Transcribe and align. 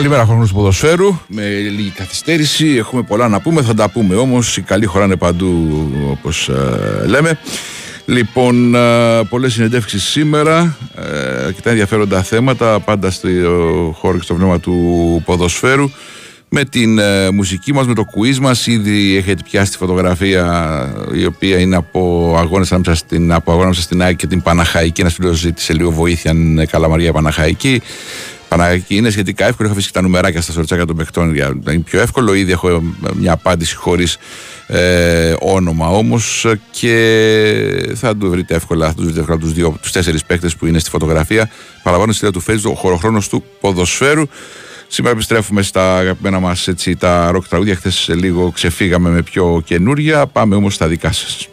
Καλημέρα, 0.00 0.24
χρόνο 0.24 0.46
του 0.46 0.54
ποδοσφαίρου. 0.54 1.18
Με 1.26 1.42
λίγη 1.48 1.90
καθυστέρηση 1.90 2.66
έχουμε 2.66 3.02
πολλά 3.02 3.28
να 3.28 3.40
πούμε, 3.40 3.62
θα 3.62 3.74
τα 3.74 3.90
πούμε 3.90 4.14
όμως. 4.14 4.56
Οι 4.56 4.62
καλοί 4.62 4.86
χωράνε 4.86 5.16
παντού, 5.16 5.68
όπως 6.10 6.48
ε, 6.48 7.06
λέμε. 7.06 7.38
Λοιπόν, 8.04 8.74
ε, 8.74 9.22
πολλές 9.28 9.52
συνεντεύξεις 9.52 10.04
σήμερα, 10.04 10.76
ε, 10.94 11.44
αρκετά 11.44 11.70
ενδιαφέροντα 11.70 12.22
θέματα, 12.22 12.80
πάντα 12.80 13.10
στο 13.10 13.28
χώρο 13.98 14.16
και 14.16 14.22
στο 14.22 14.34
πνεύμα 14.34 14.60
του 14.60 15.22
ποδοσφαίρου. 15.24 15.90
Με 16.48 16.64
την 16.64 16.98
ε, 16.98 17.30
μουσική 17.30 17.72
μας, 17.72 17.86
με 17.86 17.94
το 17.94 18.04
quiz 18.16 18.36
μας, 18.38 18.66
ήδη 18.66 19.16
έχετε 19.16 19.42
πιάσει 19.50 19.70
τη 19.70 19.76
φωτογραφία 19.76 20.94
η 21.14 21.24
οποία 21.24 21.58
είναι 21.58 21.76
από 21.76 22.34
αγώνες 22.38 22.72
ανάμεσα 22.72 22.94
στην, 22.94 23.32
από 23.32 23.52
αγώνες 23.52 23.82
στην 23.82 24.02
ΑΕΚ 24.02 24.16
και 24.16 24.26
την 24.26 24.42
Παναχαϊκή. 24.42 25.00
Ένας 25.00 25.14
φίλος 25.14 25.38
ζήτησε 25.38 25.72
λίγο 25.72 25.90
βοήθεια 25.90 26.30
αν 26.30 26.36
είναι 26.36 26.64
Καλαμαρία 26.64 27.12
Παναχαϊκή. 27.12 27.82
Παναγιακή 28.50 28.96
είναι 28.96 29.10
σχετικά 29.10 29.46
εύκολο. 29.46 29.68
Έχω 29.68 29.76
αφήσει 29.76 29.92
και 29.92 29.98
τα 29.98 30.02
νουμεράκια 30.02 30.40
στα 30.40 30.52
σορτσάκια 30.52 30.86
των 30.86 30.96
παιχτών 30.96 31.34
για 31.34 31.58
να 31.62 31.72
είναι 31.72 31.82
πιο 31.82 32.00
εύκολο. 32.00 32.34
Ήδη 32.34 32.52
έχω 32.52 32.82
μια 33.14 33.32
απάντηση 33.32 33.74
χωρίς 33.76 34.18
ε, 34.66 35.34
όνομα 35.40 35.88
όμως 35.88 36.46
και 36.70 37.92
θα 37.94 38.16
το 38.16 38.28
βρείτε 38.28 38.54
εύκολα. 38.54 38.86
Θα 38.86 38.94
του 38.94 39.02
βρείτε 39.02 39.20
εύκολα 39.20 39.38
τους 39.38 39.52
δύο, 39.52 39.76
τους 39.82 39.92
τέσσερις 39.92 40.24
παίκτε 40.24 40.50
που 40.58 40.66
είναι 40.66 40.78
στη 40.78 40.90
φωτογραφία. 40.90 41.50
Παραλαμβάνω 41.82 42.12
στη 42.12 42.30
του 42.30 42.42
Facebook, 42.42 42.70
ο 42.70 42.74
χωροχρόνος 42.74 43.28
του 43.28 43.44
ποδοσφαίρου. 43.60 44.26
Σήμερα 44.88 45.14
επιστρέφουμε 45.14 45.62
στα 45.62 45.96
αγαπημένα 45.96 46.40
μας 46.40 46.68
τα 46.98 47.30
ροκ 47.30 47.48
τραγούδια. 47.48 47.74
Χθες 47.74 48.08
λίγο 48.12 48.50
ξεφύγαμε 48.50 49.10
με 49.10 49.22
πιο 49.22 49.62
καινούρια. 49.64 50.26
Πάμε 50.26 50.54
όμως 50.54 50.74
στα 50.74 50.86
δικά 50.86 51.12
σας. 51.12 51.48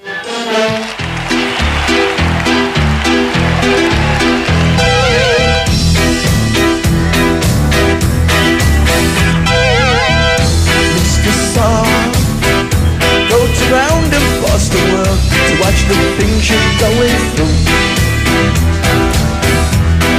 The 15.87 15.95
things 16.19 16.43
you're 16.51 16.73
going 16.83 17.19
through. 17.31 17.57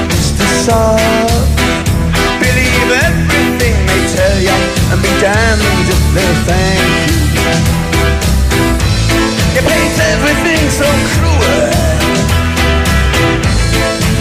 Mr. 0.08 0.46
Soft, 0.64 1.60
believe 2.40 2.88
everything 3.04 3.76
they 3.84 4.02
tell 4.16 4.38
you 4.40 4.56
and 4.92 4.98
be 5.04 5.12
damned 5.20 5.88
if 5.92 6.02
they 6.16 6.30
thank 6.48 6.88
you. 7.36 7.52
You 9.54 9.62
paint 9.68 9.96
everything 10.14 10.62
so 10.72 10.88
cruel. 11.12 11.68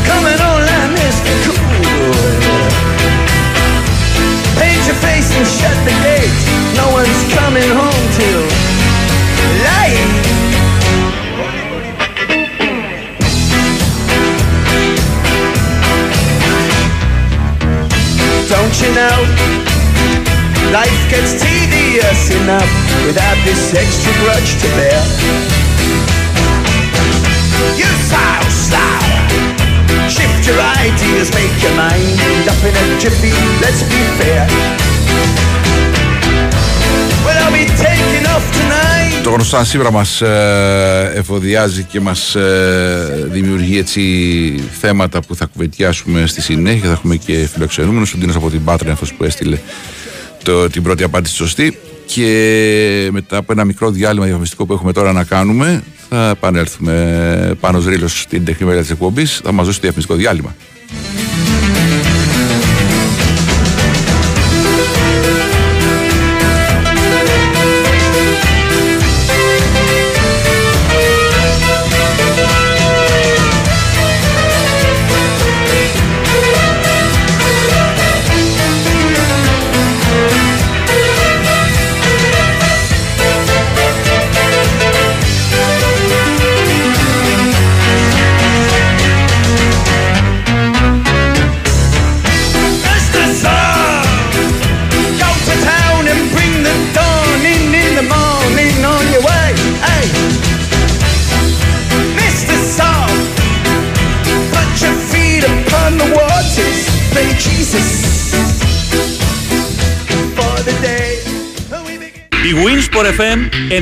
Coming 0.03 0.39
on 0.43 0.59
like 0.67 0.91
Mr. 0.99 1.31
Cool. 1.47 2.11
Paint 4.59 4.83
your 4.83 4.99
face 4.99 5.31
and 5.31 5.47
shut 5.47 5.77
the 5.87 5.95
gate. 6.03 6.35
No 6.75 6.91
one's 6.91 7.21
coming 7.31 7.69
home 7.71 8.05
till 8.19 8.66
Don't 18.47 18.81
you 18.81 18.87
know? 18.95 19.17
Life 20.71 21.03
gets 21.11 21.35
tedious 21.35 22.31
enough 22.31 22.71
without 23.05 23.35
this 23.43 23.73
extra 23.73 24.13
grudge 24.23 24.55
to 24.61 24.67
bear. 24.79 25.03
You 27.75 27.91
style, 28.07 28.49
style. 28.49 29.27
Shift 30.07 30.47
your 30.47 30.59
ideas, 30.79 31.27
make 31.35 31.51
your 31.61 31.75
mind 31.75 32.47
up 32.47 32.63
in 32.63 32.71
a 32.71 32.99
jiffy. 32.99 33.35
Let's 33.59 33.83
be 33.83 33.99
fair. 34.15 34.47
Well, 37.25 37.37
I'll 37.43 37.51
be 37.51 37.65
taking 37.75 38.25
off 38.27 38.49
tonight. 38.53 38.96
Το 39.23 39.29
γνωστό 39.29 39.63
σήμερα 39.63 39.91
μας 39.91 40.21
ε, 40.21 41.11
εφοδιάζει 41.15 41.83
και 41.83 41.99
μας 41.99 42.35
ε, 42.35 43.27
δημιουργεί 43.31 43.77
έτσι 43.77 44.01
θέματα 44.79 45.21
που 45.21 45.35
θα 45.35 45.45
κουβεντιάσουμε 45.45 46.27
στη 46.27 46.41
συνέχεια. 46.41 46.85
Θα 46.85 46.91
έχουμε 46.91 47.15
και 47.15 47.47
φιλοξενούμενους. 47.53 48.13
Ο 48.13 48.17
Ντίνος 48.17 48.35
από 48.35 48.49
την 48.49 48.63
Πάτρα 48.63 48.91
αυτός 48.91 49.13
που 49.13 49.23
έστειλε 49.23 49.57
το, 50.43 50.69
την 50.69 50.83
πρώτη 50.83 51.03
απάντηση 51.03 51.35
σωστή. 51.35 51.77
Και 52.05 53.09
μετά 53.11 53.37
από 53.37 53.51
ένα 53.51 53.63
μικρό 53.63 53.91
διάλειμμα 53.91 54.25
διαφημιστικό 54.25 54.65
που 54.65 54.73
έχουμε 54.73 54.93
τώρα 54.93 55.11
να 55.11 55.23
κάνουμε, 55.23 55.83
θα 56.09 56.29
επανέλθουμε 56.29 57.55
πάνω 57.59 57.83
ρήλος 57.87 58.21
στην 58.21 58.45
τεχνική 58.45 58.65
μέρα 58.65 58.81
της 58.81 58.89
εκπομπής. 58.89 59.41
Θα 59.43 59.51
μας 59.51 59.65
δώσει 59.65 59.77
το 59.77 59.81
διαφημιστικό 59.81 60.19
διάλειμμα. 60.19 60.55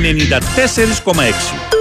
94,6 0.00 1.76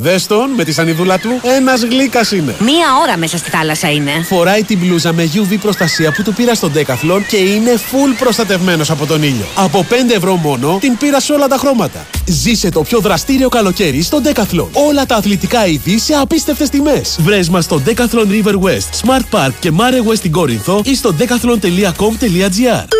Δες 0.00 0.26
τον 0.26 0.50
με 0.50 0.64
τη 0.64 0.72
σανιδούλα 0.72 1.18
του, 1.18 1.40
ένας 1.42 1.82
γλύκας 1.82 2.32
είναι. 2.32 2.54
Μία 2.58 2.86
ώρα 3.02 3.16
μέσα 3.16 3.36
στη 3.36 3.50
θάλασσα 3.50 3.90
είναι. 3.90 4.10
Φοράει 4.24 4.62
την 4.62 4.78
μπλούζα 4.78 5.12
με 5.12 5.30
UV 5.34 5.56
προστασία 5.60 6.12
που 6.12 6.22
του 6.22 6.34
πήρα 6.34 6.54
στον 6.54 6.72
Decathlon 6.74 7.22
και 7.28 7.36
είναι 7.36 7.74
full 7.74 8.14
προστατευμένος 8.18 8.90
από 8.90 9.06
τον 9.06 9.22
ήλιο. 9.22 9.44
Από 9.54 9.86
5 9.90 9.92
ευρώ 10.14 10.36
μόνο 10.36 10.78
την 10.80 10.96
πήρα 10.96 11.20
σε 11.20 11.32
όλα 11.32 11.46
τα 11.46 11.56
χρώματα. 11.56 12.06
Ζήσε 12.26 12.68
το 12.68 12.82
πιο 12.82 13.00
δραστήριο 13.00 13.48
καλοκαίρι 13.48 14.02
στον 14.02 14.22
Decathlon. 14.24 14.68
Όλα 14.72 15.06
τα 15.06 15.16
αθλητικά 15.16 15.66
είδη 15.66 15.98
σε 15.98 16.14
απίστευτες 16.14 16.68
τιμές. 16.68 17.16
Βρες 17.20 17.48
μας 17.48 17.64
στο 17.64 17.82
Decathlon 17.86 18.26
River 18.30 18.54
West, 18.54 19.06
Smart 19.06 19.38
Park 19.38 19.52
και 19.60 19.72
Mare 19.78 20.10
West 20.10 20.16
στην 20.16 20.32
Κόρινθο 20.32 20.80
ή 20.84 20.94
στο 20.94 21.14
decathlon.com.gr. 21.18 22.97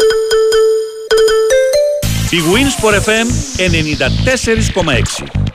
Η 2.31 2.41
Winsport 2.55 2.95
FM 3.05 3.27
94,6 3.57 5.48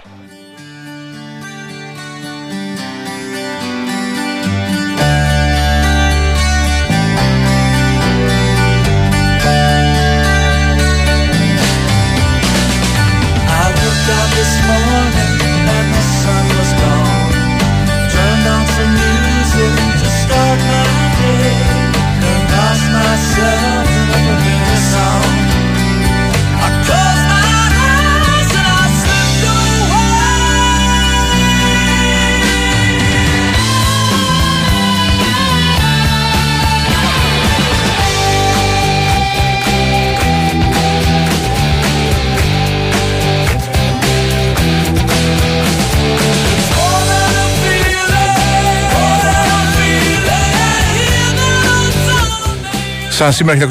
Σαν 53.23 53.33
σήμερα 53.33 53.67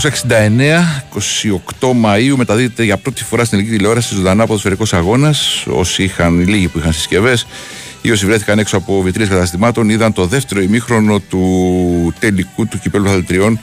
1969, 1.09 1.13
28 1.81 1.91
Μαΐου 2.05 2.35
μεταδίδεται 2.37 2.85
για 2.85 2.97
πρώτη 2.97 3.25
φορά 3.25 3.45
στην 3.45 3.59
ελληνική 3.59 3.79
τηλεόραση 3.79 4.15
ζωντανά 4.15 4.47
ποδοσφαιρικός 4.47 4.93
αγώνας. 4.93 5.67
Όσοι 5.67 6.03
είχαν, 6.03 6.41
οι 6.41 6.45
λίγοι 6.45 6.69
που 6.69 6.79
είχαν 6.79 6.93
συσκευές 6.93 7.47
ή 8.03 8.11
όσοι 8.11 8.27
βρέθηκαν 8.27 8.59
έξω 8.59 8.77
από 8.77 9.03
βιτρίες 9.03 9.29
καταστημάτων 9.29 9.89
είδαν 9.89 10.13
το 10.13 10.27
δεύτερο 10.27 10.61
ημίχρονο 10.61 11.19
του 11.19 12.15
τελικού 12.19 12.67
του 12.67 12.79
κυπέλου 12.79 13.07
Θαλτριών 13.09 13.61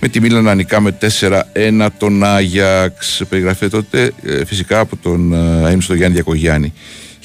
με 0.00 0.08
τη 0.08 0.20
Μίλαν 0.20 0.44
να 0.44 0.54
νικά 0.54 0.80
με 0.80 0.98
4-1 1.20 1.86
τον 1.98 2.24
Άγιαξ. 2.24 3.22
Περιγραφή 3.28 3.68
τότε 3.68 4.12
ε, 4.22 4.44
φυσικά 4.44 4.78
από 4.78 4.96
τον 4.96 5.32
ε, 5.66 5.76
στο 5.80 5.94
Γιάννη 5.94 6.14
Διακογιάννη. 6.14 6.72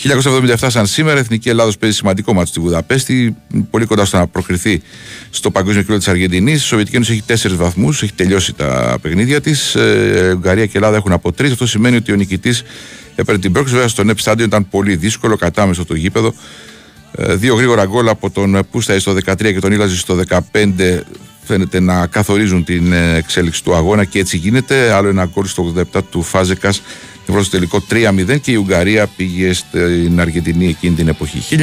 1977 0.04 0.68
σαν 0.68 0.86
σήμερα, 0.86 1.18
η 1.18 1.20
Εθνική 1.20 1.50
Ελλάδος 1.50 1.78
παίζει 1.78 1.96
σημαντικό 1.96 2.34
μάτι 2.34 2.50
στη 2.50 2.60
Βουδαπέστη, 2.60 3.36
πολύ 3.70 3.86
κοντά 3.86 4.06
στο 4.06 4.18
να 4.18 4.28
προκριθεί 4.28 4.82
στο 5.30 5.52
Παγκόσμιο 5.52 5.82
Κύπρο 5.82 5.98
της 5.98 6.08
Αργεντινής. 6.08 6.64
Η 6.64 6.66
Σοβιετική 6.66 6.96
Ένωση 6.96 7.12
έχει 7.12 7.22
τέσσερις 7.22 7.58
βαθμούς, 7.58 8.04
έχει 8.04 8.14
τελειώσει 8.14 8.54
τα 8.54 8.98
παιχνίδια 9.02 9.42
της. 9.42 9.76
Ε, 9.76 10.32
Ουγγαρία 10.36 10.66
και 10.66 10.72
Ελλάδα 10.78 10.96
έχουν 10.96 11.12
από 11.12 11.32
τρεις. 11.32 11.52
Αυτό 11.52 11.68
σημαίνει 11.68 11.96
ότι 11.96 12.12
ο 12.12 12.16
νικητής 12.16 12.64
έπαιρνε 13.16 13.42
την 13.42 13.52
πρόκληση. 13.52 13.76
Βέβαια, 13.76 13.90
στο 13.90 14.04
ΝΕΠ 14.04 14.20
Στάντιο 14.20 14.46
ήταν 14.46 14.70
πολύ 14.70 14.96
δύσκολο, 14.96 15.36
κατάμεσο 15.36 15.86
το 15.86 15.96
γήπεδο. 15.96 16.34
Ε, 17.12 17.36
δύο 17.36 17.56
γρήγορα 17.56 17.86
γκολ 17.86 18.10
από 18.10 18.30
τον 18.30 18.68
Πούστα 18.72 19.00
στο 19.00 19.14
13 19.26 19.36
και 19.36 19.60
τον 19.60 19.72
Ήλαζη 19.72 19.98
στο 19.98 20.20
15 20.28 21.02
φαίνεται 21.44 21.80
να 21.80 22.08
καθορίζουν 22.08 22.64
την 22.64 22.94
ε, 22.94 23.16
εξέλιξη 23.16 23.64
του 23.64 23.76
αγώνα 23.76 24.04
και 24.04 24.20
έτσι 24.20 24.38
γίνεται. 24.38 24.92
Άλλο 24.92 25.10
ένα 25.10 25.30
γκολ 25.34 25.46
στο 25.46 25.74
87 25.94 26.00
του 26.10 26.22
Φάζεκας 26.22 26.82
προ 27.32 27.44
το 27.44 27.50
τελικό 27.50 27.84
3-0 27.92 28.40
και 28.42 28.52
η 28.52 28.56
Ουγγαρία 28.56 29.08
πήγε 29.08 29.54
στην 29.54 30.20
Αργεντινή 30.20 30.68
εκείνη 30.68 30.96
την 30.96 31.08
εποχή. 31.08 31.58
1986, 31.58 31.60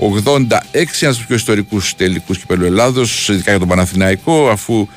ένας 0.00 1.02
από 1.02 1.16
τους 1.16 1.26
πιο 1.26 1.34
ιστορικούς 1.34 1.94
τελικούς 1.96 2.38
κυπέλου 2.38 2.64
Ελλάδος, 2.64 3.28
ειδικά 3.28 3.50
για 3.50 3.58
τον 3.58 3.68
Παναθηναϊκό, 3.68 4.48
αφού 4.48 4.88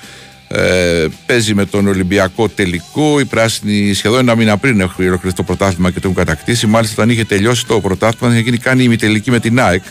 ε, 0.48 1.08
παίζει 1.26 1.54
με 1.54 1.66
τον 1.66 1.88
Ολυμπιακό 1.88 2.50
τελικό. 2.50 3.20
Οι 3.20 3.26
πράσινοι 3.26 3.94
σχεδόν 3.94 4.20
ένα 4.20 4.36
μήνα 4.36 4.58
πριν 4.58 4.80
έχουν 4.80 5.06
ολοκληρωθεί 5.06 5.38
το 5.38 5.44
πρωτάθλημα 5.44 5.92
και 5.92 6.00
το 6.00 6.10
έχουν 6.10 6.26
κατακτήσει. 6.26 6.68
Μάλιστα, 6.68 6.96
όταν 6.98 7.10
είχε 7.10 7.26
τελειώσει 7.26 7.66
το 7.66 7.82
πρωτάθλημα, 7.82 8.34
είχε 8.34 8.44
γίνει 8.44 8.58
κάνει 8.58 8.84
ημιτελική 8.84 9.32
με 9.32 9.40
την 9.40 9.60
ΑΕΚ 9.60 9.84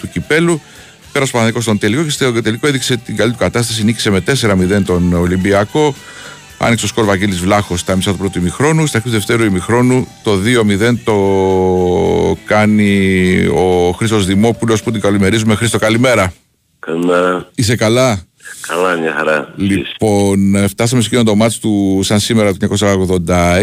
του 0.00 0.08
κυπέλου. 0.08 0.60
Πέρασε 1.12 1.30
ο 1.34 1.38
Παναθηναϊκός 1.38 1.62
στον 1.62 1.78
τελικό 1.78 2.02
και 2.02 2.10
στο 2.10 2.42
τελικό 2.42 2.66
έδειξε 2.66 2.96
την 2.96 3.16
καλή 3.16 3.32
του 3.32 3.38
κατάσταση. 3.38 3.84
Νίκησε 3.84 4.10
με 4.10 4.22
4-0 4.26 4.82
τον 4.84 5.12
Ολυμπιακό. 5.12 5.94
Άνοιξε 6.58 6.84
ο 6.84 6.88
σκορ 6.88 7.04
Βαγγέλης 7.04 7.38
Βλάχος 7.38 7.80
στα 7.80 7.96
μισά 7.96 8.10
του 8.10 8.18
πρώτου 8.18 8.38
ημιχρόνου. 8.38 8.86
Στα 8.86 8.96
αρχή 8.96 9.08
του 9.08 9.14
δευτέρου 9.14 9.44
ημιχρόνου 9.44 10.08
το 10.22 10.32
2-0 10.32 10.94
το 11.04 12.38
κάνει 12.44 13.46
ο 13.46 13.90
Χρήστος 13.90 14.26
Δημόπουλος 14.26 14.82
που 14.82 14.90
την 14.90 15.00
καλημερίζουμε. 15.00 15.54
Χρήστο 15.54 15.78
καλημέρα. 15.78 16.32
Καλημέρα. 16.78 17.48
Είσαι 17.54 17.76
καλά; 17.76 18.22
Καλά, 18.66 18.96
μια 18.96 19.12
χαρά. 19.12 19.52
Λοιπόν, 19.56 20.68
φτάσαμε 20.68 21.02
σε 21.02 21.06
εκείνο 21.06 21.22
το 21.22 21.34
μάτς 21.34 21.58
του 21.58 22.00
σαν 22.02 22.20
σήμερα 22.20 22.54
του 22.54 22.76
1986, 23.26 23.62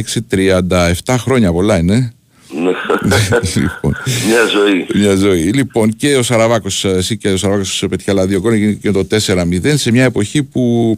37 1.06 1.16
χρόνια 1.18 1.52
πολλά 1.52 1.78
είναι. 1.78 2.14
Ναι. 2.62 2.72
λοιπόν, 3.62 3.96
μια 4.28 4.46
ζωή. 4.52 4.88
Μια 4.94 5.16
ζωή. 5.16 5.42
Λοιπόν, 5.42 5.96
και 5.96 6.16
ο 6.16 6.24
Σαραβάκος, 6.24 6.86
εσύ 6.86 7.18
και 7.18 7.30
ο 7.30 7.38
Σαραβάκος 7.38 7.86
πετυχε 7.90 8.12
άλλα 8.12 8.26
δύο 8.26 8.40
γκολ 8.40 8.78
και 8.82 8.92
το 8.92 9.08
4-0 9.26 9.74
σε 9.76 9.92
μια 9.92 10.04
εποχή 10.04 10.44
που 10.44 10.98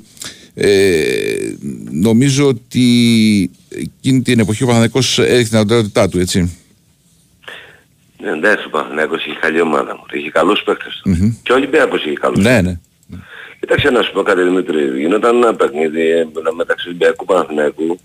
ε, 0.55 1.55
νομίζω 1.91 2.47
ότι 2.47 3.51
εκείνη 3.69 4.21
την 4.21 4.39
εποχή 4.39 4.63
ο 4.63 4.65
Παναθηναϊκός 4.65 5.19
έδειξε 5.19 5.49
την 5.49 5.57
ανταλλαγματά 5.57 6.09
του, 6.09 6.19
έτσι. 6.19 6.57
Ναι, 8.21 8.29
εντάξει, 8.29 8.65
ο 8.65 8.69
Παναθηναϊκός 8.69 9.25
είχε 9.25 9.37
καλή 9.41 9.61
ομάδα 9.61 9.95
μου. 9.95 10.03
Είχε 10.11 10.29
καλούς 10.29 10.63
παίκτες. 10.63 11.01
Mm-hmm. 11.05 11.35
Και 11.43 11.51
ο 11.51 11.55
Ολυμπιακός 11.55 12.05
είχε 12.05 12.13
καλούς 12.13 12.43
Ναι, 12.43 12.61
ναι. 12.61 12.79
Κοίταξε 13.59 13.89
να 13.89 14.01
σου 14.01 14.11
πω 14.11 14.21
κάτι 14.21 14.41
Δημήτρη. 14.41 14.99
Γινόταν 14.99 15.35
ένα 15.35 15.55
παιχνίδι 15.55 16.09
ε, 16.09 16.27
μεταξύ 16.55 16.87
Ολυμπιακού 16.87 17.25
Παναθηναϊκού 17.25 17.99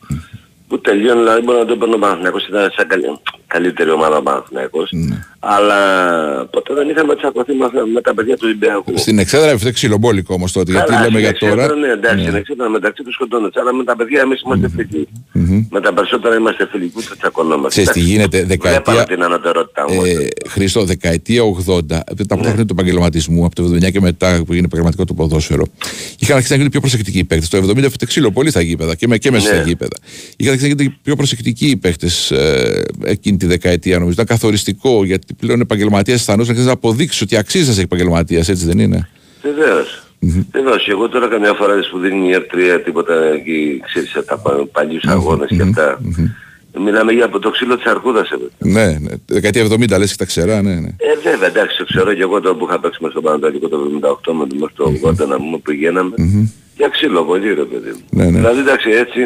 που 0.68 0.80
τελείωνε, 0.80 1.20
δηλαδή 1.20 1.40
μπορεί 1.44 1.58
να 1.58 1.64
το 1.64 1.76
παίρνει 1.76 1.94
ο 1.94 1.98
Παναθηναϊκός, 1.98 2.46
ήταν 2.48 2.72
σαν 2.76 2.86
καλή, 2.86 3.04
καλύτερη 3.46 3.90
ομάδα 3.90 4.16
ο 4.16 4.22
Παναθηναϊκός. 4.22 4.88
Ναι. 4.92 5.16
Αλλά 5.40 5.80
ποτέ 6.50 6.74
δεν 6.74 6.88
είχαμε 6.88 7.16
τσακωθεί 7.16 7.52
με 7.94 8.00
τα 8.00 8.14
παιδιά 8.14 8.34
του 8.34 8.42
Ολυμπιακού. 8.44 8.92
Στην 8.98 9.18
εξέδρα 9.18 9.50
έφυγε 9.50 9.70
ξυλομπόλικο 9.70 10.34
όμως 10.34 10.52
τότε, 10.52 10.72
Καλά, 10.72 10.84
γιατί 10.88 11.02
λέμε 11.02 11.20
για 11.20 11.32
τώρα. 11.32 11.74
Ναι, 11.74 11.88
εντάξει, 11.88 12.16
ναι. 12.16 12.22
στην 12.22 12.34
εξέδρα 12.34 12.68
μεταξύ 12.68 13.02
τους 13.02 13.14
σκοτώνεται, 13.14 13.60
αλλά 13.60 13.72
με 13.72 13.84
τα 13.84 13.96
παιδιά 13.96 14.20
εμείς 14.20 14.42
είμαστε 14.44 14.68
φιλικοί. 14.68 15.08
Mm-hmm. 15.34 15.66
Με 15.70 15.80
τα 15.80 15.92
περισσότερα 15.92 16.34
είμαστε 16.36 16.68
φιλικοί, 16.70 16.92
ούτε 16.96 17.14
τσακωνόμαστε. 17.18 17.68
Ξέρεις 17.68 17.90
τι 17.90 18.00
γίνεται, 18.00 18.44
δεκαετία... 18.44 19.04
την 19.04 19.22
ανωτερότητά 19.22 19.84
μου. 19.88 20.04
Ε, 20.04 20.26
Χριστό, 20.48 20.84
δεκαετία 20.84 21.42
80, 21.66 21.82
τα 21.88 22.02
πρώτα 22.26 22.54
ναι. 22.54 22.64
του 22.64 22.74
επαγγελματισμού, 22.78 23.44
από 23.44 23.54
το 23.54 23.62
79 23.62 23.92
και 23.92 24.00
μετά 24.00 24.36
που 24.36 24.52
έγινε 24.52 24.66
επαγγελματικό 24.66 25.04
το 25.04 25.14
ποδόσφαιρο, 25.14 25.64
είχαν 26.18 26.34
αρχίσει 26.34 26.50
να 26.50 26.56
γίνουν 26.56 26.70
πιο 26.70 26.80
προσεκτικοί 26.80 27.18
οι 27.18 27.24
παίκτες. 27.24 27.48
Το 27.48 27.58
70 27.58 27.76
έφυγε 27.76 28.06
ξύλο 28.06 28.30
πολύ 28.30 28.50
στα 28.50 28.60
γήπεδα 28.60 28.94
και, 28.94 29.06
με, 29.08 29.18
και 29.18 29.30
μέσα 29.30 29.48
ναι. 29.48 29.54
στα 29.54 29.68
γήπεδα. 29.68 29.96
Είχαν 30.36 30.57
αρχίσει 30.58 30.74
να 30.76 30.82
γίνουν 30.82 30.98
πιο 31.02 31.16
προσεκτικοί 31.16 31.66
οι 31.66 31.76
παίκτες 31.76 32.30
ε, 32.30 32.84
εκείνη 33.04 33.36
τη 33.36 33.46
δεκαετία 33.46 33.94
νομίζω. 33.94 34.12
Ήταν 34.12 34.26
καθοριστικό 34.26 35.04
γιατί 35.04 35.34
πλέον 35.34 35.60
επαγγελματία 35.60 36.14
αισθανόταν 36.14 36.64
να 36.64 36.72
αποδείξεις 36.72 37.20
ότι 37.20 37.36
αξίζει 37.36 37.66
να 37.66 37.72
είσαι 37.72 37.82
επαγγελματίας, 37.82 38.48
έτσι 38.48 38.64
δεν 38.64 38.78
είναι; 38.78 39.08
Βεβαίως. 39.42 40.02
Mm-hmm. 40.22 40.46
Βεβαίως. 40.52 40.88
Εγώ 40.88 41.08
τώρα 41.08 41.28
καμιά 41.28 41.52
φορά 41.52 41.74
που 41.90 41.98
δίνει 41.98 42.28
η 42.28 42.34
R3 42.36 42.80
τίποτα 42.84 43.24
εκεί, 43.24 43.80
ξέρεις, 43.84 44.12
τα 44.26 44.42
παλιούς 44.72 45.04
αγώνες 45.04 45.48
και 45.48 45.62
αυτά. 45.62 46.00
Μιλάμε 46.84 47.12
για 47.12 47.24
από 47.24 47.38
το 47.38 47.50
ξύλο 47.50 47.76
της 47.76 47.86
Αρκούδας. 47.86 48.30
Ε. 48.30 48.36
Ναι, 48.58 48.86
ναι. 48.86 49.10
Δεκαετία 49.26 49.66
70 49.66 49.98
λες 49.98 50.10
και 50.10 50.16
τα 50.16 50.24
ξερά, 50.24 50.62
ναι, 50.62 50.74
ναι. 50.74 50.88
Ε, 50.88 51.30
βέβαια, 51.30 51.48
εντάξει, 51.48 51.76
το 51.78 51.84
ξέρω 51.84 52.14
και 52.14 52.22
εγώ 52.22 52.40
το 52.40 52.54
που 52.54 52.66
είχα 52.68 52.80
παίξει 52.80 52.98
μέσα 53.00 53.12
στο 53.12 53.22
Πανατολικό 53.22 53.68
το 53.68 53.78
78 54.24 54.32
με 54.32 54.66
το 54.74 54.92
80 55.08 55.28
να 55.28 55.38
μου 55.38 55.62
πηγαίναμε. 55.62 56.14
Για 56.76 56.88
ξύλο 56.88 57.24
πολύ 57.24 57.54
ρε 57.54 57.64
παιδί 57.64 57.90
μου. 57.90 58.02
Ναι, 58.10 58.24
ναι. 58.24 58.30
Δηλαδή 58.30 58.60
εντάξει 58.60 58.90
έτσι, 58.90 59.20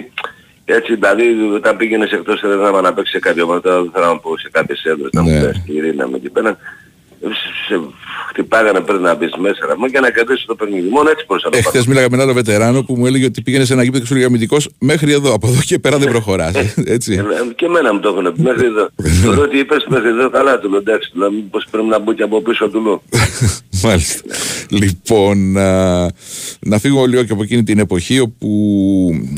έτσι, 0.65 0.95
δηλαδή, 0.95 1.25
όταν 1.55 1.77
πήγαινες 1.77 2.11
εκτός 2.11 2.41
δεν 2.41 2.59
θα 2.59 2.81
να 2.81 2.93
παίξεις 2.93 3.15
σε 3.15 3.19
κάποιο 3.19 3.45
ομάδα, 3.45 3.83
δεν 3.83 3.91
θέλω 3.95 4.07
να 4.07 4.19
πω 4.19 4.39
σε 4.39 4.49
κάποιες 4.51 4.85
έδρες, 4.85 5.11
να 5.13 5.23
μου 5.23 5.31
ναι. 5.31 5.41
πες 5.41 5.63
κυρίνα 5.67 6.09
με 6.09 6.17
εκεί 6.17 6.31
πέρα. 6.31 6.59
Σε 7.69 7.81
χτυπάγανε 8.29 8.81
πριν 8.81 9.01
να 9.01 9.15
μπεις 9.15 9.31
μέσα 9.39 9.67
ρε, 9.67 9.89
και 9.89 10.01
να 10.01 10.11
κρατήσεις 10.11 10.45
το 10.45 10.55
παιχνίδι. 10.55 10.89
Μόνο 10.89 11.11
έτσι 11.11 11.25
μπορούσα 11.29 11.47
να 11.47 11.53
το 11.53 11.59
Εχθές 11.59 11.87
μίλαγα 11.87 12.07
με 12.11 12.15
ένα 12.15 12.23
άλλο 12.23 12.33
βετεράνο 12.33 12.83
που 12.83 12.97
μου 12.97 13.07
έλεγε 13.07 13.25
ότι 13.25 13.43
πήγαινε 13.43 13.65
σε 13.65 13.73
ένα 13.73 13.83
γήπεδο 13.83 14.01
και 14.01 14.07
σου 14.07 14.15
έλεγε 14.15 14.57
μέχρι 14.79 15.13
εδώ, 15.13 15.35
από 15.35 15.49
εδώ 15.49 15.61
και 15.65 15.79
πέρα 15.79 15.99
δεν 15.99 16.09
προχωράς. 16.09 16.55
Ε, 16.55 16.75
έτσι. 16.97 17.13
Ε, 17.13 17.53
και 17.55 17.65
εμένα 17.65 17.93
μου 17.95 18.01
το 18.01 18.09
έχουν 18.09 18.33
πει 18.35 18.43
μέχρι 18.43 18.67
εδώ. 18.67 18.91
Το 19.25 19.33
λέω 19.33 19.43
ότι 19.43 19.59
είπες 19.59 19.87
μέχρι 19.89 20.09
εδώ 20.09 20.31
καλά 20.31 20.59
του 20.59 20.71
λέω 20.71 20.79
εντάξει, 20.79 21.11
δηλαδή 21.13 21.37
πως 21.51 21.67
πρέπει 21.71 21.87
να 21.87 21.99
μπω 21.99 22.13
και 22.13 22.23
από 22.23 22.41
πίσω 22.41 22.69
του 22.69 22.81
λέω. 22.81 23.03
Μάλιστα. 23.83 24.21
λοιπόν, 24.69 25.53
να 26.61 26.79
φύγω 26.79 27.05
λίγο 27.05 27.25
και 27.25 27.33
από 27.33 27.43
εκείνη 27.43 27.63
την 27.63 27.79
εποχή 27.79 28.19
όπου 28.19 28.49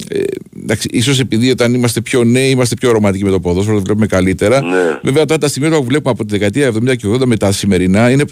ε, 0.08 0.22
εντάξει, 0.62 0.88
ίσως 0.92 1.20
επειδή 1.20 1.50
όταν 1.50 1.74
είμαστε 1.74 2.00
πιο 2.00 2.24
νέοι 2.24 2.50
είμαστε 2.50 2.74
πιο 2.74 2.92
ρομαντικοί 2.92 3.24
με 3.24 3.30
το 3.30 3.40
ποδόσφαιρο, 3.40 3.76
το 3.76 3.82
βλέπουμε 3.82 4.06
καλύτερα. 4.06 4.62
Ναι. 4.62 4.98
Βέβαια 5.02 5.24
τώρα 5.24 5.40
τα 5.40 5.48
στιγμή 5.48 5.68
που 5.68 5.84
βλέπουμε 5.84 6.10
από 6.10 6.24
τη 6.24 6.30
δεκαετία 6.30 6.72
70 6.72 6.96
και 6.96 7.08
80 7.08 7.24
με 7.24 7.36
τα 7.36 7.52
σημερινά 7.52 8.10
είναι 8.10 8.24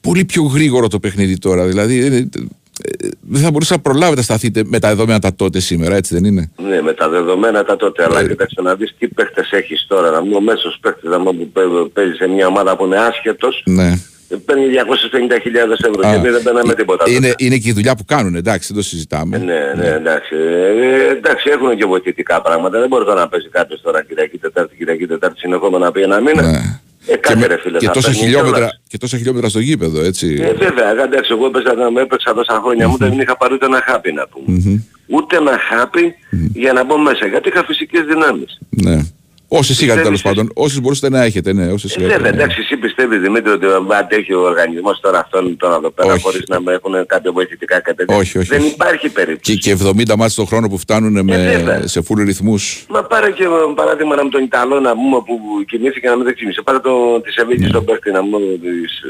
πολύ 0.00 0.24
πιο 0.24 0.42
γρήγορο 0.42 0.88
το 0.88 0.98
παιχνίδι 0.98 1.38
τώρα. 1.38 1.66
Δηλαδή 1.66 1.98
ε, 1.98 2.16
ε, 2.16 3.08
δεν 3.20 3.42
θα 3.42 3.50
μπορούσε 3.50 3.74
να 3.74 3.80
προλάβετε 3.80 4.16
να 4.16 4.22
σταθείτε 4.22 4.62
με 4.66 4.78
τα 4.78 4.88
δεδομένα 4.88 5.18
τα 5.18 5.34
τότε 5.34 5.60
σήμερα, 5.60 5.96
έτσι 5.96 6.14
δεν 6.14 6.24
είναι; 6.24 6.50
Ναι, 6.68 6.82
με 6.82 6.92
τα 6.92 7.08
δεδομένα 7.08 7.64
τα 7.64 7.76
τότε, 7.76 8.04
αλλά 8.04 8.28
κοιτάξτε 8.28 8.62
να 8.62 8.74
δεις 8.74 8.94
τι 8.98 9.08
παίχτες 9.08 9.50
έχεις 9.50 9.86
τώρα. 9.88 10.10
Να 10.10 10.22
μου 10.22 10.32
ο 10.34 10.40
μέσος 10.40 10.78
παίχτης 10.80 11.10
που 11.52 11.90
παίζει 11.92 12.12
σε 12.14 12.26
μια 12.26 12.46
ομάδα 12.46 12.76
που 12.76 12.84
είναι 12.84 12.96
άσχετος. 12.96 13.62
Ναι 13.66 13.94
παίρνει 14.44 14.64
250.000 14.64 15.70
ευρώ 15.70 16.22
και 16.22 16.30
δεν 16.30 16.42
παίρνει 16.42 16.74
τίποτα. 16.74 17.10
Είναι, 17.10 17.34
είναι 17.36 17.56
και 17.56 17.68
η 17.68 17.72
δουλειά 17.72 17.94
που 17.96 18.04
κάνουν, 18.04 18.34
εντάξει, 18.34 18.66
δεν 18.72 18.82
το 18.82 18.88
συζητάμε. 18.88 19.38
Ναι, 19.38 19.72
ναι, 19.76 19.86
εντάξει. 19.88 20.34
Ε, 20.34 21.10
εντάξει, 21.10 21.50
έχουν 21.50 21.76
και 21.76 21.84
βοηθητικά 21.84 22.42
πράγματα. 22.42 22.78
Δεν 22.78 22.88
μπορεί 22.88 23.04
να 23.14 23.28
παίζει 23.28 23.48
κάποιος 23.48 23.80
τώρα 23.80 24.02
Κυριακή 24.02 24.38
Τετάρτη, 24.38 24.76
Κυριακή 24.76 25.06
Τετάρτη 25.06 25.38
συνεχόμενα 25.38 25.84
να 25.84 25.92
πει 25.92 26.00
ένα 26.02 26.20
μήνα. 26.20 26.42
Ναι. 26.42 26.80
Ε, 27.06 27.16
και, 27.16 27.34
με, 27.36 27.46
ρε, 27.46 27.58
φίλε, 27.58 27.78
και, 27.78 27.88
τόσα 27.88 28.12
χιλιόμετρα, 28.12 28.68
και 28.88 28.98
τόσα 28.98 29.16
χιλιόμετρα 29.16 29.48
στο 29.48 29.58
γήπεδο, 29.58 30.00
έτσι. 30.00 30.38
Ε, 30.42 30.52
βέβαια, 30.52 30.90
εντάξει, 31.02 31.32
εγώ 31.32 31.46
έπαιξα, 31.46 31.74
έπαιξα 32.00 32.34
τόσα 32.34 32.60
χρόνια 32.64 32.88
μου, 32.88 32.96
δεν 32.96 33.20
είχα 33.20 33.36
πάρει 33.36 33.54
ούτε 33.54 33.66
ένα 33.66 33.82
χάπι 33.86 34.12
να 34.12 34.26
πούμε. 34.28 34.62
Mm-hmm. 34.64 34.80
Ούτε 35.06 35.36
ένα 35.36 35.58
χάπι 35.58 36.14
mm-hmm. 36.14 36.50
για 36.54 36.72
να 36.72 36.84
μπω 36.84 36.98
μέσα, 36.98 37.26
γιατί 37.26 37.48
είχα 37.48 37.64
φυσικές 37.64 38.04
δυνάμεις. 38.04 38.58
Ναι. 38.68 38.98
Όσε 39.58 39.84
είχατε 39.84 40.00
τέλος 40.00 40.22
πάντων, 40.22 40.50
όσε 40.54 40.80
μπορούσατε 40.80 41.16
να 41.16 41.22
έχετε, 41.24 41.52
ναι. 41.52 41.72
Όσες 41.72 41.96
ε, 41.96 42.06
βέβαια, 42.06 42.28
εντάξει, 42.28 42.60
εσύ 42.60 42.76
πιστεύεις 42.76 43.20
Δημήτρη 43.20 43.50
ότι 43.50 43.66
αντέχει 43.98 44.32
ο 44.32 44.40
οργανισμός 44.40 45.00
τώρα 45.00 45.18
αυτόν 45.18 45.56
τώρα 45.56 45.74
εδώ 45.74 45.90
πέρα 45.90 46.18
χωρίς 46.18 46.42
να 46.48 46.60
με 46.60 46.72
έχουν 46.72 47.06
κάποια 47.06 47.32
βοηθητικά 47.32 47.80
κατεύθυνση. 47.80 48.20
Όχι, 48.20 48.38
όχι. 48.38 48.48
Δεν 48.48 48.64
υπάρχει 48.64 49.08
περίπτωση. 49.08 49.58
Και, 49.58 49.74
και 49.74 49.78
70 50.12 50.14
μάτς 50.16 50.34
το 50.34 50.44
χρόνο 50.44 50.68
που 50.68 50.78
φτάνουν 50.78 51.24
με, 51.24 51.34
ε, 51.82 51.86
σε 51.86 52.02
φούλου 52.02 52.24
ρυθμούς. 52.24 52.84
Μα 52.88 53.02
πάρε 53.02 53.30
και 53.30 53.44
παράδειγμα 53.74 54.14
με 54.22 54.28
τον 54.30 54.42
Ιταλό 54.42 54.80
να 54.80 54.92
πούμε 54.94 55.16
που 55.26 55.38
κινήθηκε 55.66 56.08
να 56.08 56.16
μην 56.16 56.24
δεν 56.24 56.34
ξύμισε. 56.34 56.62
Πάρε 56.62 56.78
το, 56.78 57.20
τη 57.20 57.32
Σεβίκη 57.32 57.60
ναι. 57.60 57.68
στον 57.68 57.84
παίχτη 57.84 58.10
να 58.10 58.20
πούμε 58.20 58.38
της, 58.38 59.02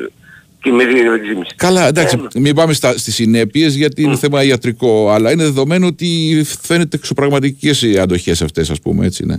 Καλά, 1.57 1.87
εντάξει, 1.87 2.19
ε, 2.35 2.41
μην 2.41 2.55
πάμε 2.55 2.73
στα, 2.73 2.99
στις 2.99 3.15
συνέπειες 3.15 3.75
γιατί 3.75 4.03
είναι 4.03 4.17
θέμα 4.17 4.45
ιατρικό, 4.45 5.11
αλλά 5.11 5.33
είναι 5.33 5.43
δεδομένο 5.43 5.87
ότι 5.87 6.43
φαίνεται 6.61 6.97
εξωπραγματικές 6.97 7.83
οι 7.83 7.99
αντοχές 7.99 8.43
αυτές, 8.43 8.71
ας 8.71 8.81
πούμε, 8.81 9.07
έτσι, 9.07 9.27
ναι. 9.27 9.37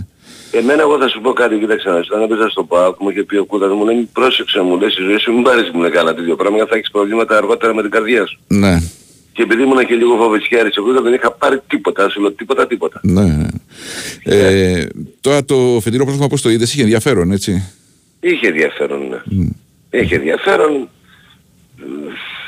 Εμένα 0.56 0.82
εγώ 0.82 0.98
θα 0.98 1.08
σου 1.08 1.20
πω 1.20 1.32
κάτι, 1.32 1.58
κοίταξε 1.58 1.88
να 1.88 1.96
όταν 1.96 2.22
έπαιζα 2.22 2.48
στο 2.48 2.64
ΠΑΟΚ 2.64 3.00
μου 3.00 3.08
είχε 3.08 3.22
πει 3.22 3.36
ο 3.36 3.44
Κούτας 3.44 3.72
μου, 3.72 3.84
λέει 3.84 4.08
πρόσεξε 4.12 4.60
μου, 4.60 4.78
λέει 4.78 4.90
στη 4.90 5.02
ζωή 5.02 5.18
σου 5.18 5.32
μην 5.32 5.42
πάρεις 5.42 5.70
μου 5.72 5.80
λέει 5.80 5.90
κάνα 5.90 6.14
τέτοιο 6.14 6.36
πράγμα 6.36 6.56
γιατί 6.56 6.70
θα 6.70 6.76
έχεις 6.76 6.90
προβλήματα 6.90 7.36
αργότερα 7.36 7.74
με 7.74 7.82
την 7.82 7.90
καρδιά 7.90 8.26
σου. 8.26 8.38
Ναι. 8.46 8.80
Και 9.32 9.42
επειδή 9.42 9.62
ήμουν 9.62 9.86
και 9.86 9.94
λίγο 9.94 10.16
φοβετσιάρης 10.16 10.76
εγώ 10.76 11.02
δεν 11.02 11.12
είχα 11.12 11.32
πάρει 11.32 11.60
τίποτα, 11.66 12.08
σου 12.08 12.20
λέω 12.20 12.32
τίποτα 12.32 12.66
τίποτα. 12.66 13.00
Ναι. 13.02 13.22
ναι. 13.22 13.46
Ε, 14.24 14.86
τώρα 15.20 15.44
το 15.44 15.78
φετινό 15.82 16.04
πρόσωπο 16.04 16.26
πώς 16.26 16.42
το 16.42 16.50
είδες, 16.50 16.72
είχε 16.72 16.82
ενδιαφέρον 16.82 17.32
έτσι; 17.32 17.62
Είχε 18.20 18.46
ενδιαφέρον, 18.46 19.08
ναι. 19.08 19.22
Mm. 19.30 19.50
Είχε 19.90 20.14
ενδιαφέρον. 20.14 20.88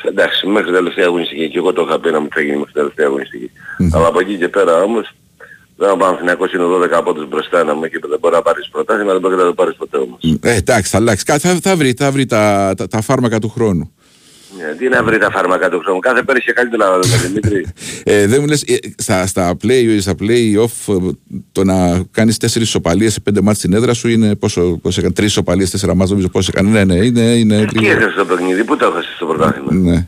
εντάξει, 0.09 0.47
μέχρι 0.47 0.73
τελευταία 0.73 1.07
αγωνιστική 1.07 1.49
και 1.49 1.59
εγώ 1.59 1.73
το 1.73 1.85
είχα 1.89 2.01
πει 2.01 2.11
να 2.11 2.21
μου 2.21 2.29
θα 2.31 2.41
γίνει 2.41 2.57
μέχρι 2.57 2.73
τελευταία 2.73 3.07
αγωνιστική. 3.07 3.51
Αλλά 3.93 4.07
από 4.07 4.21
εκεί 4.21 4.37
και 4.37 4.49
πέρα 4.49 4.83
όμως, 4.83 5.15
δεν 5.81 5.91
ο 5.91 5.97
Παναθηναϊκός 5.97 6.53
είναι 6.53 6.65
12 6.99 7.05
πόντους 7.05 7.29
μπροστά 7.29 7.65
να 7.65 7.75
μου 7.75 7.85
εκεί 7.85 7.99
δεν 8.09 8.19
μπορεί 8.21 8.35
να 8.35 8.43
πάρεις 8.43 8.69
πρωτάθλημα, 8.69 9.13
δεν 9.13 9.21
μπορεί 9.21 9.37
να 9.37 9.45
το 9.45 9.55
πάρεις 9.55 9.77
ποτέ 9.77 9.97
όμως. 9.97 10.19
Ε, 10.41 10.55
εντάξει, 10.55 10.91
θα 10.91 10.97
αλλάξει. 10.97 11.25
Θα, 11.27 11.59
θα, 11.63 11.77
βρει, 11.77 11.93
θα 11.93 12.11
βρει 12.11 12.27
τα, 12.27 12.75
τα, 12.77 12.89
τα 12.89 13.01
φάρμακα 13.01 13.39
του 13.39 13.49
χρόνου. 13.49 13.93
Ναι, 14.59 14.75
τι 14.75 14.89
να 14.89 15.03
βρει 15.03 15.19
τα 15.19 15.31
φάρμακα 15.31 15.69
του 15.69 15.79
χρόνου. 15.79 15.99
Κάθε 15.99 16.23
πέρυσι 16.23 16.53
καλύτερα 16.53 16.91
να 16.91 16.99
Δημήτρη. 16.99 17.67
ε, 18.05 18.27
δεν 18.27 18.41
μου 18.41 18.47
λες, 18.47 18.63
ε, 18.63 18.77
στα, 18.97 19.27
στα, 19.27 19.57
play, 19.63 19.97
στα 20.01 20.15
play-off 20.21 20.95
ε, 20.95 21.11
το 21.53 21.65
να 21.65 22.03
κάνεις 22.11 22.37
τέσσερις 22.37 22.69
σοπαλίες 22.69 23.13
σε 23.13 23.21
πέντε 23.21 23.41
μάτς 23.41 23.59
στην 23.59 23.73
έδρα 23.73 23.95
σου 23.95 24.09
είναι 24.09 24.35
πόσο, 24.35 24.79
πόσο 24.83 25.01
έκανε, 25.01 25.15
τρεις 25.15 25.33
σοπαλίες, 25.33 25.71
τέσσερα 25.71 25.95
μάτς 25.95 26.11
νομίζω 26.11 26.29
πόσο 26.29 26.51
έκανε. 26.55 26.71
Ναι, 26.71 26.85
ναι, 26.85 27.05
είναι... 27.05 27.21
είναι 27.21 27.57
ε, 27.57 27.65
τι 27.65 27.89
έχασες 27.89 28.13
στο 28.13 28.25
παιχνίδι, 28.25 28.65
πού 28.65 28.77
το 28.77 28.87
έχασες 28.87 29.15
στο 29.15 29.27
πρωτάθλημα; 29.27 29.73
Ναι. 29.73 30.07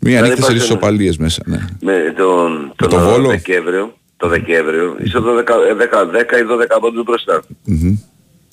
Μία 0.00 0.20
νύχτα 0.20 0.36
τέσσερις 0.36 0.64
σοπαλίες 0.64 1.16
μέσα, 1.16 1.42
ναι. 1.46 1.58
Με 1.80 2.14
τον, 2.16 2.72
τον, 2.76 2.88
τον 2.88 3.02
Βόλο; 3.02 3.28
Δεκέμβριο, 3.28 3.94
το 4.16 4.28
Δεκέμβριο, 4.28 4.96
είσαι 4.98 5.18
10, 5.18 5.22
10, 5.22 5.40
10 5.40 6.38
ή 6.40 6.44
12 6.76 6.80
πόντους 6.80 7.04
μπροστά. 7.04 7.42
Mm-hmm. 7.42 7.98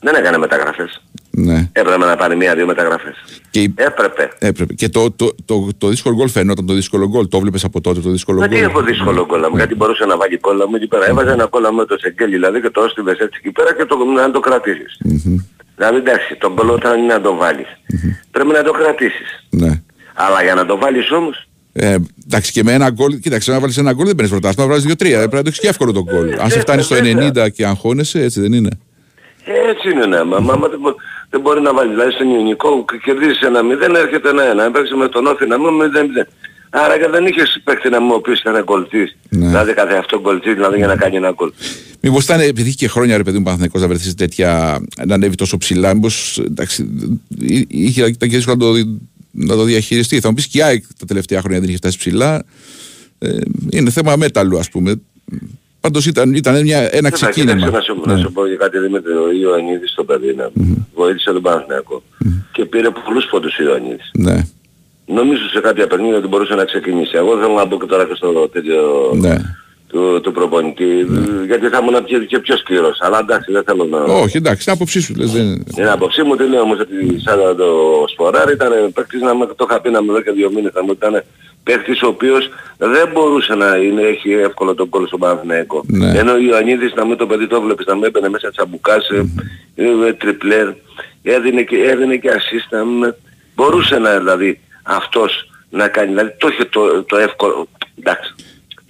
Δεν 0.02 0.16
έκανε 0.16 0.38
μεταγραφές. 0.38 1.02
Ναι. 1.32 1.70
Έπρεπε 1.72 1.98
να 2.06 2.16
πάρει 2.16 2.36
μία-δύο 2.36 2.66
μεταγραφές. 2.66 3.16
Και... 3.50 3.72
Έπρεπε. 3.76 4.32
Έπρεπε. 4.40 4.74
Και 4.74 4.90
το, 4.90 5.12
το, 5.12 5.36
το, 5.46 5.68
το 5.78 5.88
δύσκολο 5.88 6.16
γκολ 6.16 6.30
φαινόταν 6.30 6.66
το 6.66 6.74
δύσκολο 6.74 7.08
γκολ. 7.08 7.28
Το 7.28 7.40
βλέπεις 7.40 7.64
από 7.64 7.82
τότε 7.82 8.00
το 8.00 8.10
δύσκολο 8.10 8.40
γκολ. 8.40 8.50
Δεν 8.50 8.64
έχω 8.64 8.82
δύσκολο 8.82 9.26
γκολ 9.26 9.40
μου. 9.50 9.58
Γιατί 9.58 9.76
μπορούσε 9.76 10.06
να 10.06 10.18
βάλει 10.18 10.38
κόλλα 10.38 10.68
μου 10.68 10.76
εκεί 10.76 10.88
πέρα. 10.88 11.08
Έβαζε 11.08 11.32
ένα 11.32 11.46
κόλλα 11.46 11.74
με 11.74 11.86
το 11.86 11.98
Σεγγέλ 11.98 12.30
δηλαδή 12.30 12.62
και 12.62 12.70
το 12.70 12.84
έστειλες 12.84 13.18
έτσι 13.18 13.40
εκεί 13.44 13.52
πέρα 13.52 13.76
και 13.76 13.86
το, 13.86 13.96
να 13.96 14.32
το 14.32 14.40
κρατήσεις. 14.40 14.98
Mm-hmm. 15.06 15.46
Δηλαδή 15.76 15.98
εντάξει, 15.98 16.36
τον 16.36 16.54
γκολ 16.54 16.70
όταν 16.70 17.00
είναι 17.00 17.14
να 17.14 17.22
το 17.22 17.36
βάλεις. 17.36 17.68
Mm-hmm. 17.68 18.28
Πρέπει 18.32 18.52
να 18.52 18.64
το 18.64 18.72
κρατήσεις. 18.72 19.46
Ναι. 19.50 19.82
Αλλά 20.14 20.44
για 20.44 20.54
να 20.54 20.66
το 20.66 20.78
βάλεις 20.78 21.12
όμως 21.12 21.48
ε, 21.74 21.96
εντάξει 22.26 22.52
και 22.52 22.64
με 22.64 22.74
ένα 22.74 22.90
γκολ, 22.90 23.20
κοίταξε 23.20 23.52
να 23.52 23.60
βάλεις 23.60 23.78
ένα 23.78 23.94
γκολ 23.94 24.06
δεν 24.06 24.16
παίρνεις 24.16 24.32
πρωτάθλημα, 24.32 24.70
βάλεις 24.70 24.84
δύο-τρία. 24.84 25.18
Πρέπει 25.18 25.36
να 25.36 25.42
το 25.42 25.48
έχεις 25.48 25.60
και 25.60 25.68
εύκολο 25.68 25.92
το 25.92 26.04
γκολ. 26.04 26.40
Αν 26.40 26.50
σε 26.50 26.60
φτάνει 26.60 26.82
στο 26.82 26.96
90 26.96 27.50
και 27.52 27.66
αγχώνεσαι, 27.66 28.24
έτσι 28.24 28.42
δεν 28.42 28.54
είναι. 28.54 28.70
Έτσι 29.70 29.90
είναι 29.90 30.06
ναι, 30.06 30.24
μα, 30.24 30.40
μα, 30.40 30.68
δεν, 30.68 30.80
μπο, 30.80 30.94
δεν 31.30 31.42
μπορεί 31.42 31.62
να 31.62 31.74
βάλεις. 31.74 31.92
Δηλαδή 31.92 32.12
στον 32.12 32.30
Ιωνικό 32.30 32.86
κερδίζεις 33.04 33.42
ένα 33.42 33.64
μηδέν, 33.64 33.96
έρχεται 33.96 34.30
ένα 34.30 34.44
ένα. 34.44 34.64
Έπαιξε 34.66 34.96
με 34.96 35.08
τον 35.08 35.26
Όθη 35.26 35.48
να 35.48 35.60
μην 35.60 35.74
μηδέν 35.74 36.06
μηδέν. 36.06 36.28
Άρα 36.74 36.98
και 36.98 37.08
δεν 37.08 37.26
είχες 37.26 37.62
παίχτη 37.64 37.90
να 37.90 38.02
μου 38.02 38.10
ο 38.12 38.16
οποίος 38.16 38.40
ήταν 38.40 38.64
κολτής. 38.64 39.18
Ναι. 39.30 39.48
Δηλαδή 39.48 39.74
κάθε 39.74 39.96
αυτό 39.96 40.20
κολτής, 40.20 40.54
δηλαδή 40.54 40.78
για 40.78 40.88
να 40.88 40.96
κάνει 40.96 41.16
ένα 41.16 41.32
κολ. 41.32 41.52
Μήπως 42.00 42.24
ήταν 42.24 42.40
επειδή 42.40 42.70
είχε 42.70 42.88
χρόνια 42.88 43.18
ρε 43.18 43.24
παιδί 43.24 43.38
μου 43.38 43.44
Παναθηναϊκός 43.44 43.82
να 43.82 43.88
βρεθείς 43.88 44.16
τέτοια, 44.16 44.82
να 45.06 45.14
ανέβει 45.14 45.36
τόσο 45.36 45.58
ψηλά, 45.58 45.94
μήπως 45.94 46.42
εντάξει, 46.46 46.90
είχε, 47.68 48.06
ήταν 48.06 48.30
και 48.30 48.36
δύσκολο 48.36 48.56
να 48.56 48.66
το, 48.66 49.00
να 49.32 49.56
το 49.56 49.64
διαχειριστεί. 49.64 50.20
Θα 50.20 50.28
μου 50.28 50.34
πεις 50.34 50.48
και 50.48 50.58
η 50.58 50.62
ΑΕΚ 50.62 50.84
τα 51.00 51.06
τελευταία 51.06 51.40
χρόνια 51.40 51.60
δεν 51.60 51.70
είχε 51.70 51.78
φτάσει 51.78 51.98
ψηλά. 51.98 52.44
Ε, 53.20 53.38
είναι 53.70 53.90
θέμα 53.90 54.16
μέταλλου 54.16 54.60
ας 54.60 54.70
πούμε. 54.70 55.02
Πάντως 55.82 56.06
ήταν, 56.06 56.34
ήταν 56.34 56.62
μια, 56.62 56.96
ένα 56.96 57.10
ξεκίνημα. 57.10 57.70
Να 57.70 57.82
σου, 57.82 58.02
ναι. 58.06 58.14
να 58.14 58.20
σου 58.20 58.32
πω 58.32 58.48
για 58.48 58.56
κάτι 58.56 58.80
Δημήτρη, 58.80 59.12
ο 59.14 59.32
Ιωαννίδης 59.32 59.92
στο 59.92 60.04
παιδί 60.04 60.36
να 60.36 60.48
mm-hmm. 60.48 60.86
βοήθησε 60.96 61.32
τον 61.32 61.42
Παναθηναϊκό 61.42 62.04
mm-hmm. 62.04 62.44
και 62.52 62.66
πήρε 62.66 62.90
πολλούς 63.06 63.26
πόντους 63.26 63.58
ο 63.60 63.64
Ιωαννίδης. 63.64 64.12
Ναι. 64.14 64.48
Νομίζω 65.06 65.50
σε 65.54 65.60
κάποια 65.60 65.88
παιχνίδια 65.88 66.18
ότι 66.18 66.28
μπορούσε 66.28 66.56
να 66.56 66.66
ξεκινήσει. 66.66 67.12
Εγώ 67.16 67.38
θέλω 67.40 67.54
να 67.54 67.66
μπω 67.66 67.80
και 67.80 67.86
τώρα 67.86 68.06
και 68.06 68.14
στο 68.16 68.50
τέτοιο 68.54 69.12
ναι. 69.16 69.36
Του, 69.92 70.22
του 70.22 70.32
προπονητή, 70.32 71.06
ναι. 71.08 71.46
γιατί 71.46 71.68
θα 71.68 71.80
ήμουν 71.82 72.04
και, 72.04 72.18
και 72.18 72.40
πιο 72.40 72.58
σκληρός. 72.58 72.98
Αλλά 73.02 73.20
εντάξει 73.20 73.52
δεν 73.52 73.64
θέλω 73.64 73.84
να... 73.84 74.00
Όχι 74.00 74.38
εντάξει, 74.38 74.64
είναι 74.68 74.76
άποψή 74.76 75.02
σου 75.02 75.14
λες. 75.18 75.32
Δεν... 75.32 75.66
Είναι 75.78 75.92
άποψή 75.92 76.24
μου, 76.24 76.36
τι 76.36 76.44
λέω 76.44 76.62
όμως 76.62 76.80
ότι 76.80 77.22
σαν 77.26 77.58
το 77.58 77.70
Σποράρι 78.12 78.54
ήταν 78.54 78.72
παίκτης 78.94 79.22
να 79.22 79.36
με 79.36 79.46
το 79.46 79.66
είχα 79.70 79.82
πει 79.82 79.90
να 79.90 80.02
με 80.02 80.14
δω 80.14 80.22
και 80.22 80.32
δύο 80.32 80.52
μήνες, 80.52 80.74
να 80.74 80.84
μου 80.84 80.92
ήταν 80.92 81.24
παίχτης 81.64 82.02
ο 82.02 82.08
οποίος 82.08 82.50
δεν 82.78 83.10
μπορούσε 83.14 83.56
να 83.56 83.76
είναι, 83.76 84.02
έχει 84.02 84.32
εύκολο 84.32 84.76
τον 84.76 84.90
κόλλο 84.90 85.08
στον 85.08 85.20
Παναθηναϊκό. 85.20 85.84
Ναι. 85.88 86.12
Ενώ 86.20 86.32
ο 86.34 86.38
Ιωαννίδης 86.38 86.94
να 86.94 87.06
μην 87.06 87.18
το 87.18 87.26
παιδί 87.28 87.48
το 87.48 87.62
βλέπεις 87.62 87.86
να 87.86 87.96
με 87.96 88.08
έμπαινε 88.08 88.30
μέσα 88.30 88.50
τσαμπουκάς, 88.50 89.08
mm. 89.14 90.14
τριπλέρ, 90.18 90.68
έδινε 91.24 91.62
και, 91.62 91.78
έδινε 91.78 92.16
και 92.16 92.30
ασίστα, 92.30 92.86
μπορούσε 93.56 93.98
να 93.98 94.18
δηλαδή 94.18 94.60
αυτός 94.84 95.46
να 95.70 95.88
κάνει, 95.88 96.08
δηλαδή 96.08 96.36
το 96.38 96.48
είχε 96.48 96.66
το, 96.66 97.04
το 97.04 97.18
εύκολο, 97.18 97.68
εντάξει, 98.00 98.36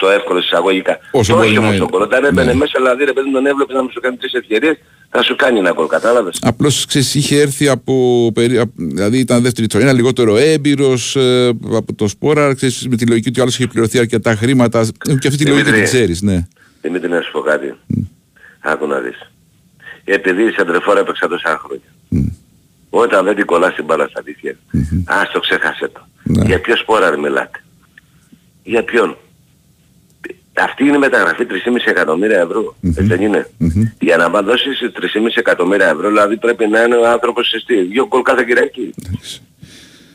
το 0.02 0.10
εύκολο 0.10 0.40
εισαγωγικά. 0.40 1.00
Όσο 1.12 1.36
το 1.36 1.44
είχε 1.44 1.58
όμως 1.58 1.78
τον 1.78 1.90
κόλλο, 1.90 2.04
όταν 2.04 2.24
έμπαινε 2.24 2.52
ναι. 2.52 2.58
μέσα 2.58 2.74
δηλαδή 2.76 3.04
ρε 3.04 3.14
παιδί 3.14 3.32
τον 3.32 3.46
έβλεπες 3.46 3.76
να 3.76 3.84
μου 3.84 3.90
σου 3.94 4.00
κάνει 4.00 4.16
τρεις 4.18 4.34
ευκαιρίες, 4.34 4.78
θα 5.10 5.24
σου 5.24 5.36
κάνει 5.36 5.60
ένα 5.60 5.72
κόλ, 5.74 5.88
κατάλαβες. 5.88 6.38
Απλώς 6.42 6.86
ξέρεις, 6.86 7.16
είχε 7.16 7.42
έρθει 7.42 7.68
από, 7.68 7.94
δηλαδή 8.76 9.18
ήταν 9.18 9.42
δεύτερη 9.42 9.68
τρονία, 9.68 9.94
λιγότερο 9.94 10.38
έμπειρος 10.38 11.16
ε, 11.16 11.48
από 11.74 11.94
το 11.96 12.08
σπόρα, 12.08 12.54
ξέρεις, 12.54 12.88
με 12.88 12.96
τη 12.96 13.06
λογική 13.06 13.30
ότι 13.30 13.40
ο 13.40 13.42
άλλος 13.42 13.56
είχε 13.56 13.68
πληρωθεί 13.68 14.00
αρκετά 14.00 14.36
χρήματα, 14.36 14.88
και 15.20 15.28
αυτή 15.28 15.44
τη 15.44 15.46
λογική 15.46 15.72
την 15.72 15.84
ξέρεις, 15.84 16.22
ναι. 16.22 16.48
Δημήτρη 16.82 17.10
να 17.10 17.22
σου 17.22 17.32
πω 17.32 17.40
κάτι. 17.40 17.74
Mm. 17.96 18.04
Άκου 18.60 18.88
να 18.88 19.00
δεις. 19.00 19.32
Επειδή 20.04 20.44
η 20.44 20.52
Σαντρεφόρα 20.52 21.00
έπαιξα 21.00 21.28
τόσα 21.28 21.62
χρόνια. 21.64 21.90
Mm. 22.12 22.32
Όταν 22.90 23.26
δεν 23.26 23.36
την 23.36 23.46
κολλάς 23.46 23.76
την 23.76 23.86
μπάλα 23.86 24.08
στα 24.08 24.20
αλήθεια, 24.20 24.56
mm-hmm. 24.74 25.04
ας 25.06 25.32
το 25.32 25.40
ξέχασε 25.40 25.88
το. 25.94 26.06
Ναι. 26.24 26.46
Για 26.46 26.62
ποιο 26.62 26.78
σπόρα 26.78 27.18
μιλάτε; 27.18 27.64
Για 28.64 28.84
ποιον; 28.84 29.18
Αυτή 30.54 30.84
είναι 30.84 30.96
η 30.96 31.00
μεταγραφή 31.00 31.46
3,5 31.50 31.56
εκατομμύρια 31.86 32.40
ευρώ. 32.40 32.76
Mm-hmm. 32.76 32.88
Έτσι 32.88 33.04
δεν 33.04 33.22
είναι. 33.22 33.50
Mm-hmm. 33.62 33.92
Για 34.00 34.18
να 34.18 34.42
δώσεις 34.42 34.80
3,5 35.00 35.00
εκατομμύρια 35.36 35.88
ευρώ, 35.88 36.08
δηλαδή 36.08 36.38
πρέπει 36.38 36.68
να 36.68 36.82
είναι 36.84 36.96
ο 36.96 37.10
άνθρωπος 37.10 37.48
συστή. 37.48 37.82
Δύο 37.82 38.08
κολ 38.08 38.22
κάθε 38.22 38.44
Κυριακή. 38.44 38.94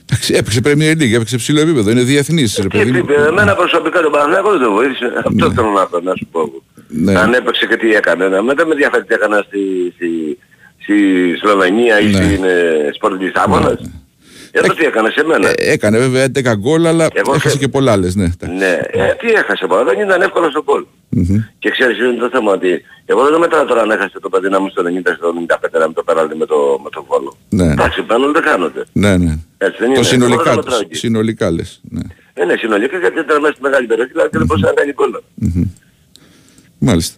Εντάξει, 0.09 0.35
έπαιξε 0.35 0.61
Premier 0.65 1.03
League, 1.03 1.15
έπαιξε 1.15 1.37
ψηλό 1.37 1.61
επίπεδο, 1.61 1.91
είναι 1.91 2.03
διεθνής. 2.03 2.59
Ρε, 2.63 2.69
παιδί. 2.69 3.05
Εμένα 3.29 3.55
προσωπικά 3.55 4.01
τον 4.01 4.13
Παναγιώτο 4.13 4.51
δεν 4.51 4.61
το 4.61 4.73
βοήθησε. 4.73 5.05
Ναι. 5.05 5.19
Αυτό 5.25 5.53
θέλω 5.53 5.71
να, 5.71 5.87
πω, 5.87 6.01
να 6.01 6.15
σου 6.15 6.29
πω. 6.31 6.53
Ναι. 6.89 7.19
Αν 7.19 7.33
έπαιξε 7.35 7.67
και 7.67 7.77
τι 7.77 7.95
έκανε. 7.95 8.43
Μετά 8.43 8.67
με 8.67 8.73
ενδιαφέρει 8.73 9.05
τι 9.05 9.15
έκανα 9.15 9.45
στη, 9.47 9.93
στη, 9.95 10.39
στη 10.83 10.95
Σλοβενία 11.41 12.01
ή 12.01 12.07
ναι. 12.07 12.13
στην 12.13 12.45
ε, 12.45 12.91
Σπορτ 12.95 13.19
της 13.19 13.33
Άμονας. 13.35 13.81
Ναι. 13.81 13.91
Εδώ 14.59 14.75
τι 14.75 14.85
έκανε 14.85 15.11
σε 15.11 15.25
μένα. 15.25 15.49
Ε, 15.49 15.73
έκανε 15.73 15.99
βέβαια 15.99 16.25
11 16.25 16.57
γκολ, 16.59 16.87
αλλά 16.87 17.09
Εγώ 17.13 17.35
έχασε 17.35 17.59
και 17.59 17.69
πολλά 17.69 17.93
άλλες, 17.93 18.15
ναι. 18.15 18.29
Ναι, 18.59 18.79
ε, 18.91 19.15
τι 19.19 19.29
έχασε 19.33 19.67
πολλά, 19.67 19.85
δεν 19.85 20.01
ήταν 20.01 20.23
εύκολο 20.23 20.51
στο 20.51 20.63
γκολ. 20.65 20.85
Mm-hmm. 21.17 21.41
Και 21.59 21.71
ξέρεις, 21.71 21.99
είναι 21.99 22.13
το 22.13 22.29
θέμα 22.29 22.53
ότι 22.53 22.83
εγώ 23.07 23.25
δεν 23.25 23.39
μετράω 23.39 23.65
τώρα 23.65 23.85
να 23.85 23.95
έχασε 23.95 24.21
το 24.21 24.29
παιδί 24.29 24.49
να 24.49 24.61
μου 24.61 24.69
στο 24.69 24.83
90 24.83 25.13
στο 25.17 25.35
95 25.49 25.81
να 25.81 25.87
με 25.89 25.95
το 25.95 26.03
περάσει 26.03 26.35
με 26.37 26.47
το, 26.47 26.81
με 26.85 26.91
το 26.91 27.05
βόλο. 27.09 27.37
Ναι. 27.49 27.73
Εντάξει, 27.73 28.03
πάνω 28.03 28.33
δεν 28.33 28.43
χάνονται. 28.43 28.85
Ναι, 28.93 29.17
ναι. 29.17 29.39
Έτσι, 29.59 29.79
δεν 29.79 29.89
το 29.89 29.95
είναι. 29.95 30.03
συνολικά, 30.03 30.55
το, 30.55 30.63
συνολικά 30.91 31.51
λες. 31.51 31.81
Ναι. 31.91 32.01
Ε, 32.35 32.45
ναι, 32.45 32.57
συνολικά 32.57 32.99
γιατί 32.99 33.19
ήταν 33.19 33.41
μέσα 33.41 33.53
στη 33.53 33.63
μεγάλη 33.63 33.87
περιοχή, 33.87 34.11
δηλαδή 34.13 34.31
δεν 34.33 34.47
μπορούσε 34.47 34.67
να 34.67 34.73
κάνει 34.73 34.93
γκολ. 34.93 35.11
Μάλιστα. 36.79 37.17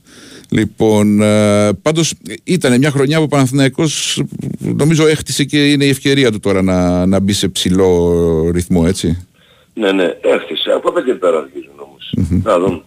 Λοιπόν, 0.50 1.22
ε, 1.22 1.72
πάντως 1.82 2.14
ήταν 2.44 2.78
μια 2.78 2.90
χρονιά 2.90 3.16
που 3.16 3.22
ο 3.22 3.28
Παναθηναϊκός 3.28 4.22
νομίζω 4.58 5.06
έχτισε 5.06 5.44
και 5.44 5.66
είναι 5.66 5.84
η 5.84 5.88
ευκαιρία 5.88 6.30
του 6.30 6.40
τώρα 6.40 6.62
να, 6.62 7.06
να 7.06 7.20
μπει 7.20 7.32
σε 7.32 7.48
ψηλό 7.48 8.50
ρυθμό, 8.52 8.84
έτσι. 8.86 9.26
Ναι, 9.74 9.92
ναι, 9.92 10.04
έχτισε. 10.04 10.70
Από 10.70 10.88
εδώ 10.90 11.02
και 11.02 11.14
πέρα 11.14 11.38
αρχίζουν 11.38 11.72
όμως. 11.76 12.14
Mm-hmm. 12.16 12.40
Να 12.42 12.58
δούμε. 12.58 12.82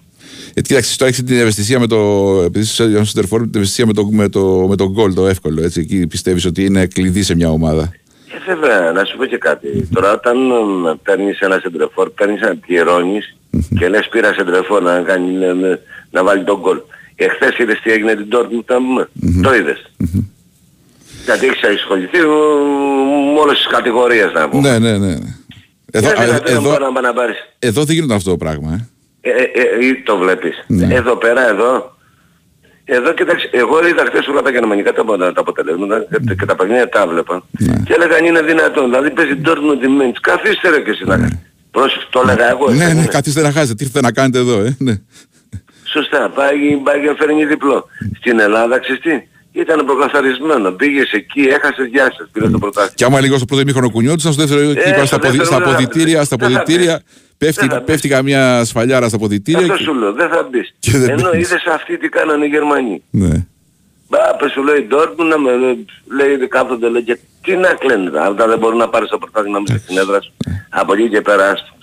Ε, 0.54 0.62
κοίταξε, 0.62 0.98
τώρα 0.98 1.12
έχεις 1.12 1.24
την 1.24 1.40
ευαισθησία 1.40 1.80
με 1.80 1.88
το. 1.88 1.98
Επειδή 2.46 2.66
είσαι 2.66 2.84
ο 2.84 3.04
Σεντερφόρ, 3.04 3.42
την 3.42 3.52
ευαισθησία 3.54 3.86
με 3.86 3.94
το, 3.94 4.06
με, 4.06 4.30
το, 4.30 4.66
με 4.70 4.76
το 4.76 4.90
γκολ, 4.92 5.14
το 5.14 5.28
εύκολο. 5.28 5.64
Έτσι. 5.64 5.80
Εκεί 5.80 6.08
πιστεύεις 6.08 6.46
ότι 6.46 6.66
είναι 6.66 6.86
κλειδί 6.86 7.24
σε 7.24 7.36
μια 7.36 7.50
ομάδα. 7.50 7.92
Ε, 8.48 8.54
βέβαια, 8.54 8.92
να 8.92 9.06
σου 9.06 9.18
πω 9.18 9.26
και 9.26 9.38
κάτι. 9.38 9.68
Mm-hmm. 9.76 9.88
Τώρα 9.94 10.14
όταν 10.14 10.38
παίρνεις 11.04 11.40
ένα 11.40 11.60
σεντρεφόρ, 11.62 12.10
παίρνεις 12.10 12.42
να 12.42 12.56
πληρώνεις 12.56 13.36
mm-hmm. 13.54 13.78
και 13.78 13.90
λες 13.90 14.08
πήρα 14.08 14.34
σεντρεφόρ 14.34 14.82
να, 14.82 15.02
κάνει, 15.02 15.32
να, 15.32 15.80
να 16.12 16.24
βάλει 16.24 16.44
τον 16.44 16.60
γκολ. 16.60 16.78
Εχθές 17.24 17.58
είδες 17.58 17.80
τι 17.84 17.92
έγινε 17.92 18.16
την 18.16 18.28
Dortmund, 18.32 18.76
mm-hmm. 18.76 19.42
το 19.42 19.56
είδες. 19.56 19.92
Mm-hmm. 20.04 20.24
Γιατί 21.26 21.46
έχεις 21.48 21.64
ασχοληθεί 21.64 22.18
με 23.34 23.40
όλες 23.40 23.58
τις 23.58 23.68
κατηγορίες 23.68 24.32
να 24.34 24.50
πω. 24.50 24.60
Ναι, 24.60 24.80
ναι, 24.80 24.98
ναι. 24.98 25.16
Εδώ, 25.92 26.10
ε, 26.10 26.14
εδώ, 26.24 26.36
εδώ, 26.46 26.78
εδώ 27.60 27.84
δεν 27.84 27.96
γίνεται 27.96 28.14
αυτό 28.14 28.30
το 28.30 28.38
πράγμα. 28.38 28.88
Ε; 29.22 29.30
Ε, 29.30 29.32
ε, 29.32 29.62
ε, 29.62 30.02
το 30.04 30.18
βλέπεις. 30.18 30.64
Ναι. 30.68 30.96
Εδώ 30.96 31.16
πέρα, 31.16 31.50
εδώ, 31.50 31.98
εδώ 32.86 33.14
κοιτάξτε, 33.14 33.50
εγώ 33.52 33.88
είδα 33.88 34.06
χθες 34.06 34.28
όλα 34.28 34.42
τα 34.42 34.52
γερμανικά 34.52 34.94
τα, 34.94 35.04
τα 35.18 35.34
αποτελέσματα 35.36 36.06
mm. 36.12 36.36
και 36.40 36.46
τα 36.46 36.56
παιχνίδια 36.56 36.90
τα 36.90 37.08
βλέπα 37.08 37.44
ναι. 37.60 37.84
και 37.86 37.94
έλεγα 37.94 38.16
αν 38.16 38.26
είναι 38.26 38.42
δυνατόν. 38.42 38.84
Δηλαδή 38.90 39.10
παίζει 39.12 39.36
Dortmund 39.46 39.78
τη 39.82 39.88
Μέντς. 39.88 40.20
Καθίστε 40.20 40.70
ρε 40.70 40.80
και 40.80 40.90
εσύ 40.90 41.04
να 41.06 41.18
ναι. 41.18 41.28
Πρόσεχε, 41.72 42.06
το 42.10 42.22
έλεγα 42.24 42.50
εγώ. 42.50 42.70
Ναι, 42.70 42.94
ναι, 42.94 43.06
καθίστε 43.06 43.42
να 43.42 43.52
χάσετε. 43.52 43.74
Τι 43.74 43.84
ήρθατε 43.84 44.06
να 44.06 44.12
κάνετε 44.12 44.38
εδώ, 44.38 44.60
ε; 44.60 44.76
Ναι. 44.78 45.02
Σωστά, 45.92 46.30
πάει, 46.30 46.78
πάει 46.84 47.02
και 47.02 47.16
φέρνει 47.18 47.46
διπλό. 47.46 47.86
Στην 48.20 48.40
Ελλάδα, 48.40 48.80
ξέρεις 48.80 49.02
τι, 49.02 49.12
ήταν 49.52 49.86
προκαθαρισμένο. 49.86 50.72
Πήγες 50.72 51.12
εκεί, 51.12 51.42
έχασες 51.42 51.88
γεια 51.88 52.14
σας, 52.18 52.30
πήρε 52.32 52.50
το 52.50 52.58
πρωτάθλημα. 52.58 52.96
Και 52.96 53.06
άμα 53.06 53.20
λίγο 53.22 53.36
στο 53.38 53.46
πρώτο 53.46 53.62
ημίχρονο 53.62 53.90
κουνιόντουσαν, 53.90 54.34
στο 54.34 54.46
δεύτερο 54.46 54.70
ε, 55.02 55.06
στα, 55.06 55.20
ποδη, 55.20 55.46
στα 55.46 55.56
αποδητήρια, 55.56 56.24
στα 56.24 56.36
αποδητήρια 56.36 57.02
πέφτει, 57.38 57.68
πέφτει 57.86 58.08
καμιά 58.10 58.66
σφαλιάρα 58.66 59.08
στα 59.08 59.16
αποδητήρια. 59.16 59.60
Αυτό 59.60 59.78
και... 59.78 59.84
σου 59.84 59.94
λέω, 59.94 60.14
δεν 60.14 60.30
θα 60.30 60.48
μπεις. 60.52 60.74
Ενώ 61.08 61.32
είδες 61.34 61.64
αυτοί 61.74 61.98
τι 61.98 62.10
κάνανε 62.10 62.46
οι 62.46 62.48
Γερμανοί. 62.48 63.04
Ναι. 63.10 63.46
Μπα, 64.10 64.50
σου 64.54 64.64
λέει 64.64 64.86
Ντόρκμουν, 64.88 65.28
να 65.28 65.40
με 65.40 65.52
λέει 66.18 66.48
κάθονται, 66.48 66.90
λέει 66.90 67.04
και 67.04 67.18
τι 67.42 67.56
να 67.56 67.74
κλαίνουν, 67.74 68.16
αυτά 68.16 68.48
δεν 68.48 68.60
μπορούν 68.60 68.78
να 68.78 68.90
πάρεις 68.90 69.10
το 69.10 69.18
πρωτάθλημα 69.18 69.60
μέσα 69.60 69.80
στην 69.80 69.98
έδρα 69.98 70.22
σου. 70.22 70.32
Από 70.70 70.94
εκεί 70.94 71.10
και 71.10 71.22
πέρα 71.22 71.50
άστο. 71.50 71.74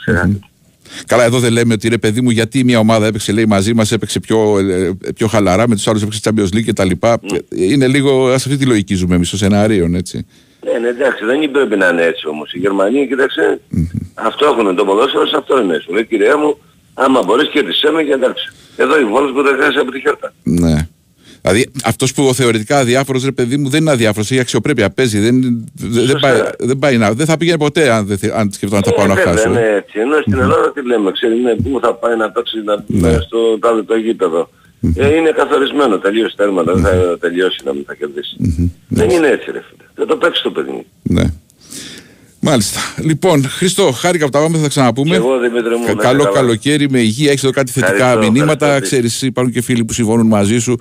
Καλά, 1.06 1.24
εδώ 1.24 1.38
δεν 1.38 1.52
λέμε 1.52 1.74
ότι 1.74 1.88
ρε 1.88 1.98
παιδί 1.98 2.20
μου, 2.20 2.30
γιατί 2.30 2.64
μια 2.64 2.78
ομάδα 2.78 3.06
έπαιξε 3.06 3.32
λέει, 3.32 3.46
μαζί 3.46 3.74
μας, 3.74 3.92
έπαιξε 3.92 4.20
πιο, 4.20 4.58
ε, 4.58 4.90
πιο 5.14 5.26
χαλαρά, 5.26 5.68
με 5.68 5.74
τους 5.74 5.88
άλλους 5.88 6.02
έπαιξε 6.02 6.20
Champions 6.24 6.56
League 6.56 6.64
κτλ. 6.66 6.90
Mm. 7.00 7.16
Είναι 7.50 7.86
λίγο, 7.86 8.28
ας 8.28 8.46
αυτή 8.46 8.56
τη 8.56 8.64
λογική 8.64 8.94
ζούμε 8.94 9.14
εμείς, 9.14 9.28
στο 9.28 9.36
σενάριο, 9.36 9.90
έτσι. 9.94 10.26
Ναι, 10.64 10.78
ναι, 10.78 10.88
εντάξει, 10.88 11.24
δεν 11.24 11.50
πρέπει 11.50 11.76
να 11.76 11.88
είναι 11.88 12.02
έτσι 12.02 12.26
όμως. 12.26 12.52
Η 12.52 12.58
Γερμανία, 12.58 13.06
κοίταξε, 13.06 13.60
mm-hmm. 13.76 14.00
αυτό 14.14 14.46
έχουν 14.46 14.76
το 14.76 14.84
ποδόσφαιρο, 14.84 15.26
σε 15.26 15.36
αυτό 15.36 15.62
είναι. 15.62 15.78
Σου 15.84 15.92
λέει, 15.92 16.06
κυρία 16.06 16.36
μου, 16.36 16.58
άμα 16.94 17.22
μπορείς 17.22 17.48
και 17.48 17.62
τη 17.62 17.90
με 17.92 18.02
και 18.02 18.12
εντάξει. 18.12 18.52
Εδώ 18.76 19.00
η 19.00 19.04
Βόλος 19.04 19.32
δεν 19.32 19.62
χάσει 19.62 19.78
από 19.78 19.90
τη 19.90 20.00
χέρτα. 20.00 20.32
Ναι. 20.42 20.88
Δηλαδή 21.40 21.70
αυτός 21.84 22.12
που 22.14 22.34
θεωρητικά 22.34 22.78
αδιάφορος 22.78 23.24
ρε 23.24 23.32
παιδί 23.32 23.56
μου 23.56 23.68
δεν 23.68 23.80
είναι 23.80 23.90
αδιάφορος, 23.90 24.30
έχει 24.30 24.40
αξιοπρέπεια, 24.40 24.90
παίζει. 24.90 25.18
Δεν, 25.18 25.64
δεν, 25.74 26.18
πάει, 26.20 26.40
δεν, 26.58 26.78
πάει 26.78 26.96
να, 26.96 27.12
δεν 27.12 27.26
θα 27.26 27.36
πήγαινε 27.36 27.58
ποτέ 27.58 27.90
αν, 27.90 28.06
δεν, 28.06 28.18
αν 28.34 28.52
σκεφτόταν 28.52 28.82
να 28.86 28.90
θα 28.90 28.96
πάω 28.96 29.04
ε, 29.04 29.08
να 29.08 29.30
χάσω. 29.30 29.42
Δεν 29.42 29.50
είναι 29.50 29.74
έτσι. 29.76 29.98
Ενώ 29.98 30.20
στην 30.20 30.38
Ελλάδα 30.38 30.72
τι 30.72 30.86
λέμε, 30.86 31.10
ξέρει, 31.10 31.34
ναι, 31.34 31.54
πού 31.54 31.78
θα 31.82 31.94
πάει 31.94 32.16
να 32.16 32.30
παίξει 32.30 32.62
να, 32.64 32.84
ναι. 32.86 33.18
στο 33.20 33.58
τάδε 33.58 33.82
το 33.82 33.96
γήπεδο. 33.96 34.50
Ε, 34.96 35.14
είναι 35.14 35.30
καθορισμένο, 35.30 35.98
τελείως 35.98 36.34
τέρμα, 36.34 36.62
δεν 36.62 36.78
θα 36.78 37.18
τελειώσει 37.20 37.60
να 37.64 37.72
μην 37.72 37.84
θα 37.86 37.94
κερδίσει. 37.94 38.36
Δεν 38.88 39.10
είναι 39.10 39.26
έτσι 39.26 39.50
ρε 39.50 39.62
φίλε. 39.68 39.84
Δεν 39.94 40.06
το 40.06 40.16
παίξει 40.16 40.42
το 40.42 40.50
παιδί. 40.50 40.86
Ναι. 41.02 41.24
Μάλιστα. 42.48 42.80
Λοιπόν, 42.96 43.48
Χριστό, 43.48 43.90
χάρηκα 43.92 44.24
που 44.24 44.30
τα 44.30 44.38
πάμε, 44.38 44.56
θα 44.56 44.62
τα 44.62 44.68
ξαναπούμε. 44.68 45.16
εγώ, 45.16 45.38
Δημήτρη 45.38 45.76
μου, 45.76 45.94
Καλό 45.96 46.22
καλά. 46.22 46.34
καλοκαίρι 46.34 46.90
με 46.90 47.00
υγεία. 47.00 47.30
Έχεις 47.30 47.42
εδώ 47.42 47.52
κάτι 47.52 47.72
θετικά 47.72 48.16
μηνύματα. 48.16 48.80
Ξέρεις, 48.80 49.22
υπάρχουν 49.22 49.52
και 49.52 49.62
φίλοι 49.62 49.84
που 49.84 49.92
συμφωνούν 49.92 50.26
μαζί 50.26 50.58
σου. 50.58 50.78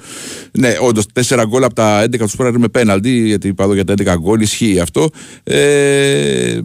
Ναι, 0.51 0.73
όντως, 0.81 1.05
4 1.13 1.43
γκολ 1.47 1.63
από 1.63 1.73
τα 1.73 2.01
11 2.03 2.17
τους 2.17 2.35
πέρα 2.35 2.59
με 2.59 2.67
πέναλτι, 2.67 3.09
γιατί 3.09 3.47
είπα 3.47 3.63
εδώ 3.63 3.73
για 3.73 3.83
τα 3.83 3.93
11 3.93 4.15
γκολ, 4.19 4.41
ισχύει 4.41 4.79
αυτό. 4.79 5.09
Ε, 5.43 6.59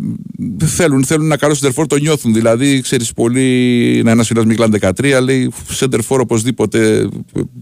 θέλουν, 0.65 1.05
θέλουν 1.05 1.27
να 1.27 1.37
καλό 1.37 1.55
σεντερφόρ, 1.55 1.87
το 1.87 1.97
νιώθουν. 1.97 2.33
Δηλαδή, 2.33 2.81
ξέρεις, 2.81 3.13
πολύ 3.13 4.01
να 4.05 4.11
ένας 4.11 4.27
φίλος 4.27 4.45
Μίγκλαν 4.45 4.71
13 4.71 5.21
λέει 5.23 5.53
σεντερφόρ 5.71 6.21
οπωσδήποτε 6.21 7.09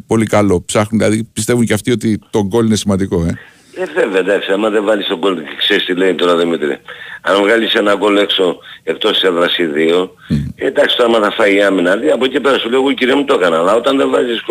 πολύ 0.06 0.26
καλό. 0.26 0.62
Ψάχνουν, 0.62 1.00
δηλαδή 1.00 1.24
πιστεύουν 1.32 1.64
και 1.64 1.72
αυτοί 1.72 1.90
ότι 1.90 2.18
το 2.30 2.46
γκολ 2.46 2.66
είναι 2.66 2.76
σημαντικό. 2.76 3.24
Ε. 3.24 3.38
Ε, 3.80 3.84
βέβαια, 3.94 4.20
εντάξει, 4.20 4.52
άμα 4.52 4.68
δεν 4.70 4.84
βάλεις 4.84 5.06
τον 5.06 5.18
γκολ 5.18 5.34
και 5.34 5.56
ξέρεις 5.58 5.84
τι 5.84 5.94
λέει 5.94 6.14
τώρα 6.14 6.36
Δημήτρη. 6.36 6.76
Αν 7.20 7.42
βγάλεις 7.42 7.74
ένα 7.74 7.94
γκολ 7.94 8.16
έξω 8.16 8.56
εκτός 8.82 9.22
έδρας 9.22 9.58
ή 9.58 9.64
δύο, 9.64 10.14
mm. 10.30 10.34
εντάξει 10.54 10.96
τώρα 10.96 11.16
άμα 11.16 11.26
θα 11.26 11.32
φάει 11.32 11.54
η 11.56 11.62
άμυνα, 11.62 11.90
δηλαδή 11.96 12.10
από 12.10 12.24
εκεί 12.24 12.40
πέρα 12.40 12.58
σου 12.58 12.70
λέω 12.70 12.80
εγώ 12.80 12.92
κύριε 12.92 13.14
μου 13.14 13.24
το 13.24 13.34
έκανα, 13.34 13.58
αλλά 13.58 13.74
όταν 13.74 13.96
δεν 13.96 14.10
βάζεις 14.10 14.44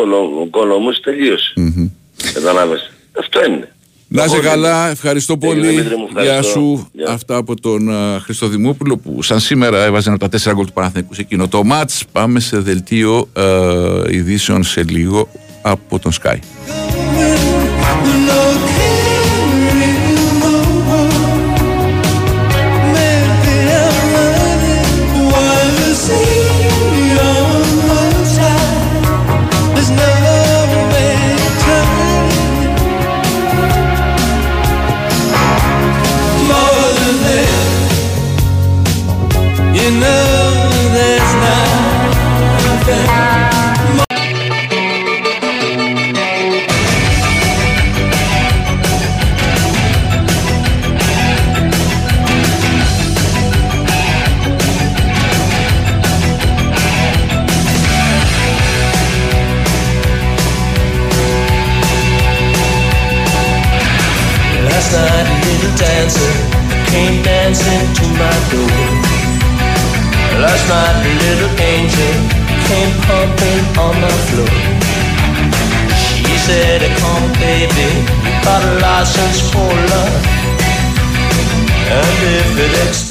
γκολ 0.50 0.72
όμως 0.72 1.00
τελείωσε. 1.00 1.54
Mm-hmm. 1.58 1.90
Καταλάβες. 2.34 2.92
Αυτό 3.20 3.46
είναι. 3.46 3.74
Να 4.08 4.24
είσαι 4.24 4.40
καλά, 4.40 4.90
ευχαριστώ 4.90 5.38
πολύ. 5.38 5.88
Γεια 6.22 6.42
σου. 6.42 6.92
Αυτά 7.08 7.36
από 7.36 7.62
τον 7.62 7.90
uh, 7.92 8.20
Χριστοδημόπουλο 8.22 8.98
που 8.98 9.22
σαν 9.22 9.40
σήμερα 9.40 9.84
έβαζε 9.84 10.10
από 10.10 10.20
τα 10.20 10.30
τέσσερα 10.30 10.56
γκολ 10.56 10.66
του 10.66 10.74
Παναθηναϊκού 10.74 11.14
σε 11.14 11.22
εκείνο 11.22 11.48
το 11.48 11.64
μάτς. 11.64 12.06
Πάμε 12.12 12.40
σε 12.40 12.60
δελτίο 12.60 13.30
uh, 13.36 14.12
ειδήσεων 14.12 14.64
σε 14.64 14.84
λίγο 14.84 15.30
από 15.62 16.00
τον 16.00 16.12
Sky. 16.22 16.38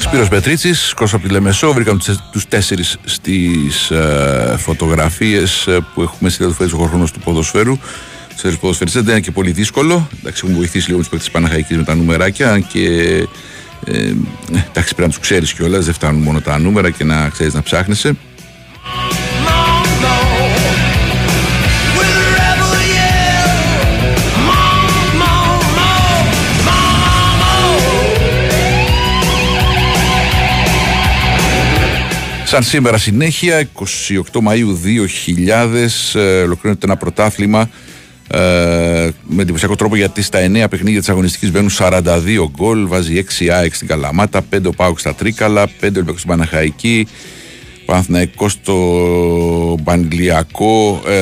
Σπύρος 0.01 0.27
Πετρίτσης, 0.27 0.93
κόσμο 0.93 1.17
από 1.17 1.27
τη 1.27 1.33
Λεμεσό, 1.33 1.73
βρήκαμε 1.73 1.99
τους 2.31 2.47
τέσσερις 2.47 2.97
στις 3.05 3.91
ε, 3.91 4.55
φωτογραφίες 4.57 5.67
ε, 5.67 5.77
που 5.93 6.01
έχουμε 6.01 6.29
συνδεδοθεί 6.29 6.75
ο 6.75 6.85
χρόνος 6.87 7.11
του 7.11 7.19
ποδοσφαίρου. 7.19 7.77
Τέσσερις 8.29 8.57
ποδοσφαιριστές 8.57 9.03
δεν 9.03 9.11
είναι 9.11 9.23
και 9.23 9.31
πολύ 9.31 9.51
δύσκολο. 9.51 10.09
Εντάξει, 10.19 10.41
έχουν 10.43 10.55
βοηθήσει 10.55 10.87
λίγο 10.87 10.99
τους 10.99 11.09
παίκτες 11.09 11.31
Παναχαϊκής 11.31 11.77
με 11.77 11.83
τα 11.83 11.95
νούμεράκια 11.95 12.59
και 12.59 12.81
ε, 13.85 13.91
ε, 13.91 14.13
εντάξει 14.51 14.95
πρέπει 14.95 15.01
να 15.01 15.07
τους 15.07 15.19
ξέρεις 15.19 15.53
κιόλας, 15.53 15.85
δεν 15.85 15.93
φτάνουν 15.93 16.21
μόνο 16.21 16.41
τα 16.41 16.59
νούμερα 16.59 16.89
και 16.89 17.03
να 17.03 17.29
ξέρεις 17.29 17.53
να 17.53 17.61
ψάχνεσαι. 17.61 18.15
Σαν 32.49 32.63
σήμερα 32.63 32.97
συνέχεια, 32.97 33.67
28 33.73 34.39
Μαΐου 34.47 34.75
2000, 34.83 36.19
ε, 36.19 36.41
ολοκληρώνεται 36.41 36.85
ένα 36.85 36.97
πρωτάθλημα 36.97 37.69
ε, 38.31 39.09
με 39.27 39.41
εντυπωσιακό 39.41 39.75
τρόπο 39.75 39.95
γιατί 39.95 40.21
στα 40.21 40.39
9 40.39 40.65
παιχνίδια 40.69 40.99
της 40.99 41.09
αγωνιστικής 41.09 41.51
μπαίνουν 41.51 41.69
42 41.77 42.49
γκολ, 42.57 42.87
βάζει 42.87 43.25
6 43.39 43.47
ΑΕΚ 43.47 43.73
στην 43.73 43.87
Καλαμάτα, 43.87 44.41
5 44.53 44.65
ο 44.65 44.69
Πάουκ 44.69 44.99
στα 44.99 45.15
Τρίκαλα, 45.15 45.65
5 45.65 45.69
ο 45.69 45.85
Ολυμπιακός 45.85 46.21
στην 46.21 46.29
Παναχαϊκή, 46.29 47.07
Παναθηναϊκός 47.85 48.51
στο 48.51 48.75
Πανηλιακό, 49.83 51.01
ε, 51.07 51.13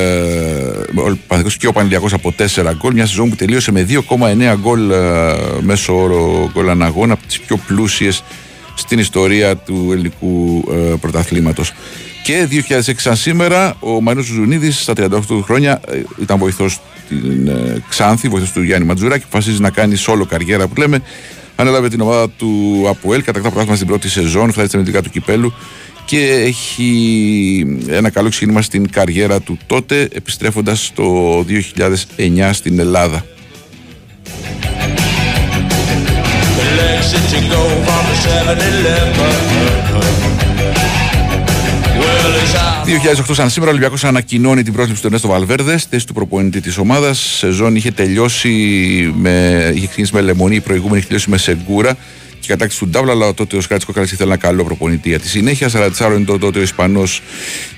ο 0.94 1.02
Παναθηναϊκός 1.02 1.56
και 1.56 1.66
ο 1.66 1.72
Πανηλιακός 1.72 2.12
από 2.12 2.32
4 2.32 2.72
γκολ, 2.76 2.92
μια 2.92 3.06
σεζόν 3.06 3.28
που 3.28 3.36
τελείωσε 3.36 3.72
με 3.72 3.86
2,9 3.88 4.56
γκολ 4.60 4.90
ε, 4.90 4.96
μέσω 5.60 6.02
όρο 6.02 6.50
γκολ 6.52 6.68
αναγών, 6.68 7.10
από 7.10 7.26
τις 7.26 7.40
πιο 7.40 7.56
πλούσιες 7.66 8.22
στην 8.74 8.98
ιστορία 8.98 9.56
του 9.56 9.88
ελληνικού 9.92 10.64
ε, 10.70 10.94
πρωταθλήματος. 11.00 11.72
Και 12.28 12.48
2006 12.68 12.92
σαν 12.96 13.16
σήμερα 13.16 13.76
ο 13.80 14.00
Μαρίνος 14.00 14.26
Ζουνίδης 14.26 14.82
στα 14.82 14.92
38 14.96 15.20
χρόνια 15.42 15.80
ε, 15.90 16.02
ήταν 16.20 16.38
βοηθός 16.38 16.80
στην 17.06 17.48
ε, 17.48 17.82
Ξάνθη, 17.88 18.28
βοηθός 18.28 18.52
του 18.52 18.62
Γιάννη 18.62 18.86
Ματζουράκη, 18.86 19.24
αποφασίζει 19.24 19.60
να 19.60 19.70
κάνει 19.70 19.96
σόλο 19.96 20.24
καριέρα 20.24 20.66
που 20.66 20.80
λέμε. 20.80 21.02
Ανέλαβε 21.56 21.88
την 21.88 22.00
ομάδα 22.00 22.30
του 22.30 22.84
Αποέλ, 22.88 23.22
κατακτά 23.22 23.48
πρωτάθλημα 23.48 23.76
στην 23.76 23.86
πρώτη 23.86 24.08
σεζόν, 24.08 24.52
φτάσει 24.52 24.68
στα 24.68 24.78
μετρικά 24.78 25.02
του 25.02 25.10
κυπέλου 25.10 25.52
και 26.04 26.18
έχει 26.20 27.80
ένα 27.88 28.10
καλό 28.10 28.28
ξεκίνημα 28.28 28.62
στην 28.62 28.90
καριέρα 28.90 29.40
του 29.40 29.58
τότε 29.66 30.08
επιστρέφοντας 30.12 30.92
το 30.94 31.38
2009 32.16 32.50
στην 32.52 32.78
Ελλάδα. 32.78 33.24
2008 43.28 43.34
σαν 43.34 43.50
σήμερα 43.50 43.70
ο 43.70 43.74
Ολυμπιακός 43.74 44.04
ανακοινώνει 44.04 44.62
την 44.62 44.72
πρόσληψη 44.72 45.02
του 45.02 45.10
Νέστο 45.10 45.28
Βαλβέρδε, 45.28 45.80
θέση 45.90 46.06
του 46.06 46.12
προπονητή 46.12 46.60
της 46.60 46.78
ομάδας. 46.78 47.18
Σεζόν 47.18 47.76
είχε 47.76 47.90
τελειώσει 47.90 48.48
με, 49.16 49.70
είχε 49.74 49.86
ξεκινήσει 49.86 50.14
με 50.14 50.20
λεμονή, 50.20 50.54
η 50.54 50.60
προηγούμενη 50.60 50.98
είχε 50.98 51.06
τελειώσει 51.06 51.30
με 51.30 51.38
σεγκούρα 51.38 51.96
και 52.40 52.48
κατάκτηση 52.48 52.80
του 52.80 52.88
Ντάβλα, 52.88 53.12
αλλά 53.12 53.34
τότε 53.34 53.56
ο 53.56 53.60
Σκάτη 53.60 53.86
Κόκαλα 53.86 54.06
ήθελε 54.06 54.30
ένα 54.30 54.36
καλό 54.36 54.64
προπονητή. 54.64 55.08
Για 55.08 55.18
τη 55.18 55.28
συνέχεια, 55.28 55.70
44 55.72 56.16
είναι 56.16 56.24
το, 56.24 56.38
τότε 56.38 56.58
ο 56.58 56.62
Ισπανός 56.62 57.22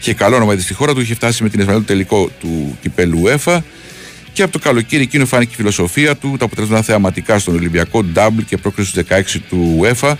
είχε 0.00 0.14
καλό 0.14 0.36
όνομα 0.36 0.56
στη 0.58 0.74
χώρα 0.74 0.94
του, 0.94 1.00
είχε 1.00 1.14
φτάσει 1.14 1.42
με 1.42 1.48
την 1.48 1.60
Ισπανία 1.60 1.82
τελικό 1.82 2.30
του 2.40 2.78
κυπέλου 2.80 3.22
UEFA. 3.24 3.58
Και 4.32 4.42
από 4.42 4.52
το 4.52 4.58
καλοκαίρι 4.58 5.02
εκείνο 5.02 5.26
φάνηκε 5.26 5.50
η 5.52 5.56
φιλοσοφία 5.56 6.16
του, 6.16 6.36
τα 6.38 6.44
αποτελέσματα 6.44 6.82
θεαματικά 6.82 7.38
στον 7.38 7.54
Ολυμπιακό, 7.54 8.04
double 8.14 8.44
και 8.46 8.56
πρόκριση 8.56 8.92
του 8.92 9.04
16 9.08 9.22
του 9.48 9.80
UEFA. 9.82 10.12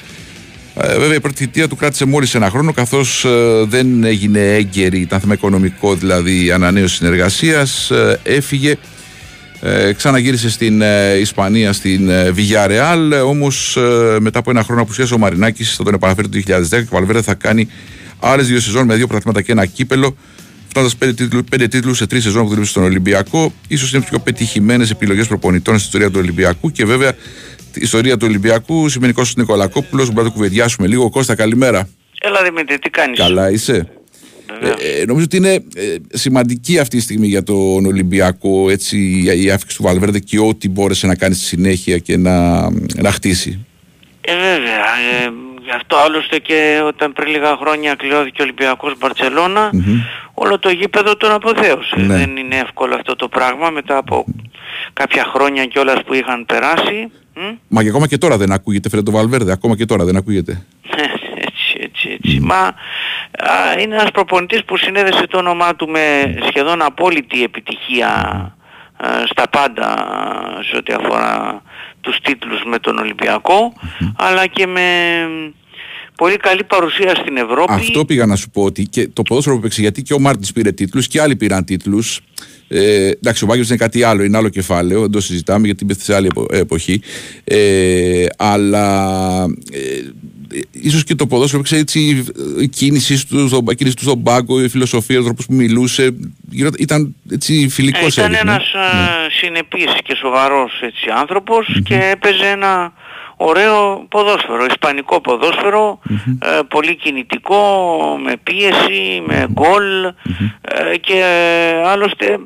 Ε, 0.74 0.98
βέβαια 0.98 1.14
η 1.14 1.20
πρώτη 1.20 1.37
θητεία 1.37 1.68
του 1.68 1.76
κράτησε 1.76 2.04
μόλις 2.04 2.35
ένα 2.35 2.50
χρόνο 2.50 2.72
καθώς 2.72 3.24
ε, 3.24 3.64
δεν 3.68 4.04
έγινε 4.04 4.54
έγκαιρη, 4.54 5.00
ήταν 5.00 5.20
θέμα 5.20 5.35
οικονομικό 5.35 5.94
δηλαδή 5.94 6.50
ανανέωση 6.50 6.94
συνεργασίας. 6.94 7.90
Ε, 7.90 8.20
έφυγε 8.22 8.76
Ε, 9.62 9.92
ξαναγύρισε 9.92 10.50
στην 10.50 10.83
ε, 10.83 11.14
Ισπανία, 11.14 11.72
στην 11.72 12.09
ε, 12.09 12.33
Villarreal. 12.37 13.12
Ε, 13.12 13.16
Όμως 13.16 13.76
ε, 13.76 14.16
μετά 14.20 14.38
από 14.38 14.50
ένα 14.50 14.62
χρόνο 14.62 14.83
απουσίας 14.83 15.11
ο 15.11 15.18
Μαρινάκης 15.18 15.76
θα 15.76 15.85
τον 15.85 15.94
επαναφέρει 15.94 16.28
το 16.28 16.38
2010 16.38 16.42
και 16.68 16.76
ο 16.76 16.87
Βαλβέρδε 16.90 17.22
θα 17.22 17.35
κάνει 17.35 17.68
άλλες 18.20 18.46
δύο 18.46 18.61
σεζόν 18.61 18.87
με 18.87 18.94
δύο 18.94 19.06
πρωταθλήματα 19.06 19.42
και 19.42 19.52
ένα 19.52 19.66
κύπελο. 19.66 20.16
Φτάνοντας 20.68 20.96
πέντε 20.96 21.12
τίτλου, 21.12 21.44
πέντε 21.44 21.68
τίτλους 21.68 21.96
σε 21.96 22.06
τρεις 22.06 22.22
σεζόν 22.22 22.42
που 22.42 22.48
δούλεψε 22.48 22.70
στον 22.70 22.83
Ολυμπιακό. 22.83 23.52
σω 23.76 23.96
είναι 23.96 24.04
πιο 24.09 24.18
πετυχημένες 24.18 24.90
επιλογές 24.90 25.26
προπονητών 25.26 25.74
στην 25.74 25.87
ιστορία 25.87 26.11
του 26.11 26.18
Ολυμπιακού. 26.22 26.70
Και 26.70 26.85
βέβαια 26.85 27.11
η 27.11 27.49
ιστορία 27.74 28.16
του 28.16 28.26
Ολυμπιακού 28.28 28.88
σημαίνει 28.88 29.12
Κώστας 29.12 29.37
Νικολακόπουλος. 29.37 30.04
Μπορούμε 30.06 30.22
να 30.22 30.28
το 30.28 30.35
κουβεντιάσουμε 30.35 30.87
λίγο. 30.87 31.11
Κώστα, 31.11 31.35
καλημέρα. 31.35 31.88
Έλα 32.20 32.42
Δημήτρη, 32.42 32.78
τι 32.78 32.90
κάνεις; 32.90 33.18
Καλά 33.18 33.50
είσαι; 33.50 33.88
Ε, 34.62 35.00
ε, 35.00 35.04
νομίζω 35.04 35.24
ότι 35.24 35.37
είναι 35.37 35.52
ε, 35.52 35.96
σημαντική 36.12 36.78
αυτή 36.78 36.96
τη 36.96 37.02
στιγμή 37.02 37.26
για 37.26 37.42
τον 37.42 37.87
Ολυμπιακό 37.87 38.70
έτσι, 38.70 39.24
η 39.37 39.50
αύξηση 39.50 39.76
του 39.76 39.83
Βαλβέρδε 39.83 40.18
και 40.18 40.38
ό,τι 40.38 40.68
μπόρεσε 40.68 41.06
να 41.06 41.14
κάνει 41.14 41.35
στη 41.35 41.44
συνέχεια 41.44 41.98
και 41.98 42.16
να, 42.16 42.61
να 42.96 43.11
χτίσει. 43.12 43.66
Ε, 44.20 44.35
βέβαια. 44.35 44.85
Ε, 45.24 45.30
γι' 45.64 45.70
αυτό 45.76 45.96
άλλωστε 45.96 46.38
και 46.38 46.80
όταν 46.87 47.12
πριν 47.12 47.28
λίγα 47.28 47.56
χρόνια 47.56 47.94
κλειώθηκε 47.94 48.40
ο 48.40 48.44
Ολυμπιακός 48.44 48.94
Μπαρτσελώνα, 48.98 49.70
όλο 50.35 50.59
το 50.59 50.70
γήπεδο 50.70 51.16
τον 51.16 51.30
αποθέωσε. 51.30 51.96
Ναι. 51.96 52.16
Δεν 52.16 52.37
είναι 52.37 52.56
εύκολο 52.56 52.94
αυτό 52.94 53.16
το 53.16 53.28
πράγμα 53.28 53.70
μετά 53.70 53.96
από 53.96 54.24
κάποια 54.92 55.24
χρόνια 55.24 55.64
κιόλας 55.66 56.02
που 56.06 56.14
είχαν 56.14 56.46
περάσει. 56.46 57.11
Μ; 57.40 57.57
Μα 57.68 57.83
και 57.83 57.88
ακόμα 57.88 58.07
και 58.07 58.18
τώρα 58.18 58.37
δεν 58.37 58.53
ακούγεται, 58.53 58.88
φέρε 58.88 59.03
το 59.03 59.11
Βαλβέρδε, 59.11 59.53
ακόμα 59.53 59.76
και 59.76 59.85
τώρα 59.85 60.05
δεν 60.05 60.16
ακούγεται. 60.16 60.66
έτσι, 61.35 61.74
έτσι, 61.81 62.18
έτσι. 62.22 62.40
Μα 62.40 62.55
α, 62.55 63.81
είναι 63.81 63.94
ένας 63.94 64.11
προπονητής 64.11 64.64
που 64.64 64.76
συνέδεσε 64.76 65.26
το 65.26 65.38
όνομά 65.38 65.76
του 65.76 65.88
με 65.88 66.35
σχεδόν 66.48 66.83
απόλυτη 66.83 67.42
επιτυχία 67.42 68.09
α, 68.96 69.09
στα 69.26 69.48
πάντα 69.48 69.87
α, 69.87 70.62
σε 70.62 70.76
ό,τι 70.76 70.92
αφορά 70.92 71.62
τους 72.00 72.20
τίτλους 72.20 72.62
με 72.64 72.79
τον 72.79 72.98
Ολυμπιακό, 72.98 73.72
αλλά 74.16 74.46
και 74.46 74.66
με 74.66 74.83
πολύ 76.20 76.37
καλή 76.37 76.64
παρουσία 76.64 77.14
στην 77.14 77.37
Ευρώπη. 77.37 77.72
Αυτό 77.72 78.04
πήγα 78.04 78.26
να 78.26 78.37
σου 78.37 78.50
πω 78.50 78.62
ότι 78.62 78.85
και 78.85 79.09
το 79.12 79.22
ποδόσφαιρο 79.22 79.56
που 79.56 79.62
παίξει, 79.62 79.80
γιατί 79.80 80.02
και 80.02 80.14
ο 80.14 80.18
Μάρτινς 80.18 80.52
πήρε 80.52 80.72
τίτλους 80.72 81.06
και 81.09 81.20
άλλοι 81.20 81.37
πήραν 81.37 81.64
τίτλους. 81.64 82.20
Ε, 82.68 83.09
εντάξει, 83.09 83.44
ο 83.44 83.46
Βάγκελ 83.46 83.64
είναι 83.66 83.76
κάτι 83.76 84.02
άλλο, 84.02 84.22
είναι 84.22 84.37
άλλο 84.37 84.48
κεφάλαιο, 84.48 85.00
δεν 85.00 85.11
το 85.11 85.20
συζητάμε 85.20 85.66
γιατί 85.66 85.85
είμαι 85.85 85.94
σε 85.98 86.14
άλλη 86.14 86.26
επο- 86.26 86.46
εποχή. 86.50 87.00
Ε, 87.44 88.26
αλλά 88.37 89.44
ε, 89.72 90.59
ίσως 90.70 91.04
και 91.04 91.14
το 91.14 91.26
ποδόσφαιρο 91.26 91.62
ξέρει 91.62 91.80
έτσι 91.80 92.24
η 92.61 92.68
κίνηση 92.68 93.28
του, 93.28 93.48
στον, 93.48 93.64
η 93.70 93.74
κίνηση 93.74 93.96
του 93.96 94.02
στον 94.02 94.22
πάγκο, 94.22 94.62
η 94.62 94.68
φιλοσοφία, 94.68 95.20
ο 95.20 95.22
τρόπος 95.24 95.46
που 95.46 95.54
μιλούσε, 95.54 96.11
γύρω- 96.50 96.70
ήταν 96.78 97.14
έτσι 97.30 97.68
φιλικός 97.70 98.18
Ε, 98.18 98.20
ήταν 98.20 98.33
έδειχνε. 98.33 98.50
ένας 98.50 98.62
α, 98.74 98.87
συνεπής 99.40 99.92
και 100.04 100.14
σοβαρός 100.20 100.80
έτσι, 100.83 101.06
άνθρωπος 101.20 101.66
και 101.85 101.98
Mm-hmm. 101.98 102.12
έπαιζε 102.12 102.46
ένα 102.46 102.92
ωραίο 103.42 104.07
ποδόσφαιρο, 104.09 104.64
ισπανικό 104.64 105.20
ποδόσφαιρο, 105.20 105.98
Mm-hmm. 106.11 106.38
ε, 106.42 106.61
πολύ 106.68 106.94
κινητικό, 106.94 107.62
με 108.22 108.37
πίεση, 108.42 109.22
με 109.26 109.46
γκολ 109.53 110.07
Mm-hmm. 110.07 110.50
ε, 110.92 110.96
και 110.96 111.14
ε, 111.14 111.88
άλλωστε 111.88 112.38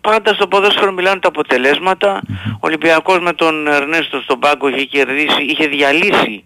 πάντα 0.00 0.34
στο 0.34 0.46
ποδόσφαιρο 0.46 0.92
μιλάνε 0.92 1.20
τα 1.20 1.28
αποτελέσματα. 1.28 2.20
Mm-hmm. 2.20 2.52
Ο 2.52 2.58
Ολυμπιακός 2.60 3.18
με 3.18 3.32
τον 3.32 3.66
Ερνέστο 3.66 4.20
στον 4.20 4.38
πάγκο 4.38 4.68
είχε 4.68 4.84
κερδίσει, 4.84 5.42
είχε 5.42 5.66
διαλύσει 5.66 6.44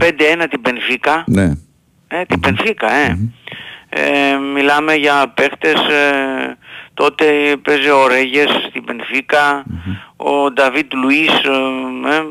5-1 0.00 0.10
την 0.50 0.60
Πενφίκα. 0.60 1.24
Ναι. 1.26 1.52
Ε, 2.08 2.24
την 2.24 2.40
Πενφίκα, 2.40 2.92
ε. 2.92 3.18
ε. 3.88 4.36
Μιλάμε 4.54 4.94
για 4.94 5.32
παίχτες, 5.34 5.74
ε, 5.74 6.56
τότε 6.94 7.56
παίζει 7.62 7.90
ο 7.90 8.06
Ρέγες 8.06 8.48
στην 8.68 8.84
Πενφίκα, 8.84 9.64
ο 10.16 10.50
Νταβίτ 10.52 10.94
Λουίς, 10.94 11.28
ε, 11.28 12.14
ε, 12.14 12.22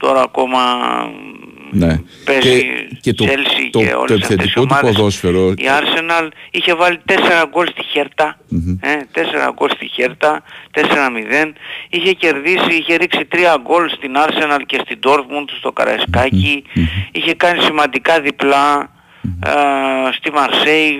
τώρα 0.00 0.20
ακόμα 0.22 0.60
Ναι. 1.72 2.00
παίζει 2.24 2.60
Και- 2.60 2.96
και 3.00 3.12
το- 3.14 3.24
Chelsea 3.24 3.68
το- 3.70 3.78
και 3.78 3.88
το 3.90 3.98
όλες 3.98 4.10
αυτές 4.12 4.28
οι 4.28 4.32
επιθετικό 4.32 4.60
του 4.60 4.66
ομάδες. 4.70 4.96
ποδόσφαιρο- 4.96 5.60
Η 5.60 5.64
Arsenal 5.80 6.28
είχε 6.50 6.74
βάλει 6.74 6.98
4 7.06 7.46
γκολ 7.50 7.66
στη 7.66 7.82
χερτα 7.82 8.36
ε, 8.80 8.96
4 9.12 9.52
γκολ 9.54 9.70
στη 9.70 9.86
Χέρτα, 9.88 10.42
4-0. 10.70 11.52
Είχε 11.90 12.12
κερδίσει, 12.12 12.74
είχε 12.80 12.94
ρίξει 12.96 13.24
3 13.24 13.56
γκολ 13.62 13.88
στην 13.88 14.12
Arsenal 14.16 14.60
και 14.66 14.80
στην 14.84 14.98
Dortmund 15.06 15.48
στο 15.58 15.72
καραϊσκακι 15.72 16.64
Είχε 17.12 17.34
κάνει 17.34 17.60
σημαντικά 17.62 18.20
διπλά 18.20 18.90
α, 19.46 19.52
στη 20.12 20.30
Μαρσέη, 20.32 20.98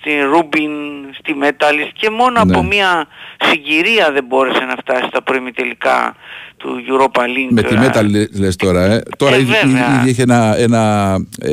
στη 0.00 0.10
Ρούμπιν, 0.32 0.70
στη 1.18 1.34
Μέταλιστ 1.34 1.90
και 1.92 2.10
μόνο 2.10 2.44
Ναι. 2.44 2.52
από 2.56 2.62
μια 2.66 3.06
συγκυρία 3.50 4.12
δεν 4.12 4.24
μπόρεσε 4.28 4.64
να 4.64 4.74
φτάσει 4.76 5.04
στα 5.08 5.22
προημιτελικά 5.22 6.16
του 6.56 6.82
Europa 6.88 7.20
League. 7.20 7.48
Με 7.50 7.62
τη 7.62 7.74
ε, 7.74 7.78
Μέτα 7.78 8.02
λε- 8.02 8.38
λες 8.38 8.56
τώρα, 8.56 8.84
ε. 8.84 9.02
Τώρα 9.18 9.34
Ε, 9.34 9.40
ήδη, 9.40 9.50
βέβαια. 9.62 10.00
ήδη 10.00 10.10
είχε 10.10 10.22
ένα, 10.22 10.56
ένα, 10.58 11.14
ε, 11.40 11.50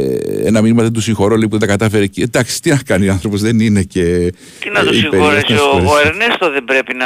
ένα 0.47 0.61
μήνυμα, 0.61 0.83
δεν 0.83 0.93
του 0.93 1.01
συγχωρώ, 1.01 1.35
λέει, 1.35 1.47
που 1.47 1.57
δεν 1.57 1.67
τα 1.67 1.75
κατάφερε 1.75 2.03
εκεί. 2.03 2.21
Εντάξει, 2.21 2.61
τι 2.61 2.69
να 2.69 2.79
κάνει 2.85 3.09
ο 3.09 3.11
άνθρωπος, 3.11 3.41
δεν 3.41 3.59
είναι 3.59 3.81
και... 3.81 4.33
Τι 4.59 4.69
να 4.69 4.79
ε, 4.79 4.83
το 4.83 4.89
υπερήφανος 4.93 4.95
συγχωρέσει, 4.95 5.53
να 5.53 5.61
ο, 5.61 5.69
ο 5.69 5.79
συγχωρέσει. 5.79 6.07
Ερνέστο 6.07 6.51
δεν 6.51 6.63
πρέπει 6.63 6.93
να, 6.95 7.05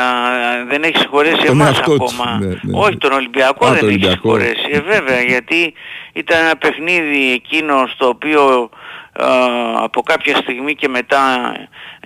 δεν 0.69 0.83
έχει 0.83 0.97
συγχωρέσει 0.97 1.45
Τον 1.45 1.55
εμάς 1.59 1.67
εαυτό 1.77 1.95
του, 1.97 2.03
ακόμα. 2.03 2.37
ναι, 2.39 2.45
ναι, 2.47 2.53
ναι. 2.61 2.79
Όχι 2.79 2.97
τον 2.97 3.11
Ολυμπιακό 3.11 3.65
Α, 3.65 3.69
δεν 3.69 3.79
τον 3.79 3.87
έχει 3.89 3.97
Ολυμπιακό. 3.97 4.13
συγχωρέσει. 4.21 4.67
Ε, 4.71 4.79
βέβαια, 4.81 5.21
γιατί 5.21 5.73
ήταν 6.13 6.37
ένα 6.45 6.55
παιχνίδι 6.57 7.31
εκείνο 7.33 7.73
στο 7.93 8.07
οποίο 8.07 8.41
ε, 8.73 8.77
από 9.83 10.01
κάποια 10.01 10.35
στιγμή 10.35 10.75
και 10.75 10.87
μετά 10.87 11.21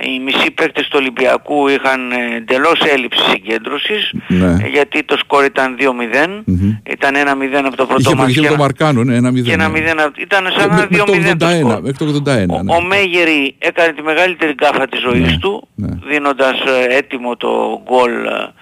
οι 0.02 0.20
μισοί 0.20 0.52
παίκτες 0.52 0.84
του 0.88 0.98
Ολυμπιακού 1.00 1.68
είχαν 1.68 2.12
ε, 2.12 2.36
εντελώς 2.36 2.80
έλλειψη 2.94 3.22
συγκέντρωσης 3.30 4.14
Ναι. 4.28 4.46
ε, 4.46 4.68
γιατί 4.72 5.04
το 5.04 5.18
σκορ 5.18 5.44
ήταν 5.44 5.76
2-0 5.80 6.44
ήταν 6.92 7.14
1-0 7.16 7.66
από 7.66 7.76
το 7.76 7.86
πρώτο 7.86 8.00
Είχε 8.00 8.16
μάτς 8.16 8.34
προηγηθεί 8.34 8.40
και 8.40 8.48
από 8.48 8.48
το 8.48 8.54
ένα- 8.54 8.58
Μαρκάνο, 8.64 9.04
ναι, 9.04 9.16
ένα 9.16 9.32
μηδέν. 9.32 9.46
και 9.46 9.54
ένα 9.54 9.68
ναι. 9.70 9.80
0 9.94 10.04
απ- 10.06 10.20
ήταν 10.20 10.44
σαν 10.58 10.70
Ε, 10.70 10.74
ένα 10.74 10.76
με- 10.76 10.88
2-0 10.98 11.10
μέχρι 11.12 11.36
το 11.36 11.38
το 11.38 11.46
81, 11.46 11.60
σκορ. 11.60 11.82
μέχρι 11.82 11.98
το 11.98 12.06
81, 12.32 12.46
Ο, 12.50 12.64
ναι. 12.64 12.74
ο 12.76 12.82
Μέγερη 12.82 13.56
έκανε 13.58 13.94
τη 13.94 14.02
μεγαλύτερη 14.02 14.54
γκάφα 14.54 14.88
της 14.88 15.00
ζωής 15.02 15.32
Ναι, 15.32 15.38
του 15.38 15.68
ναι. 15.76 15.88
δίνοντας 16.08 16.60
ε, 16.60 16.96
έτοιμο 16.96 17.36
το 17.38 17.82
γκολ 17.90 18.12
ε, 18.12 18.18
τε- 18.22 18.54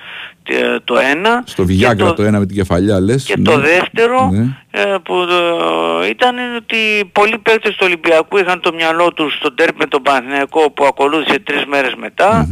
το 0.84 0.98
ένα 0.98 1.44
Στο 1.46 1.62
και 1.62 1.68
Βιγιάγκρα 1.68 2.06
το- 2.08 2.14
το 2.14 2.24
ένα 2.24 2.40
με 2.40 2.46
την 2.46 2.56
κεφαλιά, 2.56 3.00
λες. 3.00 3.24
και 3.24 3.34
ναι. 3.38 3.44
το 3.44 3.60
δεύτερο 3.60 4.30
Ναι. 4.32 4.46
ε, 4.72 4.96
που 5.04 5.14
ε, 6.04 6.08
ήταν 6.08 6.36
ότι 6.58 7.10
πολλοί 7.12 7.38
παίκτες 7.38 7.72
του 7.72 7.82
Ολυμπιακού 7.82 8.38
είχαν 8.38 8.60
το 8.60 8.74
μυαλό 8.74 9.14
τους 9.14 9.34
στον 9.34 9.56
τέρπ 9.56 9.78
με 9.78 9.86
τον 9.86 10.02
Παναθηναϊκό 10.02 10.72
που 10.72 10.86
ακολούθησε 10.86 11.40
τρεις 11.40 11.66
μέρες 11.66 11.94
μετά. 11.98 12.48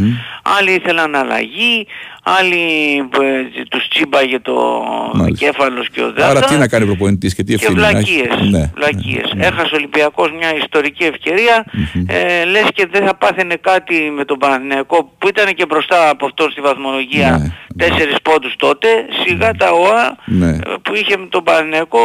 Άλλοι 0.60 0.72
ήθελαν 0.72 1.16
αλλαγή, 1.16 1.88
άλλοι 2.24 2.98
ε, 2.98 3.64
τους 3.70 3.88
τσίμπαγε 3.88 4.40
το 4.40 4.84
Μάλιστα. 5.14 5.46
κέφαλος 5.46 5.90
και 5.90 6.02
ο 6.02 6.06
Άρα 6.18 6.34
Δάτα. 6.34 6.48
τι 6.48 6.56
να 6.56 6.68
κάνει 6.68 6.84
ο 6.84 6.88
προπονητής 6.88 7.36
και 7.36 7.44
τι 7.44 7.56
Και 7.56 7.66
ευθύνη 7.66 7.80
να 7.82 7.88
έχει; 7.88 8.22
βλακίες, 8.22 8.50
Ναι, 8.52 8.72
βλακίες. 8.76 9.32
ναι, 9.34 9.40
ναι. 9.42 9.46
Έχασε 9.46 9.74
ο 9.74 9.78
Ολυμπιακός 9.78 10.32
μια 10.40 10.56
ιστορική 10.56 11.04
ευκαιρία, 11.04 11.66
ε, 12.08 12.46
λες 12.46 12.66
και 12.74 12.88
δεν 12.92 13.06
θα 13.06 13.16
πάθαινε 13.16 13.56
κάτι 13.62 14.12
με 14.16 14.26
τον 14.26 14.38
Παναθηναϊκό 14.38 15.12
που 15.18 15.28
ήταν 15.28 15.54
και 15.54 15.66
μπροστά 15.66 16.10
από 16.10 16.26
αυτό 16.26 16.48
στη 16.52 16.62
βαθμολογία 16.62 17.30
Ναι, 17.32 17.38
ναι. 17.38 17.50
Τέσσερις 17.82 18.16
πόντους 18.22 18.54
τότε, 18.58 18.88
σιγά 19.26 19.52
τα 19.54 19.70
ΟΑ 19.72 20.16
Ναι. 20.26 20.48
ε, 20.50 20.60
που 20.82 20.96
είχε 20.96 21.18
με 21.18 21.26
τον 21.30 21.44
Παναθηναϊκό 21.44 22.00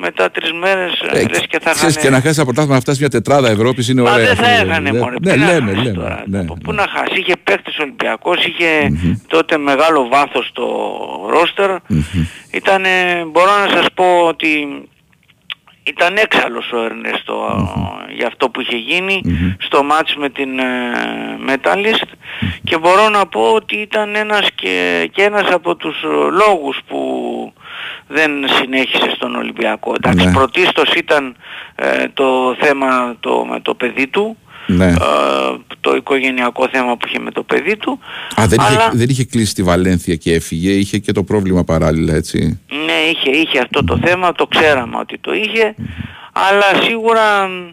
μετά 0.00 0.30
τρεις 0.30 0.52
μέρες 0.52 0.92
ε, 1.12 1.18
Ε, 1.18 1.22
λες 1.28 1.46
και 1.48 1.58
θα 1.60 1.70
ξέρεις, 1.70 1.94
και 1.94 2.00
είχαν... 2.00 2.12
να 2.12 2.20
χάσεις 2.20 2.36
τα 2.36 2.44
πρωτάθλημα 2.44 2.74
να 2.74 2.80
φτάσεις 2.80 3.00
μια 3.00 3.10
τετράδα 3.10 3.48
Ευρώπης 3.50 3.88
είναι 3.88 4.02
Μα 4.02 4.12
ωραία. 4.12 4.26
δεν 4.26 4.36
θα 4.36 4.42
αυτό, 4.42 4.64
έχανε 4.66 4.90
δηλαδή. 4.90 4.98
μωρέ. 4.98 5.16
Ναι, 5.20 5.32
Πού 5.32 5.38
να 5.38 5.46
λέμε, 5.52 5.70
χάσει 5.72 5.84
λέμε. 5.84 5.96
τώρα. 6.02 6.22
ναι, 6.26 6.38
Από 6.40 6.56
Πού 6.64 6.72
ναι. 6.72 6.82
να 6.82 6.88
χάσεις. 6.88 7.16
Είχε 7.18 7.32
παίκτης 7.44 7.78
ο 7.78 7.82
Ολυμπιακός, 7.82 8.44
είχε 8.46 8.68
τότε 9.26 9.58
μεγάλο 9.58 10.08
βάθος 10.12 10.46
στο 10.46 10.64
ρόστερ. 11.30 11.70
Ήταν, 12.50 12.82
μπορώ 13.30 13.50
να 13.64 13.68
σας 13.76 13.86
πω 13.94 14.04
ότι 14.28 14.48
ήταν 15.82 16.16
έξαλλος 16.16 16.72
ο 16.72 16.78
Ερνέστο 16.84 17.68
για 18.14 18.26
αυτό 18.26 18.48
που 18.48 18.60
είχε 18.60 18.76
γίνει 18.76 19.20
στο 19.58 19.82
μάτς 19.82 20.16
με 20.16 20.28
την 20.28 20.58
ε, 20.58 20.64
Metalist. 21.48 22.08
Και 22.64 22.78
μπορώ 22.78 23.08
να 23.08 23.26
πω 23.26 23.40
ότι 23.40 23.76
ήταν 23.76 24.14
ένας 24.14 24.48
και, 24.54 25.08
και 25.12 25.22
ένας 25.22 25.50
από 25.50 25.76
τους 25.76 26.02
ε, 26.02 26.06
λόγους 26.30 26.78
που 26.86 26.98
δεν 28.08 28.30
συνέχισε 28.48 29.12
στον 29.14 29.36
Ολυμπιακό. 29.36 29.92
Εντάξει, 29.96 30.26
Ναι. 30.26 30.32
πρωτίστως 30.32 30.92
ήταν 30.92 31.36
ε, 31.74 32.08
το 32.14 32.56
θέμα 32.60 33.16
το, 33.20 33.44
με 33.44 33.60
το 33.60 33.74
παιδί 33.74 34.06
του, 34.06 34.36
Ναι. 34.66 34.86
ε, 34.86 34.94
το 35.80 35.94
οικογενειακό 35.96 36.68
θέμα 36.72 36.96
που 36.96 37.06
είχε 37.08 37.18
με 37.18 37.30
το 37.30 37.42
παιδί 37.42 37.76
του, 37.76 37.98
Α, 38.40 38.46
δεν, 38.46 38.58
είχε, 38.60 38.72
αλλά 38.74 38.90
δεν 38.92 39.08
είχε 39.08 39.24
κλείσει 39.24 39.54
τη 39.54 39.62
Βαλένθια 39.62 40.14
και 40.16 40.32
έφυγε, 40.34 40.70
είχε 40.70 40.98
και 40.98 41.12
το 41.12 41.22
πρόβλημα 41.22 41.64
παράλληλα, 41.64 42.14
έτσι. 42.14 42.60
ναι, 42.86 43.10
είχε, 43.12 43.30
είχε 43.30 43.58
αυτό 43.58 43.84
το 43.84 43.98
θέμα, 44.04 44.32
το 44.32 44.46
ξέραμε 44.46 44.96
ότι 44.96 45.18
το 45.18 45.32
είχε, 45.32 45.74
αλλά 46.32 46.82
σίγουρα 46.84 47.46
μ, 47.48 47.70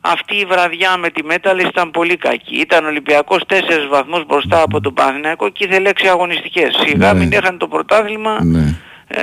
αυτή 0.00 0.36
η 0.36 0.44
βραδιά 0.44 0.96
με 0.96 1.10
τη 1.10 1.24
Μέταλη 1.24 1.66
ήταν 1.66 1.90
πολύ 1.90 2.16
κακή. 2.16 2.56
Ήταν 2.56 2.84
ο 2.84 2.88
Ολυμπιακός 2.88 3.42
τέσσερις 3.46 3.86
βαθμούς 3.90 4.24
μπροστά 4.26 4.62
από 4.62 4.80
τον 4.80 4.94
Παναθηναϊκό 4.94 5.48
και 5.48 5.64
ήθελε 5.64 5.88
έξι 5.88 6.08
αγωνιστικές. 6.08 6.74
Σιγά 6.86 7.12
Ναι. 7.12 7.18
μην 7.18 7.32
έχανε 7.32 7.56
το 7.58 7.68
πρωτάθλημα, 7.68 8.44
Ναι. 8.44 8.74
ε, 9.08 9.22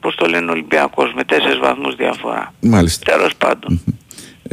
πώς 0.00 0.14
το 0.14 0.26
λένε 0.26 0.46
ο 0.48 0.52
Ολυμπιακός, 0.52 1.12
με 1.14 1.24
τέσσερις 1.24 1.58
βαθμούς 1.58 1.94
διαφορά. 1.96 2.52
Μάλιστα. 2.60 3.12
Τέλος 3.16 3.34
πάντων. 3.36 3.80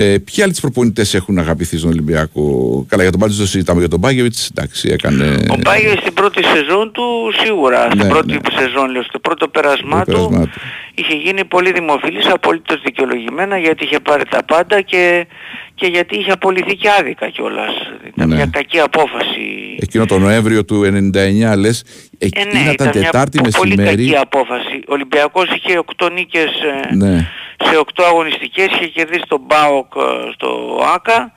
Ε, 0.03 0.17
ποιοι 0.19 0.43
άλλοι 0.43 0.53
προπονητές 0.61 1.13
έχουν 1.13 1.37
αγαπηθεί 1.37 1.77
στον 1.77 1.89
Ολυμπιακό; 1.89 2.45
Καλά, 2.89 3.01
για 3.01 3.11
τον 3.11 3.19
Μπάτζο 3.19 3.41
το 3.41 3.47
συζητάμε 3.47 3.79
για 3.79 3.89
τον 3.89 3.99
Μπάγεβιτ. 3.99 4.33
Εντάξει, 4.55 4.89
έκανε. 4.91 5.25
Ο 5.49 5.55
Μπάγεβιτ 5.61 5.99
στην 5.99 6.13
πρώτη 6.13 6.43
σεζόν 6.43 6.91
του 6.91 7.03
σίγουρα. 7.43 7.85
Ναι, 7.85 7.91
στην 7.95 8.07
πρώτη 8.09 8.31
ναι. 8.33 8.39
σεζόν, 8.59 8.89
λέω, 8.91 9.03
στο 9.03 9.19
πρώτο 9.19 9.47
πέρασμά 9.47 10.05
Το 10.05 10.11
του, 10.11 10.17
πέρασμά 10.29 10.45
του. 10.45 10.59
είχε 10.95 11.13
γίνει 11.15 11.45
πολύ 11.45 11.71
δημοφιλής, 11.71 12.27
απολύτως 12.27 12.81
δικαιολογημένα 12.81 13.57
γιατί 13.57 13.83
είχε 13.83 13.99
πάρει 13.99 14.23
τα 14.29 14.43
πάντα 14.43 14.81
και, 14.81 15.27
και 15.75 15.87
γιατί 15.87 16.17
είχε 16.17 16.31
απολυθεί 16.31 16.75
και 16.75 16.89
άδικα 16.99 17.29
κιόλας. 17.29 17.73
Ήταν 18.07 18.27
Ναι. 18.29 18.35
μια 18.35 18.45
κακή 18.45 18.79
απόφαση. 18.79 19.41
Εκείνο 19.79 20.05
το 20.05 20.19
Νοέμβριο 20.19 20.65
του 20.65 20.83
99 20.83 21.55
λες. 21.57 21.83
Ε, 22.17 22.27
ναι, 22.53 22.71
ήταν 22.71 22.89
μια 22.93 23.03
Τετάρτη 23.03 23.37
πο- 23.41 23.49
πολύ 23.57 23.75
μεσημέρι. 23.75 24.03
κακή 24.05 24.17
απόφαση. 24.17 24.75
Ο 24.87 24.93
Ολυμπιακός 24.93 25.45
είχε 25.55 25.77
8 25.77 26.09
νίκες 26.13 26.43
ε, 26.89 26.95
Ναι. 26.95 27.27
Σε 27.63 27.81
8 27.95 28.03
αγωνιστικές, 28.07 28.65
είχε 28.65 28.87
κερδίσει 28.87 29.23
τον 29.27 29.41
Μπάοκ 29.47 29.93
ε, 29.95 30.31
στο 30.33 30.79
ΆΚΑ 30.95 31.33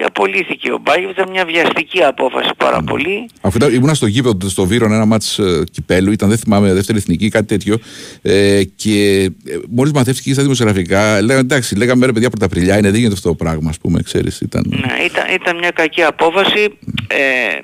και 0.00 0.06
απολύθηκε 0.06 0.72
ο 0.72 0.78
Μπάγεβιτ. 0.82 1.10
Ήταν 1.10 1.30
μια 1.30 1.44
βιαστική 1.44 2.02
απόφαση 2.02 2.50
πάρα 2.56 2.82
πολύ. 2.82 3.28
Αφού 3.40 3.56
ήταν, 3.56 3.74
ήμουνα 3.74 3.94
στο 3.94 4.06
γήπεδο 4.06 4.48
στο 4.48 4.64
Βύρονα, 4.64 4.94
ένα 4.94 5.04
μάτς 5.04 5.38
ε, 5.38 5.64
κυπέλου, 5.70 6.12
ήταν 6.12 6.28
δεν 6.28 6.38
θυμάμαι, 6.38 6.72
δεύτερη 6.72 6.98
εθνική, 6.98 7.28
κάτι 7.28 7.46
τέτοιο. 7.46 7.78
Ε, 8.22 8.62
και 8.76 9.22
ε, 9.46 9.56
μόλις 9.68 9.92
μαθεύτηκε 9.92 10.32
στα 10.32 10.42
δημοσιογραφικά, 10.42 11.22
λέγανε 11.22 11.40
εντάξει, 11.40 11.76
λέγαμε 11.76 12.06
ρε 12.06 12.12
παιδιά 12.12 12.30
Πρωταπριλιά, 12.30 12.78
είναι 12.78 12.88
δεν 12.88 12.96
γίνεται 12.96 13.14
αυτό 13.14 13.28
το 13.28 13.34
πράγμα, 13.34 13.70
ας 13.70 13.78
πούμε, 13.78 14.02
ξέρεις. 14.02 14.40
Ήταν... 14.40 14.64
Ναι, 14.66 15.04
ήταν, 15.04 15.24
ήταν 15.34 15.58
μια 15.58 15.70
κακή 15.70 16.02
απόφαση. 16.02 16.78
Ε, 17.06 17.58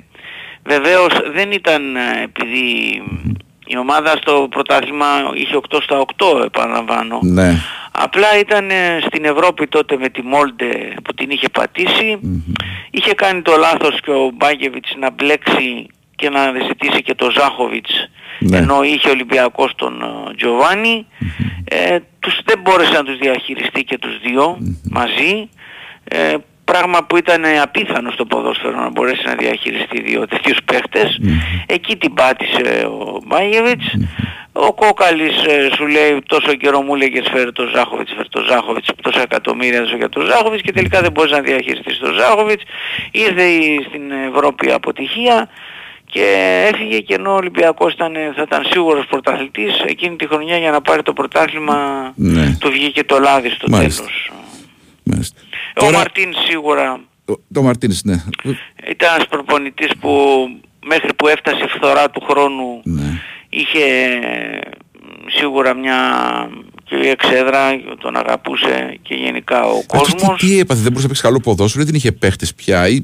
βεβαίως 0.65 1.13
δεν 1.35 1.53
ήταν 1.53 1.97
ε, 1.97 2.23
επειδή 2.23 3.03
η 3.67 3.77
ομάδα 3.79 4.17
στο 4.17 4.47
πρωτάθλημα 4.51 5.07
είχε 5.35 5.61
8 5.71 5.79
στα 5.83 6.05
8 6.17 6.45
επαναλαμβάνω. 6.45 7.19
Ναι. 7.23 7.55
Απλά 7.93 8.39
ήταν 8.39 8.71
ε, 8.71 8.99
στην 9.07 9.25
Ευρώπη 9.25 9.67
τότε 9.67 9.97
με 9.97 10.09
τη 10.09 10.23
Μόλντε 10.23 10.95
που 11.05 11.15
την 11.15 11.31
είχε 11.31 11.49
πατήσει. 11.49 12.19
Είχε 12.91 13.15
κάνει 13.15 13.43
το 13.43 13.57
λάθος 13.57 14.01
και 14.01 14.11
ο 14.11 14.31
Μπάγκεβιτς 14.35 14.95
να 14.99 15.11
μπλέξει 15.11 15.87
και 16.17 16.31
να 16.31 16.53
ζητήσει 16.67 17.03
και 17.03 17.15
το 17.15 17.31
Ζάχοβιτς 17.31 17.91
Ναι. 18.39 18.57
ενώ 18.57 18.83
είχε 18.83 19.09
Ολυμπιακός 19.11 19.73
τον 19.77 20.03
ε, 20.03 20.35
Τζοβάνι. 20.35 21.07
Ε, 21.65 21.99
τους, 22.21 22.39
δεν 22.45 22.61
μπόρεσε 22.61 22.93
να 22.93 23.05
τους 23.05 23.19
διαχειριστεί 23.19 23.85
και 23.85 23.99
τους 23.99 24.21
δυο 24.21 24.59
μαζί. 24.91 25.49
Ε, 26.05 26.35
πράγμα 26.71 27.05
που 27.05 27.17
ήταν 27.17 27.43
απίθανο 27.63 28.11
στο 28.11 28.25
ποδόσφαιρο 28.25 28.81
να 28.81 28.91
μπορέσει 28.91 29.23
να 29.27 29.35
διαχειριστεί 29.35 30.01
δύο 30.03 30.27
τέτοιους 30.27 30.59
παίχτες. 30.65 31.21
Εκεί 31.67 31.97
την 31.97 32.15
πάτησε 32.15 32.87
ο 32.87 33.21
Μπάγεβιτς. 33.27 33.85
Ο 34.53 34.73
Κόκαλης 34.73 35.45
ε, 35.45 35.69
σου 35.77 35.87
λέει 35.87 36.19
τόσο 36.27 36.55
καιρό 36.55 36.83
μου 36.83 36.95
έλεγες 36.95 37.27
φέρε 37.33 37.53
το 37.53 37.67
Ζάχοβιτς, 37.75 38.13
φέρε 38.13 38.29
το 38.31 38.41
Ζάχοβιτς, 38.49 38.89
τόσα 39.03 39.21
εκατομμύρια 39.23 39.79
έδωσε 39.79 39.97
για 39.97 40.09
το 40.09 40.21
Ζάχοβιτς 40.21 40.63
και 40.63 40.73
τελικά 40.73 41.01
δεν 41.01 41.13
μπορείς 41.13 41.31
να 41.33 41.41
διαχειριστείς 41.41 41.99
το 41.99 42.13
Ζάχοβιτς. 42.13 42.63
Ήρθε 43.11 43.43
η- 43.43 43.85
στην 43.89 44.03
Ευρώπη 44.35 44.73
αποτυχία 44.73 45.49
και 46.11 46.25
έφυγε 46.73 46.99
και 47.01 47.15
ενώ 47.15 47.31
ο 47.33 47.35
Ολυμπιακός 47.37 47.93
ήταν, 47.93 48.13
θα 48.37 48.43
ήταν 48.43 48.65
σίγουρος 48.71 49.07
πρωταθλητής 49.07 49.81
εκείνη 49.87 50.17
τη 50.17 50.27
χρονιά 50.27 50.57
για 50.59 50.71
να 50.71 50.81
πάρει 50.81 51.03
το 51.03 51.13
πρωτάθλημα 51.13 52.13
Ναι. 52.17 52.57
του 52.61 52.71
βγήκε 52.71 53.05
το 53.05 53.19
λάδι 53.19 53.49
στο 53.51 53.67
Μάλιστα. 53.71 54.03
τέλος. 54.03 54.31
Μάλιστα. 55.03 55.41
Ο 55.81 55.91
Μαρτίν 55.91 56.35
σίγουρα 56.49 57.01
Το, 57.25 57.41
το 57.53 57.63
Μαρτίνης, 57.63 58.05
ναι. 58.05 58.23
ήταν 58.91 59.15
ένας 59.15 59.27
προπονητής 59.29 59.91
που 60.01 60.11
μέχρι 60.87 61.15
που 61.15 61.29
έφτασε 61.29 61.65
η 61.65 61.69
φθορά 61.69 62.11
του 62.11 62.21
χρόνου 62.29 62.81
ναι. 62.85 63.21
είχε 63.49 63.85
σίγουρα 65.29 65.75
μια 65.75 65.99
και 66.85 66.97
η 66.97 67.09
εξέδρα, 67.09 67.71
τον 67.99 68.17
αγαπούσε 68.17 68.99
και 69.03 69.15
γενικά 69.15 69.65
ο 69.65 69.77
Αυτό 69.77 69.99
κόσμος. 69.99 70.41
τι, 70.41 70.47
τι 70.47 70.59
έπαθε, 70.59 70.81
δεν 70.81 70.89
μπορούσε 70.93 71.03
να 71.03 71.09
παίξει 71.09 71.23
καλό 71.23 71.41
ποδόσφαιρο, 71.41 71.85
δεν 71.85 71.95
είχε 71.95 72.13
παίχτες 72.13 72.55
πια 72.55 72.89
ή 72.89 73.01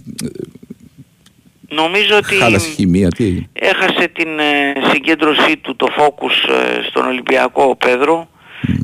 Νομίζω 1.68 2.16
ότι 2.16 2.34
χάλασε 2.34 2.70
χημεία, 2.70 3.08
τι 3.08 3.24
έγινε. 3.24 3.48
έχασε 3.52 4.08
την 4.08 4.38
ε, 4.38 4.72
συγκέντρωσή 4.92 5.56
του, 5.56 5.76
το 5.76 5.86
focus 5.98 6.50
ε, 6.50 6.82
στον 6.88 7.06
Ολυμπιακό 7.06 7.62
ο 7.64 7.76
Πέδρο 7.76 8.28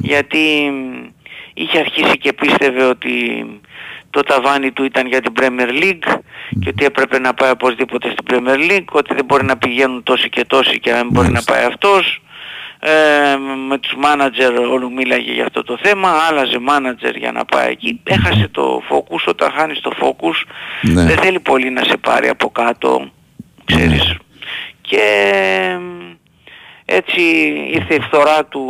γιατί 0.01 0.39
μ, 0.71 1.07
είχε 1.55 1.79
αρχίσει 1.79 2.19
και 2.19 2.33
πίστευε 2.33 2.85
ότι 2.85 3.11
το 4.11 4.23
ταβάνι 4.23 4.71
του 4.73 4.85
ήταν 4.85 5.07
για 5.07 5.21
την 5.21 5.33
Premier 5.41 5.83
League 5.83 6.19
και 6.61 6.69
ότι 6.69 6.85
έπρεπε 6.85 7.19
να 7.19 7.35
πάει 7.35 7.51
οπωσδήποτε 7.51 8.11
στην 8.11 8.25
Premier 8.31 8.71
League, 8.71 8.85
ότι 8.93 9.15
δεν 9.15 9.25
μπορεί 9.25 9.45
να 9.45 9.57
πηγαίνουν 9.57 10.03
τόσοι 10.03 10.29
και 10.29 10.45
τόσοι 10.45 10.81
και 10.81 10.91
να 10.91 10.97
μην 10.97 11.09
μπορεί 11.13 11.27
να 11.27 11.33
Μάλιστα. 11.33 11.53
πάει 11.53 11.65
αυτός. 11.65 12.23
Ε, 12.81 13.37
με 13.69 13.79
τους 13.79 13.95
μάνατζερ 13.97 14.59
όλου 14.59 14.93
μίλαγε 14.93 15.33
για 15.33 15.45
αυτό 15.45 15.63
το 15.63 15.79
θέμα, 15.83 16.09
άλλαζε 16.31 16.59
μάνατζερ 16.59 17.17
για 17.17 17.33
να 17.33 17.45
πάει 17.45 17.71
εκεί. 17.71 18.01
Έχασε 18.05 18.49
το 18.49 18.83
focus, 18.91 19.25
όταν 19.27 19.51
χάνεις 19.57 19.81
το 19.81 19.93
focus 20.01 20.35
Ναι. 20.83 21.03
δεν 21.05 21.17
θέλει 21.19 21.41
πολύ 21.41 21.71
να 21.71 21.85
σε 21.85 21.97
πάρει 21.97 22.29
από 22.29 22.51
κάτω, 22.51 23.11
ξέρεις. 23.65 24.15
Και 24.81 25.03
μ, 25.81 26.13
έτσι 26.85 27.21
ήρθε 27.73 27.95
η 27.95 28.01
φθορά 28.01 28.45
του 28.45 28.63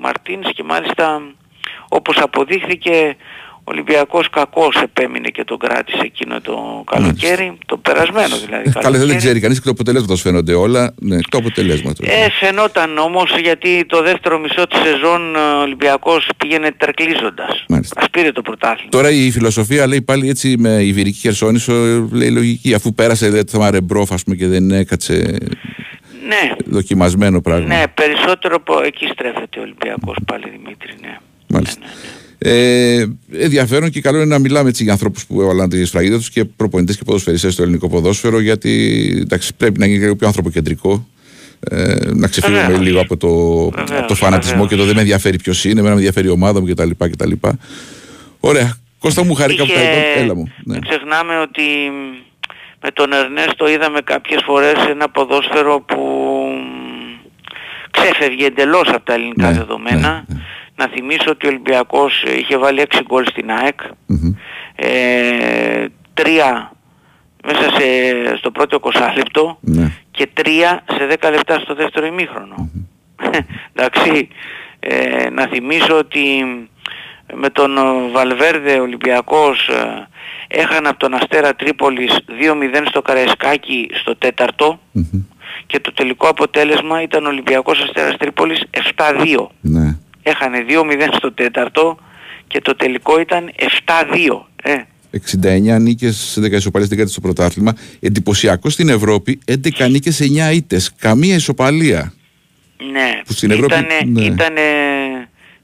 Μαρτίνς 0.00 0.52
και 0.52 0.62
μάλιστα 0.62 1.22
όπως 1.88 2.18
αποδείχθηκε 2.18 3.16
ο 3.18 3.45
Ολυμπιακός 3.68 4.30
κακός 4.30 4.76
επέμεινε 4.82 5.28
και 5.28 5.44
τον 5.44 5.58
κράτησε 5.58 5.98
εκείνο 6.02 6.40
το 6.40 6.84
καλοκαίρι, 6.90 7.58
το 7.66 7.76
περασμένο 7.76 8.36
δηλαδή 8.44 8.62
Ε, 8.68 8.70
Καλά, 8.70 8.82
δεν 8.90 8.92
καλοκαίρι. 8.92 9.16
ξέρει 9.18 9.40
κανείς 9.40 9.58
και 9.58 9.64
το 9.64 9.70
αποτελέσματος 9.70 10.20
φαίνονται 10.20 10.54
όλα. 10.54 10.94
Ναι, 11.00 11.16
το 11.30 11.38
αποτελέσματος. 11.38 12.08
Ε, 12.08 12.30
φαινόταν 12.40 12.98
όμως 12.98 13.38
γιατί 13.42 13.84
το 13.86 14.02
δεύτερο 14.02 14.38
μισό 14.38 14.66
της 14.66 14.78
σεζόν 14.78 15.36
ε, 15.36 15.38
ο 15.38 15.60
Ολυμπιακός 15.60 16.28
πήγαινε 16.36 16.70
τερκλίζοντας. 16.76 17.64
Μάλιστα. 17.68 18.00
Ας 18.00 18.10
πήρε 18.10 18.32
το 18.32 18.42
πρωτάθλημα. 18.42 18.90
Τώρα 18.90 19.10
η 19.10 19.30
φιλοσοφία 19.30 19.86
λέει 19.86 20.02
πάλι 20.02 20.28
έτσι 20.28 20.54
με 20.58 20.68
Ιβηρική 20.82 21.18
Χερσόνησο 21.18 21.72
λέει 22.12 22.30
λογική. 22.30 22.74
Αφού 22.74 22.94
πέρασε 22.94 23.30
δε, 23.30 23.44
το 23.44 23.50
θέμα 23.50 23.70
Ρεμπρόφ 23.70 24.12
ας 24.12 24.22
πούμε, 24.22 24.36
και 24.36 24.46
δεν 24.46 24.70
έκατσε 24.70 25.38
Ναι, 26.28 26.54
δοκιμασμένο 26.66 27.40
πράγμα. 27.40 27.66
ναι, 27.66 27.82
περισσότερο 27.94 28.54
από 28.56 28.82
εκεί 28.84 29.06
στρέφεται 29.12 29.58
ο 29.58 29.62
Ολυμπιακός 29.62 30.16
πάλι 30.26 30.44
Δημήτρη, 30.50 30.92
ναι. 31.00 31.16
Μάλιστα. 31.48 31.80
Ναι, 31.80 31.86
ναι, 31.86 31.92
ναι. 31.92 32.24
Ε, 32.38 33.04
ενδιαφέρον 33.32 33.90
και 33.90 34.00
καλό 34.00 34.16
είναι 34.16 34.26
να 34.26 34.38
μιλάμε 34.38 34.68
έτσι 34.68 34.82
για 34.82 34.92
ανθρώπους 34.92 35.26
που 35.26 35.40
έβαλαν 35.42 35.68
τη 35.68 35.84
σφραγίδα 35.84 36.16
τους 36.16 36.30
και 36.30 36.44
προπονητές 36.44 36.96
και 36.96 37.04
ποδοσφαιριστές 37.04 37.52
στο 37.52 37.62
ελληνικό 37.62 37.88
ποδόσφαιρο, 37.88 38.40
γιατί 38.40 38.70
εντάξει, 39.20 39.54
πρέπει 39.54 39.78
να 39.78 39.86
γίνει 39.86 39.98
λίγο 39.98 40.16
πιο 40.16 40.26
ανθρωποκεντρικό. 40.26 41.06
Ε, 41.70 41.94
να 42.14 42.28
ξεφύγουμε 42.28 42.60
Βεβαίως. 42.60 42.80
λίγο 42.80 43.00
από 43.00 43.16
το, 43.16 43.28
Βεβαίως, 43.70 43.98
από 43.98 44.08
το 44.08 44.14
φανατισμό 44.14 44.52
βεβαίως. 44.52 44.70
και 44.70 44.76
το 44.76 44.84
δεν 44.84 44.94
με 44.94 45.00
ενδιαφέρει 45.00 45.38
ποιος 45.38 45.64
είναι, 45.64 45.72
εμένα 45.80 45.88
με 45.88 45.94
ενδιαφέρει 46.00 46.26
η 46.26 46.30
ομάδα 46.30 46.60
μου 46.60 46.66
κτλ. 46.66 46.90
κτλ. 46.98 47.32
Ωραία. 48.40 48.76
Κώστα 48.98 49.24
μου, 49.24 49.34
χαρήκα 49.34 49.62
που 49.66 49.72
τα 49.72 49.80
είπα. 49.82 50.20
Έλα 50.20 50.34
μου. 50.34 50.52
Ναι. 50.64 50.72
Μην 50.72 50.82
ξεχνάμε 50.88 51.38
ότι 51.38 51.62
μ, 51.62 52.16
με 52.82 52.90
τον 52.92 53.12
Ερνέστο 53.12 53.68
είδαμε 53.68 54.00
κάποιες 54.00 54.42
φορές 54.46 54.74
ένα 54.90 55.08
ποδόσφαιρο 55.08 55.80
που 55.80 55.96
μ, 56.52 57.28
ξέφευγε 57.90 58.46
εντελώς 58.46 58.88
από 58.88 59.04
τα 59.04 59.14
ελληνικά 59.14 59.50
Ναι, 59.50 59.56
δεδομένα. 59.56 60.24
ναι, 60.28 60.36
Να 60.76 60.88
θυμίσω 60.88 61.30
ότι 61.30 61.46
ο 61.46 61.48
Ολυμπιακός 61.48 62.22
είχε 62.38 62.56
βάλει 62.56 62.80
6 62.90 63.00
γκολ 63.06 63.26
στην 63.26 63.50
ΑΕΚ. 63.50 63.80
Μμμ. 64.06 64.34
Ε, 64.76 65.86
τρία 66.14 66.72
μέσα 67.46 67.70
σε, 67.70 68.36
στο 68.36 68.50
πρώτο 68.50 68.80
20 68.82 68.90
λεπτό 69.16 69.58
Ναι. 69.60 69.92
και 70.10 70.28
τρία 70.32 70.84
σε 70.90 71.08
10 71.20 71.30
λεπτά 71.30 71.58
στο 71.58 71.74
δεύτερο 71.74 72.06
ημίχρονο. 72.06 72.70
Εντάξει, 73.74 74.28
ε, 74.80 75.30
να 75.30 75.46
θυμίσω 75.46 75.98
ότι 75.98 76.44
με 77.34 77.50
τον 77.50 77.76
ε, 77.76 77.80
Βαλβέρδε 78.12 78.78
Ολυμπιακός 78.80 79.68
ε, 79.68 80.08
έχανε 80.48 80.88
από 80.88 80.98
τον 80.98 81.14
Αστέρα 81.14 81.54
Τρίπολης 81.54 82.18
2-0 82.28 82.84
στο 82.88 83.02
Καραϊσκάκι 83.02 83.88
στο 84.00 84.16
τέταρτο 84.16 84.80
Μμμ. 84.92 85.22
και 85.66 85.80
το 85.80 85.92
τελικό 85.92 86.28
αποτέλεσμα 86.28 87.02
ήταν 87.02 87.26
Ολυμπιακός 87.26 87.80
Αστέρας 87.82 88.16
Τρίπολης 88.16 88.62
7-2. 88.96 89.46
Ναι. 90.26 90.32
Έχανε 90.32 90.64
2-0 90.68 91.08
στο 91.16 91.32
τέταρτο 91.32 91.98
και 92.46 92.60
το 92.60 92.76
τελικό 92.76 93.20
ήταν 93.20 93.50
7-2. 93.58 94.46
Ε, 94.62 94.74
69 95.10 95.78
νίκες, 95.80 96.38
10 96.40 96.52
ισοπαλίες, 96.52 96.90
10 96.90 97.06
στο 97.08 97.20
πρωτάθλημα. 97.20 97.72
Εντυπωσιακό 98.00 98.70
στην 98.70 98.88
Ευρώπη, 98.88 99.38
11 99.44 99.88
νίκες, 99.88 100.20
9 100.20 100.52
ήττες. 100.52 100.92
Καμία 100.98 101.34
ισοπαλία. 101.34 102.12
Ναι, 102.92 103.20
Που 103.26 103.32
στην 103.32 103.50
Ευρώπη- 103.50 103.70
ήτανε, 103.78 104.00
ναι. 104.06 104.24
ήτανε 104.24 104.60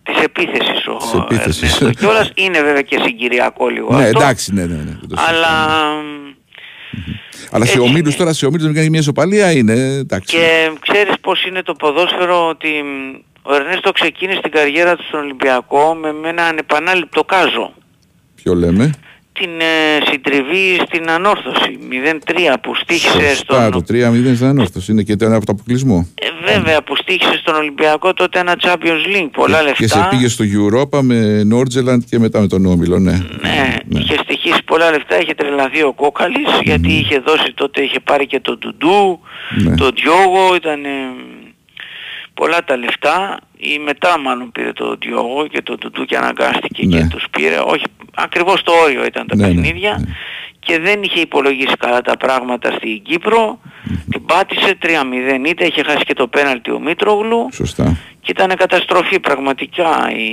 της 0.02 0.16
επίθεσης 0.24 0.86
ο 0.86 0.96
Της 0.96 1.12
επίθεσης. 1.14 1.62
Ερνέστο 1.80 1.90
κιόλας. 2.04 2.30
Είναι 2.34 2.62
βέβαια 2.62 2.82
και 2.82 3.00
συγκυριακό 3.04 3.68
λίγο 3.68 3.96
ναι, 3.96 4.04
αυτό. 4.04 4.18
εντάξει, 4.18 4.52
ναι, 4.54 4.64
ναι. 4.64 4.74
ναι, 4.74 4.82
δεν 4.82 5.08
το 5.08 5.16
Αλλά 5.28 5.28
συζητάμε. 5.36 6.34
Αλλά 7.50 7.64
σε 7.64 7.70
έτσι 7.72 7.82
ομίλου 7.82 7.98
είναι. 8.08 8.16
τώρα, 8.16 8.32
σε 8.32 8.46
ομίλου 8.46 8.64
δεν 8.64 8.74
κάνει 8.74 8.88
μια 8.90 9.00
ισοπαλία 9.00 9.52
είναι. 9.52 9.72
Εντάξει. 9.72 10.36
και 10.36 10.70
ξέρεις 10.80 11.14
πως 11.20 11.44
είναι 11.44 11.62
το 11.62 11.72
ποδόσφαιρο 11.74 12.48
ότι 12.48 12.68
μ, 12.68 13.16
ο 13.42 13.54
Ερνέστο 13.54 13.92
ξεκίνησε 13.92 14.40
την 14.40 14.50
καριέρα 14.50 14.96
του 14.96 15.04
στον 15.04 15.20
Ολυμπιακό 15.20 15.94
με, 15.94 16.12
με 16.12 16.28
ένα 16.28 16.44
ανεπανάληπτο 16.44 17.24
κάζο. 17.24 17.72
Ποιο 18.34 18.54
λέμε; 18.54 18.90
Την 19.32 19.50
ε, 19.60 20.10
συντριβή 20.10 20.80
στην 20.86 21.10
ανόρθωση 21.10 21.78
0-3 22.24 22.54
που 22.60 22.74
στήχησε 22.74 23.28
Σωστά, 23.28 23.66
στον... 23.66 23.70
το 23.70 23.78
3-0 23.78 24.34
στην 24.34 24.46
ανόρθωση. 24.46 24.92
Είναι 24.92 25.02
και 25.02 25.16
ένα 25.20 25.36
από 25.36 25.46
το 25.46 25.52
αποκλεισμό. 25.52 26.08
Ε, 26.14 26.52
βέβαια 26.52 26.82
που 26.82 26.96
στήχησε 26.96 27.36
στον 27.38 27.54
Ολυμπιακό 27.54 28.12
τότε 28.12 28.38
ένα 28.38 28.56
Champions 28.60 29.06
League, 29.16 29.28
πολλά 29.32 29.58
και, 29.58 29.64
λεφτά. 29.64 29.82
Και 29.82 29.88
σε 29.88 30.06
πήγε 30.10 30.28
στο 30.28 30.44
Europa 30.44 31.00
με 31.02 31.42
Νόρτζελαντ 31.44 32.02
και 32.10 32.18
μετά 32.18 32.40
με 32.40 32.46
τον 32.46 32.66
Όμιλο, 32.66 32.98
ναι. 32.98 33.12
Ναι, 33.40 33.76
είχε 33.88 34.16
στοιχήσει 34.22 34.62
πολλά 34.64 34.90
λεφτά, 34.90 35.20
είχε 35.20 35.34
τρελαθεί 35.34 35.82
ο 35.82 35.92
Κόκαλης 35.92 36.48
γιατί 36.62 36.92
είχε 36.92 37.18
δώσει 37.18 37.52
τότε, 37.54 37.82
είχε 37.82 38.00
πάρει 38.00 38.26
και 38.26 38.40
τον 38.40 38.58
Ντουντού, 38.58 39.20
Ναι. 39.62 39.76
τον 39.76 39.90
Διόγο, 39.94 40.54
ήταν 40.54 40.80
πολλά 42.42 42.64
τα 42.64 42.76
λεφτά. 42.76 43.38
Ή 43.56 43.78
μετά 43.78 44.18
μάλλον 44.18 44.52
πήρε 44.52 44.72
τον 44.72 44.96
Διόγο 45.00 45.46
και 45.46 45.62
τον 45.62 45.76
Ντουντού 45.78 46.04
και 46.04 46.16
αναγκάστηκε 46.16 46.86
Ναι. 46.86 46.98
και 47.00 47.06
τους 47.10 47.24
πήρε. 47.30 47.56
Όχι, 47.66 47.84
ακριβώς 48.14 48.62
το 48.62 48.72
όριο 48.84 49.04
ήταν 49.04 49.26
τα 49.26 49.36
Ναι, 49.36 49.46
ναι, 49.46 49.54
παιχνίδια 49.54 49.96
ναι. 49.98 50.04
και 50.58 50.78
δεν 50.78 51.02
είχε 51.02 51.20
υπολογίσει 51.20 51.76
καλά 51.78 52.00
τα 52.00 52.16
πράγματα 52.16 52.72
στην 52.72 53.02
κυπρο 53.02 53.60
Την 54.10 54.24
πάτησε 54.24 54.78
3-0 54.82 55.46
είτε 55.48 55.64
είχε 55.66 55.82
χάσει 55.82 56.04
και 56.04 56.14
το 56.14 56.26
πέναλτι 56.28 56.70
ο 56.70 56.80
Μήτρογλου 56.80 57.48
Σωστά. 57.52 57.96
και 58.20 58.30
ήταν 58.30 58.56
καταστροφή 58.56 59.20
πραγματικά 59.20 60.10
η, 60.16 60.28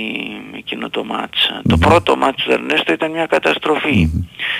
εκείνο 0.56 0.90
το 0.90 1.04
μάτς. 1.04 1.50
Το 1.68 1.76
πρώτο 1.78 2.16
μάτς 2.16 2.42
του 2.42 2.50
Ερνέστο 2.52 2.92
ήταν 2.92 3.10
μια 3.10 3.26
καταστροφη 3.26 4.10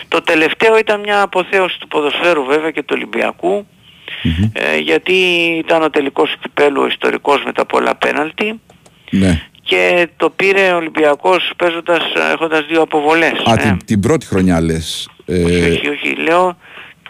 Το 0.09 0.21
τελευταίο 0.23 0.79
ήταν 0.79 1.01
μια 1.01 1.23
αποθέωση 1.23 1.79
του 1.81 1.89
ποδοσφαίρου 1.89 2.45
βέβαια 2.45 2.71
και 2.71 2.83
του 2.83 2.93
Ολυμπιακού 2.97 3.67
ε, 4.53 4.79
γιατί 4.79 5.13
ήταν 5.65 5.83
ο 5.83 5.91
τελικός 5.91 6.31
του 6.31 6.39
κυπέλου 6.43 6.83
ο 6.83 6.87
ιστορικός 6.87 7.43
με 7.45 7.53
τα 7.53 7.67
πολλά 7.67 7.95
πέναλτι 7.97 8.61
Ναι. 9.11 9.41
και 9.63 10.09
το 10.17 10.31
πήρε 10.31 10.73
ο 10.73 10.77
Ολυμπιακός 10.77 11.53
παίζοντας, 11.57 12.03
έχοντας 12.33 12.67
δύο 12.69 12.81
αποβολές. 12.83 13.33
Α, 13.45 13.53
ε. 13.53 13.57
την, 13.57 13.77
την 13.85 14.01
πρώτη 14.01 14.27
χρονιά 14.27 14.61
λες. 14.61 15.09
Ε, 15.27 15.43
όχι, 15.45 15.71
όχι, 15.71 15.89
όχι, 15.89 16.15
λέω 16.23 16.57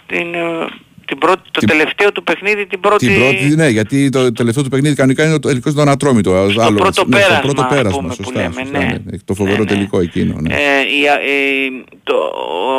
την, 0.07 0.35
ε, 0.35 0.66
την 1.05 1.18
πρώτη, 1.18 1.42
το 1.51 1.59
Την- 1.61 1.68
τελευταίο 1.68 2.12
του 2.12 2.23
παιχνίδι 2.23 2.66
την 2.66 2.81
πρώτη... 2.81 3.07
Την 3.07 3.18
πρώτη, 3.18 3.55
ναι, 3.57 3.68
γιατί 3.68 4.09
το 4.09 4.33
τελευταίο 4.33 4.62
του 4.62 4.68
παιχνίδι 4.68 4.94
κανονικά 4.94 5.25
είναι 5.25 5.33
το 5.38 5.49
τελικός 5.49 5.73
στον 5.73 5.85
Ανατρόμητο. 5.87 6.49
Στο 6.51 6.61
άλλο, 6.62 6.77
πρώτο 6.79 7.05
ναι, 7.07 7.16
πέρασμα, 7.16 7.37
στο 7.37 7.42
πρώτο 7.46 7.62
ας 7.62 7.68
πέρασμα, 7.75 7.99
πούμε, 8.01 8.14
σωστά, 8.14 8.33
που 8.33 8.38
λέμε, 8.38 8.53
σωστά, 8.55 8.79
ναι. 8.79 8.85
ναι. 9.05 9.18
Το 9.25 9.35
φοβερό 9.35 9.57
Ναι, 9.57 9.62
ναι. 9.62 9.66
τελικό 9.70 10.01
εκείνο, 10.01 10.40
ναι. 10.40 10.55
Ε, 10.55 10.59
η, 11.03 11.09
α- 11.09 11.20
ε, 11.20 11.85
το, 12.03 12.14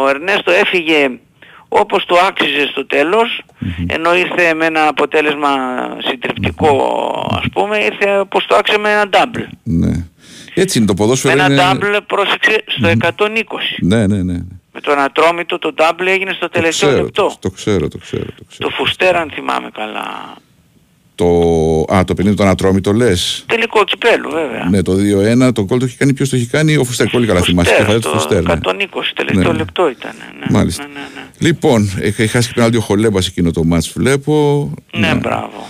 ο 0.05 0.09
Ερνέστο 0.09 0.51
έφυγε 0.51 1.09
όπως 1.73 2.05
το 2.05 2.15
άξιζε 2.27 2.67
στο 2.71 2.85
τελος 2.85 3.41
ενώ 3.87 4.15
ήρθε 4.15 4.53
με 4.53 4.65
ένα 4.65 4.87
αποτέλεσμα 4.87 5.49
συντριπτικό 6.09 6.69
ας 7.31 7.45
πούμε, 7.53 7.77
ήρθε 7.77 8.19
όπως 8.19 8.45
το 8.45 8.55
άξιζε 8.55 8.77
με 8.79 8.89
ένα 8.91 9.05
double. 9.11 9.45
ναι. 9.63 10.05
Έτσι 10.53 10.77
είναι 10.77 10.87
το 10.87 10.93
Με 10.93 10.99
ποδόσφαιρο. 10.99 11.43
ένα 11.43 11.45
είναι... 11.45 11.79
double 11.97 11.99
πρόσεξε 12.07 12.63
στο 12.67 12.89
120. 13.17 13.23
Ναι, 13.81 14.07
ναι, 14.07 14.23
ναι. 14.23 14.39
Με 14.73 14.81
τον 14.81 14.99
ατρόμητο 14.99 15.59
το 15.59 15.73
double 15.77 16.05
έγινε 16.05 16.31
στο 16.31 16.45
Το 16.45 16.51
τελευταίο 16.51 16.89
ξέρω, 16.89 17.03
λεπτό. 17.03 17.33
το 17.39 17.49
ξέρω, 17.49 17.87
το 17.87 17.97
ξέρω. 17.97 18.25
Το, 18.25 18.43
ξέρω. 18.49 18.69
Το 18.69 18.75
Φουστέρα 18.75 19.19
αν 19.19 19.31
θυμάμαι 19.33 19.69
καλά. 19.73 20.35
Το... 21.21 21.95
Α, 21.95 22.03
το 22.03 22.13
παιχνίδι 22.13 22.35
των 22.37 22.47
Ατρόμητο 22.47 22.91
λες. 22.93 23.43
Τελικό 23.47 23.83
κυπέλου 23.83 24.29
βέβαια. 24.31 24.67
Ναι, 24.69 24.81
το 24.81 24.93
2-1, 25.47 25.53
το 25.53 25.63
γκολ 25.63 25.79
το 25.79 25.85
έχει 25.85 25.97
κάνει, 25.97 26.13
ποιος 26.13 26.29
το 26.29 26.35
έχει 26.35 26.45
κάνει, 26.47 26.77
ο 26.77 26.83
Φουστέρ, 26.83 27.07
πολύ 27.07 27.27
καλά 27.27 27.41
θυμάσαι, 27.41 27.69
Φουστέρα, 27.69 27.85
κεφαλιά 27.87 28.01
του 28.01 28.11
το 28.11 28.17
Φουστέρ. 28.17 28.43
ναι. 28.43 28.53
120 28.53 29.01
τελευταίο 29.15 29.43
Ναι, 29.43 29.51
ναι. 29.51 29.57
λεπτό 29.57 29.89
ήταν. 29.89 30.11
Ναι, 30.39 30.45
Μάλιστα. 30.57 30.83
Ναι, 30.83 30.89
ναι, 30.93 30.99
ναι. 31.15 31.47
Λοιπόν, 31.47 31.89
έχει 32.01 32.27
χάσει 32.27 32.47
και 32.47 32.53
πέναλτι 32.55 32.77
ο 32.77 32.81
Χολέμπας 32.81 33.27
εκείνο 33.27 33.51
το 33.51 33.63
μάτς 33.63 33.91
βλέπω. 33.95 34.73
Ναι, 34.91 35.13
μπράβο. 35.15 35.67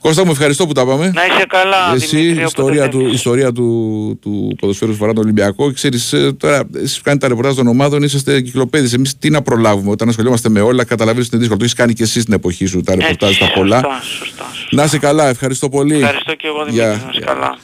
Κώστα 0.00 0.24
μου, 0.24 0.30
ευχαριστώ 0.30 0.66
που 0.66 0.72
τα 0.72 0.86
πάμε. 0.86 1.10
Να 1.14 1.24
είσαι 1.26 1.44
καλά, 1.48 1.94
Εσύ, 1.94 2.16
Δημήτρη, 2.16 2.26
η 2.28 2.44
όποτε 2.44 2.44
ιστορία, 2.46 2.88
του, 2.88 2.96
θέλεις. 2.98 3.10
η 3.12 3.14
ιστορία 3.14 3.52
του, 3.52 4.18
του 4.22 4.56
ποδοσφαίρου 4.60 4.94
φορά 4.94 5.12
τον 5.12 5.22
Ολυμπιακό. 5.22 5.72
Ξέρεις, 5.72 6.12
ε, 6.12 6.32
τώρα, 6.32 6.62
εσείς 6.76 6.96
που 6.96 7.02
κάνετε 7.04 7.22
τα 7.26 7.28
ρεπορτάζ 7.32 7.56
των 7.56 7.66
ομάδων, 7.66 8.02
είσαστε 8.02 8.40
κυκλοπαίδες. 8.40 8.92
Εμείς 8.92 9.18
τι 9.18 9.30
να 9.30 9.42
προλάβουμε 9.42 9.90
όταν 9.90 10.08
ασχολούμαστε 10.08 10.48
με 10.48 10.60
όλα, 10.60 10.84
καταλαβαίνεις 10.84 11.26
ότι 11.26 11.36
είναι 11.36 11.44
δύσκολο. 11.44 11.58
Το 11.58 11.64
έχεις 11.64 11.76
κάνει 11.76 11.92
και 11.92 12.02
εσύ 12.02 12.20
στην 12.20 12.34
εποχή 12.34 12.66
σου 12.66 12.80
τα 12.80 12.94
ρεπορτάζ 12.94 13.28
Έτσι, 13.30 13.40
τα 13.40 13.52
πολλά. 13.54 13.76
Σωστά, 13.80 14.00
σωστά, 14.02 14.44
σωστά. 14.54 14.76
Να 14.76 14.84
είσαι 14.84 14.98
καλά, 14.98 15.28
ευχαριστώ 15.28 15.68
πολύ. 15.68 15.94
Ευχαριστώ 15.96 16.34
και 16.34 16.46
εγώ 16.46 16.64
Δημήτρη, 16.64 16.74
Γεια, 16.74 16.86
να 16.88 16.94
είσαι 16.94 17.08
γεια. 17.12 17.26
καλά. 17.26 17.58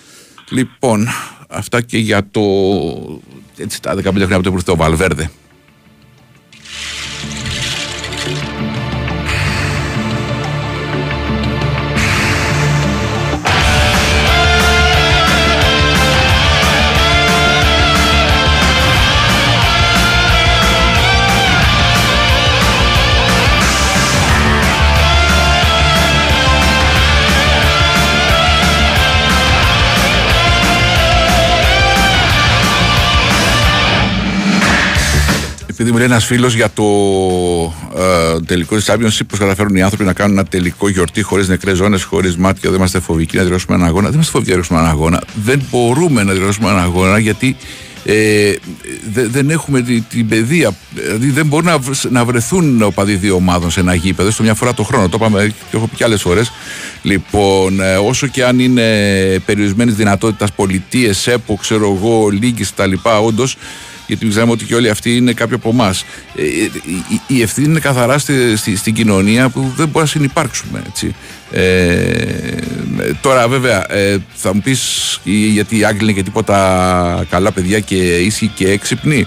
Λοιπόν, 0.51 1.09
αυτά 1.49 1.81
και 1.81 1.99
για 1.99 2.29
το. 2.31 2.41
Έτσι, 3.57 3.83
τα 3.83 3.95
15 3.95 4.01
χρόνια 4.03 4.35
από 4.35 4.43
το 4.45 4.51
που 4.51 4.57
ήρθε 4.57 4.71
ο 4.71 4.77
Βαλβέρδε. 4.77 5.31
Επειδή 35.79 35.91
μου 35.91 35.97
λέει 35.99 36.07
ένας 36.07 36.25
φίλος 36.25 36.55
για 36.55 36.71
το 36.75 36.85
ε, 37.97 38.41
τελικό 38.47 38.77
της 38.77 38.85
Championship, 38.91 39.27
πώς 39.29 39.39
καταφέρουν 39.39 39.77
οι 39.77 39.83
άνθρωποι 39.83 40.05
να 40.05 40.13
κάνουν 40.13 40.39
ένα 40.39 40.47
τελικό 40.47 40.89
γιορτή 40.89 41.23
χωρίς 41.23 41.49
νεκρές 41.49 41.77
ζώνες, 41.77 42.03
χωρίς 42.03 42.37
μάτια, 42.37 42.71
δεν 42.71 42.79
είμαστε 42.79 43.01
φοβικοί 43.01 43.37
να 43.37 43.43
διορθώσουμε 43.43 43.75
έναν 43.77 43.87
αγώνα. 43.89 44.05
Δεν 44.05 44.15
είμαστε 44.15 44.33
φοβικοί 44.33 44.51
να 44.51 44.57
διορθώσουμε 44.57 44.87
έναν 44.89 44.99
αγώνα. 45.01 45.23
Δεν 45.45 45.63
μπορούμε 45.71 46.23
να 46.23 46.33
διορθώσουμε 46.33 46.69
έναν 46.69 46.83
αγώνα 46.83 47.19
γιατί 47.19 47.57
ε, 48.05 48.53
δε- 49.13 49.27
δεν 49.27 49.51
έχουμε 49.51 49.81
τη- 49.83 50.01
την 50.01 50.29
παιδεία. 50.29 50.75
Δηλαδή 50.95 51.31
δεν 51.31 51.47
μπορούν 51.47 51.67
να, 51.67 51.79
βρ- 51.79 52.11
να 52.11 52.25
βρεθούν 52.25 52.83
οπαδοί 52.83 53.15
δύο 53.15 53.35
ομάδων 53.35 53.71
σε 53.71 53.81
ένα 53.81 53.95
γήπεδο, 53.95 54.31
στο 54.31 54.43
μια 54.43 54.55
φορά 54.55 54.75
το 54.75 54.83
χρόνο. 54.83 55.09
Το 55.09 55.17
είπαμε 55.21 55.55
και 55.71 55.77
έχω 55.77 55.87
πει 55.87 55.97
και 55.97 56.05
άλλες 56.05 56.21
φορές. 56.23 56.51
Λοιπόν, 57.03 57.81
ε, 57.81 57.97
όσο 57.97 58.27
και 58.27 58.45
αν 58.45 58.59
είναι 58.59 58.83
περιορισμένης 59.47 59.95
δυνατότητας 59.95 60.53
πολιτείες, 60.53 61.27
ΕΠΟ, 61.27 61.55
ξέρω 61.55 61.97
εγώ, 62.01 62.29
λίγη 62.29 62.65
κτλ. 62.65 62.93
Όντως, 63.25 63.57
γιατί 64.07 64.29
ξέρουμε 64.29 64.53
ότι 64.53 64.65
και 64.65 64.75
όλοι 64.75 64.89
αυτοί 64.91 65.17
είναι 65.17 65.33
κάποιοι 65.33 65.55
από 65.55 65.69
εμάς. 65.69 66.05
Ε, 66.37 66.43
η, 66.45 67.21
η 67.27 67.43
ευθύνη 67.43 67.67
είναι 67.69 67.81
καθαρά 67.81 68.19
στη, 68.19 68.57
στη- 68.57 68.77
στην 68.77 68.95
κοινωνία 68.95 69.49
που 69.49 69.73
δεν 69.77 69.89
μπορεί 69.89 70.05
να 70.05 70.11
συνεπάρξουμε. 70.11 70.83
Έτσι. 70.87 71.15
Ε, 71.51 73.11
τώρα 73.21 73.49
βέβαια 73.49 73.93
ε, 73.93 74.17
θα 74.35 74.55
μου 74.55 74.61
πεις 74.61 75.13
ε, 75.25 75.31
γιατί 75.31 75.79
οι 75.79 75.85
Άγγλοι 75.85 76.03
είναι 76.03 76.13
και 76.13 76.23
τίποτα 76.23 77.27
καλά 77.31 77.53
παιδιά 77.53 77.81
και 77.81 77.97
ήσυχοι 78.17 78.51
και 78.55 78.71
έξυπνοι. 78.71 79.27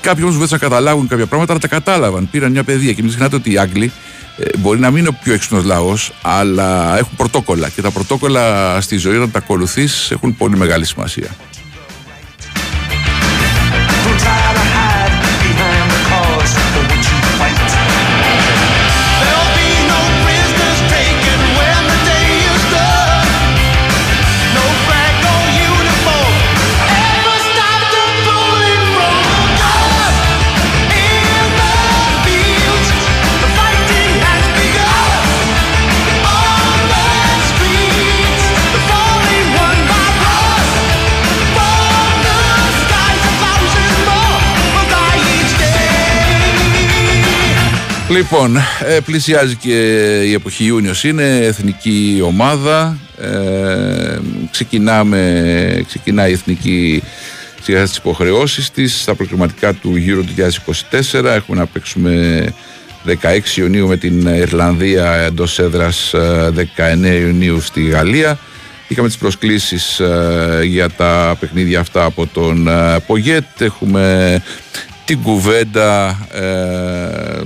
Κάποιοι 0.00 0.22
όμως 0.26 0.38
δεν 0.38 0.48
θα 0.48 0.58
καταλάβουν 0.58 1.08
κάποια 1.08 1.26
πράγματα, 1.26 1.52
αλλά 1.52 1.60
τα 1.60 1.68
κατάλαβαν. 1.68 2.28
Πήραν 2.30 2.50
μια 2.52 2.64
παιδεία 2.64 2.92
και 2.92 3.00
μην 3.00 3.08
ξεχνάτε 3.08 3.36
ότι 3.36 3.52
οι 3.52 3.58
Άγγλοι 3.58 3.92
ε, 4.38 4.58
μπορεί 4.58 4.78
να 4.80 4.90
μην 4.90 4.98
είναι 4.98 5.08
ο 5.08 5.18
πιο 5.22 5.32
έξυπνος 5.32 5.64
λαός, 5.64 6.12
αλλά 6.22 6.98
έχουν 6.98 7.12
πρωτόκολλα. 7.16 7.68
Και 7.68 7.82
τα 7.82 7.90
πρωτόκολλα 7.90 8.76
στη 8.80 8.96
ζωή, 8.96 9.16
όταν 9.16 9.30
τα 9.30 9.38
ακολουθείς, 9.38 10.10
έχουν 10.10 10.36
πολύ 10.36 10.56
μεγάλη 10.56 10.84
σημασία. 10.84 11.28
Λοιπόν, 48.10 48.56
ε, 48.56 49.00
πλησιάζει 49.04 49.54
και 49.54 49.76
η 50.24 50.32
εποχή 50.32 50.64
Ιούνιος 50.64 51.04
είναι 51.04 51.36
εθνική 51.36 52.20
ομάδα. 52.24 52.98
Ε, 53.20 54.18
ξεκινάμε, 54.50 55.84
ξεκινάει 55.86 56.30
η 56.30 56.32
εθνική 56.32 57.02
σιγά 57.62 57.86
στις 57.86 57.98
υποχρεώσεις 57.98 58.70
της 58.70 59.00
στα 59.00 59.14
προκριματικά 59.14 59.72
του 59.72 59.94
Euro 60.06 60.24
2024. 61.12 61.34
Έχουμε 61.34 61.58
να 61.58 61.66
παίξουμε 61.66 62.44
16 63.06 63.56
Ιουνίου 63.56 63.88
με 63.88 63.96
την 63.96 64.26
Ιρλανδία 64.26 65.12
εντός 65.12 65.58
έδρας 65.58 66.14
ε, 66.14 66.52
19 66.76 67.20
Ιουνίου 67.20 67.60
στη 67.60 67.82
Γαλλία. 67.82 68.38
Είχαμε 68.88 69.08
τις 69.08 69.18
προσκλήσεις 69.18 70.00
ε, 70.00 70.60
για 70.64 70.90
τα 70.90 71.36
παιχνίδια 71.40 71.80
αυτά 71.80 72.04
από 72.04 72.26
τον 72.26 72.68
ε, 72.68 72.98
Πογέτ. 73.06 73.60
Έχουμε 73.60 74.42
την 75.04 75.22
κουβέντα 75.22 76.18
ε, 76.32 77.40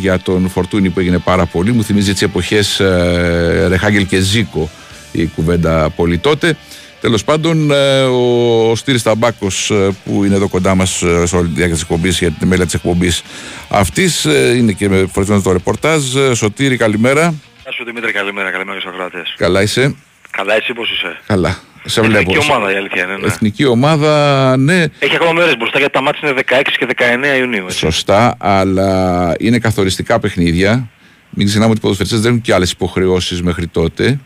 για 0.00 0.18
τον 0.18 0.48
Φορτούνη 0.48 0.90
που 0.90 1.00
έγινε 1.00 1.18
πάρα 1.18 1.46
πολύ. 1.46 1.72
Μου 1.72 1.84
θυμίζει 1.84 2.12
τις 2.12 2.22
εποχές 2.22 2.80
ε, 2.80 3.66
Ρεχάγκελ 3.68 4.06
και 4.06 4.20
Ζήκο 4.20 4.70
η 5.12 5.26
κουβέντα 5.26 5.90
πολύ 5.90 6.18
τότε. 6.18 6.56
Τέλος 7.00 7.24
πάντων, 7.24 7.70
ε, 7.70 8.02
ο 8.02 8.74
Στήρης 8.76 9.02
Ταμπάκος 9.02 9.70
ε, 9.70 9.88
που 10.04 10.24
είναι 10.24 10.34
εδώ 10.34 10.48
κοντά 10.48 10.74
μας 10.74 11.02
ε, 11.02 11.26
σε 11.26 11.36
όλη 11.36 11.48
τη 11.48 11.54
διάρκεια 11.54 11.74
της 11.74 11.82
εκπομπής 11.82 12.18
για 12.18 12.30
την 12.30 12.48
μέλη 12.48 12.64
της 12.64 12.74
εκπομπής 12.74 13.22
αυτής 13.68 14.24
ε, 14.24 14.54
είναι 14.56 14.72
και 14.72 14.88
με 14.88 15.06
φορτωμένο 15.12 15.42
το 15.42 15.52
ρεπορτάζ. 15.52 16.16
Ε, 16.16 16.34
Σωτήρη, 16.34 16.76
καλημέρα. 16.76 17.34
Γεια 17.62 17.72
σου 17.72 17.84
Δημήτρη, 17.84 18.12
καλημέρα, 18.12 18.50
καλημέρα 18.50 18.80
στους 18.80 18.92
ακροατές. 18.92 19.34
Καλά 19.36 19.62
είσαι. 19.62 19.94
Καλά, 20.30 20.54
εσύ 20.54 20.72
πώς 20.72 20.90
είσαι; 20.90 21.20
Καλά. 21.26 21.58
Σε 21.84 22.00
βλέπω. 22.00 22.18
Εθνική 22.18 22.50
ομάδα 22.50 22.72
η 22.72 22.76
αλήθεια 22.76 23.02
είναι. 23.04 23.16
Ναι. 23.16 23.26
Εθνική 23.26 23.64
ομάδα, 23.64 24.56
ναι, 24.56 24.84
Έχει 24.98 25.14
ακόμα 25.14 25.32
μέρες 25.32 25.56
μπροστά 25.56 25.78
γιατί 25.78 25.92
τα 25.92 26.02
μάτια 26.02 26.28
είναι 26.28 26.40
16 26.48 26.62
και 26.78 26.86
19 27.34 27.38
Ιουνίου. 27.38 27.64
Έτσι. 27.64 27.78
σωστά, 27.78 28.36
αλλά 28.38 29.34
είναι 29.38 29.58
καθοριστικά 29.58 30.18
παιχνίδια. 30.18 30.88
Μην 31.30 31.46
ξεχνάμε 31.46 31.70
ότι 31.70 31.78
οι 31.78 31.82
ποδοσφαιριστές 31.82 32.20
δεν 32.20 32.30
έχουν 32.30 32.42
και 32.42 32.54
άλλες 32.54 32.70
υποχρεώσεις 32.70 33.42
μέχρι 33.42 33.66
τότε. 33.66 34.20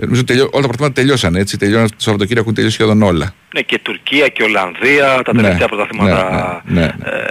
Ε, 0.00 0.04
Νομίζω 0.04 0.24
τελειώ, 0.24 0.42
όλα 0.42 0.50
τα 0.50 0.58
πρωταθλήματα 0.68 0.92
τελειώσαν 1.00 1.34
έτσι. 1.34 1.56
Τελειώναν 1.58 1.88
το 1.88 1.94
Σαββατοκύριακο 1.96 2.42
έχουν 2.42 2.54
τελειώσει 2.54 2.74
σχεδόν 2.76 3.02
όλα. 3.02 3.34
Ναι, 3.54 3.60
και 3.60 3.78
Τουρκία 3.82 4.28
και 4.28 4.42
Ολλανδία, 4.42 5.22
τα 5.24 5.32
Ναι, 5.34 5.42
τελευταία 5.42 5.68
πρωταθλήματα. 5.68 6.62
ναι, 6.64 6.80
ναι, 6.80 6.86
ναι. 6.86 7.10
Ε, 7.10 7.24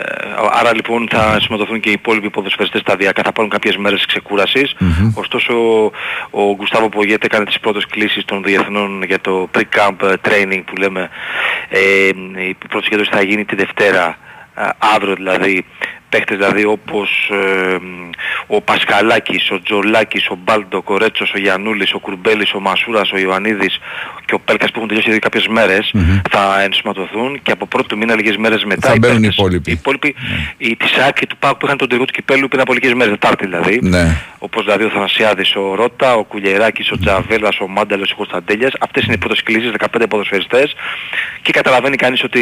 άρα 0.59 0.75
λοιπόν 0.75 1.07
θα 1.11 1.37
συμμετοχθούν 1.41 1.79
και 1.79 1.89
οι 1.89 1.91
υπόλοιποι 1.91 2.29
ποδοσφαιριστές 2.29 2.81
σταδιακά, 2.81 3.21
θα 3.23 3.31
πάρουν 3.31 3.49
κάποιες 3.49 3.77
μέρες 3.77 4.05
ξεκούρασης. 4.05 4.75
Ωστόσο 5.13 5.53
ο 6.29 6.55
Γκουστάβο 6.55 6.89
Πογέτ 6.89 7.23
έκανε 7.23 7.45
τις 7.45 7.59
πρώτες 7.59 7.85
κλήσεις 7.85 8.25
των 8.25 8.43
διεθνών 8.43 9.03
για 9.03 9.19
το 9.21 9.49
pre-camp 9.57 9.95
ε, 10.09 10.13
training 10.29 10.61
που 10.65 10.75
λέμε. 10.75 11.09
Ε, 11.69 11.79
η 12.49 12.55
πρώτη 12.69 12.83
συγκέντρωση 12.83 13.11
θα 13.13 13.21
γίνει 13.23 13.45
τη 13.45 13.55
Δευτέρα, 13.55 14.17
ε, 14.55 14.61
αύριο 14.95 15.15
δηλαδή. 15.15 15.65
Παίχτες 16.09 16.37
δηλαδή 16.37 16.65
όπως 16.65 17.29
ε, 17.31 17.77
ο 18.47 18.61
Πασχαλάκης, 18.61 19.51
ο 19.51 19.61
Τζολάκης, 19.61 20.27
ο 20.29 20.35
Μπάλντοκ, 20.43 20.89
ο 20.89 20.97
Ρέτσος, 20.97 21.33
ο 21.33 21.39
Γιαννούλης, 21.39 21.93
ο 21.93 21.99
Κουρμπέλης, 21.99 22.53
ο 22.53 22.59
Μασούρας, 22.59 23.11
ο 23.11 23.17
Ιωαννίδης 23.17 23.79
και 24.29 24.35
ο 24.35 24.39
Πέλκας 24.45 24.67
που 24.71 24.75
έχουν 24.75 24.87
τελειώσει 24.87 25.09
ήδη 25.09 25.19
κάποιες 25.19 25.47
μέρες 25.47 25.91
θα 26.29 26.61
ενσωματωθούν 26.63 27.39
και 27.43 27.51
από 27.51 27.65
πρώτο 27.67 27.87
του 27.87 27.97
μήνα 27.97 28.15
λίγες 28.15 28.37
μέρες 28.37 28.63
μετά 28.63 28.89
Θα 28.89 28.95
μπαίνουν 28.99 29.17
οι 29.17 29.19
παίχτες- 29.19 29.37
υπόλοιποι. 29.37 29.69
οι 29.71 29.73
υπόλοιποι 29.79 30.15
οι 30.57 30.75
της 30.75 30.89
ΑΕΚ 30.89 31.19
και 31.19 31.25
του 31.27 31.37
ΠΑΟΚ 31.37 31.57
που 31.57 31.65
είχαν 31.65 31.77
τον 31.77 31.89
τελικό 31.89 32.05
του 32.05 32.13
κυπέλου 32.13 32.47
πριν 32.47 32.61
από 32.61 32.73
λίγες 32.73 32.93
μέρες, 32.93 33.11
Τετάρτη 33.19 33.45
δηλαδή. 33.45 33.79
Ναι. 33.81 34.05
Όπως 34.37 34.63
δηλαδή 34.63 34.83
ο 34.83 34.89
Αθανασιάδης, 34.89 35.55
ο 35.55 35.75
Ρότα, 35.75 36.13
ο 36.15 36.23
Κουλιεράκης, 36.23 36.91
ο 36.91 36.97
Τζαβέλας, 36.97 37.59
ο 37.59 37.67
Μάνταλος, 37.67 38.11
ο 38.11 38.15
Κωνσταντέλιας. 38.15 38.71
Αυτές 38.79 39.03
είναι 39.03 39.13
οι 39.13 39.17
πρώτες 39.17 39.43
κλήσεις, 39.43 39.71
15 39.71 40.07
ποδοσφαιριστές. 40.09 40.75
Και 41.41 41.51
καταλαβαίνει 41.51 41.95
κανείς 41.95 42.23
ότι 42.23 42.41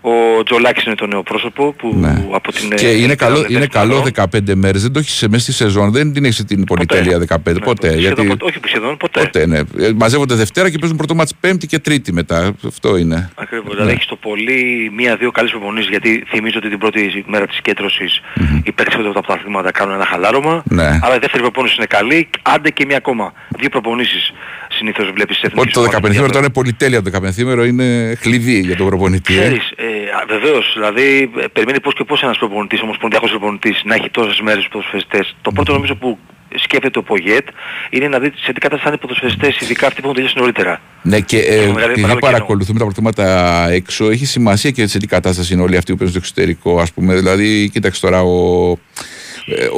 ο 0.00 0.42
Τζολάκης 0.42 0.84
είναι 0.84 0.94
το 0.94 1.06
νέο 1.06 1.22
πρόσωπο 1.22 1.72
που 1.72 1.94
Ναι. 2.00 2.24
από 2.32 2.52
την... 2.52 2.68
Και 2.76 2.86
ε, 2.86 2.90
είναι 2.90 3.04
ήταν 3.04 3.16
καλό, 3.16 3.34
δεύτερο 3.36 3.58
είναι 3.58 3.66
καλό 3.66 3.94
χρόνο. 3.94 4.10
15 4.50 4.54
μέρες. 4.54 4.82
Δεν 4.82 4.92
το 4.92 4.98
έχεις 4.98 5.26
μέσα 5.28 5.42
στη 5.42 5.52
σεζόν. 5.52 5.90
Δεν 5.92 6.12
την 6.12 6.24
έχεις 6.24 6.44
την 6.44 6.64
πολυτέλεια 6.64 7.18
15. 7.18 7.52
Ναι, 7.52 7.58
ποτέ. 7.58 7.86
σχεδόν 7.88 8.00
γιατί... 8.00 8.24
ποτέ. 8.26 8.44
Όχι 8.44 8.58
σχεδόν, 8.66 8.96
ποτέ. 8.96 9.20
Ποτέ, 9.20 9.46
ναι. 9.46 9.58
Ε, 9.58 9.64
Μαζεύονται 9.96 10.34
Δευτέρα 10.34 10.70
και 10.70 10.78
παίζουν 10.78 10.96
πρώτο 11.08 11.14
μάτς 11.14 11.34
Πέμπτη 11.40 11.66
και 11.66 11.78
Τρίτη 11.78 12.12
μετά. 12.12 12.52
Αυτό 12.66 12.96
είναι. 12.96 13.30
Ακριβώς. 13.34 13.74
Δηλαδή 13.74 13.90
έχεις 13.92 14.06
το 14.06 14.16
πολύ 14.16 14.90
μία-δύο 14.94 15.30
καλές 15.30 15.50
προπονήσεις 15.50 15.88
γιατί 15.88 16.24
θυμίζω 16.28 16.58
ότι 16.58 16.68
την 16.68 16.78
πρώτη 16.78 17.24
μέρα 17.26 17.46
της 17.46 17.54
συγκέντρωσης 17.54 18.20
οι 18.64 18.72
παίκτες 18.72 18.94
από 18.94 19.12
τα 19.12 19.20
πρωταθλήματα 19.20 19.70
κάνουν 19.70 19.94
ένα 19.94 20.06
χαλάρωμα. 20.06 20.62
Ναι. 20.64 20.98
Αλλά 21.02 21.14
η 21.14 21.18
δεύτερη 21.18 21.42
προπόνηση 21.42 21.74
είναι 21.76 21.86
καλή. 21.86 22.30
Άντε 22.42 22.70
και 22.70 22.84
μία 22.86 22.96
ακόμα. 22.96 23.32
Δύο 23.58 23.68
προπονήσεις 23.68 24.32
συνήθως 24.68 25.10
βλέπεις 25.10 25.36
σε 25.36 25.50
Ότι 25.54 25.70
το 25.70 25.82
15 25.82 26.00
μέρο 26.00 26.26
τώρα 26.26 26.38
είναι 26.38 26.50
πολυτέλεια. 26.50 27.02
Το 27.02 27.10
15 27.38 27.42
μέρο 27.42 27.64
είναι 27.64 28.14
κλειδί 28.20 28.58
για 28.60 28.76
τον 28.76 28.86
προπονητή. 28.86 29.34
ε. 29.34 29.40
Ξέρεις, 29.40 29.70
ε, 29.76 29.84
α, 29.84 30.24
βεβαίως, 30.28 30.72
δηλαδή 30.74 31.30
ε, 31.38 31.46
περιμένει 31.52 31.80
πώς 31.80 31.94
και 31.94 32.04
πώς 32.04 32.22
ένας 32.22 32.38
προπονητής, 32.38 32.80
όμως 32.82 32.96
ποντιακός 32.96 33.30
προπονητής, 33.30 33.82
να 33.84 33.94
έχει 33.94 34.10
τόσες 34.10 34.40
μέρες 34.40 34.58
στους 34.60 34.72
ποδοσφαιριστές. 34.72 35.36
Το 35.42 35.50
πρώτο 35.52 35.72
νομίζω 35.72 35.94
που 35.94 36.18
σκέφτεται 36.54 36.98
ο 36.98 37.02
Πογέτ 37.02 37.48
είναι 37.90 38.08
να 38.08 38.18
δει 38.18 38.32
σε 38.36 38.52
τι 38.52 38.60
κατάσταση 38.60 38.82
θα 38.82 38.88
είναι 38.88 38.96
οι 38.96 39.00
ποδοσφαιριστές, 39.00 39.60
ειδικά 39.60 39.86
αυτοί 39.86 40.00
που 40.00 40.06
έχουν 40.06 40.14
τελειώσει 40.14 40.38
νωρίτερα. 40.38 40.80
Ναι, 41.02 41.20
και 41.20 41.38
ε, 41.38 41.56
μεγάλο- 41.56 41.78
επειδή 41.80 42.00
μεγάλο 42.00 42.18
παρακολουθούμε 42.18 42.78
τα 42.78 42.84
πρωτεύματα 42.84 43.66
έξω, 43.70 44.10
έχει 44.10 44.26
σημασία 44.26 44.70
και 44.70 44.86
σε 44.86 44.98
τι 44.98 45.06
κατάσταση 45.06 45.52
είναι 45.52 45.62
όλοι 45.62 45.76
αυτοί 45.76 45.92
που 45.92 45.98
παίζουν 45.98 46.20
στο 46.20 46.24
εξωτερικό. 46.24 46.80
Ας 46.80 46.92
πούμε. 46.92 47.14
Δηλαδή, 47.14 47.68
κοίταξε 47.72 48.00
τώρα, 48.00 48.22
ο, 48.22 48.70
ε, 48.70 48.76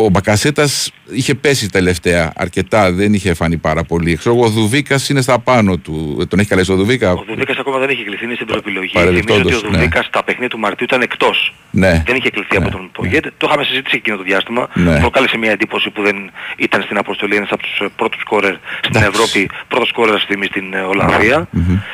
ο 0.04 0.08
Μπακασέτας 0.08 0.92
είχε 1.10 1.34
πέσει 1.34 1.70
τελευταία 1.70 2.32
αρκετά, 2.36 2.92
δεν 2.92 3.14
είχε 3.14 3.34
φανεί 3.34 3.56
πάρα 3.56 3.84
πολύ. 3.84 4.16
Ξέρω 4.16 4.34
εγώ, 4.34 4.44
ο 4.44 4.48
Δουβίκας 4.48 5.08
είναι 5.08 5.20
στα 5.20 5.38
πάνω 5.38 5.76
του. 5.76 6.18
Ε, 6.20 6.24
Τον 6.24 6.38
έχει 6.38 6.48
καλέσει 6.48 6.72
ο 6.72 6.76
Δουβίκα; 6.76 7.12
Ο 7.12 7.24
Δουδίκας 7.28 7.58
ακόμα 7.58 7.78
δεν 7.78 7.88
έχει 7.88 8.04
κληθεί, 8.04 8.24
είναι 8.24 8.34
στην 8.34 8.46
προεπιλογή. 8.46 8.90
Παρελθόντος, 8.92 9.36
Θυμίζω 9.36 9.56
ότι 9.56 9.66
ο 9.66 9.70
ναι. 9.70 9.76
Δουδίκας 9.76 10.06
στα 10.06 10.24
παιχνίδια 10.24 10.48
του 10.48 10.58
Μαρτίου 10.58 10.84
ήταν 10.84 11.00
εκτός. 11.02 11.54
Ναι. 11.70 12.02
Δεν 12.06 12.16
είχε 12.16 12.30
κληθεί 12.30 12.56
από 12.56 12.70
τον 12.70 12.90
Πογέτ. 12.92 13.26
Το 13.36 13.46
είχαμε 13.48 13.64
συζητήσει 13.64 13.96
εκείνο 13.96 14.16
το 14.16 14.22
διάστημα. 14.22 14.68
Ναι. 14.74 14.98
Προκάλεσε 14.98 15.36
μια 15.38 15.50
εντύπωση 15.50 15.90
που 15.90 16.02
δεν 16.02 16.30
ήταν 16.56 16.82
στην 16.82 16.96
αποστολή. 16.96 17.36
Ένας 17.36 17.50
από 17.50 17.62
τους 17.62 17.78
ε, 17.80 17.86
πρώτους 17.96 18.20
σκόρερ 18.20 18.54
στην 18.82 19.02
Ευρώπη, 19.02 19.50
πρώτος 19.68 19.88
σκόρερ 19.88 20.14
αυτή 20.14 20.26
τη 20.26 20.32
στιγμή 20.32 20.46
στην 20.46 20.74
ε, 20.74 20.80
ολλανδια 20.80 21.48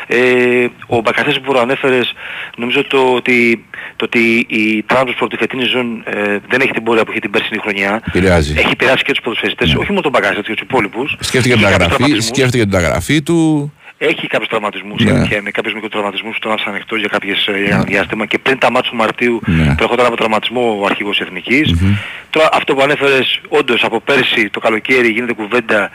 Ε, 0.07 0.67
ο 0.87 1.01
Μπακασές 1.01 1.41
που 1.41 1.51
προανέφερες, 1.53 2.15
νομίζω 2.57 2.85
το 2.85 3.13
ότι, 3.15 3.65
το 3.97 4.05
ότι 4.05 4.47
η 4.49 4.83
Τράνσπορ 4.83 5.29
τη 5.29 5.37
φετινή 5.37 5.65
ζώνη 5.65 6.03
ε, 6.05 6.39
δεν 6.49 6.61
έχει 6.61 6.71
την 6.71 6.83
πορεία 6.83 7.05
που 7.05 7.11
είχε 7.11 7.21
την 7.21 7.31
περσινή 7.31 7.59
χρονιά. 7.61 8.03
Επηρεάζει. 8.09 8.55
Έχει 8.59 8.69
επηρεάσει 8.73 9.03
και 9.03 9.13
τους 9.13 9.21
ποδοσφαιριστές, 9.21 9.75
όχι 9.75 9.89
μόνο 9.89 10.01
τον 10.01 10.11
Μπακασές, 10.11 10.37
και 10.47 10.53
τους 10.53 10.61
υπόλοιπους. 10.61 11.17
Σκέφτηκε 11.21 11.55
την 11.55 11.65
Έχει 11.65 11.73
κάποιους 11.73 11.73
μεταγραφή, 11.73 11.97
τραυματισμούς. 11.97 12.25
σκέφτηκε 12.37 12.63
την 12.65 12.73
μεταγραφή 12.75 13.23
του. 13.23 13.73
Έχει 13.99 14.27
κάποιους 14.27 14.49
τραυματισμούς, 14.49 15.05
Ναι. 15.05 15.11
η 15.11 15.15
αλήθεια 15.15 15.37
είναι, 15.37 15.51
κάποιους 15.51 15.73
μικρούς 15.75 15.91
τραυματισμούς 15.91 16.33
που 16.35 16.41
τον 16.41 16.53
άφησαν 16.53 16.75
εκτός 16.75 16.99
για, 16.99 17.09
κάποιες, 17.09 17.47
ε, 17.47 17.59
για 17.65 17.75
ένα 17.75 17.83
διάστημα 17.85 18.27
και 18.27 18.39
πριν 18.39 18.59
τα 18.59 18.71
μάτια 18.71 18.91
του 18.91 18.97
Μαρτίου 18.97 19.41
Ναι. 19.47 19.75
προερχόταν 19.75 20.07
από 20.07 20.17
τραυματισμό 20.17 20.77
ο 20.81 20.85
αρχηγός 20.87 21.21
Εθνικής. 21.21 21.75
Τώρα 22.31 22.49
αυτό 22.53 22.75
που 22.75 22.81
ανέφερες, 22.83 23.41
όντως 23.49 23.85
από 23.85 24.01
πέρσι 24.01 24.51
το 24.51 24.61
καλοκαίρι 24.61 25.09
γίνεται 25.09 25.33
κουβέντα, 25.33 25.91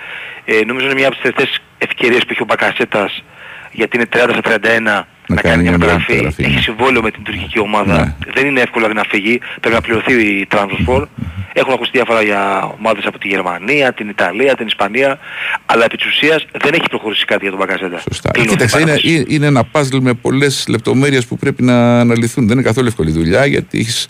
ε, 0.46 0.60
νομίζω 0.66 0.86
είναι 0.86 0.94
μια 0.96 1.08
από 1.08 1.16
τις 1.16 1.24
τελευταίες 1.24 1.62
ευκαιρίες 1.78 2.20
που 2.20 2.28
έχει 2.32 2.42
ο 2.42 2.46
Μπακασέτας 2.46 3.24
γιατί 3.72 3.98
είναι 3.98 4.06
30 4.06 4.32
στα 4.34 4.42
31 4.42 5.08
να, 5.36 5.42
κάνει 5.42 5.62
μια 5.62 5.72
μεταγραφή. 5.72 6.12
μεταγραφή, 6.12 6.44
Έχει 6.44 6.54
ναι. 6.56 6.62
συμβόλαιο 6.62 7.02
με 7.02 7.12
την 7.12 7.24
τουρκική 7.24 7.60
ομάδα. 7.60 7.96
Ναι. 8.00 8.16
Δεν 8.34 8.46
είναι 8.48 8.62
εύκολο 8.62 8.88
να 8.88 9.04
φύγει. 9.10 9.40
Πρέπει 9.60 9.76
να 9.76 9.82
πληρωθεί 9.82 10.14
η 10.14 10.48
Transport. 10.52 11.06
Έχουν 11.54 11.74
ακουστεί 11.74 11.98
διάφορα 11.98 12.22
για 12.22 12.72
ομάδες 12.80 13.06
από 13.06 13.18
τη 13.20 13.28
Γερμανία, 13.28 13.94
την 13.94 14.10
Ιταλία, 14.10 14.56
την 14.56 14.68
Ισπανία. 14.68 15.20
Αλλά 15.66 15.84
επί 15.84 15.98
της 15.98 16.06
ουσίας 16.06 16.46
δεν 16.52 16.74
έχει 16.74 16.90
προχωρήσει 16.90 17.26
κάτι 17.26 17.42
για 17.42 17.50
τον 17.50 17.60
Μπακασέτα. 17.60 18.00
Σωστά. 18.00 18.32
Κλείνω 18.32 18.50
Κοίταξε, 18.52 18.78
την 18.78 18.88
είναι, 18.88 18.96
παρένθεση. 18.96 19.36
είναι 19.36 19.46
ένα 19.46 19.64
παζλ 19.64 19.98
με 20.02 20.14
πολλές 20.14 20.66
λεπτομέρειες 20.68 21.26
που 21.26 21.38
πρέπει 21.38 21.64
να 21.64 22.00
αναλυθούν. 22.00 22.48
Δεν 22.48 22.58
είναι 22.58 22.66
καθόλου 22.68 22.88
εύκολη 22.88 23.12
δουλειά 23.12 23.46
γιατί 23.46 23.80
έχει 23.80 24.06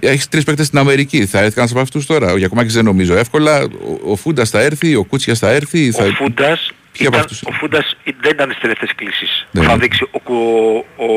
έχεις 0.00 0.28
τρεις 0.28 0.44
παίκτες 0.44 0.66
στην 0.66 0.78
Αμερική. 0.78 1.26
Θα 1.26 1.38
έρθει 1.38 1.50
κανένας 1.50 1.70
από 1.70 1.80
αυτούς 1.80 2.06
τώρα. 2.06 2.32
Ο 2.32 2.36
Γιακουμάκη 2.36 2.72
δεν 2.72 2.84
νομίζω 2.84 3.16
εύκολα. 3.16 3.62
Ο, 3.62 4.10
ο 4.10 4.16
Φούντας 4.16 4.50
θα 4.50 4.60
έρθει, 4.60 4.94
ο 4.94 5.04
Κούτσια 5.04 5.34
θα 5.34 5.50
έρθει. 5.50 5.90
Θα... 5.90 6.04
Ο 6.04 6.10
Φούντας, 6.10 6.72
Ποιοι 6.98 7.06
από 7.06 7.16
ήταν, 7.16 7.20
αυτούς 7.20 7.42
ο 7.42 7.44
είναι; 7.48 7.56
Φούντας 7.58 7.96
δεν 8.20 8.30
ήταν 8.30 8.48
στις 8.48 8.60
τελευταίες 8.62 8.90
κλήσεις. 8.94 9.46
Ναι. 9.50 9.62
Θα 9.64 9.76
δείξει. 9.76 10.04
Ο, 10.10 10.32
ο, 10.34 10.36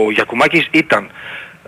ο 0.05 0.11
Γιακουμάκης 0.11 0.67
ήταν. 0.71 1.09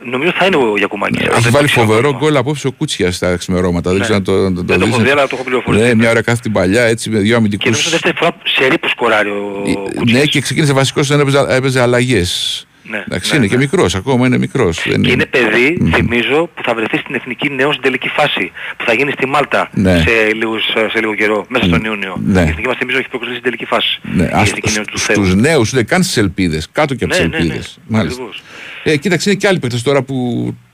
Νομίζω 0.03 0.32
θα 0.38 0.45
είναι 0.45 0.55
ο 0.55 0.78
Γιακουμάκης. 0.78 1.26
αν 1.26 1.32
Έχει 1.32 1.41
δεν 1.41 1.51
βάλει 1.51 1.66
το 1.66 1.72
ξέρω 1.72 1.86
φοβερό 1.86 2.07
ακόμα. 2.09 2.24
γκολ 2.24 2.36
απόψε 2.38 2.68
ο 2.68 2.72
Κούτσια 2.72 3.12
στα 3.12 3.36
ξημερώματα. 3.36 3.89
Δεν 3.89 3.97
Ναι. 3.99 4.03
ξέρω 4.03 4.18
αν 4.18 4.24
το, 4.24 4.32
το, 4.43 4.53
το, 4.53 4.62
Δεν 4.64 4.80
το 4.80 4.86
έχω 4.86 4.95
δεις. 4.95 5.05
δει, 5.05 5.09
αλλά 5.12 5.28
το 5.28 5.30
έχω 5.36 5.43
πληροφορηθεί. 5.43 5.84
Ναι, 5.86 5.95
μια 5.95 6.09
ώρα 6.09 6.22
κάθε 6.22 6.39
την 6.41 6.51
παλιά 6.51 6.84
έτσι 6.84 7.09
με 7.09 7.20
δύο 7.20 7.36
αμυντικούς. 7.38 7.64
Και 7.66 7.70
νομίζω 7.72 7.89
δεύτερη 7.89 8.16
φορά 8.18 8.36
σε 8.43 8.68
ρίπου 8.68 8.88
σκοράρει 8.89 9.30
ο 9.30 9.62
Κουτσιάς. 9.95 10.20
Ναι, 10.20 10.26
και 10.26 10.41
ξεκίνησε 10.41 10.74
βασικός, 10.74 11.07
δεν 11.07 11.20
έπαιζε, 11.20 11.45
έπαιζε 11.49 11.82
αλλαγές. 11.82 12.66
Ναι, 12.92 13.04
Εντάξει, 13.08 13.30
ναι, 13.32 13.36
είναι 13.38 13.46
ναι. 13.46 13.52
και 13.52 13.58
μικρός, 13.58 13.96
ακόμα 13.96 14.28
είναι 14.28 14.38
μικρός. 14.38 14.82
Και 14.82 15.12
είναι 15.12 15.26
παιδί, 15.26 15.92
θυμίζω, 15.94 16.50
που 16.56 16.62
θα 16.64 16.74
βρεθεί 16.74 16.98
στην 16.98 17.16
εθνική 17.16 17.50
νέος 17.50 17.70
στην 17.72 17.84
τελική 17.84 18.08
φάση. 18.08 18.52
Που 18.78 18.86
θα 18.86 18.94
γίνει 18.94 19.12
στη 19.12 19.26
Μάλτα 19.28 19.70
Ναι. 19.74 19.98
σε, 20.00 20.34
λίγους, 20.34 20.64
σε 20.92 21.00
λίγο 21.00 21.16
καιρό, 21.16 21.46
μέσα 21.50 21.66
στον 21.66 21.84
Ιούνιο. 21.84 22.18
Ναι. 22.26 22.39
Η 22.39 22.44
εθνική 22.44 22.68
μας 22.68 22.78
θυμίζω 22.78 22.98
έχει 22.98 23.10
προκριθεί 23.10 23.32
στην 23.34 23.44
τελική 23.44 23.66
φάση. 23.66 24.00
Ναι, 24.14 24.24
η 24.24 24.30
ας- 24.34 24.50
εθνική 24.50 24.72
νέο 24.74 24.84
του 24.84 24.98
στους 25.00 25.16
Θεού. 25.16 25.36
νέους, 25.36 25.74
ούτε 25.74 25.84
καν 25.84 26.04
στις 26.04 26.18
ελπίδες, 26.18 26.68
κάτω 26.72 26.96
και 26.96 27.04
από 27.04 27.14
τις 27.14 27.22
Ναι, 27.22 27.28
ναι, 27.30 27.38
ναι. 27.38 27.44
ελπίδες. 27.44 27.80
Μάλιστα. 27.88 28.22
Ακριβώς. 28.22 28.44
Ε, 28.84 28.98
κοίταξε, 28.98 29.30
είναι 29.30 29.39
και 29.39 29.48
άλλοι 29.48 29.60
παίκτες 29.60 29.82
τώρα 29.82 30.02
που 30.02 30.16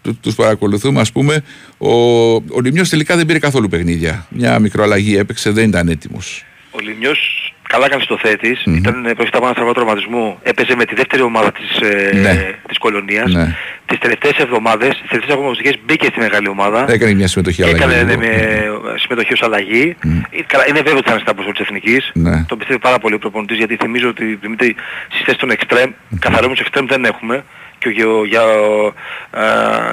του- 0.01 0.17
τους 0.21 0.35
παρακολουθούμε, 0.35 0.99
ας 0.99 1.11
πούμε. 1.11 1.43
Ο, 1.77 1.91
ο 2.35 2.59
Λιμιός 2.63 2.89
τελικά 2.89 3.15
δεν 3.15 3.25
πήρε 3.25 3.39
καθόλου 3.39 3.67
παιχνίδια. 3.69 4.25
Μια 4.29 4.59
μικροαλλαγή 4.59 5.17
έπαιξε, 5.17 5.49
δεν 5.51 5.67
ήταν 5.67 5.87
έτοιμος. 5.87 6.43
Ο 6.71 6.79
Λιμιός 6.79 7.46
καλά 7.67 7.85
έκανε 7.85 8.01
στο 8.03 8.17
θέτης, 8.17 8.63
ήταν 8.65 9.01
πρόκειται 9.15 9.37
από 9.37 9.45
ένα 9.45 9.53
στραβό 9.55 9.71
τραυματισμό, 9.73 10.39
έπαιζε 10.43 10.75
με 10.75 10.85
τη 10.85 10.95
δεύτερη 10.95 11.21
ομάδα 11.21 11.51
της, 11.51 11.79
ε, 11.89 12.15
Ναι. 12.15 12.53
της 12.67 12.77
κολονίας. 12.77 13.33
Ναι. 13.33 13.55
Τις 13.85 13.97
τελευταίες 13.99 14.37
εβδομάδες, 14.37 14.89
τις 14.89 15.09
τελευταίες 15.09 15.35
αγωνιστικές 15.37 15.75
μπήκε 15.85 16.05
στη 16.05 16.19
μεγάλη 16.19 16.47
ομάδα. 16.47 16.85
Έκανε 16.89 17.13
μια 17.13 17.27
συμμετοχή 17.27 17.61
Και 17.61 17.63
αλλαγή. 17.67 17.83
έκανε 17.83 18.03
λίγο. 18.03 18.19
ναι, 18.21 18.27
με 18.27 18.97
συμμετοχή 18.97 19.33
ως 19.33 19.41
αλλαγή. 19.41 19.95
Ε, 20.29 20.41
Καλά, 20.47 20.67
είναι 20.67 20.77
βέβαιο 20.77 20.97
ότι 20.97 21.05
θα 21.05 21.11
είναι 21.11 21.21
στα 21.21 21.31
αποστολή 21.31 21.55
της 21.57 21.65
Εθνικής. 21.65 22.11
Ναι. 22.13 22.43
Τον 22.47 22.57
πιστεύει 22.57 22.79
πάρα 22.79 22.97
πολύ 22.99 23.13
ο 23.13 23.19
προπονητής 23.19 23.57
γιατί 23.57 23.75
θυμίζω 23.81 24.07
ότι 24.09 24.37
Δημήτρη, 24.41 24.75
στις 25.09 25.21
θέσεις 25.23 25.39
των 25.39 25.49
εξτρέμ, 25.49 25.91
καθαρόμους 26.19 26.59
εξτρέμ 26.59 26.85
δεν 26.85 27.05
έχουμε. 27.05 27.43
Και 27.79 27.87
ο, 27.87 27.91
Γεω- 27.91 28.25
για, 28.25 28.43
ο, 28.43 28.93
α, 29.31 29.43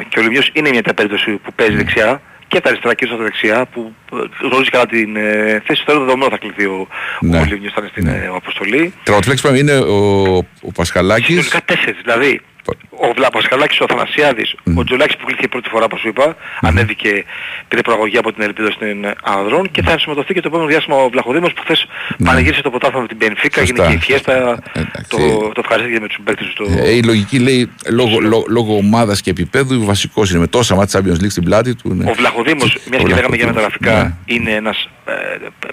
και 0.09 0.18
ο 0.18 0.22
Λιμιός 0.22 0.51
είναι 0.53 0.68
μια 0.68 0.79
τέτοια 0.83 0.95
περίπτωση 0.95 1.31
που 1.31 1.53
παίζει 1.53 1.75
δεξιά 1.77 2.20
και 2.55 2.61
τα 2.61 2.69
αριστερά 2.69 2.95
και 2.95 3.07
στα 3.07 3.17
δεξιά 3.17 3.67
που 3.73 3.95
ε, 4.13 4.47
γνωρίζει 4.47 4.71
καλά 4.71 4.87
την 4.87 5.17
ε, 5.17 5.63
θέση 5.67 5.81
του 5.81 5.87
θεωρώ 5.87 6.05
δεδομένο 6.05 6.31
θα 6.31 6.39
κληθεί 6.39 6.65
ο, 6.65 6.89
Ναι. 7.21 7.39
ο 7.41 7.45
Λιμιός 7.45 7.73
θα 7.73 7.81
είναι 7.81 7.91
στην 7.91 8.07
ε, 8.07 8.31
αποστολή. 8.35 8.93
Τραυματοφύλακας 9.03 9.41
είπαμε 9.43 9.59
είναι 9.59 9.77
ο, 9.79 9.99
ο 10.69 10.73
Πασχαλάκης. 10.75 11.27
Συνολικά 11.27 11.61
τέσσερις, 11.65 12.01
δηλαδή 12.05 12.41
ο 12.91 13.12
Βλαπασχαλάκης, 13.17 13.81
ο 13.81 13.85
Αθανασιάδης, 13.85 14.55
ο 14.77 14.85
Τζολάκης 14.85 15.17
που 15.17 15.25
κλείθηκε 15.25 15.49
πρώτη 15.49 15.69
φορά 15.69 15.85
όπως 15.85 16.01
σου 16.01 16.09
είπα, 16.09 16.37
ανέβηκε, 16.61 17.25
πήρε 17.69 17.81
προαγωγή 17.83 18.17
από 18.19 18.33
την 18.33 18.43
Ελπίδα 18.43 18.71
στην 18.71 19.07
Ανδρών 19.23 19.71
και 19.71 19.83
θα 19.83 19.99
συμμετοχθεί 19.99 20.35
και 20.35 20.41
το 20.41 20.49
επόμενο 20.49 20.69
διάστημα 20.69 20.97
ο 20.97 21.09
Βλαχοδήμος 21.11 21.53
που 21.53 21.62
χθες 21.62 21.87
πανηγύρισε 22.25 22.62
το 22.62 22.71
ποτάθλημα 22.71 23.01
με 23.03 23.09
την 23.09 23.17
Μπενφίκα, 23.17 23.61
Ναι. 23.61 23.67
Σωστά. 23.67 23.83
έγινε 23.85 23.97
και 23.99 24.03
η 24.05 24.07
φιέστα, 24.07 24.59
Εντάξει. 24.73 25.09
το, 25.09 25.17
το 25.49 25.61
ευχαριστήθηκε 25.61 26.01
με 26.01 26.09
τους 26.09 26.19
παίκτες 26.25 26.47
του. 26.55 26.67
Ε, 26.85 26.91
η 26.97 27.03
λογική 27.03 27.39
λέει 27.39 27.71
λόγω, 27.91 28.19
λόγω, 28.21 28.45
λόγω 28.49 28.77
ομάδας 28.77 29.21
και 29.21 29.31
επίπεδου 29.31 29.85
βασικός 29.85 30.31
είναι 30.31 30.39
με 30.39 30.47
τόσα 30.47 30.75
μάτια 30.75 31.01
Champions 31.01 31.23
League 31.23 31.31
στην 31.31 31.45
πλάτη 31.45 31.75
του. 31.75 31.95
ναι. 31.95 32.11
Ο 32.11 32.15
Βλαχοδήμος, 32.15 32.77
μιας 32.91 33.03
και 33.03 33.12
Ο 33.12 33.15
λέγαμε 33.15 33.37
για 33.37 33.47
Βλαχοδήμος, 33.47 33.55
μεταγραφικά, 33.55 34.03
ναι. 34.27 34.35
είναι 34.35 34.51
ένας 34.51 34.89
ε, 35.07 35.12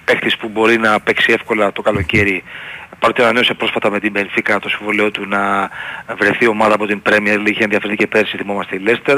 παίκτης 0.05 0.37
που 0.37 0.49
μπορεί 0.53 0.77
να 0.77 0.99
παίξει 0.99 1.31
εύκολα 1.31 1.71
το 1.71 1.81
καλοκαίρι 1.81 2.43
παρότι 3.01 3.21
ανανέωσε 3.21 3.53
πρόσφατα 3.53 3.91
με 3.91 3.99
την 3.99 4.13
Benfica 4.15 4.57
το 4.61 4.69
συμβολέο 4.69 5.11
του 5.11 5.27
να 5.27 5.69
βρεθεί 6.17 6.47
ομάδα 6.47 6.73
από 6.73 6.85
την 6.85 7.01
Premier 7.09 7.37
League, 7.43 7.49
είχε 7.51 7.63
ενδιαφερθεί 7.63 7.95
και 7.95 8.07
πέρσι, 8.07 8.37
θυμόμαστε 8.37 8.75
η 8.75 8.81
Leicester. 8.87 9.17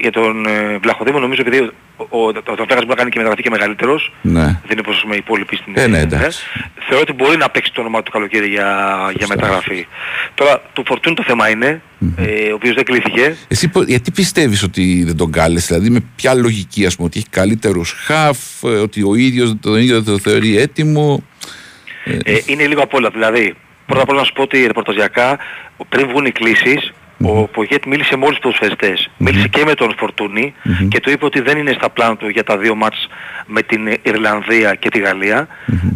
Για 0.00 0.10
τον 0.10 0.46
ε, 0.46 0.78
Βλαχοδήμο 0.82 1.18
νομίζω 1.18 1.42
επειδή 1.46 1.58
ο, 1.58 1.72
ο, 1.96 2.06
ο, 2.18 2.26
ο 2.26 2.32
Τontέγας 2.32 2.84
μπορεί 2.84 2.86
να 2.88 2.94
κάνει 2.94 3.10
και 3.10 3.16
μεταγραφή 3.18 3.42
και 3.42 3.50
μεγαλύτερος, 3.50 4.12
Ναι. 4.22 4.40
δεν 4.42 4.70
είναι 4.70 4.80
όπως 4.80 5.04
με 5.08 5.14
οι 5.14 5.18
υπόλοιποι 5.18 5.56
στην 5.56 5.72
Ε, 5.76 5.86
ναι, 5.86 5.98
ε, 5.98 6.00
εντάξει. 6.00 6.40
θεωρώ 6.88 7.02
ότι 7.02 7.12
μπορεί 7.12 7.36
να 7.36 7.48
παίξει 7.50 7.72
το 7.72 7.80
όνομα 7.80 8.02
του 8.02 8.10
καλοκαίρι 8.10 8.48
για, 8.48 8.98
για 9.16 9.26
μεταγραφή. 9.28 9.86
Τώρα, 10.34 10.62
του 10.72 10.82
Φορτούν 10.86 11.14
το 11.14 11.22
θέμα 11.26 11.48
είναι, 11.48 11.82
ε, 12.16 12.50
ο 12.50 12.54
οποίος 12.54 12.74
δεν 12.74 12.84
κλείθηκε, 12.84 13.36
Εσύ 13.48 13.68
πο- 13.68 13.82
γιατί 13.82 14.10
πιστεύεις 14.10 14.62
ότι 14.62 15.02
δεν 15.06 15.16
τον 15.16 15.30
κάλεσε, 15.32 15.66
δηλαδή 15.66 15.90
με 15.90 16.00
ποια 16.16 16.34
λογική 16.34 16.86
ας 16.86 16.96
πούμε, 16.96 17.06
ότι 17.08 17.18
έχει 17.18 17.28
καλύτερους 17.28 17.92
χαφ, 18.04 18.38
ε, 18.64 18.66
ότι 18.68 19.02
ο 19.02 19.14
ίδιος 19.14 19.54
τον 19.60 19.76
ίδιο 19.76 20.02
το 20.02 20.18
θεωρεί 20.18 20.58
έτοιμο; 20.58 21.22
Ε, 22.04 22.38
είναι 22.46 22.66
λίγο 22.66 22.82
απ' 22.82 22.94
όλα. 22.94 23.10
Δηλαδή, 23.10 23.54
πρώτα 23.86 24.02
απ' 24.02 24.08
όλα 24.08 24.18
να 24.18 24.24
σου 24.24 24.32
πω 24.32 24.42
ότι 24.42 24.66
ρεπορταζιακά, 24.66 25.38
πριν 25.88 26.08
βγουν 26.08 26.24
οι 26.24 26.30
κλήσεις, 26.30 26.92
ο 27.22 27.46
Πογέτ 27.46 27.84
μίλησε 27.84 28.16
με 28.16 28.24
όλους 28.24 28.38
τους 28.38 28.42
ποδοσφαιριστές. 28.42 29.10
Μίλησε 29.16 29.48
και 29.48 29.64
με 29.64 29.74
τον 29.74 29.94
φορτουνη 29.96 30.54
και 30.88 31.00
του 31.00 31.10
είπε 31.10 31.24
ότι 31.24 31.40
δεν 31.40 31.58
είναι 31.58 31.72
στα 31.72 31.90
πλάνα 31.90 32.16
του 32.16 32.28
για 32.28 32.44
τα 32.44 32.58
δύο 32.58 32.74
μάτς 32.74 33.08
με 33.46 33.62
την 33.62 33.98
Ιρλανδία 34.02 34.74
και 34.74 34.88
τη 34.88 34.98
γαλλια 34.98 35.48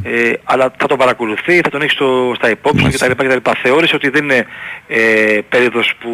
Ε, 0.03 0.33
αλλά 0.45 0.72
θα 0.77 0.87
τον 0.87 0.99
παρακολουθεί, 0.99 1.61
θα 1.61 1.70
τον 1.70 1.83
έχει 1.83 1.91
στο, 1.91 2.33
στα 2.37 2.51
υπόψη 2.51 2.85
του 2.85 2.91
κτλ. 2.91 3.27
κτλ. 3.27 3.51
Θεώρησε 3.62 3.95
ότι 3.97 4.09
δεν 4.09 4.22
είναι 4.22 4.47
ε, 4.89 5.39
περίοδος 5.49 5.93
που 6.01 6.11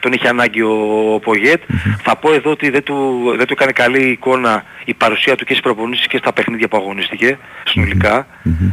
τον 0.00 0.12
είχε 0.12 0.28
ανάγκη 0.28 0.62
ο, 0.62 0.74
ο 1.14 1.18
Πογέτ. 1.18 1.62
Θα 2.02 2.16
πω 2.16 2.32
εδώ 2.32 2.50
ότι 2.50 2.70
δεν 2.70 2.82
του, 2.82 3.24
δεν 3.36 3.46
του 3.46 3.52
έκανε 3.52 3.72
καλή 3.72 4.02
εικόνα 4.02 4.64
η 4.84 4.94
παρουσία 4.94 5.34
του 5.36 5.44
και 5.44 5.52
στις 5.52 5.62
προπονήσεις 5.64 6.06
και 6.06 6.16
στα 6.16 6.32
παιχνίδια 6.32 6.68
που 6.68 6.76
αγωνίστηκε 6.76 7.38
συνολικά. 7.64 8.26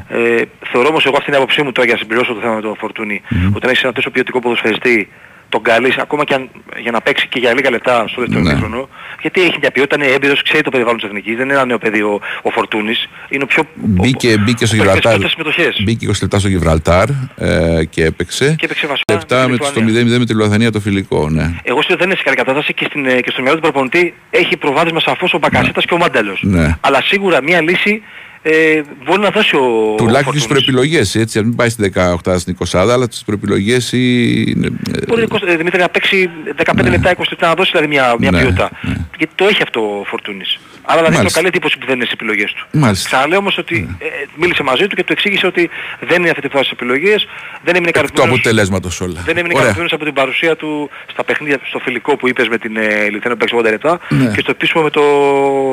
Ε, 0.08 0.42
θεωρώ 0.72 0.88
όμως 0.88 1.06
εγώ 1.06 1.16
αυτή 1.18 1.26
την 1.30 1.36
άποψή 1.36 1.62
μου 1.64 1.72
τώρα 1.72 1.88
για 1.88 1.96
να 1.96 2.02
συμπληρώσω 2.02 2.34
το 2.34 2.40
θέμα 2.40 2.56
με 2.56 2.62
τον 2.62 2.76
Φορτούνη 2.78 3.22
όταν 3.54 3.70
έχεις 3.70 3.84
ένα 3.84 3.94
τόσο 3.94 4.10
ποιοτικό 4.10 4.40
ποδοσφαιριστή 4.40 5.10
τον 5.52 5.62
καλείς 5.64 5.98
ακόμα 5.98 6.24
και 6.24 6.34
αν, 6.34 6.50
για 6.82 6.92
να 6.92 7.02
παίξει 7.02 7.28
και 7.28 7.40
για 7.40 7.54
λίγα 7.54 7.70
λεπτά 7.70 8.06
στο 8.08 8.22
δεύτερο 8.22 8.42
Ναι. 8.44 8.50
ημίχρονο 8.50 8.90
γιατί 9.22 9.42
έχει 9.42 9.56
μια 9.62 9.72
ποιότητα, 9.72 9.96
είναι 10.04 10.14
έμπειρος, 10.14 10.42
ξέρει 10.44 10.62
το 10.64 10.70
περιβάλλον 10.70 11.00
της 11.00 11.08
Εθνικής, 11.08 11.36
δεν 11.36 11.46
είναι 11.46 11.54
ένα 11.54 11.66
νέο 11.66 11.78
παιδί 11.78 12.02
ο, 12.02 12.20
ο 12.42 12.50
Φορτούνης, 12.50 13.10
είναι 13.30 13.44
ο 13.44 13.46
πιο... 13.46 13.64
Μπήκε, 13.76 14.38
μπήκε 14.38 14.66
στο 14.66 14.76
ο- 14.76 14.80
ο- 14.80 14.84
Γιβραλτάρ. 14.84 15.14
πρώτες 15.14 15.32
συμμετοχές. 15.32 15.82
Μπήκε 15.84 16.08
20 16.10 16.12
λεπτά 16.22 16.40
στο 16.40 16.48
Γιβραλτάρ 16.48 17.08
ε, 17.36 17.84
και 17.90 18.04
έπαιξε. 18.06 18.56
Και 18.58 18.66
έπαιξε 18.66 18.88
βασικά 18.88 19.14
Λεπτά 19.14 19.42
με 19.42 19.48
με 19.52 19.58
τη 19.58 19.64
το 19.64 19.72
0-0 19.82 19.86
Λιθουανία. 19.86 20.20
με 20.20 20.26
τη 20.26 20.34
Λουαθανία 20.34 20.72
το 20.72 20.80
φιλικό, 20.80 21.30
ναι. 21.30 21.54
Εγώ 21.64 21.82
σου 21.82 21.96
δεν 21.98 22.08
είναι 22.08 22.16
σε 22.16 22.24
καλή 22.24 22.36
κατάσταση 22.36 22.74
και, 22.74 22.86
στην, 22.90 23.06
ε, 23.06 23.22
και 23.22 23.30
στο 23.32 23.42
μυαλό 23.42 23.56
του 23.56 23.62
προπονητή 23.64 24.14
έχει 24.30 24.58
προβάδισμα 24.58 25.00
σαφώς 25.00 25.34
ο 25.34 25.38
Μπακασέτας 25.38 25.86
και 25.86 25.94
ο 25.94 25.98
Μάντελος. 25.98 26.40
Ναι. 26.44 26.78
Αλλά 26.82 27.02
σίγουρα 27.02 27.44
μια 27.44 27.62
λύση 27.62 28.02
ε, 28.44 28.82
μπορεί 29.06 29.22
να 29.22 29.30
δώσει 29.30 29.56
ο 29.56 29.60
Τουλάχιστον 29.98 30.34
στις 30.34 30.46
Φορτούνης. 30.46 30.46
προεπιλογές, 30.46 31.16
έτσι, 31.16 31.40
αν 31.40 31.46
μην 31.46 31.56
πάει 31.56 31.70
στην 31.70 31.94
18 31.96 32.36
στην 32.38 32.58
20 32.72 32.78
αλλά 32.80 33.04
στις 33.06 33.24
προεπιλογές 33.24 33.92
είναι... 33.92 34.68
ε, 34.68 35.06
Μπορεί 35.08 35.28
ε, 35.48 35.56
Δημήτρη 35.56 35.80
να 35.80 35.90
παίξει 35.90 36.30
15 36.66 36.90
λεπτά, 36.90 37.16
20 37.16 37.24
λεπτά 37.30 37.48
να 37.48 37.54
δώσει 37.54 37.72
δηλαδή 37.72 37.88
μια, 37.90 38.16
μια 38.20 38.32
Ναι, 38.32 38.40
ποιότητα. 38.40 38.70
ναι. 38.82 38.94
Γιατί 39.18 39.34
το 39.36 39.46
έχει 39.48 39.62
αυτό 39.62 39.80
ο 40.00 40.04
Φορτούνης. 40.06 40.60
Άρα 40.84 40.98
δηλαδή 40.98 41.06
είναι 41.08 41.16
Μάλιστα. 41.18 41.40
καλή 41.40 41.48
εντύπωση 41.48 41.78
που 41.78 41.86
δεν 41.86 41.96
είναι 41.96 42.06
στις 42.06 42.16
επιλογές 42.20 42.54
του. 42.54 42.68
Μάλιστα. 42.72 43.08
Ξαναλέω 43.10 43.38
όμως 43.40 43.58
ότι 43.58 43.96
ε, 44.00 44.06
μίλησε 44.36 44.64
μαζί 44.64 44.88
του 44.88 44.96
και 44.96 45.04
του 45.04 45.12
εξήγησε 45.12 45.46
ότι 45.46 45.70
δεν 46.00 46.20
είναι 46.22 46.30
αυτή 46.30 46.42
τη 46.42 46.48
φάση 46.48 46.64
στις 46.64 46.78
επιλογές, 46.80 47.28
δεν 47.64 47.76
έμεινε 47.76 47.90
Εκ 47.90 47.98
του 47.98 48.00
ικανοποιημένος, 48.06 48.40
αποτελέσματος 48.40 49.02
όλα. 49.02 49.20
δεν 49.26 49.38
έμεινε 49.38 49.54
Ωραία. 49.54 49.70
ικανοποιημένος 49.70 49.94
από 49.94 50.04
την 50.04 50.14
παρουσία 50.14 50.56
του 50.56 50.90
στα 51.12 51.24
παιχνίδια, 51.24 51.60
στο 51.64 51.80
φιλικό 51.80 52.16
που 52.18 52.28
είπες 52.28 52.48
με 52.48 52.58
την 52.58 52.78
ε, 52.78 52.82
Λιθουανία 52.82 53.30
που 53.30 53.38
παίξει 53.38 53.56
80 53.60 53.64
λεπτά 53.64 54.00
Ναι. 54.10 54.32
και 54.36 54.40
στο 54.42 54.52
επίσημο 54.52 54.84
με 54.84 54.90
το 54.90 55.02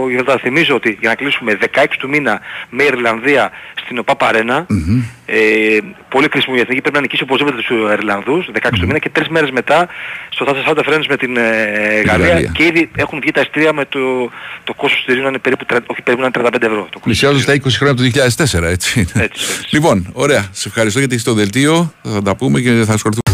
Γιβραλτάρ. 0.06 0.38
Θυμίζω 0.42 0.74
ότι 0.74 0.96
για 1.00 1.08
να 1.08 1.14
κλείσουμε 1.14 1.58
16 1.74 1.84
του 1.98 2.08
μήνα 2.08 2.40
με 2.70 2.82
Ιρλανδία 2.82 3.50
στην 3.84 3.98
ΟΠΑ 3.98 4.16
Παρένα, 4.16 4.66
ε, 5.26 5.36
πολύ 6.08 6.28
κρίσιμο 6.28 6.54
για 6.54 6.62
εθνική, 6.62 6.80
πρέπει 6.80 6.96
να 6.96 7.02
νικήσει 7.02 7.22
οπωσδήποτε 7.22 7.56
τους 7.56 7.68
Ιρλανδούς 7.92 8.48
16 8.52 8.78
του 8.80 8.86
μήνα 8.86 8.98
και 8.98 9.08
τρεις 9.08 9.28
μέρες 9.28 9.50
μετά 9.50 9.88
στο 10.28 10.44
Θάσα 10.44 10.62
Σάντα 10.66 10.82
Friends 10.86 11.04
με 11.08 11.16
την 11.16 11.36
ε, 11.36 11.42
Γαλλία 12.06 12.26
Γαλλία. 12.28 12.50
και 12.54 12.64
ήδη 12.64 12.90
έχουν 12.96 13.20
βγει 13.20 13.30
τα 13.30 13.40
εστία 13.40 13.72
με 13.72 13.84
το, 13.84 14.30
το 14.64 14.74
κόστος 14.74 14.97
τους 15.06 15.16
να 15.22 15.28
είναι 15.28 15.38
περίπου, 15.38 15.64
τριάντα- 15.64 15.90
όχι 15.90 16.02
περίπου 16.02 16.22
να 16.22 16.30
είναι 16.34 16.48
35 16.50 16.62
ευρώ. 16.66 16.76
Το 16.76 16.82
κόστος 16.82 17.02
Πλησιάζω 17.02 17.34
του 17.36 17.42
στα 17.42 17.52
20 17.52 17.76
χρόνια 17.78 17.94
του 17.96 18.02
2004, 18.02 18.68
έτσι. 18.68 19.00
Έτσι, 19.00 19.12
έτσι. 19.20 19.62
Λοιπόν, 19.70 20.08
ωραία. 20.12 20.48
Σε 20.52 20.68
ευχαριστώ 20.68 20.98
γιατί 20.98 21.14
είσαι 21.14 21.22
στο 21.22 21.34
δελτίο. 21.34 21.92
Θα 22.02 22.22
τα 22.22 22.36
πούμε 22.36 22.60
και 22.60 22.70
θα 22.70 22.92
ασχοληθούμε. 22.92 23.27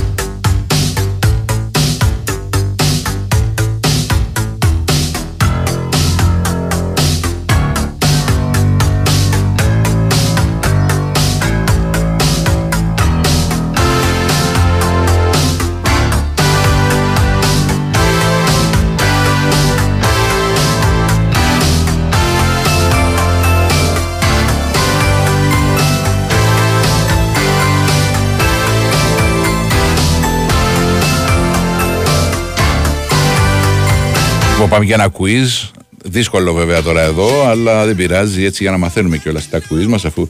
Πάμε 34.74 34.86
για 34.86 34.94
ένα 34.94 35.12
quiz. 35.18 35.70
Δύσκολο 36.04 36.52
βέβαια 36.52 36.82
τώρα 36.82 37.02
εδώ, 37.02 37.46
αλλά 37.46 37.86
δεν 37.86 37.96
πειράζει 37.96 38.44
έτσι 38.44 38.62
για 38.62 38.72
να 38.72 38.78
μαθαίνουμε 38.78 39.18
κιόλας 39.18 39.48
τα 39.48 39.60
quiz 39.60 39.86
μας, 39.86 40.04
αφού 40.04 40.28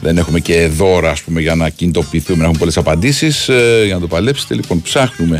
δεν 0.00 0.18
έχουμε 0.18 0.40
και 0.40 0.66
δώρα 0.66 1.10
ας 1.10 1.22
πούμε, 1.22 1.40
για 1.40 1.54
να 1.54 1.68
κινητοποιηθούμε, 1.68 2.36
να 2.36 2.42
έχουμε 2.42 2.58
πολλές 2.58 2.76
απαντήσεις. 2.76 3.44
για 3.84 3.94
να 3.94 4.00
το 4.00 4.06
παλέψετε, 4.06 4.54
λοιπόν, 4.54 4.82
ψάχνουμε 4.82 5.38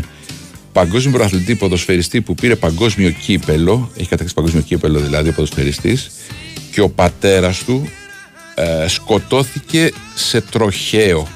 παγκόσμιο 0.71 1.13
προαθλητή 1.13 1.55
ποδοσφαιριστή 1.55 2.21
που 2.21 2.35
πήρε 2.35 2.55
παγκόσμιο 2.55 3.09
κύπελο. 3.09 3.89
Έχει 3.97 4.07
κατακτήσει 4.07 4.33
παγκόσμιο 4.33 4.61
κύπελο 4.61 4.99
δηλαδή 4.99 5.29
ο 5.29 5.33
ποδοσφαιριστής. 5.33 6.11
Και 6.71 6.81
ο 6.81 6.89
πατέρας 6.89 7.63
του 7.63 7.89
ε, 8.55 8.87
σκοτώθηκε 8.87 9.91
σε 10.15 10.41
τροχαίο. 10.41 11.27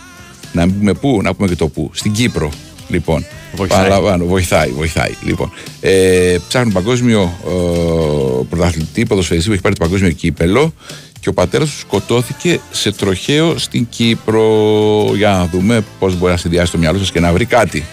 Να 0.54 0.66
μην 0.66 0.78
πούμε 0.78 0.93
πού, 0.93 1.22
να 1.22 1.34
πούμε 1.34 1.48
και 1.48 1.56
το 1.56 1.68
πού. 1.68 1.91
Στην 1.93 2.12
Κύπρο. 2.12 2.52
Λοιπόν, 2.88 3.26
Βοηθάει. 3.56 3.78
παραλαμβάνω, 3.78 4.26
βοηθάει, 4.26 4.70
βοηθάει. 4.70 5.12
Λοιπόν, 5.24 5.52
ε, 5.82 6.38
ψάχνουν 6.48 6.74
παγκόσμιο 6.74 7.22
ε, 7.48 8.45
πρωταθλητή 8.50 9.06
ποδοσφαιριστή 9.06 9.48
που 9.48 9.54
έχει 9.54 9.64
πάρει 9.64 9.76
το 9.76 9.84
παγκόσμιο 9.84 10.12
κύπελο 10.12 10.74
και 11.20 11.30
ο 11.30 11.34
πατέρας 11.34 11.70
του 11.70 11.78
σκοτώθηκε 11.78 12.60
σε 12.72 12.91
τροχαίο 12.91 13.58
στην 13.58 13.88
Κύπρο. 13.89 14.45
Για 15.16 15.30
να 15.30 15.45
δούμε 15.45 15.86
πώς 16.00 16.18
μπορεί 16.18 16.32
να 16.32 16.38
συνδυάσει 16.38 16.72
το 16.72 16.78
μυαλό 16.78 16.98
σας 16.98 17.12
και 17.12 17.20
να 17.20 17.34
βρει 17.34 17.45
κάτι. 17.45 17.86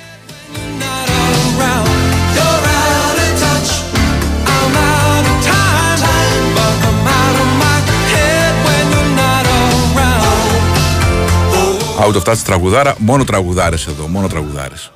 Out 11.99 12.17
of 12.17 12.25
touch 12.25 12.39
τραγουδάρα, 12.45 12.95
μόνο 12.99 13.25
τραγουδάρες 13.25 13.87
εδώ, 13.87 14.07
μόνο 14.07 14.27
τραγουδάρες. 14.27 14.94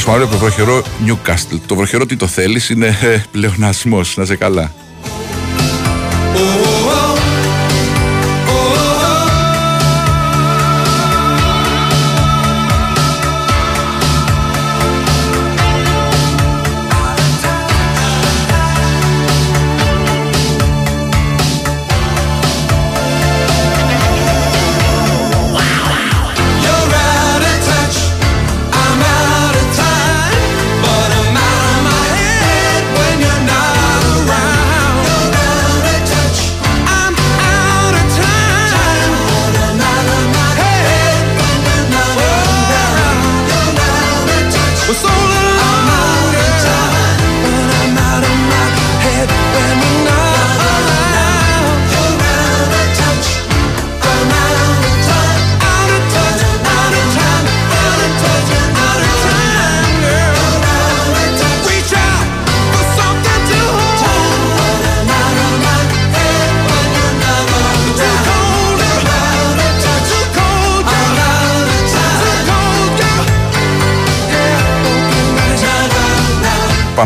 Γεια 0.00 0.08
σου 0.08 0.14
Μαρία 0.14 0.30
από 0.32 0.34
το 0.34 0.40
βροχερό 0.40 0.82
Newcastle. 1.06 1.60
Το 1.66 1.74
βροχερό 1.74 2.06
τι 2.06 2.16
το 2.16 2.26
θέλεις 2.26 2.70
είναι 2.70 2.86
ε, 2.86 3.22
πλεονασμός, 3.30 4.16
να 4.16 4.24
σε 4.24 4.36
καλά. 4.36 4.72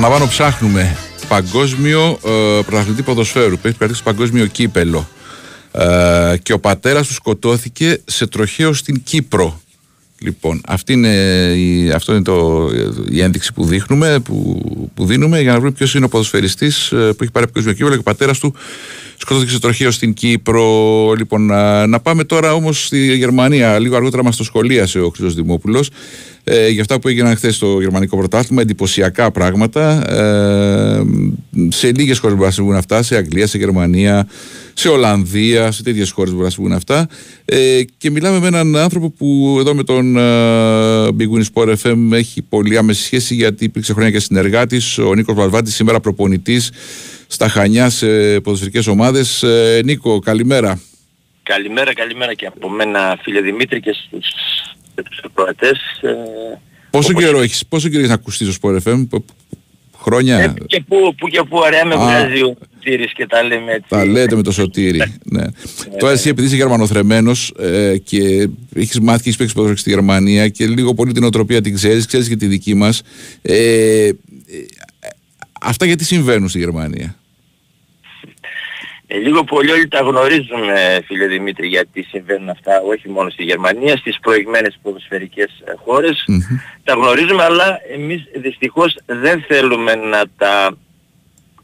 Παναβάνω 0.04 0.30
ψάχνουμε 0.30 0.96
παγκόσμιο 1.28 2.18
ε, 2.24 2.60
πρωταθλητή 2.66 3.02
ποδοσφαίρου. 3.02 3.58
Που 3.58 3.66
έχει 3.66 3.76
κρατήσει 3.78 4.02
παγκόσμιο 4.02 4.46
κύπελο. 4.46 5.08
Ε, 5.72 6.36
και 6.42 6.52
ο 6.52 6.58
πατέρας 6.58 7.06
του 7.06 7.12
σκοτώθηκε 7.12 8.00
σε 8.04 8.26
τροχαίο 8.26 8.72
στην 8.72 9.02
Κύπρο. 9.02 9.60
Λοιπόν, 10.18 10.60
αυτή 10.66 10.92
είναι 10.92 11.08
η, 11.56 11.90
αυτό 11.90 12.12
είναι 12.12 12.22
το, 12.22 12.68
η 13.08 13.22
ένδειξη 13.22 13.52
που 13.52 13.64
δείχνουμε, 13.64 14.18
που, 14.18 14.60
που 14.94 15.06
δίνουμε 15.06 15.40
για 15.40 15.52
να 15.52 15.58
βρούμε 15.58 15.74
ποιος 15.74 15.94
είναι 15.94 16.04
ο 16.04 16.08
ποδοσφαιριστής 16.08 16.92
ε, 16.92 16.96
που 16.96 17.22
έχει 17.22 17.32
πάρει 17.32 17.46
παγκόσμιο 17.46 17.74
κύπελο 17.74 17.94
και 17.94 18.00
ο 18.00 18.02
πατέρας 18.02 18.38
του 18.38 18.54
σκοτώθηκε 19.16 19.52
σε 19.52 19.60
τροχαίο 19.60 19.90
στην 19.90 20.14
Κύπρο. 20.14 21.12
Λοιπόν, 21.18 21.46
να, 21.46 21.86
να 21.86 22.00
πάμε 22.00 22.24
τώρα 22.24 22.54
όμως 22.54 22.86
στη 22.86 23.16
Γερμανία. 23.16 23.78
Λίγο 23.78 23.96
αργότερα 23.96 24.22
μας 24.22 24.36
το 24.36 24.44
σχολίασε 24.44 25.00
ο 25.00 25.08
Χρυσός 25.08 25.34
Δημόπουλος 25.34 25.90
ε, 26.44 26.68
για 26.68 26.80
αυτά 26.80 26.98
που 26.98 27.08
έγιναν 27.08 27.36
χθες 27.36 27.56
στο 27.56 27.80
γερμανικό 27.80 28.16
πρωτάθλημα. 28.16 28.62
Εντυπωσιακά 28.62 29.30
πράγματα. 29.30 30.10
Ε, 30.10 31.02
σε 31.68 31.92
λίγες 31.92 32.18
χώρες 32.18 32.36
μπορεί 32.36 32.48
να 32.48 32.54
συμβούν 32.54 32.74
αυτά. 32.74 33.02
Σε 33.02 33.16
Αγγλία, 33.16 33.46
σε 33.46 33.58
Γερμανία, 33.58 34.28
σε 34.74 34.88
Ολλανδία, 34.88 35.70
σε 35.70 35.82
τέτοιες 35.82 36.10
χώρες 36.10 36.32
μπορεί 36.32 36.44
να 36.44 36.50
συμβούν 36.50 36.72
αυτά. 36.72 37.08
Ε, 37.44 37.80
και 37.98 38.10
μιλάμε 38.10 38.38
με 38.38 38.46
έναν 38.46 38.76
άνθρωπο 38.76 39.10
που 39.10 39.56
εδώ 39.58 39.74
με 39.74 39.82
τον 39.84 40.16
ε, 40.16 41.08
Big 41.08 41.28
Win 41.36 41.42
Sport 41.52 41.74
FM 41.82 42.12
έχει 42.12 42.42
πολύ 42.42 42.78
άμεση 42.78 43.02
σχέση 43.02 43.34
γιατί 43.34 43.64
υπήρξε 43.64 43.92
χρόνια 43.92 44.10
και 44.10 44.20
συνεργάτης. 44.20 44.98
Ο 44.98 45.14
Νίκος 45.14 45.34
Βαλβάτη, 45.34 45.70
σήμερα 45.70 46.00
προπονητής 46.00 46.70
στα 47.26 47.48
Χανιά 47.48 47.90
σε 47.90 48.40
ποδοσφαιρικές 48.40 48.86
ομάδες. 48.86 49.42
Ε, 49.42 49.80
Νίκο, 49.84 50.18
καλημέρα. 50.18 50.80
Καλημέρα, 51.42 51.92
καλημέρα 51.92 52.34
και 52.34 52.46
από 52.46 52.68
μένα 52.68 53.18
φίλε 53.22 53.40
Δημήτρη 53.40 53.80
και 53.80 53.92
στους, 53.92 54.26
και 54.94 55.02
τους 55.02 55.20
ακροατές. 55.24 55.78
Ε, 56.02 56.08
Πόσο 56.90 57.08
όπως- 57.10 57.24
καιρό 57.24 57.40
έχεις, 57.40 57.66
πόσο 57.66 57.88
καιρό 57.88 58.00
έχεις 58.02 58.12
ακουστείς 58.14 58.54
στο 58.54 58.68
Sport 58.70 58.76
FM, 58.92 59.06
π- 59.10 59.22
χρόνια. 60.02 60.38
Ε, 60.38 60.54
και 60.66 60.80
που, 60.88 61.14
που 61.18 61.28
και 61.28 61.38
που 61.42 61.56
ωραία 61.56 61.84
με 61.84 61.94
Α. 61.94 61.98
βγάζει 61.98 62.42
ο 62.42 62.56
Τύρης 62.80 63.12
και 63.12 63.26
τα 63.26 63.42
λέμε 63.42 63.72
έτσι. 63.72 63.88
Τα 63.88 64.04
λέτε 64.04 64.36
με 64.36 64.42
το 64.42 64.52
σωτήρι. 64.52 64.98
ναι. 65.24 65.44
Τώρα 65.98 66.12
εσύ 66.12 66.28
επειδή 66.28 66.46
είσαι 66.46 66.56
γερμανοθρεμένος 66.56 67.52
ε, 67.58 67.96
και 68.04 68.48
έχεις 68.74 69.00
μάθει 69.00 69.22
και 69.22 69.28
έχεις 69.28 69.36
παίξει 69.36 69.54
ποδόσφαιρο 69.54 69.76
στη 69.80 69.90
Γερμανία 69.90 70.48
και 70.48 70.66
λίγο 70.66 70.94
πολύ 70.94 71.12
την 71.12 71.24
οτροπία 71.24 71.60
την 71.60 71.74
ξέρεις, 71.74 72.06
ξέρεις 72.06 72.28
και 72.28 72.36
τη 72.36 72.46
δική 72.46 72.74
μας. 72.74 73.02
Ε, 73.42 74.06
ε, 74.06 74.12
αυτά 75.60 75.86
γιατί 75.86 76.04
συμβαίνουν 76.04 76.48
στη 76.48 76.58
Γερμανία; 76.58 77.16
Ε, 79.06 79.18
λίγο 79.18 79.44
πολύ 79.44 79.70
όλοι 79.70 79.88
τα 79.88 80.00
γνωρίζουμε 80.00 81.00
φίλε 81.06 81.26
Δημήτρη 81.26 81.66
γιατί 81.66 82.02
συμβαίνουν 82.02 82.48
αυτά 82.48 82.80
όχι 82.80 83.08
μόνο 83.08 83.30
στη 83.30 83.42
Γερμανία, 83.42 83.96
στις 83.96 84.18
προηγμένες 84.20 84.78
ποδοσφαιρικές 84.82 85.62
ε, 85.64 85.72
χώρες. 85.84 86.24
Τα 86.84 86.92
γνωρίζουμε 86.92 87.42
αλλά 87.42 87.80
εμείς 87.92 88.24
δυστυχώς 88.34 88.98
δεν 89.06 89.44
θέλουμε 89.48 89.94
να 89.94 90.22
τα 90.38 90.76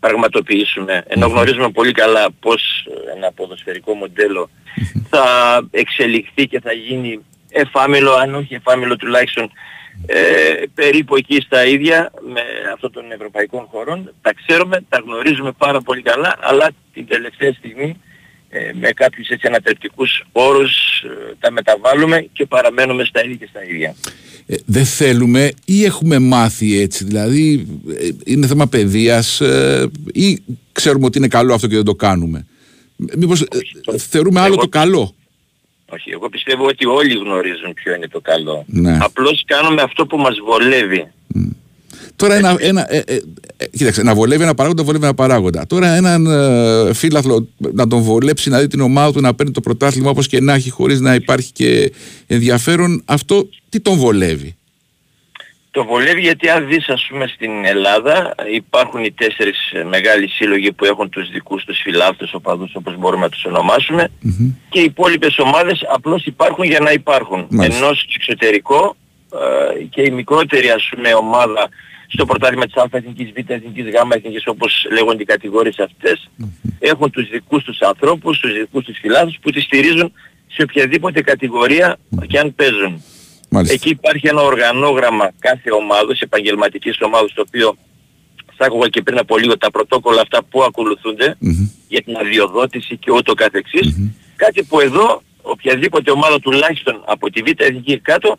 πραγματοποιήσουμε. 0.00 1.04
Ενώ 1.06 1.26
γνωρίζουμε 1.26 1.70
πολύ 1.70 1.92
καλά 1.92 2.26
πως 2.40 2.86
ένα 3.16 3.32
ποδοσφαιρικό 3.32 3.94
μοντέλο 3.94 4.50
θα 5.10 5.24
εξελιχθεί 5.70 6.46
και 6.46 6.60
θα 6.60 6.72
γίνει 6.72 7.20
εφάμιλο 7.50 8.12
αν 8.12 8.34
όχι 8.34 8.54
εφάμιλο 8.54 8.96
τουλάχιστον 8.96 9.50
ε, 10.06 10.18
περίπου 10.74 11.16
εκεί 11.16 11.40
στα 11.40 11.64
ίδια 11.66 12.12
με 12.32 12.40
αυτό 12.74 12.90
των 12.90 13.12
ευρωπαϊκών 13.12 13.66
χωρών. 13.70 14.14
Τα 14.22 14.32
ξέρουμε, 14.46 14.84
τα 14.88 15.02
γνωρίζουμε 15.06 15.52
πάρα 15.58 15.80
πολύ 15.80 16.02
καλά, 16.02 16.36
αλλά 16.40 16.70
την 16.94 17.06
τελευταία 17.06 17.52
στιγμή 17.52 17.96
ε, 18.48 18.70
με 18.80 18.90
κάποιους 18.90 19.28
έτσι 19.28 19.46
ανατρεπτικούς 19.46 20.24
όρους 20.32 20.72
ε, 21.04 21.34
τα 21.40 21.50
μεταβάλλουμε 21.50 22.28
και 22.32 22.46
παραμένουμε 22.46 23.04
στα 23.04 23.24
ίδια 23.24 23.36
και 23.36 23.46
στα 23.50 23.64
ίδια. 23.64 23.94
Ε, 24.46 24.54
δεν 24.66 24.84
θέλουμε 24.84 25.52
ή 25.64 25.84
έχουμε 25.84 26.18
μάθει 26.18 26.80
έτσι, 26.80 27.04
δηλαδή 27.04 27.66
ε, 28.00 28.08
είναι 28.24 28.46
θέμα 28.46 28.66
παιδείας 28.68 29.40
ε, 29.40 29.90
ή 30.12 30.42
ξέρουμε 30.72 31.04
ότι 31.06 31.18
είναι 31.18 31.28
καλό 31.28 31.54
αυτό 31.54 31.66
και 31.66 31.74
δεν 31.76 31.84
το 31.84 31.94
κάνουμε. 31.94 32.46
Μήπως 33.16 33.40
ε, 33.42 33.46
το- 33.84 33.98
θεωρούμε 33.98 34.40
άλλο 34.40 34.52
εγώ- 34.52 34.62
το 34.62 34.68
καλό; 34.68 35.14
Όχι, 35.92 36.10
εγώ 36.10 36.28
πιστεύω 36.28 36.66
ότι 36.66 36.86
όλοι 36.86 37.14
γνωρίζουν 37.14 37.74
ποιο 37.74 37.94
είναι 37.94 38.08
το 38.08 38.20
καλό. 38.20 38.64
Ναι. 38.66 38.98
Απλώς 39.00 39.44
κάνουμε 39.46 39.82
αυτό 39.82 40.06
που 40.06 40.16
μας 40.16 40.36
βολεύει. 40.44 41.06
Τώρα 42.16 42.34
ένα, 42.34 42.56
ένα, 42.58 42.94
ε, 42.94 43.02
ε, 43.06 43.20
ε, 43.56 43.66
κοίταξε, 43.66 44.02
να 44.02 44.14
βολεύει 44.14 44.42
ένα 44.42 44.54
παράγοντα, 44.54 44.82
βολεύει 44.82 45.04
ένα 45.04 45.14
παράγοντα. 45.14 45.66
Τώρα 45.66 45.88
έναν 45.88 46.26
ε, 46.26 46.94
φίλαθλο 46.94 47.48
να 47.72 47.86
τον 47.86 48.00
βολέψει 48.00 48.48
να 48.48 48.58
δει 48.58 48.66
την 48.66 48.80
ομάδα 48.80 49.12
του 49.12 49.20
να 49.20 49.34
παίρνει 49.34 49.52
το 49.52 49.60
πρωτάθλημα 49.60 50.10
όπως 50.10 50.26
και 50.26 50.40
να 50.40 50.54
έχει 50.54 50.70
χωρίς 50.70 51.00
να 51.00 51.14
υπάρχει 51.14 51.52
και 51.52 51.92
ενδιαφέρον, 52.26 53.02
αυτό 53.04 53.48
τι 53.68 53.80
τον 53.80 53.96
βολεύει; 53.96 54.56
Το 55.70 55.84
βολεύει 55.84 56.20
γιατί 56.20 56.48
αν 56.48 56.66
δεις 56.66 56.88
ας 56.88 57.06
πούμε 57.08 57.26
στην 57.26 57.64
Ελλάδα 57.64 58.34
υπάρχουν 58.52 59.04
οι 59.04 59.12
τέσσερις 59.12 59.70
ε, 59.72 59.84
μεγάλοι 59.84 60.28
σύλλογοι 60.28 60.72
που 60.72 60.84
έχουν 60.84 61.08
τους 61.08 61.30
δικούς 61.30 61.64
τους 61.64 61.80
φιλάθλους 61.82 62.34
οπαδούς 62.34 62.74
όπως 62.74 62.96
μπορούμε 62.96 63.22
να 63.22 63.28
τους 63.28 63.44
ονομάσουμε 63.44 64.08
και 64.68 64.80
οι 64.80 64.84
υπόλοιπες 64.84 65.38
ομάδες 65.38 65.84
απλώς 65.92 66.26
υπάρχουν 66.26 66.64
για 66.64 66.80
να 66.80 66.92
υπάρχουν. 66.92 67.46
Μάλιστα. 67.50 67.84
Ενώ 67.84 67.94
στο 67.94 68.12
εξωτερικό 68.14 68.96
ε, 69.78 69.84
και 69.84 70.02
η 70.02 70.10
μικρότερη 70.10 70.70
ας 70.70 70.88
πούμε 70.90 71.14
ομάδα 71.14 71.68
στο 72.12 72.24
πρωτάθλημα 72.26 72.64
της 72.64 72.76
Α 72.76 72.88
Εθνικής, 72.90 73.32
Β 73.32 73.50
Εθνικής, 73.50 73.84
Γ 73.84 73.94
Εθνικής 74.14 74.46
όπως 74.46 74.86
λέγονται 74.92 75.22
οι 75.22 75.26
κατηγορίες 75.26 75.78
αυτές 75.78 76.30
έχουν 76.78 77.10
τους 77.10 77.28
δικούς 77.28 77.64
τους 77.64 77.80
ανθρώπους, 77.80 78.38
τους 78.38 78.52
δικούς 78.52 78.84
τους 78.84 78.98
φιλάθλους 78.98 79.38
που 79.40 79.50
τις 79.50 79.64
στηρίζουν 79.64 80.12
σε 80.46 80.62
οποιαδήποτε 80.62 81.22
κατηγορία 81.22 81.96
και 82.26 82.38
αν 82.38 82.54
παίζουν. 82.54 83.02
Μάλιστα. 83.50 83.74
Εκεί 83.74 83.88
υπάρχει 83.88 84.28
ένα 84.28 84.42
οργανόγραμμα 84.42 85.30
κάθε 85.38 85.70
ομάδος, 85.70 86.20
επαγγελματικής 86.20 87.00
ομάδος, 87.00 87.32
το 87.34 87.44
οποίο 87.46 87.76
θα 88.56 88.66
άκουγα 88.66 88.88
και 88.88 89.02
πριν 89.02 89.18
από 89.18 89.38
λίγο 89.38 89.58
τα 89.58 89.70
πρωτόκολλα 89.70 90.20
αυτά 90.20 90.42
που 90.42 90.62
ακολουθούνται 90.62 91.36
για 91.88 92.02
την 92.02 92.16
αδειοδότηση 92.16 92.96
και 92.96 93.10
ούτω 93.12 93.34
καθεξής. 93.34 93.96
Κάτι 94.36 94.62
που 94.62 94.80
εδώ 94.80 95.22
οποιαδήποτε 95.42 96.10
ομάδα 96.10 96.40
τουλάχιστον 96.40 97.02
από 97.04 97.30
τη 97.30 97.42
Β' 97.42 97.60
Εθνική 97.60 97.98
κάτω 97.98 98.36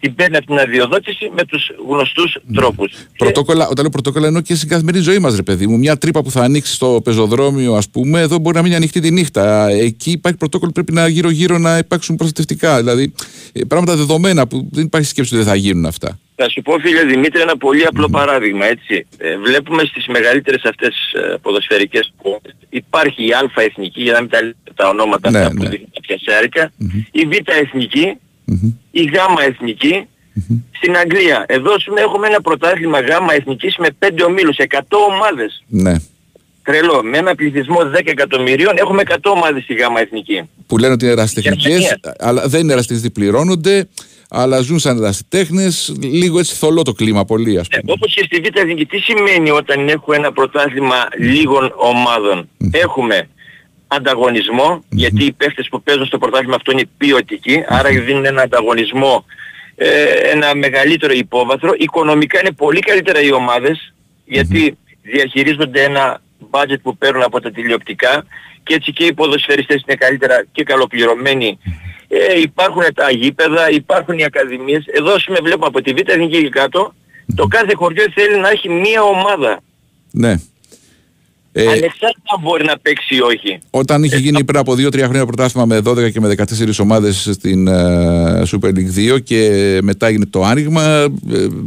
την 0.00 0.14
παίρνει 0.14 0.36
από 0.36 0.46
την 0.46 0.58
αδειοδότηση 0.58 1.30
με 1.34 1.44
τους 1.44 1.70
γνωστούς 1.88 2.36
τρόπους. 2.54 2.92
Πρωτόκολλα, 3.18 3.64
όταν 3.64 3.80
λέω 3.80 3.90
πρωτόκολλα 3.90 4.26
εννοώ 4.26 4.42
και 4.42 4.54
στην 4.54 4.68
καθημερινή 4.68 5.02
ζωή 5.02 5.18
μας, 5.18 5.36
ρε 5.36 5.42
παιδί 5.42 5.66
μου. 5.66 5.78
Μια 5.78 5.98
τρύπα 5.98 6.22
που 6.22 6.30
θα 6.30 6.42
ανοίξει 6.42 6.74
στο 6.74 7.00
πεζοδρόμιο, 7.04 7.74
ας 7.74 7.88
πούμε, 7.88 8.20
εδώ 8.20 8.38
μπορεί 8.38 8.56
να 8.56 8.62
μείνει 8.62 8.74
ανοιχτή 8.74 9.00
τη 9.00 9.10
νύχτα. 9.10 9.68
Εκεί 9.68 10.10
υπάρχει 10.10 10.38
πρωτόκολλο, 10.38 10.72
πρέπει 10.72 10.92
να 10.92 11.08
γύρω-γύρω 11.08 11.58
να 11.58 11.78
υπάρξουν 11.78 12.16
προστατευτικά. 12.16 12.76
Δηλαδή 12.76 13.12
ε, 13.52 13.64
πράγματα 13.64 13.96
δεδομένα 13.96 14.46
που 14.46 14.68
δεν 14.70 14.84
υπάρχει 14.84 15.08
σκέψη 15.08 15.34
ότι 15.34 15.42
δεν 15.42 15.52
θα 15.52 15.58
γίνουν 15.58 15.86
αυτά. 15.86 16.18
Θα 16.42 16.48
σου 16.48 16.62
πω 16.62 16.78
φίλε 16.78 17.04
Δημήτρη 17.04 17.40
ένα 17.40 17.56
πολύ 17.56 17.84
απλό 17.86 18.08
παράδειγμα 18.08 18.66
έτσι. 18.66 19.06
Ε, 19.18 19.38
βλέπουμε 19.38 19.82
στις 19.84 20.06
μεγαλύτερες 20.06 20.62
αυτές 20.64 20.94
ε, 21.12 21.36
ποδοσφαιρικές 21.42 22.12
πόλεις 22.22 22.54
υπάρχει 22.68 23.26
η 23.26 23.32
Α 23.32 23.50
εθνική 23.54 24.02
για 24.02 24.12
να 24.12 24.20
μην 24.20 24.30
τα 24.30 24.42
λέτε 24.42 24.70
τα 24.74 24.88
ονόματα 24.88 25.30
Ναι, 25.30 25.38
αυτά 25.38 25.50
που 25.50 25.62
ναι. 25.62 25.68
δείχνουν 25.68 25.90
τα 25.94 26.00
πιασάρικα, 26.00 26.72
η 27.10 27.24
Β 27.24 27.32
εθνική, 27.62 28.06
η 28.90 29.02
Γ 29.02 29.14
εθνική, 29.48 30.06
στην 30.70 30.96
Αγγλία. 30.96 31.44
Εδώ 31.48 31.72
ας 31.72 31.84
πούμε, 31.84 32.00
έχουμε 32.00 32.26
ένα 32.26 32.40
πρωτάθλημα 32.40 33.00
Γ 33.00 33.08
εθνικής 33.38 33.76
με 33.76 33.88
5 33.98 34.08
ομίλους, 34.26 34.56
100 34.58 34.80
ομάδες. 35.10 35.64
Ναι. 35.66 35.94
Τρελό. 36.62 37.02
Με 37.02 37.18
ένα 37.18 37.34
πληθυσμό 37.34 37.78
10 37.96 38.00
εκατομμυρίων 38.04 38.74
έχουμε 38.76 39.02
100 39.08 39.16
ομάδες 39.22 39.62
στη 39.62 39.74
Γ 39.74 39.80
εθνική. 40.00 40.48
Που 40.66 40.78
λένε 40.78 40.92
ότι 40.92 41.04
είναι 41.04 41.12
ερασιτεχνικέ, 41.12 41.68
Γερμανία. 41.68 41.98
αλλά 42.18 42.48
δεν 42.48 42.60
είναι 42.60 42.72
ερασιτεχνικέ, 42.72 43.10
πληρώνονται, 43.10 43.88
αλλά 44.30 44.60
ζουν 44.60 44.78
σαν 44.78 44.96
ερασιτέχνε. 44.98 45.68
Λίγο 46.00 46.38
έτσι 46.38 46.54
θολό 46.54 46.82
το 46.82 46.92
κλίμα, 46.92 47.24
πολύ 47.24 47.58
ας 47.58 47.66
Ε, 47.70 47.78
πούμε. 47.80 47.92
όπως 47.92 48.14
και 48.14 48.22
στη 48.24 48.40
Β' 48.40 48.56
Εθνική, 48.58 48.86
τι 48.86 48.98
σημαίνει 48.98 49.50
όταν 49.50 49.88
έχω 49.88 50.12
ένα 50.12 50.32
πρωτάθλημα 50.32 51.08
λίγων 51.18 51.72
ομάδων; 51.76 52.48
Έχουμε 52.70 53.28
ανταγωνισμό, 53.86 54.84
γιατί 54.88 55.24
οι 55.24 55.32
παίχτες 55.32 55.68
που 55.70 55.82
παίζουν 55.82 56.06
στο 56.06 56.18
πρωτάθλημα 56.18 56.54
αυτό 56.54 56.72
είναι 56.72 56.84
ποιοτικοί, 56.96 57.64
άρα 57.68 57.88
δίνουν 57.90 58.24
ένα 58.24 58.42
ανταγωνισμό, 58.42 59.24
ε, 59.76 60.02
ένα 60.32 60.54
μεγαλύτερο 60.54 61.12
υπόβαθρο. 61.12 61.72
Οικονομικά 61.78 62.40
είναι 62.40 62.52
πολύ 62.52 62.78
καλύτερα 62.80 63.20
οι 63.22 63.32
ομάδες, 63.32 63.92
γιατί 64.24 64.78
διαχειρίζονται 65.02 65.82
ένα 65.84 66.20
budget 66.50 66.80
που 66.82 66.96
παίρνουν 66.96 67.22
από 67.22 67.40
τα 67.40 67.50
τηλεοπτικά 67.50 68.24
και 68.62 68.74
έτσι 68.74 68.92
και 68.92 69.04
οι 69.04 69.12
ποδοσφαιριστές 69.12 69.82
είναι 69.86 69.96
καλύτερα 69.96 70.44
και 70.52 70.62
καλοπληρωμένοι. 70.62 71.58
Ε, 72.12 72.40
υπάρχουν 72.40 72.82
τα 72.94 73.10
γήπεδα, 73.10 73.70
υπάρχουν 73.70 74.18
οι 74.18 74.24
ακαδημίες. 74.24 74.84
Εδώ 74.86 75.12
ας 75.12 75.24
πούμε 75.24 75.38
βλέπουμε 75.42 75.66
από 75.66 75.82
τη 75.82 75.92
Β' 75.92 76.08
Εθνική 76.08 76.42
και 76.42 76.48
κάτω, 76.48 76.94
το 77.34 77.46
κάθε 77.46 77.74
χωριό 77.74 78.04
θέλει 78.14 78.38
να 78.38 78.48
έχει 78.48 78.68
μία 78.68 79.02
ομάδα. 79.02 79.60
Ναι. 80.10 80.34
Ε, 81.52 81.62
Ανεξάρτητα 81.62 82.34
αν 82.36 82.40
μπορεί 82.42 82.64
να 82.64 82.78
παίξει 82.78 83.14
ή 83.14 83.20
όχι. 83.20 83.58
Όταν 83.70 84.02
είχε 84.04 84.16
γίνει 84.16 84.44
πριν 84.44 84.58
από 84.58 84.72
2-3 84.72 84.98
χρόνια 84.98 85.26
πρωτάθλημα 85.26 85.66
με 85.66 85.80
12 85.84 86.10
και 86.12 86.20
με 86.20 86.34
14 86.36 86.78
ομάδες 86.78 87.28
στην 87.32 87.66
ε, 87.66 88.42
Super 88.50 88.68
League 88.68 89.14
2 89.14 89.22
και 89.22 89.78
μετά 89.82 90.06
έγινε 90.06 90.26
το 90.26 90.44
άνοιγμα, 90.44 90.82
ε, 90.84 91.06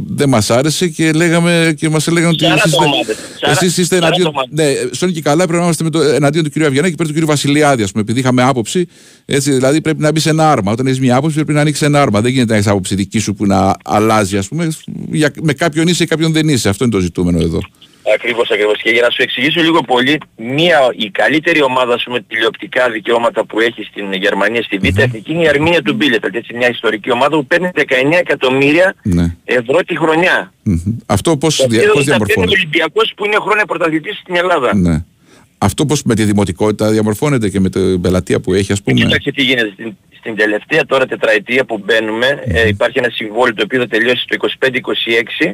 δεν 0.06 0.28
μας 0.28 0.50
άρεσε 0.50 0.88
και 0.88 1.12
λέγαμε 1.12 1.74
και 1.78 1.88
μας 1.88 2.06
έλεγαν 2.06 2.30
ότι 2.30 2.44
40 2.44 2.48
εσείς, 2.56 2.64
είστε- 2.72 2.86
ομάδες. 2.86 3.16
Σαρα- 3.40 3.52
εσείς 3.62 3.76
είστε 3.76 3.96
40 3.96 3.98
εναντίον, 4.06 4.26
ομάδες. 4.26 4.50
ναι, 4.50 4.94
στον 4.94 5.12
και 5.12 5.20
καλά 5.20 5.42
πρέπει 5.44 5.58
να 5.58 5.62
είμαστε 5.64 5.84
με 5.84 5.90
το, 5.90 6.00
εναντίον 6.02 6.44
του 6.44 6.50
κ. 6.50 6.62
Αβγιανάκη 6.62 6.94
και 6.94 7.02
πέρα 7.04 7.14
του 7.18 7.24
κ. 7.24 7.28
Βασιλιάδη, 7.28 7.82
ας 7.82 7.90
πούμε, 7.90 8.02
επειδή 8.02 8.20
είχαμε 8.20 8.42
άποψη, 8.42 8.86
έτσι, 9.24 9.52
δηλαδή 9.52 9.80
πρέπει 9.80 10.00
να 10.02 10.10
μπει 10.12 10.20
σε 10.20 10.30
ένα 10.30 10.50
άρμα. 10.50 10.72
Όταν 10.72 10.86
έχεις 10.86 11.00
μια 11.00 11.16
άποψη 11.16 11.34
πρέπει 11.34 11.52
να 11.52 11.60
ανοίξεις 11.60 11.86
ένα 11.86 12.02
άρμα. 12.02 12.20
Δεν 12.20 12.30
γίνεται 12.30 12.50
να 12.50 12.56
έχεις 12.58 12.68
άποψη 12.70 12.94
δική 12.94 13.18
σου 13.18 13.34
που 13.34 13.46
να 13.46 13.76
αλλάζει, 13.84 14.36
ας 14.36 14.48
πούμε, 14.48 14.68
για, 15.10 15.30
με 15.42 15.52
κάποιον 15.52 15.86
είσαι 15.88 16.02
ή 16.02 16.06
κάποιον 16.06 16.32
δεν 16.32 16.48
είσαι. 16.48 16.68
Αυτό 16.68 16.84
είναι 16.84 16.92
το 16.92 17.00
ζητούμενο 17.00 17.38
εδώ. 17.40 17.58
Ακριβώς, 18.14 18.50
ακριβώς. 18.50 18.82
Και 18.82 18.90
για 18.90 19.02
να 19.02 19.10
σου 19.10 19.22
εξηγήσω 19.22 19.60
λίγο 19.60 19.80
πολύ, 19.82 20.18
μία, 20.36 20.78
η 20.96 21.10
καλύτερη 21.10 21.62
ομάδα 21.62 21.98
σου 21.98 22.10
με 22.10 22.20
τηλεοπτικά 22.28 22.90
δικαιώματα 22.90 23.44
που 23.44 23.60
έχει 23.60 23.82
στην 23.82 24.12
Γερμανία 24.12 24.62
στη 24.62 24.78
Β' 24.78 24.98
Εθνική 24.98 25.32
είναι 25.32 25.42
η 25.42 25.48
Αρμίνια 25.48 25.82
του 25.82 25.94
Μπίλετ. 25.94 26.24
Έτσι 26.32 26.54
μια 26.56 26.68
ιστορική 26.68 27.10
ομάδα 27.12 27.36
που 27.36 27.46
παίρνει 27.46 27.70
19 27.74 27.82
εκατομμύρια 28.18 28.94
Ναι. 29.02 29.34
ευρώ 29.44 29.78
τη 29.86 29.96
χρονιά. 29.96 30.52
Μμμ. 30.62 30.78
Αυτό 31.06 31.36
πώς, 31.36 31.56
Το 31.56 31.66
δια, 31.66 31.80
οποίο 31.80 31.92
πώς 31.92 32.04
θα 32.04 32.10
παίρνει 32.10 32.22
ο 32.22 32.24
διαμορφώνεται. 32.26 32.56
Ολυμπιακός 32.56 33.12
που 33.16 33.24
είναι 33.24 33.36
χρόνια 33.40 33.64
πρωταθλητής 33.66 34.16
στην 34.18 34.36
Ελλάδα. 34.36 34.74
Ναι. 34.76 35.04
Αυτό 35.58 35.86
πώς 35.86 36.02
με 36.02 36.14
τη 36.14 36.24
δημοτικότητα 36.24 36.90
διαμορφώνεται 36.90 37.48
και 37.48 37.60
με 37.60 37.70
την 37.70 38.00
πελατεία 38.00 38.40
που 38.40 38.54
έχει, 38.54 38.72
ας 38.72 38.82
πούμε; 38.82 39.00
Κοιτάξτε 39.00 39.30
τι 39.30 39.42
γίνεται. 39.42 39.70
Στην, 39.72 39.96
στην 40.18 40.36
τελευταία 40.36 40.84
τώρα 40.86 41.06
τετραετία 41.06 41.64
που 41.64 41.82
μπαίνουμε 41.84 42.42
ε, 42.44 42.68
υπάρχει 42.68 42.98
ένα 42.98 43.08
συμβόλαιο 43.10 43.54
το 43.54 43.62
οποίο 43.64 43.80
θα 43.80 43.86
τελειώσει 43.86 44.24
το 44.28 44.36
25-26. 45.46 45.52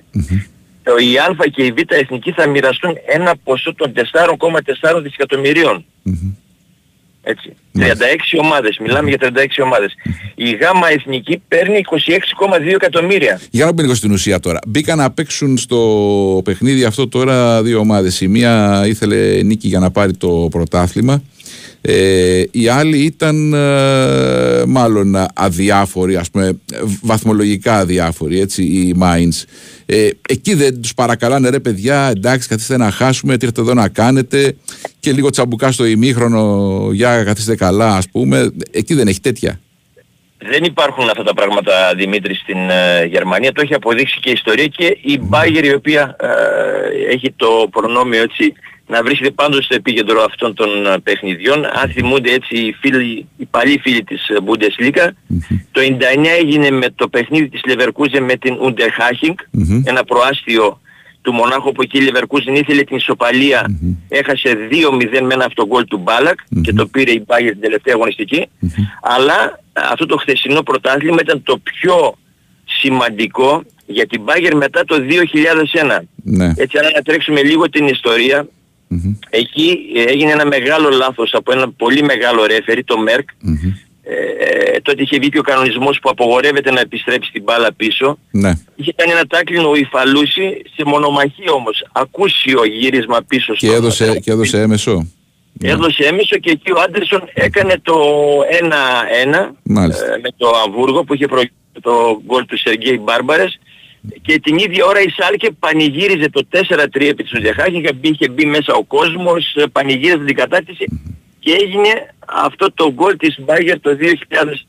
Το 0.90 0.96
η 0.96 1.18
Α 1.18 1.48
και 1.50 1.62
η 1.62 1.72
Β 1.72 1.78
εθνική 1.88 2.32
θα 2.32 2.48
μοιραστούν 2.48 2.94
ένα 3.06 3.34
ποσό 3.44 3.74
των 3.74 3.92
4,4 3.94 5.02
δισεκατομμυρίων. 5.02 5.84
Έτσι. 7.22 7.54
36 7.78 7.82
ομάδες. 8.42 8.78
Μιλάμε 8.78 9.08
για 9.08 9.18
36 9.20 9.62
ομάδες. 9.64 9.94
Η 10.34 10.50
Γ 10.50 10.60
εθνική 10.92 11.42
παίρνει 11.48 11.80
26,2 11.90 12.74
εκατομμύρια. 12.74 13.40
Για 13.50 13.64
να 13.64 13.70
μπούμε 13.70 13.82
λίγο 13.82 13.94
στην 13.94 14.12
ουσία 14.12 14.40
τώρα. 14.40 14.58
Μπήκαν 14.66 14.98
να 14.98 15.10
παίξουν 15.10 15.58
στο 15.58 16.40
παιχνίδι 16.44 16.84
αυτό 16.84 17.08
τώρα 17.08 17.62
δύο 17.62 17.78
ομάδες. 17.78 18.20
Η 18.20 18.28
μία 18.28 18.82
ήθελε 18.86 19.42
νίκη 19.42 19.68
για 19.68 19.78
να 19.78 19.90
πάρει 19.90 20.12
το 20.12 20.48
πρωτάθλημα. 20.50 21.22
Ε, 21.82 22.42
η 22.50 22.68
άλλη 22.68 22.98
ήταν 22.98 23.52
ε, 23.52 24.64
μάλλον 24.66 25.26
αδιάφοροι, 25.34 26.16
ας 26.16 26.30
πούμε, 26.30 26.58
βαθμολογικά 27.02 27.78
αδιάφοροι, 27.78 28.40
έτσι, 28.40 28.62
οι 28.62 28.96
Minds. 29.00 29.44
Ε, 29.86 30.08
εκεί 30.28 30.54
δεν 30.54 30.82
τους 30.82 30.94
παρακαλάνε 30.94 31.48
ρε 31.48 31.60
παιδιά, 31.60 32.08
εντάξει 32.16 32.48
καθίστε 32.48 32.76
να 32.76 32.90
χάσουμε, 32.90 33.36
τι 33.36 33.46
ήρθατε 33.46 33.60
εδώ 33.60 33.74
να 33.74 33.88
κάνετε 33.88 34.56
και 35.00 35.12
λίγο 35.12 35.30
τσαμπουκά 35.30 35.72
στο 35.72 35.84
ημίχρονο, 35.84 36.88
για 36.92 37.24
καθίστε 37.24 37.56
καλά 37.56 37.96
ας 37.96 38.08
πούμε. 38.08 38.50
Εκεί 38.70 38.94
δεν 38.94 39.08
έχει 39.08 39.20
τέτοια. 39.20 39.60
Δεν 40.38 40.64
υπάρχουν 40.64 41.08
αυτά 41.08 41.22
τα 41.22 41.34
πράγματα 41.34 41.94
Δημήτρη 41.96 42.34
στην 42.34 42.70
ε, 42.70 43.04
Γερμανία. 43.04 43.52
Το 43.52 43.60
έχει 43.60 43.74
αποδείξει 43.74 44.20
και 44.20 44.28
η 44.28 44.32
ιστορία 44.32 44.66
και 44.66 44.98
η 45.02 45.20
Bayer 45.30 45.64
η 45.64 45.74
οποία 45.74 46.16
ε, 46.20 47.12
έχει 47.12 47.32
το 47.36 47.68
προνόμιο 47.70 48.22
έτσι 48.22 48.52
να 48.90 49.02
βρίσκεται 49.02 49.30
πάντως 49.30 49.64
στο 49.64 49.74
επίκεντρο 49.74 50.22
αυτών 50.22 50.54
των 50.54 50.86
ε, 50.86 50.98
παιχνιδιών. 51.02 51.64
Αν 51.64 51.90
θυμούνται 51.90 52.32
έτσι 52.32 52.56
οι, 52.56 52.72
φίλοι, 52.80 53.26
οι 53.36 53.44
παλιοί 53.50 53.78
φίλοι 53.78 54.04
της 54.04 54.28
ε, 54.28 54.36
Bundesliga, 54.46 55.08
το 55.72 55.80
99 55.80 55.86
έγινε 56.40 56.70
με 56.70 56.86
το 56.94 57.08
παιχνίδι 57.08 57.48
της 57.48 57.60
Leverkusen 57.64 58.20
με 58.20 58.36
την 58.36 58.56
Unterhaching, 58.62 59.34
Μμμ. 59.50 59.82
ένα 59.84 60.04
προάστιο 60.04 60.80
του 61.22 61.32
Μονάχου 61.32 61.72
που 61.72 61.82
εκεί 61.82 61.98
η 61.98 62.10
Leverkusen 62.12 62.54
ήθελε 62.54 62.82
την 62.82 62.96
ισοπαλία, 62.96 63.78
έχασε 64.08 64.56
2-0 64.70 65.20
με 65.22 65.34
ένα 65.34 65.44
αυτογκόλ 65.44 65.84
του 65.84 65.98
Μπάλακ 65.98 66.38
και 66.62 66.72
το 66.72 66.86
πήρε 66.86 67.10
η 67.10 67.24
Bayern 67.26 67.50
την 67.50 67.60
τελευταία 67.60 67.94
αγωνιστική. 67.94 68.46
Αλλά 69.02 69.60
α, 69.72 69.82
αυτό 69.92 70.06
το 70.06 70.16
χθεσινό 70.16 70.62
πρωτάθλημα 70.62 71.18
ήταν 71.20 71.42
το 71.42 71.58
πιο 71.58 72.14
σημαντικό 72.64 73.62
για 73.86 74.06
την 74.06 74.22
Bayern 74.24 74.54
μετά 74.54 74.84
το 74.84 74.96
2001. 74.98 75.98
Ναι. 76.22 76.52
Έτσι 76.56 76.78
αν 76.78 76.86
ανατρέξουμε 76.86 77.42
λίγο 77.42 77.70
την 77.70 77.86
ιστορία, 77.86 78.46
εκεί 79.30 79.78
ε, 79.96 80.02
έγινε 80.02 80.30
ένα 80.30 80.46
μεγάλο 80.46 80.88
λάθος 80.88 81.30
από 81.34 81.52
ένα 81.52 81.70
πολύ 81.70 82.02
μεγάλο 82.02 82.46
ρέφερι, 82.46 82.84
το 82.84 82.98
Μέρκ. 82.98 83.28
Ε, 84.02 84.80
τότε 84.82 85.02
είχε 85.02 85.18
βγει 85.18 85.28
και 85.28 85.38
ο 85.38 85.42
κανονισμός 85.42 85.98
που 86.02 86.08
απογορεύεται 86.10 86.70
να 86.70 86.80
επιστρέψει 86.80 87.30
την 87.32 87.42
μπάλα 87.42 87.72
πίσω. 87.72 88.18
Ναι. 88.30 88.52
Είχε 88.76 88.92
κάνει 88.96 89.12
ένα 89.12 89.26
τάκλινο 89.26 89.68
ο 89.70 89.74
Ιφαλούση 89.74 90.62
σε 90.76 90.84
μονομαχία 90.84 91.52
όμως. 91.52 91.86
Ακούσιο 91.92 92.64
γύρισμα 92.64 93.22
πίσω 93.28 93.52
Και 93.54 93.66
στο 93.66 93.74
έδωσε, 93.74 94.18
και 94.18 94.30
έδωσε 94.30 94.60
έμεσο. 94.60 95.06
Έδωσε 95.62 96.04
έμεσο 96.04 96.36
και 96.36 96.50
εκεί 96.50 96.70
ο 96.72 96.80
Άντερσον 96.80 97.22
έκανε 97.34 97.80
το 97.82 97.96
1-1 98.60 99.50
Μάλιστα. 99.62 100.04
ε, 100.14 100.18
με 100.22 100.28
το 100.36 100.50
Αμβούργο 100.64 101.04
που 101.04 101.14
είχε 101.14 101.26
προηγηθεί 101.26 101.54
το 101.80 102.22
γκολ 102.26 102.46
του 102.46 102.58
Σεργέη 102.58 103.00
Μπάρμπαρες 103.04 103.58
και 104.22 104.38
την 104.40 104.58
ίδια 104.58 104.84
ώρα 104.84 105.00
η 105.00 105.08
Σάλκε 105.08 105.50
πανηγύριζε 105.58 106.28
το 106.30 106.46
4-3 106.52 106.86
επί 106.92 107.22
της 107.22 107.32
Ουντεχάχη 107.32 107.82
είχε 108.00 108.28
μπει 108.28 108.44
μέσα 108.44 108.74
ο 108.74 108.84
κόσμος, 108.84 109.54
ε, 109.54 109.64
πανηγύριζε 109.72 110.24
την 110.24 110.34
κατάκτηση 110.36 110.84
και 111.38 111.52
έγινε 111.52 112.14
αυτό 112.26 112.72
το 112.72 112.92
γκολ 112.92 113.16
της 113.16 113.36
Μπάγερ 113.40 113.80
το 113.80 113.96
2000. 113.96 114.66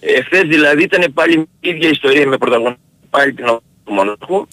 Ε, 0.00 0.22
χθες 0.22 0.42
δηλαδή 0.42 0.82
ήταν 0.82 1.12
πάλι 1.12 1.32
η 1.60 1.68
ίδια 1.68 1.88
ιστορία 1.88 2.26
με 2.26 2.36
πρωταγωνιστή 2.36 2.80
πάλι 3.10 3.32
την 3.32 3.44
ομάδα 3.44 3.62
του 3.84 3.92
Μονάχου. 3.92 4.46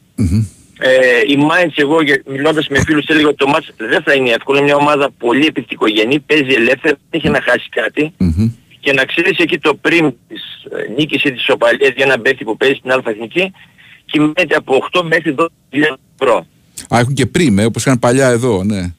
Ε, 0.80 1.20
η 1.28 1.38
Mainz 1.50 1.72
εγώ 1.76 2.02
γε- 2.02 2.28
μιλώντας 2.30 2.68
με 2.68 2.80
φίλους 2.86 3.06
έλεγα 3.08 3.28
ότι 3.28 3.36
το 3.38 3.48
μάτς 3.48 3.72
δεν 3.78 4.02
θα 4.04 4.14
είναι 4.14 4.30
εύκολο. 4.30 4.58
Είναι 4.58 4.66
μια 4.68 4.76
ομάδα 4.76 5.12
πολύ 5.18 5.46
επιθετικογενή, 5.46 6.20
παίζει 6.20 6.54
ελεύθερα, 6.54 6.98
δεν 7.10 7.20
έχει 7.20 7.30
να 7.30 7.42
χάσει 7.42 7.70
κάτι. 7.70 8.14
Και 8.80 8.94
να 8.94 9.06
ξέρεις 9.06 9.38
εκεί 9.38 9.58
το 9.60 9.76
πριν 9.76 10.14
της 10.28 10.42
ε, 10.72 10.92
νίκης 10.98 11.24
ή 11.24 11.32
της 11.32 11.50
οπαλίας 11.50 11.92
για 11.96 12.06
ένα 12.06 12.20
παίχτη 12.20 12.44
που 12.44 12.58
παίζει 12.58 12.76
στην 12.76 12.92
Αλφα 12.92 13.10
Εθνική 13.10 13.52
κυμαίνεται 14.16 14.56
από 14.56 14.88
8 14.92 15.02
μέχρι 15.04 15.36
12.000 15.38 15.48
ευρώ. 16.20 16.46
Α, 16.90 17.00
έχουν 17.00 17.14
και 17.14 17.26
πριν, 17.26 17.60
ε, 17.60 17.66
όπως 17.66 17.86
είχαν 17.86 18.00
παλιά 18.00 18.28
εδώ, 18.28 18.64
ναι. 18.64 18.94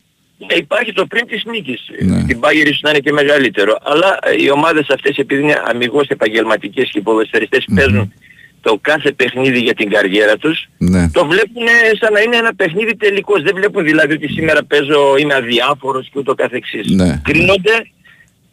Ε, 0.47 0.57
υπάρχει 0.57 0.93
το 0.93 1.07
πριν 1.07 1.27
της 1.27 1.45
νίκης. 1.45 1.81
Ναι. 2.01 2.23
Την 2.25 2.39
Bayern 2.41 2.67
ίσως 2.67 2.81
να 2.83 2.91
είναι 2.91 2.99
και 2.99 3.13
μεγαλύτερο. 3.13 3.77
Αλλά 3.83 4.19
ε, 4.23 4.43
οι 4.43 4.51
ομάδες 4.51 4.87
αυτές 4.91 5.17
επειδή 5.17 5.43
είναι 5.43 5.63
αμυγός 5.67 6.09
επαγγελματικές 6.09 6.91
και 6.91 6.99
οι 6.99 7.03
ποδοσφαιριστές 7.03 7.65
παίζουν 7.75 8.13
το 8.61 8.79
κάθε 8.81 9.13
παιχνίδι 9.13 9.59
για 9.61 9.75
την 9.75 9.91
καριέρα 9.91 10.37
τους, 10.37 10.69
Ναι. 10.79 11.11
το 11.11 11.27
βλέπουν 11.27 11.67
σαν 12.01 12.13
να 12.13 12.21
είναι 12.21 12.37
ένα 12.37 12.55
παιχνίδι 12.55 12.97
τελικός. 12.97 13.43
Δεν 13.43 13.55
βλέπουν 13.55 13.85
δηλαδή 13.85 14.13
ότι 14.15 14.29
σήμερα 14.29 14.65
παίζω, 14.65 15.17
είμαι 15.19 15.35
αδιάφορος 15.35 16.09
και 16.13 16.19
ούτω 16.19 16.35
καθεξής. 16.35 16.87
Ναι. 16.91 17.21
Κρίνονται 17.25 17.87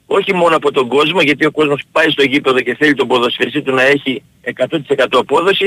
όχι 0.06 0.34
μόνο 0.34 0.56
από 0.56 0.72
τον 0.72 0.88
κόσμο, 0.88 1.22
γιατί 1.22 1.46
ο 1.46 1.52
κόσμος 1.52 1.82
πάει 1.92 2.10
στο 2.10 2.24
γήπεδο 2.24 2.60
και 2.60 2.76
θέλει 2.76 2.94
τον 2.94 3.08
ποδοσφαιριστή 3.08 3.62
του 3.62 3.74
να 3.74 3.82
έχει 3.82 4.24
100% 4.44 5.06
απόδοση, 5.12 5.66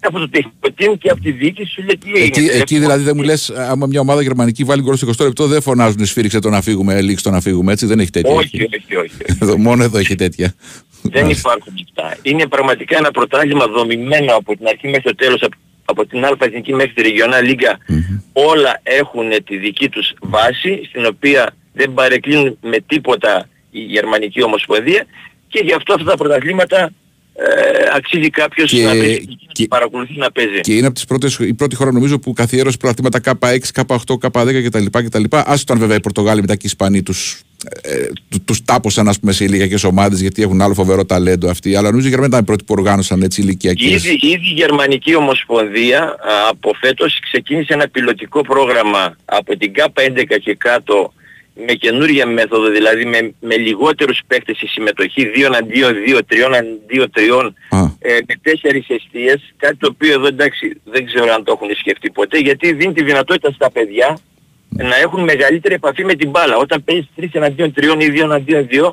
από 0.00 0.18
το 0.18 0.28
τεχνικό 0.28 0.68
team 0.78 0.98
και 0.98 1.10
από 1.10 1.22
τη 1.22 1.30
διοίκηση 1.30 1.72
σου 1.72 1.82
λέει 1.82 1.98
τι 1.98 2.10
έγινε. 2.10 2.46
Εκεί, 2.46 2.58
εκεί 2.58 2.78
δηλαδή 2.78 3.02
δεν 3.02 3.16
μου 3.16 3.22
λες, 3.22 3.50
άμα 3.50 3.86
μια 3.86 4.00
ομάδα 4.00 4.22
γερμανική 4.22 4.64
βάλει 4.64 4.82
γκολ 4.82 4.96
στο 4.96 5.08
20 5.08 5.12
λεπτό, 5.18 5.46
δεν 5.46 5.62
φωνάζουν 5.62 6.06
σφύριξε 6.06 6.38
το 6.38 6.50
να 6.50 6.60
φύγουμε, 6.62 7.00
λήξε 7.00 7.24
το 7.24 7.30
να 7.30 7.40
φύγουμε. 7.40 7.72
Έτσι 7.72 7.86
δεν 7.86 8.00
έχει 8.00 8.10
τέτοια. 8.10 8.32
Όχι, 8.32 8.62
όχι, 8.62 8.96
όχι. 8.96 9.14
Εδώ, 9.42 9.58
μόνο 9.58 9.82
εδώ 9.82 9.98
έχει 9.98 10.14
τέτοια. 10.14 10.54
Δεν 11.02 11.30
υπάρχουν 11.30 11.74
αυτά. 11.84 12.16
Είναι 12.22 12.46
πραγματικά 12.46 12.96
ένα 12.96 13.10
πρωτάθλημα 13.10 13.66
δομημένο 13.66 14.34
από 14.34 14.56
την 14.56 14.66
αρχή 14.66 14.86
μέχρι 14.86 15.02
το 15.02 15.14
τέλος, 15.14 15.42
από, 15.42 15.56
από 15.84 16.06
την 16.06 16.24
Α 16.24 16.36
Εθνική 16.38 16.74
μέχρι 16.74 16.92
τη 16.92 17.02
Ρηγιονά 17.02 17.40
Λίγκα. 17.40 17.78
Όλα 18.32 18.80
έχουν 18.82 19.44
τη 19.44 19.56
δική 19.56 19.88
τους 19.88 20.12
βάση, 20.20 20.80
στην 20.88 21.06
οποία 21.06 21.54
δεν 21.72 21.94
παρεκκλίνουν 21.94 22.58
με 22.60 22.76
τίποτα 22.86 23.48
η 23.70 23.80
Γερμανική 23.80 24.42
Ομοσπονδία 24.42 25.06
και 25.48 25.60
γι' 25.64 25.72
αυτό 25.72 25.94
αυτά 25.94 26.10
τα 26.10 26.16
πρωταθλήματα 26.16 26.90
ε, 27.46 27.96
αξίζει 27.96 28.30
κάποιος 28.30 28.70
Και- 28.70 28.82
να 28.82 28.94
βρίσκει 28.94 29.36
και- 29.52 29.62
να 29.62 29.68
παρακολουθεί 29.68 30.16
να 30.18 30.30
παίζει. 30.32 30.60
Και 30.60 30.74
είναι 30.74 30.86
από 30.86 30.94
τις 30.94 31.04
πρώτες, 31.04 31.38
η 31.40 31.54
πρώτη 31.54 31.74
χώρα 31.76 31.92
νομίζω 31.92 32.18
που 32.18 32.32
καθιέρωσε 32.32 32.76
πρωταθλήματα 32.76 33.20
K6, 33.20 33.72
K8, 33.72 34.18
K10 34.18 34.62
κτλ. 34.62 34.84
κτλ. 35.04 35.24
Άστο 35.30 35.72
αν 35.72 35.78
βέβαια 35.78 35.96
οι 35.96 36.00
Πορτογάλοι 36.00 36.40
μετά 36.40 36.52
και 36.54 36.60
οι 36.62 36.66
Ισπανοί 36.66 37.02
τους, 37.02 37.40
ε, 37.82 38.06
του- 38.28 38.40
τους 38.44 38.64
τάπωσαν 38.64 39.08
ας 39.08 39.18
πούμε, 39.20 39.32
σε 39.32 39.44
ηλικιακές 39.44 39.84
ομάδες 39.84 40.20
γιατί 40.20 40.42
έχουν 40.42 40.60
άλλο 40.60 40.74
φοβερό 40.74 41.04
ταλέντο 41.04 41.48
αυτοί. 41.50 41.74
Αλλά 41.76 41.88
νομίζω 41.88 42.06
οι 42.06 42.10
Γερμανοί 42.10 42.28
ήταν 42.28 42.40
οι 42.42 42.44
πρώτοι 42.46 42.64
που 42.64 42.74
οργάνωσαν 42.78 43.22
έτσι 43.22 43.40
ηλικιακές. 43.40 44.04
Ήδη, 44.04 44.12
ήδη 44.26 44.50
η 44.50 44.54
Γερμανική 44.54 45.14
Ομοσπονδία 45.14 46.02
α, 46.02 46.14
από 46.50 46.70
φέτος 46.80 47.18
ξεκίνησε 47.20 47.72
ένα 47.72 47.88
πιλωτικό 47.88 48.40
πρόγραμμα 48.40 49.16
από 49.24 49.56
την 49.56 49.72
ΚΑΠΑ 49.72 50.02
11 50.02 50.38
και 50.38 50.54
κάτω 50.54 51.12
με 51.54 51.72
καινούργια 51.72 52.26
μέθοδο, 52.26 52.70
δηλαδή 52.70 53.04
με, 53.04 53.34
με 53.40 53.56
λιγότερους 53.56 54.20
παίκτες 54.26 54.56
στη 54.56 54.66
συμμετοχή, 54.66 55.30
2 55.34 55.42
εναντίον 55.44 55.94
2, 56.06 56.18
3 56.18 56.36
εναντίον 56.44 57.10
3, 57.14 57.50
Α. 57.68 57.78
ε, 57.98 58.18
με 58.28 58.34
τέσσερις 58.42 58.88
αιστείες, 58.88 59.54
κάτι 59.56 59.76
το 59.76 59.88
οποίο 59.92 60.12
εδώ 60.12 60.26
εντάξει 60.26 60.80
δεν 60.84 61.06
ξέρω 61.06 61.32
αν 61.32 61.44
το 61.44 61.52
έχουν 61.52 61.74
σκεφτεί 61.76 62.10
ποτέ, 62.10 62.38
γιατί 62.38 62.72
δίνει 62.72 62.92
τη 62.92 63.04
δυνατότητα 63.04 63.50
στα 63.50 63.70
παιδιά 63.70 64.18
να 64.68 64.96
έχουν 64.96 65.22
μεγαλύτερη 65.22 65.74
επαφή 65.74 66.04
με 66.04 66.14
την 66.14 66.30
μπάλα. 66.30 66.56
Όταν 66.56 66.84
παίζεις 66.84 67.06
3 67.16 67.24
εναντίον 67.32 67.72
3 67.76 67.82
ή 68.02 68.10
2 68.14 68.22
εναντίον 68.22 68.68
2, 68.70 68.92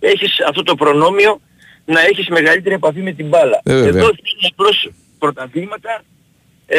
έχεις 0.00 0.40
αυτό 0.48 0.62
το 0.62 0.74
προνόμιο 0.74 1.40
να 1.84 2.00
έχεις 2.00 2.28
μεγαλύτερη 2.28 2.74
επαφή 2.74 3.00
με 3.00 3.12
την 3.12 3.28
μπάλα. 3.28 3.60
Ε, 3.64 3.72
βέβαια. 3.72 3.88
Εδώ 3.88 4.04
θέλουν 4.04 4.50
απλώς 4.52 4.90
πρωταθλήματα 5.18 6.02
ε, 6.66 6.78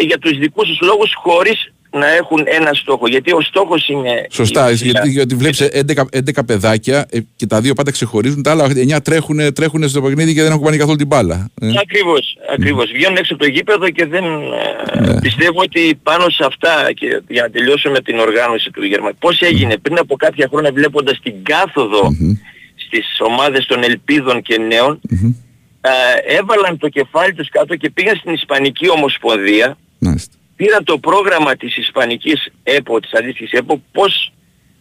για 0.00 0.18
τους 0.18 0.38
δικούς 0.38 0.68
τους 0.68 0.78
λόγους 0.80 1.14
χωρίς 1.14 1.72
να 1.98 2.08
έχουν 2.14 2.44
ένα 2.46 2.70
στόχο. 2.74 3.08
Γιατί 3.08 3.32
ο 3.32 3.40
στόχος 3.40 3.88
είναι... 3.88 4.26
Σωστά, 4.30 4.70
η- 4.70 4.74
γιατί, 4.74 5.08
γιατί 5.10 5.34
βλέπεις 5.34 5.68
11, 5.72 5.80
11 6.16 6.44
παιδάκια 6.46 7.06
ε, 7.10 7.18
και 7.36 7.46
τα 7.46 7.60
δύο 7.60 7.74
πάντα 7.74 7.90
ξεχωρίζουν, 7.90 8.42
τα 8.42 8.50
άλλα 8.50 8.66
9 8.68 8.96
τρέχουν, 9.02 9.52
τρέχουν 9.54 9.88
στο 9.88 10.02
παιχνίδι 10.02 10.34
και 10.34 10.42
δεν 10.42 10.50
έχουν 10.50 10.62
πάρει 10.62 10.76
καθόλου 10.76 10.96
την 10.96 11.06
μπάλα. 11.06 11.48
Ε, 11.60 11.66
Ακριβώς, 11.80 12.36
ακριβώς. 12.52 12.90
Βγαίνουν 12.92 13.16
έξω 13.16 13.34
από 13.34 13.42
το 13.44 13.50
γήπεδο 13.50 13.90
και 13.90 14.06
δεν 14.06 14.24
ε, 14.24 15.18
πιστεύω 15.20 15.60
ότι 15.60 15.98
πάνω 16.02 16.28
σε 16.28 16.44
αυτά 16.46 16.92
και 16.94 17.22
για 17.28 17.42
να 17.42 17.50
τελειώσω 17.50 17.90
με 17.90 18.00
την 18.00 18.18
οργάνωση 18.18 18.70
του 18.70 18.84
Γερμανίου. 18.84 19.16
Πώς 19.18 19.40
έγινε 19.40 19.76
πριν 19.78 19.98
από 19.98 20.16
κάποια 20.16 20.48
χρόνια 20.50 20.72
βλέποντας 20.72 21.20
την 21.22 21.34
κάθοδο 21.42 22.16
στις 22.88 23.06
ομάδες 23.28 23.66
των 23.66 23.82
ελπίδων 23.82 24.42
και 24.42 24.58
νέων 24.58 25.00
ε, 25.80 26.36
έβαλαν 26.36 26.78
το 26.78 26.88
κεφάλι 26.88 27.32
τους 27.34 27.48
κάτω 27.48 27.76
και 27.76 27.90
πήγαν 27.90 28.16
στην 28.16 28.32
Ισπανική 28.32 28.90
Ομοσπονδία 28.90 29.76
μάλιστα. 29.98 30.35
Πήραν 30.56 30.84
το 30.84 30.98
πρόγραμμα 30.98 31.56
της 31.56 31.76
Ισπανικής 31.76 32.48
ΕΠΟ, 32.62 33.00
της 33.00 33.12
αντίστοιχης 33.12 33.52
ΕΠΟ, 33.52 33.82
πώς 33.92 34.32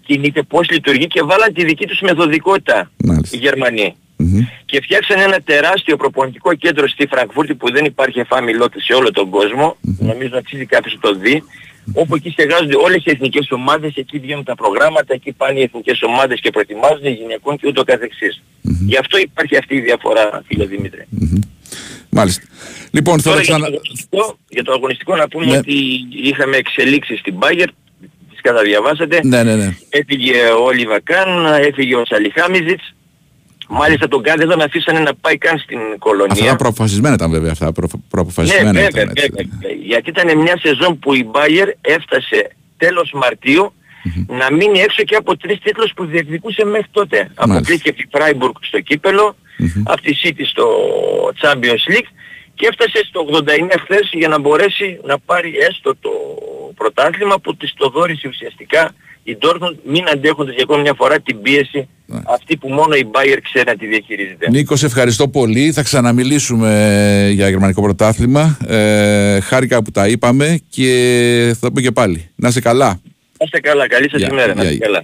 κινείται, 0.05 0.43
πώς 0.43 0.69
λειτουργεί 0.69 1.07
και 1.07 1.21
βάλαν 1.21 1.53
τη 1.53 1.65
δική 1.65 1.85
τους 1.85 1.99
μεθοδικότητα 2.01 2.91
Μάλιστα. 2.97 3.37
οι 3.37 3.39
Γερμανοί. 3.39 3.95
Μμμ. 4.17 4.39
Και 4.65 4.81
φτιάξαν 4.81 5.19
ένα 5.19 5.41
τεράστιο 5.41 5.95
προπονητικό 5.97 6.53
κέντρο 6.53 6.87
στη 6.87 7.07
Φραγκφούρτη 7.07 7.55
που 7.55 7.71
δεν 7.71 7.85
υπάρχει 7.85 8.19
εφάμιλό 8.19 8.69
του 8.69 8.81
σε 8.81 8.93
όλο 8.93 9.11
τον 9.11 9.29
κόσμο. 9.29 9.77
Νομίζω 9.81 10.37
αξίζει 10.37 10.65
κάποιος 10.65 10.93
να 10.93 10.99
το 10.99 11.15
δει. 11.19 11.43
Όπου 11.93 12.15
εκεί 12.15 12.29
στεγάζονται 12.29 12.75
όλες 12.75 13.05
οι 13.05 13.09
εθνικές 13.11 13.51
ομάδες, 13.51 13.95
εκεί 13.95 14.19
βγαίνουν 14.19 14.43
τα 14.43 14.55
προγράμματα, 14.55 15.13
εκεί 15.13 15.31
πάνε 15.31 15.59
οι 15.59 15.61
εθνικές 15.61 16.01
ομάδες 16.01 16.39
και 16.39 16.49
προετοιμάζονται 16.49 17.09
γυναικών 17.09 17.57
και 17.57 17.67
ούτω 17.67 17.83
καθεξής. 17.83 18.41
Γι' 18.61 18.97
αυτό 18.97 19.17
υπάρχει 19.17 19.57
αυτή 19.57 19.75
η 19.75 19.79
διαφορά, 19.81 20.43
φίλε 20.47 20.65
Δημήτρη. 20.65 21.07
Μάλιστα. 22.15 22.43
Λοιπόν, 22.91 23.21
θα 23.21 23.29
Τώρα 23.29 23.35
τα 23.35 23.41
για, 23.43 23.55
ξανα... 23.55 23.69
το 23.69 23.75
αγωνιστικό, 23.77 24.37
για 24.49 24.63
το 24.63 24.71
αγωνιστικό 24.71 25.15
να 25.15 25.27
πούμε 25.27 25.45
Ναι. 25.45 25.57
ότι 25.57 25.73
είχαμε 26.23 26.57
εξελίξεις 26.57 27.19
στην 27.19 27.35
Bayer, 27.39 27.67
τις 28.31 28.41
καταδιαβάσατε. 28.41 29.19
Ναι, 29.23 29.43
ναι, 29.43 29.55
ναι. 29.55 29.77
Έφυγε 29.89 30.37
ο 30.59 30.63
Όλιβα 30.63 30.99
Καν, 31.01 31.45
έφυγε 31.45 31.95
ο 31.95 32.03
Σαλιχάμιζιτς. 32.05 32.93
Μάλιστα 33.67 34.07
τον 34.07 34.23
Καν 34.23 34.37
δεν 34.37 34.47
τον 34.47 34.61
αφήσανε 34.61 34.99
να 34.99 35.13
πάει 35.15 35.37
καν 35.37 35.57
στην 35.57 35.79
κολονία. 35.99 36.31
Αυτά 36.33 36.45
τα 36.45 36.55
προαποφασισμένα 36.55 37.13
ήταν 37.15 37.31
βέβαια. 37.31 37.51
Αυτά 37.51 37.71
προ, 37.71 37.87
Ναι, 37.93 38.01
προαποφασισμένα 38.09 38.71
βέβαια, 38.71 38.87
ήταν. 38.87 39.09
έτσι. 39.15 39.31
βέβαια. 39.35 39.75
Γιατί 39.85 40.09
ήταν 40.09 40.37
μια 40.37 40.57
σεζόν 40.61 40.99
που 40.99 41.13
η 41.13 41.29
Bayer 41.33 41.67
έφτασε 41.81 42.51
τέλος 42.77 43.11
Μαρτίου 43.13 43.73
να 44.27 44.51
μείνει 44.51 44.79
έξω 44.79 45.03
και 45.03 45.15
από 45.15 45.37
τρεις 45.37 45.59
τίτλους 45.59 45.91
που 45.95 46.05
διεκδικούσε 46.05 46.65
μέχρι 46.65 46.87
τότε. 46.91 47.29
Αποκλείθηκε 47.35 47.89
από 47.89 47.97
τη 47.97 48.07
Freiburg 48.11 48.51
στο 48.61 48.79
κυπελο 49.57 49.83
από 49.83 50.01
τη 50.01 50.13
City 50.23 50.41
στο 50.45 50.65
Champions 51.41 51.83
League 51.91 52.09
και 52.55 52.67
έφτασε 52.69 53.05
στο 53.07 53.25
89 53.31 53.43
χθες 53.83 54.09
για 54.13 54.27
να 54.27 54.39
μπορέσει 54.39 54.99
να 55.03 55.19
πάρει 55.19 55.53
έστω 55.69 55.95
το 55.99 56.09
πρωτάθλημα 56.75 57.39
που 57.39 57.55
της 57.55 57.73
το 57.75 57.89
δόρισε 57.89 58.27
ουσιαστικά 58.27 58.93
η 59.23 59.37
Dortmund 59.41 59.75
μην 59.85 60.07
αντέχοντας 60.09 60.53
για 60.53 60.63
ακόμη 60.63 60.81
μια 60.81 60.93
φορά 60.93 61.19
την 61.19 61.41
πίεση 61.41 61.87
αυτή 62.27 62.57
που 62.57 62.69
μόνο 62.69 62.95
η 62.95 63.09
Bayer 63.11 63.37
ξέρει 63.43 63.65
να 63.65 63.75
τη 63.75 63.87
διαχειρίζεται. 63.87 64.49
Νίκος, 64.49 64.79
σε 64.79 64.85
ευχαριστώ 64.85 65.27
πολύ. 65.27 65.71
Θα 65.71 65.81
ξαναμιλήσουμε 65.83 67.29
για 67.31 67.49
γερμανικό 67.49 67.81
πρωτάθλημα. 67.81 68.57
Ε, 68.67 69.39
χάρηκα 69.39 69.83
που 69.83 69.91
τα 69.91 70.07
είπαμε 70.07 70.59
και 70.69 71.51
θα 71.53 71.59
τα 71.59 71.67
πούμε 71.67 71.81
και 71.81 71.91
πάλι. 71.91 72.29
Να 72.35 72.47
είσαι 72.47 72.61
καλά. 72.61 72.87
Να 72.87 73.45
είστε 73.45 73.59
καλά, 73.59 73.87
καλή 73.87 74.09
σας 74.09 74.19
Γεια, 74.19 74.29
ημέρα, 74.31 74.53
να 74.55 74.61
γεια. 74.61 74.71
είστε 74.71 74.85
καλά. 74.85 75.03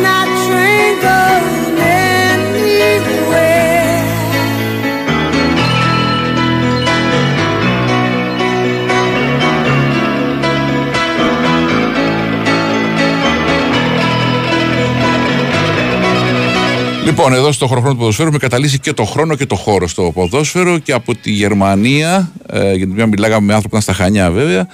Λοιπόν, 17.11 17.33
εδώ 17.33 17.51
στο 17.51 17.67
χωροχρόνο 17.67 17.93
του 17.93 17.99
ποδοσφαίρου 17.99 18.27
έχουμε 18.27 18.47
καταλύσει 18.47 18.79
και 18.79 18.93
το 18.93 19.03
χρόνο 19.03 19.35
και 19.35 19.45
το 19.45 19.55
χώρο 19.55 19.87
στο 19.87 20.11
ποδόσφαιρο 20.13 20.77
και 20.77 20.91
από 20.91 21.15
τη 21.15 21.31
Γερμανία, 21.31 22.31
ε, 22.47 22.73
για 22.73 22.85
την 22.85 22.91
οποία 22.91 23.05
μιλάγαμε 23.05 23.45
με 23.45 23.53
άνθρωπο 23.53 23.75
που 23.75 23.81
ήταν 23.81 23.95
στα 23.95 24.03
Χανιά 24.03 24.31
βέβαια, 24.31 24.67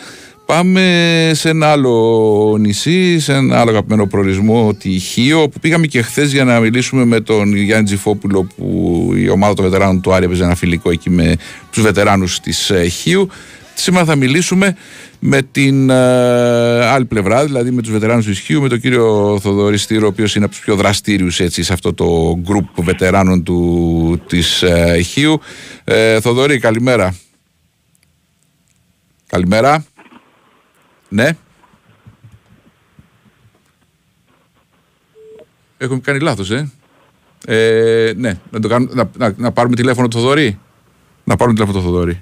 πάμε 0.46 1.32
σε 1.34 1.50
ένα 1.50 1.68
άλλο 1.68 2.58
νησί, 2.60 3.20
σε 3.20 3.34
ένα 3.34 3.60
άλλο 3.60 3.70
αγαπημένο 3.70 4.06
προορισμό, 4.06 4.74
τη 4.74 4.90
Χίο, 4.90 5.50
που 5.50 5.60
πήγαμε 5.60 5.88
και 5.88 6.02
χθες 6.02 6.32
για 6.32 6.44
να 6.44 6.60
μιλήσουμε 6.60 7.06
με 7.06 7.20
τον 7.20 7.56
Γιάννη 7.56 7.86
Τζιφόπουλο, 7.86 8.48
που 8.58 9.12
η 9.16 9.30
ομάδα 9.30 9.54
των 9.54 9.66
βετεράνων 9.66 10.02
του 10.02 10.14
Άρη 10.14 10.26
έπαιζε 10.26 10.44
ένα 10.44 10.56
φιλικό 10.56 10.92
εκεί 10.92 11.10
με 11.10 11.36
τους 11.72 11.84
βετεράνους 11.84 12.40
της 12.40 12.70
ε, 12.70 12.88
Χίου. 12.88 13.30
Σήμερα 13.80 14.06
θα 14.06 14.16
μιλήσουμε 14.16 14.76
με 15.20 15.42
την 15.42 15.90
ε, 15.90 15.96
άλλη 16.86 17.06
πλευρά, 17.06 17.46
δηλαδή 17.46 17.72
με 17.72 17.82
τους 17.82 17.92
βετεράνους 17.92 18.26
του 18.26 18.32
Ισχύου, 18.32 18.62
με 18.62 18.70
τον 18.70 18.80
κύριο 18.80 19.40
Θοδωρή 19.42 19.78
Στήρο, 19.78 20.06
ο 20.06 20.10
οποίος 20.10 20.36
είναι 20.36 20.46
από 20.46 20.54
τους 20.54 20.64
πιο 20.64 20.76
δραστήριους 20.76 21.40
έτσι, 21.40 21.64
σε 21.64 21.74
αυτό 21.74 21.94
το 21.94 22.38
γκρουπ 22.40 22.82
βετεράνων 22.82 23.44
του, 23.44 24.22
της 24.28 24.64
ε, 24.64 24.96
Ισχύου. 24.98 25.40
Ε, 25.84 26.20
Θοδωρή, 26.22 26.60
καλημέρα. 26.60 27.16
Καλημέρα. 29.28 29.86
Ναι. 31.10 31.30
Έχουμε 35.78 36.00
κάνει 36.00 36.20
λάθος, 36.20 36.52
ε. 36.52 36.72
ε 37.46 38.14
ναι, 38.16 38.40
να, 38.52 38.60
το 38.60 38.68
κάνουμε, 38.68 38.94
να, 38.94 39.10
να, 39.18 39.34
να 39.38 39.52
πάρουμε 39.52 39.76
τηλέφωνο 39.76 40.08
το 40.08 40.18
Θοδωρή. 40.18 40.60
Να 41.24 41.36
πάρουμε 41.36 41.56
τηλέφωνο 41.56 41.84
το 41.84 41.90
Θοδωρή. 41.90 42.22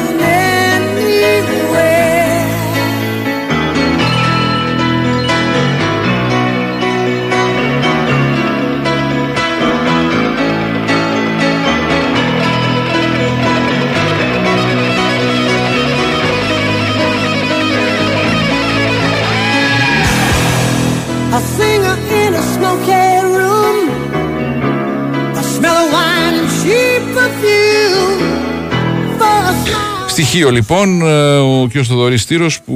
Στοιχείο 30.23 30.49
λοιπόν, 30.51 31.01
ε, 31.01 31.37
ο 31.37 31.67
κ. 31.73 31.83
Θοδωρής 31.83 32.21
Στήρος 32.21 32.61
που 32.61 32.73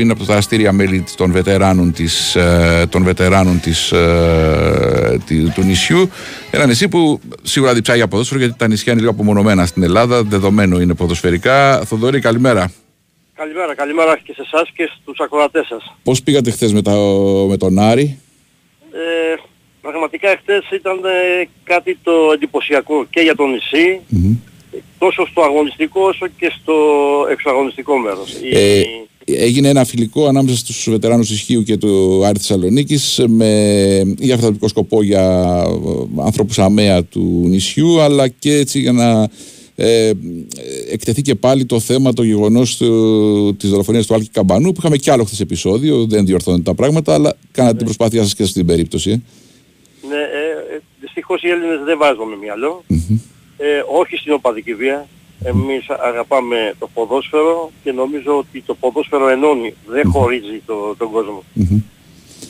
είναι 0.00 0.10
από 0.12 0.24
τα 0.24 0.32
δραστήρια 0.32 0.72
μέλη 0.72 1.04
των 1.16 1.32
βετεράνων, 1.32 1.92
της, 1.92 2.36
ε, 2.36 2.86
των 2.90 3.02
βετεράνων 3.02 3.60
της, 3.60 3.92
ε, 3.92 5.20
τη- 5.26 5.50
του 5.50 5.62
νησιού. 5.62 6.10
Ένα 6.50 6.66
νησί 6.66 6.88
που 6.88 7.20
σίγουρα 7.42 7.74
διψάει 7.74 7.96
για 7.96 8.08
ποδόσφαιρο 8.08 8.40
γιατί 8.40 8.54
τα 8.58 8.68
νησιά 8.68 8.92
είναι 8.92 9.00
λίγο 9.00 9.12
απομονωμένα 9.12 9.66
στην 9.66 9.82
Ελλάδα, 9.82 10.22
δεδομένο 10.22 10.80
είναι 10.80 10.94
ποδοσφαιρικά. 10.94 11.84
Θοδωρή, 11.84 12.20
καλημέρα. 12.20 12.70
Καλημέρα, 13.34 13.74
καλημέρα 13.74 14.18
και 14.22 14.32
σε 14.32 14.42
εσάς 14.44 14.70
και 14.74 14.90
στους 15.02 15.18
ακροατές 15.20 15.66
σας. 15.66 15.94
Πώς 16.02 16.22
πήγατε 16.22 16.50
χθες 16.50 16.72
με, 16.72 16.82
τα, 16.82 16.92
με 17.48 17.56
τον 17.56 17.78
Άρη; 17.78 18.18
Ε, 18.92 19.34
πραγματικά 19.80 20.28
εχθές 20.28 20.70
ήταν 20.70 20.96
ε, 21.04 21.48
κάτι 21.64 21.98
το 22.02 22.12
εντυπωσιακό 22.34 23.06
και 23.10 23.20
για 23.20 23.34
το 23.34 23.46
νησί, 23.46 24.00
τόσο 24.98 25.26
στο 25.26 25.42
αγωνιστικό 25.42 26.00
όσο 26.00 26.26
και 26.38 26.52
στο 26.60 26.74
εξωαγωνιστικό 27.30 27.96
μέρος. 27.96 28.34
Ε, 28.52 28.80
Η 29.24 29.36
έγινε 29.36 29.68
ένα 29.68 29.84
φιλικό 29.84 30.26
ανάμεσα 30.26 30.56
στους 30.56 30.86
βετεράνους 30.90 31.28
της 31.28 31.40
Χίου 31.40 31.62
και 31.62 31.76
του 31.76 32.22
Άρη 32.24 32.38
Θεσσαλονίκης 32.38 33.24
με, 33.26 34.14
για 34.18 34.34
αυτοδοτικό 34.34 34.68
σκοπό 34.68 35.02
για 35.02 35.64
ε, 36.16 36.22
ανθρώπους 36.22 36.58
αμαία 36.58 37.04
του 37.04 37.44
νησιού 37.46 38.00
αλλά 38.00 38.28
και 38.28 38.52
έτσι 38.52 38.80
για 38.80 38.92
να 38.92 39.28
ε, 39.80 40.10
εκτεθεί 40.90 41.22
και 41.22 41.34
πάλι 41.34 41.64
το 41.64 41.80
θέμα, 41.80 42.12
το 42.12 42.22
γεγονός 42.22 42.76
της 43.56 43.70
δολοφονίας 43.70 44.06
του 44.06 44.14
Άλκη 44.14 44.28
Καμπανού, 44.28 44.72
που 44.72 44.78
είχαμε 44.78 44.96
κι 44.96 45.10
άλλο 45.10 45.24
χθες 45.24 45.40
επεισόδιο, 45.40 46.06
δεν 46.06 46.26
διορθώνεται 46.26 46.62
τα 46.62 46.74
πράγματα, 46.74 47.14
αλλά 47.14 47.36
κάνατε 47.52 47.76
την 47.76 47.84
προσπάθειά 47.84 48.22
σας 48.22 48.34
και 48.34 48.44
στην 48.44 48.66
περίπτωση. 48.66 49.10
Ε. 49.10 49.20
Ναι, 50.08 50.14
ε, 50.14 50.74
ε, 50.74 50.80
δυστυχώς 51.00 51.42
οι 51.42 51.48
Έλληνες 51.48 51.78
δεν 51.84 51.98
βάζουμε 51.98 52.36
μυαλό. 52.36 52.84
Ε, 53.58 53.82
όχι 53.98 54.16
στην 54.16 54.32
οπαδική 54.32 54.74
βία. 54.74 55.06
Εμείς 55.44 55.86
αγαπάμε 55.88 56.74
το 56.78 56.88
ποδόσφαιρο 56.94 57.70
και 57.82 57.92
νομίζω 57.92 58.38
ότι 58.38 58.60
το 58.66 58.74
ποδόσφαιρο 58.74 59.28
ενώνει, 59.28 59.74
δεν 59.86 60.10
χωρίζει 60.10 60.62
το, 60.66 60.94
τον 60.98 61.10
κόσμο. 61.10 61.42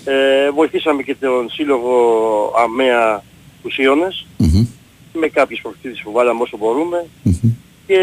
Ε, 0.04 0.50
βοηθήσαμε 0.50 1.02
και 1.02 1.14
τον 1.14 1.50
σύλλογο 1.50 1.92
ΑΜΕΑ 2.64 3.22
τους 3.62 3.78
ιωνες 3.78 4.26
με 5.12 5.28
κάποιες 5.28 5.60
προκλήσεις 5.62 6.02
που 6.02 6.12
βάλαμε 6.12 6.42
όσο 6.42 6.56
μπορούμε 6.56 7.06
και 7.86 7.98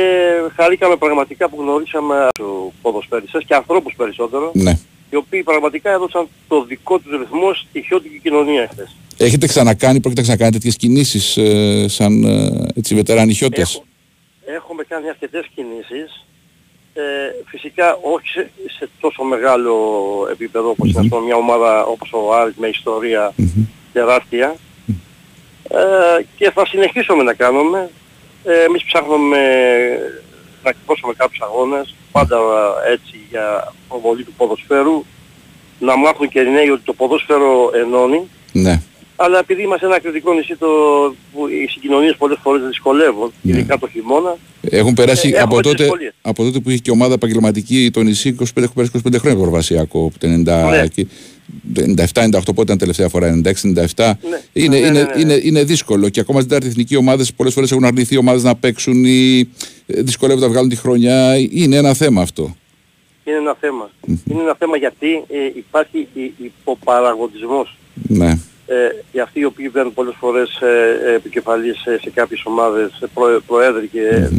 χαρήκαμε 0.56 0.96
πραγματικά 0.96 1.50
που 1.50 1.62
γνωρίσαμε 1.62 2.28
τους 2.34 2.74
ποδοσφαιριστές 2.82 3.44
και 3.46 3.56
ανθρώπους 3.56 3.94
περισσότερο 3.98 4.52
Ναι. 4.54 4.74
οι 5.10 5.16
οποίοι 5.16 5.44
πραγματικά 5.44 5.92
έδωσαν 5.92 6.28
το 6.48 6.64
δικό 6.64 7.00
τους 7.00 7.20
ρυθμό 7.20 7.54
στη 7.54 7.82
χιώτικη 7.82 8.20
κοινωνία 8.24 8.68
χθες. 8.72 8.96
Έχετε 9.18 9.48
ξανακάνει, 9.48 10.00
πρόκειται 10.00 10.22
να 10.22 10.28
ξανακάνετε 10.28 10.58
τέτοιες 10.58 10.76
κινήσεις 10.76 11.38
ε, 11.38 11.86
σαν 11.88 12.24
ε, 12.24 12.68
έτσι, 12.76 12.96
βετεράνοι 12.96 13.34
χιώτε. 13.34 13.62
Έχω, 13.62 13.84
έχουμε 14.46 14.84
κάνει 14.84 15.10
αρκετές 15.10 15.46
κινήσεις. 15.56 16.26
Ε, 16.94 17.02
φυσικά 17.46 17.98
όχι 18.02 18.28
σε, 18.28 18.50
σε 18.78 18.90
τόσο 19.00 19.24
μεγάλο 19.24 19.76
επίπεδο 20.32 20.70
όπως 20.70 20.90
είναι 20.90 21.00
ας 21.00 21.08
πούμε, 21.08 21.22
μια 21.22 21.36
ομάδα 21.36 21.84
όπως 21.86 22.10
ο 22.14 22.34
Άρης 22.34 22.56
με 22.56 22.68
ιστορία 22.68 23.34
τεράστια. 23.94 24.56
Ε, 25.70 26.24
και 26.38 26.52
θα 26.52 26.66
συνεχίσουμε 26.66 27.24
να 27.24 27.34
κάνουμε. 27.34 27.90
Ε, 28.44 28.64
εμείς 28.64 28.84
ψάχνουμε 28.84 29.38
να 30.64 30.70
εκδώσουμε 30.70 31.14
κάποιους 31.14 31.42
αγώνες, 31.42 31.96
πάντα 32.12 32.38
έτσι 32.92 33.20
για 33.30 33.74
προβολή 33.88 34.24
του 34.24 34.34
ποδοσφαίρου, 34.38 35.06
να 35.80 35.96
μάθουν 35.96 36.30
και 36.30 36.40
οι 36.40 36.50
νέοι 36.50 36.70
ότι 36.70 36.84
το 36.84 36.94
ποδόσφαιρο 36.94 37.72
ενώνει. 37.74 38.30
Ναι. 38.52 38.82
Αλλά 39.16 39.40
επειδή 39.40 39.62
είμαστε 39.62 39.86
ένα 39.86 40.00
κριτικό 40.00 40.34
νησί 40.34 40.56
το, 40.56 40.68
που 41.34 41.48
οι 41.48 41.68
συγκοινωνίες 41.70 42.16
πολλές 42.18 42.38
φορές 42.42 42.68
δυσκολεύουν, 42.68 43.32
ειδικά 43.42 43.78
το 43.78 43.88
χειμώνα, 43.88 44.36
Έχουν 44.70 44.94
περάσει 44.94 45.28
Ε, 45.30 45.40
από, 45.40 45.42
έχουμε 45.42 45.62
τότε, 45.62 45.84
δυσκολίες. 45.84 46.14
από 46.22 46.44
τότε 46.44 46.60
που 46.60 46.70
είχε 46.70 46.80
και 46.80 46.92
ομάδα 46.92 47.14
επαγγελματική 47.14 47.90
το 47.94 48.02
νησί 48.02 48.36
25, 48.40 48.46
έχουν 48.56 48.74
περάσει 48.74 48.92
25 49.08 49.18
χρόνια 49.20 49.40
προβασιακό. 49.40 50.06
Από 50.06 50.20
το 50.20 50.28
90, 50.28 50.70
Ναι. 50.70 50.78
εκεί, 50.82 51.08
97-98 51.74 52.40
πότε 52.46 52.62
ήταν 52.62 52.78
τελευταία 52.78 53.10
φορά, 53.10 53.28
96-97. 53.28 54.18
Ναι. 54.30 54.42
Είναι, 54.54 54.68
Ναι, 54.68 54.78
είναι, 54.78 54.90
ναι, 54.90 55.02
ναι. 55.02 55.22
Είναι, 55.22 55.40
είναι 55.44 55.64
δύσκολο 55.64 56.10
και 56.10 56.20
ακόμα 56.20 56.38
στην 56.40 56.50
τέταρτη 56.52 56.70
εθνική 56.72 56.96
ομάδες 56.96 57.34
πολλές 57.34 57.54
φορές 57.54 57.72
έχουν 57.72 57.84
αρνηθεί 57.84 58.18
ομάδες 58.18 58.44
να 58.44 58.56
παίξουν 58.56 59.06
ή 59.06 59.40
ε, 59.86 60.02
δυσκολεύονται 60.02 60.46
να 60.46 60.52
βγάλουν 60.52 60.70
τη 60.70 60.76
χρονιά. 60.76 61.36
Είναι 61.50 61.76
ένα 61.76 61.94
θέμα 61.94 62.22
αυτό. 62.22 62.56
είναι 63.24 63.38
ένα 63.38 63.56
θέμα. 63.60 63.90
Είναι 64.08 64.42
ένα 64.42 64.56
θέμα 64.60 64.78
γιατί 64.78 65.08
ε, 65.28 65.58
υπάρχει 65.58 66.08
υ- 66.14 66.32
υποπαραγοντισμός. 66.46 67.78
Ναι. 68.08 68.38
Ε, 68.68 68.76
οι 69.12 69.20
αυτοί 69.20 69.40
οι 69.40 69.46
οποίοι 69.46 69.68
βγαίνουν 69.68 69.94
πολλές 69.94 70.14
φορές 70.20 70.50
ε, 70.62 71.10
ε, 71.12 71.16
επικεφαλής 71.16 71.86
ε, 71.86 71.98
σε 72.02 72.10
κάποιες 72.14 72.42
ομάδες, 72.46 72.90
ε, 73.02 73.06
προ, 73.14 73.42
προέδροι 73.48 73.88
και 73.88 74.00
ε, 74.02 74.30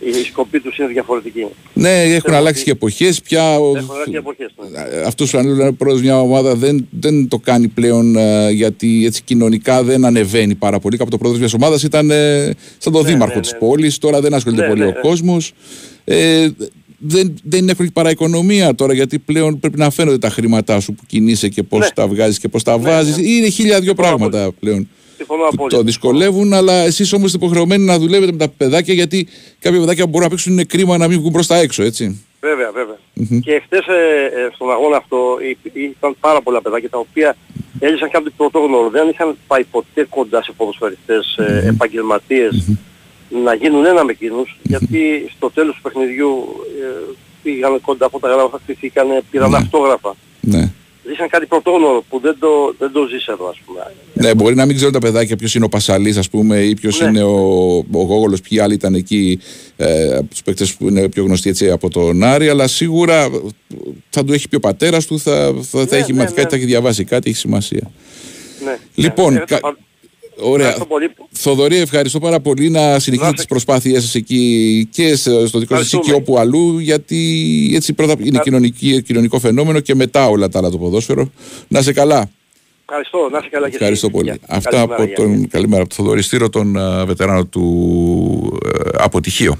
η 0.00 0.12
σκοπή 0.24 0.60
τους 0.60 0.78
είναι 0.78 0.88
διαφορετική. 0.88 1.46
Ναι, 1.74 2.02
έχουν 2.02 2.20
Θέλω 2.20 2.36
αλλάξει 2.36 2.60
ότι- 2.60 2.70
και 2.70 2.76
εποχές. 2.76 3.20
Πια 3.22 3.58
ο- 3.58 3.76
Έχουν 3.76 3.90
αλλάξει 3.94 4.14
εποχές. 4.16 4.50
Ναι. 4.70 5.02
αυτός 5.06 5.30
που 5.30 5.36
λένε 5.36 5.72
πρόεδρος 5.72 6.02
μια 6.04 6.20
ομάδα 6.20 6.54
δεν, 6.54 6.88
δεν 6.90 7.28
το 7.28 7.38
κάνει 7.38 7.68
πλέον 7.68 8.16
ε, 8.16 8.50
γιατί 8.50 9.04
έτσι 9.06 9.22
κοινωνικά 9.22 9.82
δεν 9.82 10.04
ανεβαίνει 10.04 10.54
πάρα 10.54 10.78
πολύ. 10.78 10.96
Από 11.00 11.10
το 11.10 11.16
πρόεδρος 11.18 11.40
μιας 11.40 11.54
ομάδας 11.54 11.82
ήταν 11.82 12.10
ε, 12.10 12.50
σαν 12.78 12.92
το 12.92 13.02
Ναι, 13.02 13.08
δήμαρχο 13.08 13.34
ναι, 13.34 13.40
της 13.40 13.52
ναι. 13.52 13.58
πόλης, 13.58 13.98
τώρα 13.98 14.20
δεν 14.20 14.34
ασχολείται 14.34 14.62
Ναι, 14.62 14.68
πολύ 14.68 14.80
ναι, 14.80 14.86
ο 14.86 14.90
ναι. 14.90 15.00
κόσμος. 15.00 15.52
Ε, 16.04 16.48
δεν, 17.06 17.34
δεν 17.44 17.60
είναι 17.62 17.70
εύκολη 17.70 17.90
παραοικονομία 17.90 18.74
τώρα 18.74 18.92
γιατί 18.92 19.18
πλέον 19.18 19.60
πρέπει 19.60 19.78
να 19.78 19.90
φαίνονται 19.90 20.18
τα 20.18 20.30
χρήματά 20.30 20.80
σου 20.80 20.92
που 20.94 21.02
κινείσαι 21.06 21.48
και 21.48 21.62
πώς 21.62 21.78
Ναι. 21.80 21.88
τα 21.94 22.06
βγάζεις 22.08 22.38
και 22.38 22.48
πώς 22.48 22.62
τα 22.62 22.78
βάζεις. 22.78 23.16
Είναι 23.18 23.48
χίλια 23.48 23.80
δυο 23.80 23.94
πράγματα 23.94 24.52
πλέον. 24.60 24.88
Συμφωνώ 25.16 25.42
που 25.42 25.48
απόλυτα. 25.52 25.76
το 25.76 25.82
δυσκολεύουν, 25.82 26.52
αλλά 26.52 26.72
εσείς 26.72 27.12
όμως 27.12 27.26
είστε 27.32 27.44
υποχρεωμένοι 27.44 27.84
να 27.84 27.98
δουλεύετε 27.98 28.32
με 28.32 28.38
τα 28.38 28.48
παιδάκια 28.48 28.94
γιατί 28.94 29.28
κάποια 29.58 29.80
παιδάκια 29.80 30.06
μπορούν 30.06 30.22
να 30.22 30.28
παίξουν 30.28 30.52
είναι 30.52 30.64
κρίμα 30.64 30.96
να 30.98 31.08
μην 31.08 31.18
βγουν 31.18 31.32
προς 31.32 31.46
τα 31.46 31.56
έξω, 31.56 31.82
έτσι. 31.82 32.24
Βέβαια, 32.40 32.70
βέβαια. 32.72 32.96
Και 33.40 33.62
χθες 33.64 33.86
ε, 33.86 34.24
ε, 34.24 34.50
στον 34.54 34.70
αγώνα 34.70 34.96
αυτό 34.96 35.18
υ- 35.50 35.76
ήταν 35.76 36.16
πάρα 36.20 36.42
πολλά 36.42 36.62
παιδάκια 36.62 36.90
τα 36.90 36.98
οποία 36.98 37.36
έλυσαν 37.78 38.10
κάτι 38.10 38.30
πρωτόγνωρο. 38.36 38.90
Δεν 38.90 39.08
είχαν 39.08 39.36
πάει 39.46 39.64
ποτέ 39.64 40.06
κοντά 40.08 40.42
σε 40.42 40.52
ποδοσφαιριστές 40.56 41.36
ε, 41.36 41.64
επαγγελματίες 41.68 42.64
να 43.44 43.54
γίνουν 43.54 43.84
ένα 43.86 44.04
με 44.04 44.12
εκείνους 44.12 44.58
γιατί 44.62 44.98
στο 45.36 45.50
τέλος 45.50 45.74
του 45.74 45.82
παιχνιδιού 45.82 46.28
ε, 46.82 47.12
πήγαν 47.42 47.80
κοντά, 47.80 48.08
φωτογράφα, 48.08 48.58
χτυπήκαν, 48.62 49.06
πήραν 49.30 49.50
Ναι. 49.50 49.56
αυτόγραφα. 49.56 50.16
Ναι. 50.40 50.72
Ζήσαν 51.08 51.28
κάτι 51.28 51.46
πρωτόγνωρο 51.46 52.04
που 52.08 52.20
δεν 52.20 52.36
το, 52.38 52.74
δεν 52.78 52.92
το 52.92 53.06
ζεις 53.06 53.26
εδώ 53.26 53.48
ας 53.48 53.60
πούμε. 53.66 53.92
Ναι, 54.14 54.34
μπορεί 54.34 54.54
να 54.54 54.66
μην 54.66 54.74
ξέρουν 54.76 54.92
τα 54.92 54.98
παιδάκια 54.98 55.36
ποιος 55.36 55.54
είναι 55.54 55.64
ο 55.64 55.68
Πασαλής, 55.68 56.16
ας 56.16 56.30
πούμε, 56.30 56.58
ή 56.60 56.74
ποιος 56.74 57.00
Ναι. 57.00 57.06
είναι 57.08 57.22
ο, 57.22 57.76
ο 57.76 58.02
Γόγολος, 58.02 58.40
ποιοι 58.40 58.58
άλλοι 58.58 58.74
ήταν 58.74 58.94
εκεί 58.94 59.38
ε, 59.76 60.16
από 60.16 60.28
τους 60.30 60.42
παίκτες 60.42 60.74
που 60.74 60.88
είναι 60.88 61.08
πιο 61.08 61.24
γνωστοί 61.24 61.48
έτσι, 61.48 61.70
από 61.70 61.90
τον 61.90 62.22
Άρη, 62.22 62.48
αλλά 62.48 62.66
σίγουρα 62.68 63.28
θα 64.10 64.24
του 64.24 64.32
έχει 64.32 64.48
πει 64.48 64.56
ο 64.56 64.60
πατέρας 64.60 65.06
του, 65.06 65.18
θα, 65.20 65.54
θα, 65.62 65.78
θα 65.86 65.86
Ναι, 65.90 65.96
έχει 66.02 66.12
ναι, 66.12 66.18
μάθει 66.18 66.32
κάτι, 66.34 66.42
ναι. 66.44 66.48
θα 66.50 66.56
έχει 66.56 66.64
διαβάσει 66.64 67.04
κάτι, 67.04 67.30
έχει 67.30 67.38
σημασία. 67.38 67.90
Ναι. 68.64 68.78
Λοιπόν, 68.94 69.36
Ε, 69.36 69.38
ε, 69.40 69.44
κα- 69.46 69.60
πα- 69.60 69.76
Ωραία. 70.40 70.66
Ευχαριστώ 70.66 70.86
πολύ. 70.86 71.10
Θοδωρή, 71.30 71.76
ευχαριστώ 71.76 72.18
πάρα 72.18 72.40
πολύ 72.40 72.70
να 72.70 72.80
συνεχίσετε 72.80 73.16
Να 73.16 73.30
τις 73.30 73.30
είστε- 73.40 73.48
προσπάθειές 73.48 74.02
σας 74.02 74.14
εκεί 74.14 74.88
και 74.90 75.14
στο 75.16 75.46
στο 75.46 75.58
δικό 75.58 75.76
σας 75.76 75.88
και 75.88 75.96
Ευχαριστούμε. 75.96 76.14
όπου 76.16 76.38
αλλού, 76.38 76.78
γιατί 76.78 77.18
έτσι 77.74 77.92
πρώτα 77.92 78.14
είναι 78.22 78.40
κοινωνική, 78.42 79.02
κοινωνικό 79.02 79.38
φαινόμενο 79.38 79.80
και 79.80 79.94
μετά 79.94 80.28
όλα 80.28 80.48
τα 80.48 80.58
άλλα 80.58 80.70
το 80.70 80.78
ποδόσφαιρο. 80.78 81.30
Να 81.68 81.82
σε 81.82 81.92
καλά. 81.92 82.30
Ευχαριστώ. 82.88 83.28
Να 83.32 83.38
είσαι 83.38 83.48
καλά 83.50 83.68
και 83.68 83.74
Ευχαριστώ 83.76 84.06
εσείς. 84.06 84.18
πολύ. 84.18 84.30
Γεια. 84.30 84.56
Αυτά 84.56 84.70
Καλημέρα, 84.70 84.94
από 84.94 85.04
γεια. 85.04 85.14
τον, 85.14 85.48
καλημέρα, 85.48 85.82
από 85.82 85.94
τον 85.94 86.04
Θοδωρή 86.04 86.22
Στήρο, 86.22 86.48
τον 86.48 86.76
ε, 86.76 87.04
βετεράνο 87.04 87.44
του 87.44 88.58
ε, 88.84 88.88
αποτυχίου. 89.02 89.54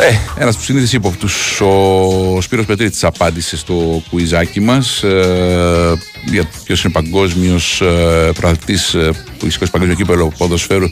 Ε, 0.00 0.08
ένας 0.08 0.48
από 0.48 0.56
τους 0.56 0.64
συνήθεις 0.64 0.92
ύποπτους, 0.92 1.60
ο 1.60 2.40
Σπύρος 2.40 2.66
Πετρίτης 2.66 3.04
απάντησε 3.04 3.56
στο 3.56 4.02
κουιζάκι 4.10 4.60
μας 4.60 5.02
ε, 5.02 5.98
για 6.30 6.48
ποιος 6.64 6.84
είναι 6.84 6.92
παγκόσμιος 6.92 7.80
ε, 7.80 8.30
πρωταθλητής 8.34 8.94
ε, 8.94 9.10
που 9.10 9.42
έχει 9.42 9.50
σηκώσει 9.50 9.70
παγκόσμιο 9.70 9.96
κύπελο 9.96 10.32
ποδοσφαίρου 10.38 10.86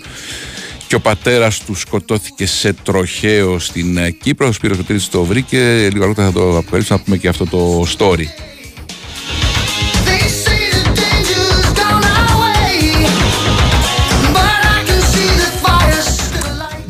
και 0.87 0.95
ο 0.95 1.01
πατέρας 1.01 1.61
του 1.61 1.75
σκοτώθηκε 1.75 2.47
σε 2.47 2.73
τροχαίο 2.73 3.59
στην 3.59 3.97
ε, 3.97 4.11
Κύπρο. 4.11 4.47
Ο 4.47 4.53
Σπύρος 4.53 4.77
Πετρίτης 4.77 5.09
το 5.09 5.25
βρήκε. 5.25 5.89
Λίγο 5.93 6.03
αργότερα 6.03 6.27
θα 6.27 6.33
το 6.33 6.59
αποκαλύψουμε 6.59 6.99
να 6.99 7.05
πούμε 7.05 7.17
και 7.17 7.29
αυτό 7.29 7.47
το 7.47 7.87
story. 7.99 8.54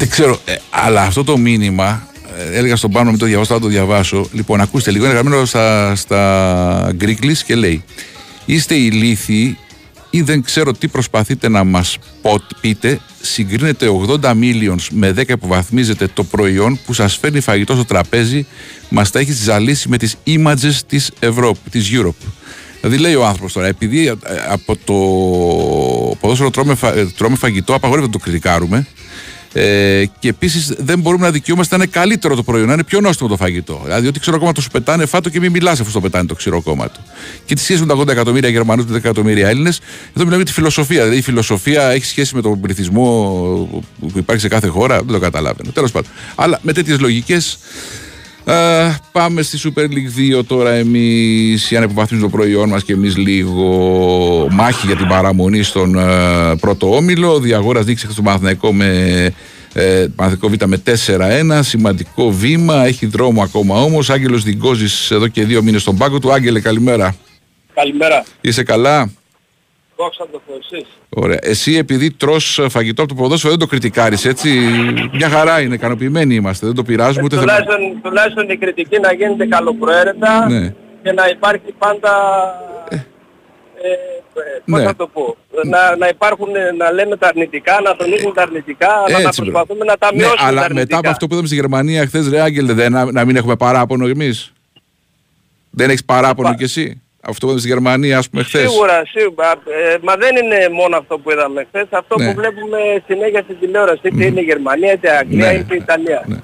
Δεν 0.04 0.12
ξέρω, 0.12 0.40
ε, 0.44 0.54
αλλά 0.70 1.02
αυτό 1.02 1.24
το 1.24 1.36
μήνυμα 1.38 2.08
ε, 2.52 2.56
έλεγα 2.56 2.76
στον 2.76 2.90
πάνω, 2.90 3.10
μην 3.10 3.18
το 3.18 3.26
διαβάσω, 3.26 3.54
θα 3.54 3.60
το 3.60 3.66
διαβάσω. 3.68 4.28
Λοιπόν, 4.32 4.60
ακούστε 4.60 4.90
λίγο, 4.90 5.04
είναι 5.04 5.14
γραμμένο 5.14 5.44
στα, 5.44 5.94
στα 5.94 6.90
Γκρίκλης 6.94 7.44
και 7.44 7.54
λέει 7.54 7.84
Είστε 8.44 8.74
ηλίθιοι 8.74 9.58
ή 10.10 10.22
δεν 10.22 10.42
ξέρω 10.42 10.72
τι 10.72 10.88
προσπαθείτε 10.88 11.48
να 11.48 11.64
μας 11.64 11.98
πο- 12.22 12.40
πείτε 12.60 13.00
συγκρίνετε 13.20 13.86
80 14.22 14.30
millions 14.30 14.86
με 14.90 15.14
10 15.18 15.22
που 15.40 15.46
βαθμίζετε 15.48 16.06
το 16.14 16.24
προϊόν 16.24 16.78
που 16.86 16.92
σας 16.92 17.16
φέρνει 17.16 17.40
φαγητό 17.40 17.74
στο 17.74 17.84
τραπέζι 17.84 18.46
μας 18.88 19.10
τα 19.10 19.18
έχεις 19.18 19.36
ζαλίσει 19.42 19.88
με 19.88 19.96
τις 19.96 20.16
images 20.26 20.74
της 20.86 21.10
Ευρώπη, 21.18 21.70
της 21.70 21.90
Europe. 21.92 22.26
Δηλαδή 22.80 22.98
λέει 22.98 23.14
ο 23.14 23.26
άνθρωπος 23.26 23.52
τώρα, 23.52 23.66
επειδή 23.66 24.06
ε, 24.06 24.14
από 24.48 24.76
το 24.84 24.94
ποδόσφαιρο 26.20 26.50
τρώμε, 26.50 26.74
φα- 26.74 26.94
ε, 26.96 27.06
τρώμε 27.16 27.36
φαγητό, 27.36 27.74
απαγορεύεται 27.74 28.12
να 28.12 28.18
το 28.18 28.24
κριτικάρουμε, 28.24 28.86
ε, 29.56 30.04
και 30.18 30.28
επίσης 30.28 30.72
δεν 30.78 30.98
μπορούμε 30.98 31.26
να 31.26 31.32
δικαιούμαστε 31.32 31.76
να 31.76 31.82
είναι 31.82 31.92
καλύτερο 31.92 32.34
το 32.34 32.42
προϊόν, 32.42 32.66
να 32.66 32.72
είναι 32.72 32.84
πιο 32.84 33.00
νόστιμο 33.00 33.28
το 33.28 33.36
φαγητό. 33.36 33.80
Δηλαδή, 33.84 34.06
ό,τι 34.06 34.20
ξηρό 34.20 34.38
κόμμα 34.38 34.52
του 34.52 34.62
σου 34.62 34.70
πετάνε, 34.70 35.06
φάτο 35.06 35.28
και 35.28 35.40
μην 35.40 35.50
μιλάς 35.50 35.80
αφού 35.80 35.90
στο 35.90 36.00
πετάνε 36.00 36.26
το 36.26 36.34
ξηρό 36.34 36.62
κόμμα 36.62 36.88
του. 36.88 37.00
Και 37.44 37.54
τι 37.54 37.60
σχέση 37.60 37.80
με 37.80 37.86
τα 37.86 37.96
80 37.96 38.08
εκατομμύρια 38.08 38.48
Γερμανούς 38.48 38.84
και 38.84 38.92
10 38.92 38.96
εκατομμύρια 38.96 39.48
Έλληνες, 39.48 39.80
εδώ 40.08 40.24
μιλάμε 40.24 40.36
για 40.36 40.44
τη 40.44 40.52
φιλοσοφία. 40.52 41.00
Δηλαδή, 41.00 41.16
η 41.16 41.22
φιλοσοφία 41.22 41.90
έχει 41.90 42.04
σχέση 42.04 42.34
με 42.34 42.42
τον 42.42 42.60
πληθυσμό 42.60 43.82
που 44.00 44.18
υπάρχει 44.18 44.42
σε 44.42 44.48
κάθε 44.48 44.66
χώρα, 44.66 44.96
δεν 44.96 45.06
το 45.06 45.18
καταλαβαίνω. 45.18 45.70
Τέλος 45.70 45.90
πάντων. 45.90 46.10
Αλλά 46.34 46.58
με 46.62 46.72
τέτοιες 46.72 47.00
λογικές 47.00 47.58
Ε, 48.46 48.94
πάμε 49.12 49.42
στη 49.42 49.58
Super 49.62 49.82
League 49.82 50.38
2 50.38 50.44
τώρα 50.46 50.70
εμείς 50.70 51.68
για 51.68 51.78
να 51.78 51.84
υποβαθμίσουμε 51.84 52.30
το 52.30 52.36
προϊόν 52.36 52.68
μας 52.68 52.84
και 52.84 52.92
εμείς 52.92 53.16
λίγο 53.16 54.48
μάχη 54.50 54.86
για 54.86 54.96
την 54.96 55.08
παραμονή 55.08 55.62
στον 55.62 55.98
ε, 55.98 56.56
πρώτο 56.60 56.96
όμιλο. 56.96 57.32
Ο 57.32 57.38
Διαγόρας 57.38 57.84
δείξει 57.84 58.10
στον 58.10 58.24
Παναθηναϊκό 58.24 58.72
με 58.72 58.86
ε, 59.72 60.06
Παναθηναϊκό 60.16 60.48
Β 60.48 60.68
με 60.68 60.82
4-1. 61.56 61.60
Σημαντικό 61.62 62.30
βήμα. 62.30 62.84
Έχει 62.86 63.06
δρόμο 63.06 63.42
ακόμα 63.42 63.80
όμως. 63.80 64.10
Άγγελος 64.10 64.42
Διγκόζης 64.42 65.10
εδώ 65.10 65.28
και 65.28 65.44
δύο 65.44 65.62
μήνες 65.62 65.80
στον 65.80 65.96
πάγκο 65.96 66.18
του. 66.18 66.32
Άγγελε 66.32 66.60
καλημέρα. 66.60 67.16
Καλημέρα. 67.74 68.24
Είσαι 68.40 68.62
καλά; 68.62 69.10
Δόξα 69.96 70.26
τω 70.32 70.40
Θεώ 70.46 70.56
εσείς. 70.72 70.88
Ωραία. 71.08 71.38
Εσύ 71.42 71.76
επειδή 71.76 72.10
τρως 72.10 72.60
φαγητό 72.68 73.02
από 73.02 73.14
το 73.14 73.22
ποδόσφαιρο 73.22 73.50
δεν 73.50 73.60
το 73.60 73.66
κριτικάρεις 73.66 74.24
έτσι; 74.24 74.48
Μια 75.12 75.28
χαρά 75.28 75.60
είναι. 75.60 75.74
ικανοποιημένοι 75.74 76.34
είμαστε. 76.34 76.66
Δεν 76.66 76.74
το 76.74 76.82
πειράζουμε 76.82 77.24
ούτε 77.24 77.36
θέλουμε. 77.36 77.56
Τουλάχιστον, 77.58 78.02
τουλάχιστον 78.02 78.48
η 78.50 78.56
κριτική 78.56 78.98
να 79.00 79.12
γίνεται 79.12 79.46
καλοπροαίρετα 79.46 80.48
Ναι. 80.48 80.74
και 81.02 81.12
να 81.12 81.28
υπάρχει 81.28 81.74
πάντα... 81.78 82.10
Ε, 83.82 84.62
πώς 84.70 84.78
ναι. 84.80 84.84
θα 84.86 84.96
το 84.96 85.06
πω, 85.06 85.36
να, 85.64 85.96
να 85.96 86.08
υπάρχουν, 86.08 86.48
να 86.78 86.92
λέμε 86.92 87.16
τα 87.16 87.28
αρνητικά, 87.28 87.80
να 87.84 87.96
τονίζουν 87.96 88.32
τα 88.34 88.42
αρνητικά, 88.42 88.88
αλλά 89.06 89.18
να 89.20 89.28
Έτσι, 89.28 89.42
μπράβο. 89.42 89.50
προσπαθούμε 89.50 89.84
να 89.84 89.96
τα 89.96 90.08
Ναι, 90.10 90.16
μειώσουμε 90.16 90.36
τα 90.40 90.46
αλλά 90.46 90.60
αρνητικά. 90.60 90.80
μετά 90.84 90.98
από 90.98 91.08
αυτό 91.08 91.26
που 91.26 91.32
είδαμε 91.32 91.46
στη 91.48 91.56
Γερμανία 91.56 92.06
χθες, 92.06 92.28
ρε 92.28 92.40
Άγγελε, 92.40 92.72
δεν, 92.72 92.92
να, 92.92 93.12
να 93.12 93.24
μην 93.24 93.36
έχουμε 93.36 93.56
παράπονο 93.56 94.06
εμείς; 94.06 94.52
Δεν 95.70 95.88
έχεις 95.90 96.04
παράπονο 96.04 96.54
κι 96.54 96.62
εσύ; 96.62 97.02
Αυτό 97.26 97.40
που 97.40 97.46
είδαμε 97.46 97.60
στη 97.60 97.68
Γερμανίας, 97.68 98.18
ας 98.18 98.28
πούμε, 98.28 98.42
χθες. 98.42 98.70
Σίγουρα, 98.70 99.02
σίγουρα. 99.06 99.50
Ε, 99.50 99.96
μα 100.02 100.14
δεν 100.16 100.36
είναι 100.36 100.68
μόνο 100.72 100.96
αυτό 100.96 101.18
που 101.18 101.30
είδαμε 101.30 101.66
χθες, 101.68 101.86
αυτό 101.90 102.18
Ναι. 102.18 102.26
που 102.26 102.34
βλέπουμε 102.40 102.78
συνέχεια 103.06 103.42
στην 103.42 103.56
τηλεόραση, 103.60 104.00
είτε 104.02 104.24
είναι 104.24 104.40
η 104.40 104.44
Γερμανία, 104.44 104.92
είτε 104.92 105.08
η 105.08 105.16
Αγγλία, 105.20 105.52
Ναι, 105.52 105.58
είτε 105.58 105.74
η 105.74 105.80
Ιταλία. 105.82 106.42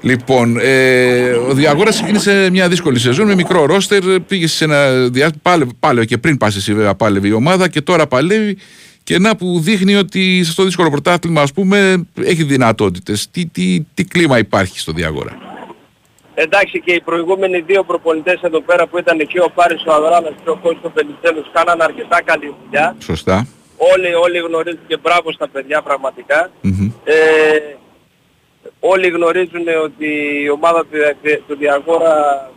Λοιπόν, 0.00 0.58
ε, 0.60 1.30
ο 1.30 1.52
Διαγόρας 1.52 1.94
ξεκίνησε 1.94 2.48
μια 2.50 2.68
δύσκολη 2.68 2.98
σεζόν 2.98 3.26
με 3.26 3.34
μικρό 3.34 3.66
ρόστερ. 3.66 4.20
Πήγε 4.20 4.46
σε 4.46 4.64
ένα 4.64 4.90
διάστημα. 5.08 5.40
Πάλευε, 5.42 5.70
πάλευε 5.80 6.06
και 6.06 6.18
πριν 6.18 6.36
πας 6.36 6.56
εσύ, 6.56 6.74
βέβαια, 6.74 6.94
πάλευε 6.94 7.28
η 7.28 7.32
ομάδα 7.32 7.68
και 7.68 7.80
τώρα 7.80 8.06
παλεύει. 8.06 8.56
Και 9.02 9.18
να 9.18 9.36
που 9.36 9.60
δείχνει 9.60 9.94
ότι 9.94 10.34
σε 10.42 10.48
αυτό 10.48 10.54
το 10.62 10.64
δύσκολο 10.68 10.90
πρωτάθλημα, 10.90 11.40
ας 11.42 11.52
πούμε, 11.52 12.06
έχει 12.22 12.42
δυνατότητες. 12.42 13.30
Τι, 13.30 13.46
τι, 13.46 13.80
τι 13.94 14.04
κλίμα 14.04 14.38
υπάρχει 14.38 14.78
στο 14.78 14.92
Διαγόρα; 14.92 15.38
Εντάξει 16.38 16.80
και 16.80 16.92
οι 16.92 17.00
προηγούμενοι 17.00 17.60
δύο 17.60 17.82
προπονητές 17.84 18.40
εδώ 18.42 18.60
πέρα 18.60 18.86
που 18.86 18.98
ήταν 18.98 19.18
και 19.26 19.40
ο 19.40 19.50
Πάρης 19.54 19.84
ο 19.86 19.92
Αδράμας 19.92 20.32
και 20.44 20.50
ο 20.50 20.56
Κώστος 20.56 20.84
ο 20.84 20.90
Πελιστέλος 20.90 21.50
κάνανε 21.52 21.84
αρκετά 21.84 22.22
καλή 22.22 22.54
δουλειά. 22.64 22.96
Σωστά. 23.02 23.46
Όλοι, 23.94 24.14
όλοι 24.14 24.38
γνωρίζουν 24.38 24.80
και 24.86 24.96
μπράβο 24.96 25.32
στα 25.32 25.48
παιδιά 25.48 25.82
πραγματικά. 25.82 26.50
Μμμ. 26.60 26.90
Ε, 27.04 27.14
όλοι 28.80 29.08
γνωρίζουν 29.08 29.66
ότι 29.84 30.06
η 30.44 30.50
ομάδα 30.50 30.80
του, 30.80 30.88
Δια- 31.22 31.40
του 31.48 31.56
Διαγόρα 31.56 32.14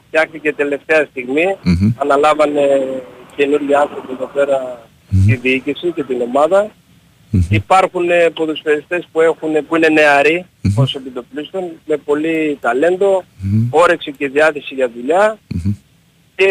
φτιάχτηκε 0.07 0.53
τελευταία 0.53 1.05
στιγμή. 1.11 1.55
Μμμ. 1.63 1.91
Αναλάβανε 1.97 2.63
καινούργιοι 3.35 3.73
άνθρωποι 3.75 4.07
εδώ 4.11 4.29
πέρα 4.33 4.87
τη 5.25 5.35
διοίκηση 5.35 5.91
και 5.91 6.03
την 6.03 6.21
ομάδα. 6.21 6.69
Υπάρχουν 7.49 8.09
ε, 8.09 8.29
ποδοσφαιριστές 8.29 9.07
που, 9.11 9.21
έχουν, 9.21 9.67
που 9.67 9.75
είναι 9.75 9.89
νεαροί 9.89 10.45
ως 10.75 10.95
επιτοπλίστων 10.95 11.63
με 11.85 11.97
πολύ 11.97 12.57
ταλέντο, 12.61 13.23
όρεξη 13.69 14.11
και 14.11 14.29
διάθεση 14.29 14.73
για 14.73 14.89
δουλειά. 14.95 15.37
Και 16.35 16.45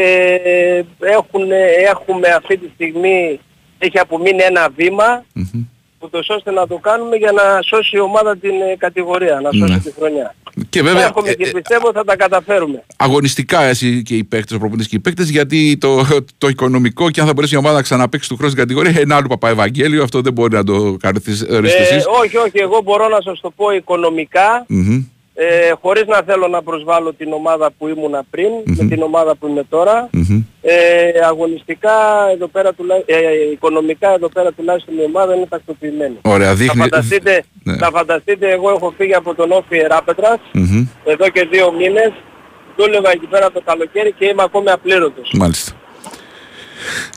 έχουν, 1.00 1.50
έχουμε 1.88 2.28
αυτή 2.28 2.56
τη 2.56 2.68
στιγμή 2.74 3.40
έχει 3.78 3.98
απομείνει 3.98 4.42
ένα 4.42 4.68
βήμα 4.76 5.24
ούτως 5.98 6.28
ώστε 6.28 6.50
να 6.50 6.66
το 6.66 6.76
κάνουμε 6.76 7.16
για 7.16 7.32
να 7.32 7.42
σώσει 7.62 7.96
η 7.96 8.00
ομάδα 8.00 8.36
την 8.36 8.50
ε, 8.50 8.76
κατηγορία, 8.78 9.40
να 9.40 9.50
σώσει 9.52 9.72
Ναι. 9.72 9.78
τη 9.78 9.92
χρονιά. 9.98 10.34
Και 10.68 10.82
βέβαια, 10.82 11.06
Έχουμε 11.06 11.30
ε, 11.30 11.34
και 11.34 11.48
ε, 11.48 11.50
πιστεύω 11.50 11.92
θα 11.92 12.04
τα 12.04 12.16
καταφέρουμε. 12.16 12.84
αγωνιστικά 12.96 13.62
εσύ 13.62 14.02
και 14.02 14.14
οι 14.14 14.24
παίκτες, 14.24 14.56
ο 14.56 14.58
προπονητής 14.58 14.88
και 14.88 14.96
οι 14.96 15.00
παίκτες, 15.00 15.28
γιατί 15.30 15.76
το, 15.80 16.04
το 16.38 16.48
οικονομικό 16.48 17.10
και 17.10 17.20
αν 17.20 17.26
θα 17.26 17.32
μπορέσει 17.32 17.54
η 17.54 17.56
ομάδα 17.58 17.76
να 17.76 17.82
ξαναπαίξει 17.82 18.28
του 18.28 18.36
χρόνου 18.36 18.50
στην 18.52 18.62
κατηγορία 18.64 19.00
είναι 19.00 19.14
άλλο 19.14 19.26
Παπαευαγγέλιο, 19.26 20.02
αυτό 20.02 20.20
δεν 20.20 20.32
μπορεί 20.32 20.54
να 20.54 20.64
το 20.64 20.96
κάνετε 21.00 21.30
Ε, 21.30 21.58
εσείς. 21.66 22.04
όχι, 22.22 22.36
όχι, 22.36 22.58
εγώ 22.58 22.80
μπορώ 22.84 23.08
να 23.08 23.20
σας 23.20 23.40
το 23.40 23.50
πω 23.56 23.70
οικονομικά, 23.70 24.64
Μμμ. 24.68 25.02
Ε, 25.40 25.72
χωρίς 25.80 26.04
να 26.06 26.22
θέλω 26.26 26.48
να 26.48 26.62
προσβάλλω 26.62 27.12
την 27.12 27.32
ομάδα 27.32 27.70
που 27.78 27.88
ήμουνα 27.88 28.24
πριν, 28.30 28.50
με 28.64 28.84
την 28.88 29.02
ομάδα 29.02 29.36
που 29.36 29.46
είμαι 29.48 29.64
τώρα. 29.68 30.08
Μμμ. 30.12 30.42
Ε, 30.62 30.74
αγωνιστικά 31.26 31.92
εδώ 32.32 32.46
πέρα, 32.48 32.72
τουλά- 32.72 33.02
ε, 33.06 33.16
οικονομικά 33.52 34.12
εδώ 34.14 34.28
πέρα 34.28 34.52
τουλάχιστον 34.52 34.94
η 34.98 35.02
ομάδα 35.04 35.34
είναι 35.34 35.46
τακτοποιημένη. 35.48 36.16
Ωραία, 36.22 36.54
δείχνει- 36.54 36.76
Θα 36.82 36.82
φανταστείτε, 36.88 37.42
Ναι. 37.62 37.76
θα 37.76 37.90
φανταστείτε 37.92 38.50
εγώ 38.50 38.70
έχω 38.70 38.94
φύγει 38.96 39.14
από 39.14 39.34
τον 39.34 39.50
Όφη 39.52 39.76
Εράπετρας 39.78 40.38
Μμμ. 40.52 40.86
εδώ 41.04 41.28
και 41.28 41.46
δύο 41.50 41.72
μήνες. 41.72 42.12
Δούλευα 42.76 43.10
εκεί 43.10 43.26
πέρα 43.26 43.50
το 43.52 43.60
καλοκαίρι 43.64 44.12
και 44.18 44.24
είμαι 44.24 44.42
ακόμη 44.42 44.70
απλήρωτος. 44.70 45.32
Μάλιστα. 45.38 45.72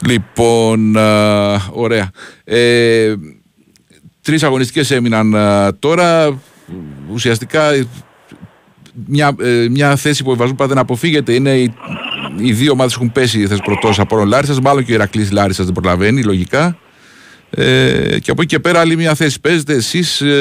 Λοιπόν, 0.07 0.97
α, 0.97 1.55
ωραία. 1.73 2.09
Ε, 2.43 3.13
τρεις 4.21 4.43
αγωνιστικές 4.43 4.91
έμειναν 4.91 5.35
α, 5.35 5.75
τώρα. 5.79 6.39
Ουσιαστικά 7.11 7.71
ε, 7.71 7.87
μια, 9.05 9.35
ε, 9.41 9.67
μια 9.69 9.95
θέση 9.95 10.23
που 10.23 10.31
η 10.31 10.35
Βαζούπα 10.35 10.67
δεν 10.67 10.77
αποφύγεται 10.77 11.33
είναι 11.33 11.51
οι, 11.57 11.73
οι 12.37 12.51
δύο 12.51 12.71
ομάδες 12.71 12.93
έχουν 12.93 13.11
πέσει 13.11 13.47
θες 13.47 13.59
πρωτός 13.59 13.99
από 13.99 14.15
τον 14.17 14.27
Λάρισας 14.27 14.59
μάλλον 14.59 14.85
και 14.85 14.91
ο 14.91 14.95
Ηρακλής 14.95 15.31
Λάρισας 15.31 15.65
δεν 15.65 15.73
προλαβαίνει 15.73 16.23
λογικά 16.23 16.77
ε, 17.49 18.19
και 18.21 18.31
από 18.31 18.41
εκεί 18.41 18.55
και 18.55 18.59
πέρα 18.59 18.79
άλλη 18.79 18.95
μια 18.95 19.15
θέση 19.15 19.39
παίζετε 19.39 19.73
εσείς 19.73 20.21
ε, 20.21 20.27
ο 20.27 20.33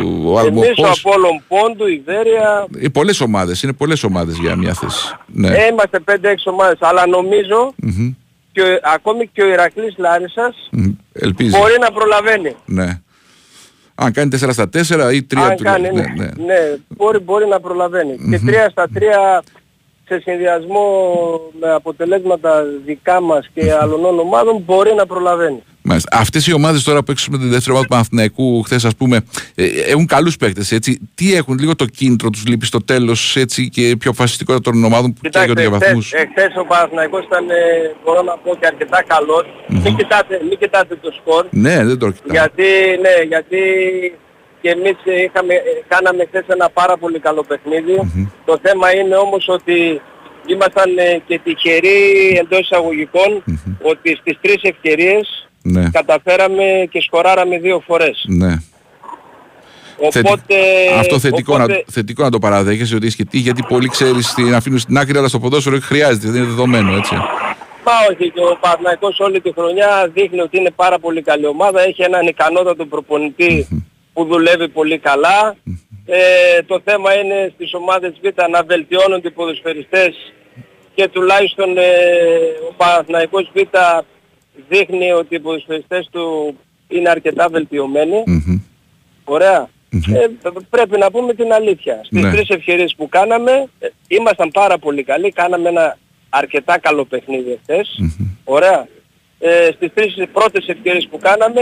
Εμείς 0.00 0.24
ο 0.24 0.38
Αλμοπός 0.38 0.98
Απόλλων 1.04 1.42
Πόντου, 1.48 1.86
η 1.88 2.02
Βέρεια, 2.04 2.66
ε, 2.80 2.88
πολλές 2.88 3.20
ομάδες, 3.20 3.62
είναι 3.62 3.72
πολλές 3.72 4.02
ομάδες 4.04 4.36
για 4.36 4.56
μια 4.56 4.74
θέση 4.74 5.14
ναι. 5.26 5.48
ε, 5.48 5.66
είμαστε 5.70 6.00
5-6 6.04 6.14
ομάδες, 6.44 6.78
αλλά 6.80 7.06
νομίζω 7.06 7.72
Μμμ. 7.76 8.10
και 8.52 8.60
ο- 8.60 8.80
ακόμη 8.94 9.28
και 9.32 9.42
ο 9.42 9.48
Ηρακλής 9.48 9.94
Λάρισας 9.98 10.68
Μμ. 10.72 10.90
Ελπίζεις. 11.12 11.58
μπορεί 11.58 11.74
να 11.80 11.90
προλαβαίνει. 11.92 12.54
Ναι. 12.64 13.00
Αν 14.00 14.12
κάνει 14.12 14.30
4 14.32 14.48
στα 14.52 14.68
4 14.72 15.12
ή 15.12 15.26
3 15.34 15.38
Αν 15.38 15.56
κάνει, 15.56 15.90
ναι, 15.92 16.04
ναι, 16.36 16.76
μπορεί, 16.88 17.18
μπορεί 17.18 17.46
να 17.46 17.60
προλαβαίνει. 17.60 18.16
Και 18.30 18.40
3 18.46 18.66
στα 18.70 18.88
3 18.94 19.40
σε 20.08 20.20
συνδυασμό 20.20 20.84
με 21.60 21.70
αποτελέσματα 21.72 22.64
δικά 22.84 23.20
μας 23.20 23.50
και 23.54 23.72
άλλων 23.72 24.18
ομάδων 24.18 24.62
μπορεί 24.66 24.94
να 24.94 25.06
προλαβαίνει. 25.06 25.62
Μάλιστα. 25.82 26.18
Αυτές 26.18 26.46
οι 26.46 26.52
ομάδες 26.52 26.82
τώρα 26.82 27.02
που 27.02 27.10
έξω 27.10 27.30
με 27.30 27.38
την 27.38 27.48
δεύτερη 27.48 27.70
ομάδα 27.70 27.82
του 27.82 27.90
Παναθηναϊκού 27.90 28.62
χθες 28.62 28.84
ας 28.84 28.96
πούμε 28.96 29.20
ε, 29.54 29.64
έχουν 29.64 30.06
καλούς 30.06 30.36
παίκτες 30.36 30.72
έτσι. 30.72 31.10
Τι 31.14 31.34
έχουν 31.34 31.58
λίγο 31.58 31.76
το 31.76 31.84
κίνητρο 31.84 32.30
τους 32.30 32.46
λείπει 32.46 32.66
στο 32.66 32.84
τέλος 32.84 33.36
έτσι 33.36 33.68
και 33.68 33.96
πιο 33.98 34.10
αποφασιστικότητα 34.10 34.70
των 34.70 34.84
ομάδων 34.84 35.12
που 35.12 35.28
καίγονται 35.28 35.60
για 35.60 35.70
βαθμούς; 35.70 36.12
εχθές, 36.12 36.44
εχθές 36.44 36.62
ο 36.62 36.64
Παναθηναϊκός 36.66 37.24
ήταν, 37.24 37.50
ε, 37.50 37.54
μπορώ 38.04 38.22
να 38.22 38.36
πω, 38.36 38.56
και 38.60 38.66
αρκετά 38.66 39.02
καλός. 39.06 39.44
Μην, 39.68 39.96
κοιτάτε, 39.96 40.40
μην 40.48 40.58
κοιτάτε 40.58 40.96
το 41.02 41.12
σκορ. 41.20 41.46
Ναι, 41.50 41.84
δεν 41.84 41.98
το 41.98 42.10
κοιτάω. 42.10 42.30
Γιατί, 42.30 42.64
ναι, 43.02 43.24
γιατί 43.28 43.58
και 44.60 44.70
εμείς 44.70 44.96
ε, 45.04 45.22
είχαμε, 45.22 45.54
ε, 45.54 45.60
κάναμε 45.88 46.24
χθες 46.24 46.44
ένα 46.46 46.70
πάρα 46.70 46.96
πολύ 46.96 47.18
καλό 47.18 47.42
παιχνίδι. 47.48 47.94
Το 48.44 48.58
θέμα 48.62 48.94
είναι 48.96 49.16
όμως 49.16 49.48
ότι 49.48 50.00
ήμασταν 50.46 50.98
ε, 50.98 51.22
και 51.26 51.40
τυχεροί 51.44 51.98
εντός 52.40 52.60
εισαγωγικών 52.60 53.44
ότι 53.82 54.16
στις 54.20 54.36
τρεις 54.40 54.62
ευκαιρίες 54.62 55.48
Ναι, 55.62 55.90
καταφέραμε 55.92 56.88
και 56.90 57.00
σκοράραμε 57.00 57.58
δύο 57.58 57.82
φορές. 57.86 58.24
ναι. 58.28 58.56
Θετι- 60.10 60.26
Οπότε, 60.26 60.54
Αυτό 60.98 61.18
θετικό, 61.18 61.54
οπότε, 61.54 61.72
να, 61.72 61.92
θετικό 61.92 62.22
να 62.22 62.30
το 62.30 62.38
παραδέχεσαι 62.38 62.94
ότι 62.94 63.06
έχει 63.06 63.24
τύχη 63.24 63.42
γιατί 63.42 63.62
πολλοί 63.68 63.88
ξέρεις 63.88 64.34
την 64.34 64.54
αφήνουν 64.54 64.78
στην 64.78 64.98
άκρη 64.98 65.18
αλλά 65.18 65.28
στο 65.28 65.38
ποδόσφαιρο 65.38 65.78
χρειάζεται, 65.80 66.26
δεν 66.30 66.36
είναι 66.42 66.50
δεδομένο 66.50 66.96
έτσι. 66.96 67.14
Μα 67.84 67.92
όχι 68.10 68.30
και 68.30 68.40
ο 68.40 68.58
Παναθηναϊκός 68.60 69.18
όλη 69.18 69.40
τη 69.40 69.52
χρονιά 69.52 70.10
δείχνει 70.14 70.40
ότι 70.40 70.58
είναι 70.58 70.70
πάρα 70.70 70.98
πολύ 70.98 71.22
καλή 71.22 71.46
ομάδα. 71.46 71.80
Έχει 71.82 72.02
έναν 72.02 72.26
ικανότατο 72.26 72.86
προπονητή 72.86 73.68
που 74.18 74.24
δουλεύει 74.24 74.68
πολύ 74.68 74.98
καλά. 74.98 75.56
Ε, 76.06 76.62
το 76.66 76.80
θέμα 76.84 77.14
είναι 77.14 77.52
στις 77.54 77.74
ομάδες 77.74 78.12
Β 78.22 78.26
να 78.50 78.62
βελτιώνονται 78.62 79.28
οι 79.28 79.30
ποδοσφαιριστές 79.30 80.32
και 80.94 81.08
τουλάχιστον 81.08 81.78
ε, 81.78 81.82
ο 82.70 82.74
Παναθηναϊκός 82.76 83.50
Β 83.54 83.58
δείχνει 84.68 85.12
ότι 85.12 85.34
οι 85.34 85.40
ποδοσφαιριστές 85.40 86.08
του 86.12 86.56
είναι 86.88 87.08
αρκετά 87.08 87.48
βελτιωμένοι. 87.48 88.22
Μμμ. 88.26 88.60
Ωραία. 89.24 89.68
Ε, 89.90 90.26
πρέπει 90.70 90.98
να 90.98 91.10
πούμε 91.10 91.34
την 91.34 91.52
αλήθεια. 91.52 92.00
Στις 92.04 92.22
Ναι. 92.22 92.30
τρεις 92.30 92.48
ευκαιρίες 92.48 92.94
που 92.96 93.08
κάναμε 93.08 93.52
ε, 93.78 93.88
ήμασταν 94.08 94.50
πάρα 94.50 94.78
πολύ 94.78 95.02
καλοί. 95.02 95.32
Κάναμε 95.32 95.68
ένα 95.68 95.98
αρκετά 96.28 96.78
καλό 96.78 97.04
παιχνίδι 97.04 97.50
εχθες 97.52 98.00
Ωραία. 98.44 98.88
Ε, 99.38 99.68
στις 99.74 99.90
τρεις 99.94 100.14
πρώτες 100.32 100.66
ευκαιρίες 100.68 101.08
που 101.10 101.18
κάναμε 101.18 101.60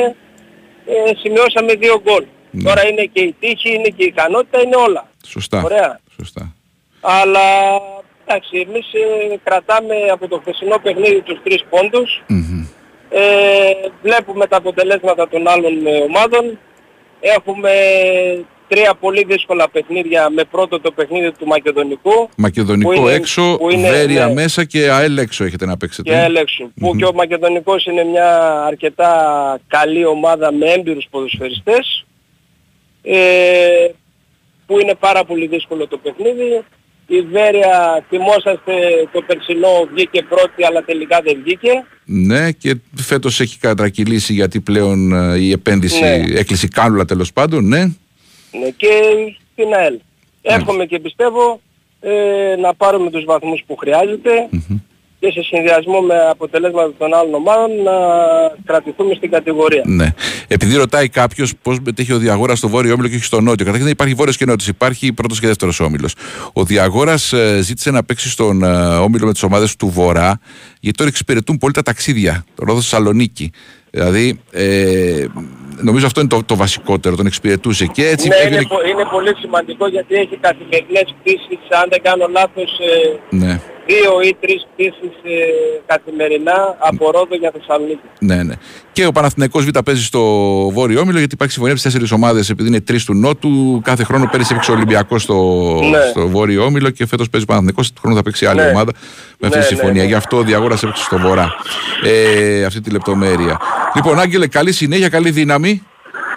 ε, 0.87 1.13
σημειώσαμε 1.23 1.75
δύο 1.75 2.01
γκολ. 2.03 2.25
Τώρα 2.65 2.87
είναι 2.89 3.05
και 3.13 3.21
η 3.21 3.35
τύχη, 3.41 3.75
είναι 3.75 3.89
και 3.89 4.05
η 4.05 4.07
ικανότητα, 4.07 4.61
είναι 4.63 4.77
όλα. 4.77 5.09
Σωστά. 5.27 5.63
Ωραία. 5.63 6.01
Σωστά. 6.17 6.53
Αλλά 7.01 7.41
εντάξει, 8.27 8.67
εμείς 8.69 8.87
ε, 8.93 9.37
κρατάμε 9.45 9.95
από 10.13 10.29
το 10.29 10.39
χθεσινό 10.41 10.79
παιχνίδι 10.83 11.21
τους 11.21 11.39
τρεις 11.43 11.65
πόντους. 11.71 12.23
Μμμ. 12.29 12.67
Ε, 13.11 13.21
βλέπουμε 14.03 14.47
τα 14.47 14.57
αποτελέσματα 14.57 15.29
των 15.29 15.49
άλλων 15.49 15.87
ε, 15.87 15.91
ομάδων. 15.99 16.59
Έχουμε 17.21 17.71
τρία 18.69 18.95
πολύ 19.01 19.25
δύσκολα 19.25 19.69
παιχνίδια 19.71 20.31
με 20.31 20.45
πρώτο 20.45 20.81
το 20.81 20.91
παιχνίδι 20.93 21.33
του 21.33 21.47
Μακεδονικού. 21.47 22.29
Μακεδονικό 22.37 22.91
που 22.93 23.01
είναι- 23.01 23.13
έξω, 23.13 23.57
που 23.59 23.71
είναι, 23.71 23.91
Βέρεια 23.91 24.27
ναι, 24.27 24.33
μέσα 24.33 24.65
και 24.65 24.91
ΑΕΛ 24.91 25.19
έξω 25.19 25.45
έχετε 25.45 25.67
να 25.67 25.77
παίξετε. 25.77 26.11
και 26.11 26.17
έλεξου. 26.17 26.73
Που 26.81 26.97
και 26.97 27.05
ο 27.05 27.13
Μακεδονικός 27.15 27.87
είναι 27.87 28.05
μια 28.05 28.53
αρκετά 28.67 29.11
καλή 29.69 30.05
ομάδα 30.07 30.53
με 30.53 30.71
έμπειρους 30.71 31.07
ποδοσφαιριστές. 31.11 32.06
Ε, 33.09 33.89
που 34.67 34.81
είναι 34.81 34.95
πάρα 34.95 35.25
πολύ 35.25 35.47
δύσκολο 35.47 35.87
το 35.89 35.97
παιχνίδι. 35.99 36.65
Η 37.09 37.21
Βέρεια, 37.21 38.05
θυμόσαστε 38.09 38.73
το 39.13 39.23
περσινό 39.27 39.89
βγήκε 39.95 40.23
πρώτη 40.23 40.65
αλλά 40.65 40.83
τελικά 40.85 41.21
δεν 41.25 41.41
βγήκε. 41.45 41.85
Ναι, 42.05 42.51
και 42.53 42.77
φέτος 42.95 43.41
έχει 43.41 43.59
κατρακυλήσει 43.59 44.33
γιατί 44.33 44.61
πλέον 44.61 45.13
ε, 45.13 45.39
η 45.39 45.51
επένδυση 45.51 46.01
Ναι. 46.01 46.25
έκλεισε 46.39 46.69
κάνουλα 46.69 47.05
τέλος 47.05 47.33
πάντων, 47.33 47.69
ναι. 47.69 47.79
Ναι, 48.51 48.71
και 48.77 48.89
στην 49.53 49.75
ΑΕΛ. 49.75 49.99
Εύχομαι 50.43 50.87
και 50.87 50.99
πιστεύω 51.01 51.61
ε, 52.01 52.57
να 52.61 52.75
πάρουμε 52.75 53.11
τους 53.11 53.25
βαθμούς 53.25 53.63
που 53.67 53.77
χρειάζεται 53.77 54.31
και 55.27 55.41
σε 55.41 55.43
συνδυασμό 55.43 56.01
με 56.01 56.15
αποτελέσματα 56.31 56.93
των 56.99 57.15
άλλων 57.15 57.35
ομάδων 57.35 57.71
να 57.83 57.93
κρατηθούμε 58.65 59.15
στην 59.15 59.31
κατηγορία. 59.31 59.83
Ναι. 59.85 60.15
Επειδή 60.49 60.77
ρωτάει 60.77 61.09
κάποιος 61.09 61.53
πώς 61.63 61.81
μετέχει 61.81 62.13
ο 62.13 62.19
Διαγόρας 62.19 62.59
στο 62.59 62.69
βόρειο 62.69 62.93
όμιλο 62.93 63.09
και 63.09 63.15
όχι 63.15 63.25
στο 63.25 63.41
νότιο. 63.41 63.65
Καταρχήν 63.65 63.83
δεν 63.83 63.93
υπάρχει 63.93 64.15
βόρειος 64.15 64.37
και 64.37 64.45
νότιος. 64.45 64.69
Υπάρχει 64.69 65.13
πρώτος 65.13 65.41
και 65.41 65.47
δεύτερος 65.47 65.81
όμιλος. 65.81 66.15
Ο 66.53 66.65
Διαγόρας 66.65 67.35
ζήτησε 67.61 67.91
να 67.91 68.05
παίξει 68.05 68.31
στον 68.31 68.63
ε, 68.63 68.97
όμιλο 68.97 69.27
με 69.27 69.33
τις 69.33 69.43
ομάδες 69.43 69.77
του 69.77 69.89
Βορρά, 69.89 70.41
γιατί 70.81 70.97
τώρα 70.97 71.11
εξυπηρετούν 71.11 71.59
πολύ 71.59 71.73
τα 71.73 71.83
ταξίδια. 71.83 72.45
Το 72.55 72.65
Ρόδο 72.67 72.81
Θεσσαλονίκη. 72.81 73.51
Δηλαδή, 73.91 74.41
ε, 74.51 75.25
νομίζω 75.81 76.07
αυτό 76.07 76.21
είναι 76.21 76.29
το, 76.29 76.43
το 76.47 76.57
βασικότερο. 76.57 77.17
Τον 77.17 77.27
εξυπηρετούσε. 77.27 77.87
Και 77.87 78.09
έτσι 78.09 78.29
ναι, 78.29 78.35
έγινε- 78.35 78.55
είναι, 78.61 78.67
πο- 78.69 78.87
είναι 78.91 79.05
πολύ 79.11 79.35
σημαντικό 79.41 79.89
γιατί 79.89 80.15
έχει 80.15 80.37
καθημερινές 80.41 81.15
πτήσεις, 81.21 81.59
αν 81.83 81.87
δεν 81.91 82.03
κάνω 82.03 82.27
λάθος, 82.31 82.71
ε, 83.31 83.37
Ναι. 83.37 83.61
δύο 83.87 84.13
ή 84.29 84.37
τρεις 84.41 84.67
πτήσεις 84.73 85.15
ε, 85.23 85.37
καθημερινά 85.87 86.77
από 86.79 87.11
Ρόδο 87.11 87.35
για 87.41 87.53
Θεσσαλονίκη. 87.59 88.01
Ναι, 88.19 88.43
ναι. 88.43 88.55
Και 88.93 89.07
ο 89.07 89.13
Παναθηναϊκός 89.13 89.65
Β 89.65 89.69
παίζει 89.85 90.05
στο 90.05 90.21
Βόρειο 90.73 91.01
Όμιλο 91.01 91.19
γιατί 91.19 91.35
υπάρχει 91.35 91.53
συμφωνία 91.53 91.75
από 91.77 91.83
τις 91.83 91.93
τέσσερις 91.93 92.13
ομάδες 92.13 92.51
επειδή 92.51 92.69
είναι 92.69 92.81
τρεις 92.81 93.05
του 93.05 93.15
Νότου. 93.15 93.81
Κάθε 93.85 94.05
χρόνο 94.05 94.29
πέρυσι 94.31 94.49
έπαιξε 94.53 94.71
ο 94.71 94.75
Ολυμπιακός 94.75 95.23
στο, 95.23 95.35
Ναι. 95.91 95.99
στο 96.11 96.29
Βόρειο 96.29 96.65
Όμιλο 96.65 96.91
και 96.91 97.07
φέτος 97.07 97.29
παίζει 97.31 97.47
ο 97.49 97.49
Παναθηναϊκός. 97.49 97.93
Του 97.93 98.01
χρόνου 98.01 98.17
θα 98.17 98.23
παίξει 98.23 98.47
άλλη 98.47 98.61
Ναι. 98.61 98.69
ομάδα 98.69 98.93
με 99.39 99.47
αυτή 99.47 99.59
Ναι, 99.59 99.65
τη 99.65 99.71
ναι, 99.73 99.77
συμφωνία. 99.79 100.03
ναι. 100.03 100.09
Γι' 100.09 100.15
αυτό 100.15 100.37
ο 100.37 100.43
Διαγόρας 100.43 100.83
έπαιξε 100.83 101.03
στο 101.03 101.19
Βορρά. 101.19 101.55
Ε, 102.05 102.65
αυτή 102.65 102.81
τη 102.81 102.91
λεπτομέρεια. 102.91 103.61
Λοιπόν, 103.95 104.19
Άγγελε, 104.21 104.47
καλή 104.47 104.73
συνέχεια, 104.73 105.09
καλή 105.09 105.31
δύναμη 105.31 105.66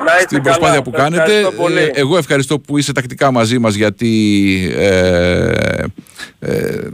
Να 0.05 0.11
είστε 0.15 0.27
στην 0.27 0.41
προσπάθεια 0.41 0.67
καλά. 0.69 0.81
που 0.81 0.91
Σας 0.93 0.99
κάνετε. 1.01 1.23
ευχαριστώ 1.23 1.51
πολύ. 1.61 1.79
Ε, 1.79 1.91
εγώ 1.93 2.17
ευχαριστώ 2.17 2.59
που 2.59 2.77
είσαι 2.77 2.91
τακτικά 2.93 3.31
μαζί 3.31 3.59
μας 3.59 3.73
γιατί 3.75 4.71
ε, 4.75 5.83
ε, 6.39 6.87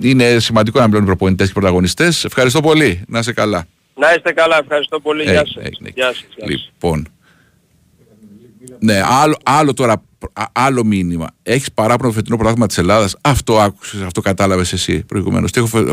είναι 0.00 0.38
σημαντικό 0.38 0.80
να 0.80 0.86
μιλούν 0.86 1.02
οι 1.02 1.06
προπονητές 1.06 1.46
και 1.46 1.52
οι 1.56 1.60
πρωταγωνιστές. 1.60 2.24
Ευχαριστώ 2.24 2.60
πολύ. 2.60 3.02
Να 3.08 3.18
είσαι 3.18 3.32
καλά. 3.32 3.66
Να 3.94 4.12
είστε 4.14 4.32
καλά, 4.32 4.58
ευχαριστώ 4.62 5.00
πολύ. 5.00 5.22
Γεια 5.22 5.32
Έγινε, 5.32 5.46
σας. 5.54 5.64
έγινε. 5.64 5.90
Γεια 5.94 6.06
σας. 6.06 6.24
γεια 6.36 6.46
σας. 6.46 6.48
Λοιπόν. 6.72 7.08
Ναι, 8.78 9.00
άλλο, 9.04 9.36
άλλο 9.44 9.72
τώρα, 9.74 9.92
α- 9.92 10.02
άλλο 10.52 10.84
μήνυμα. 10.84 11.26
Έχεις 11.42 11.72
παράπονο 11.72 12.08
το 12.08 12.14
φετινό 12.14 12.36
πρωτάθλημα 12.36 12.66
της 12.66 12.78
Ελλάδας. 12.78 13.16
Αυτό 13.20 13.58
άκουσες, 13.60 14.00
αυτό 14.00 14.20
κατάλαβες 14.20 14.72
εσύ 14.72 15.02
προηγουμένως. 15.04 15.52
Τι 15.52 15.58
έχω 15.58 15.68
φε- 15.68 15.88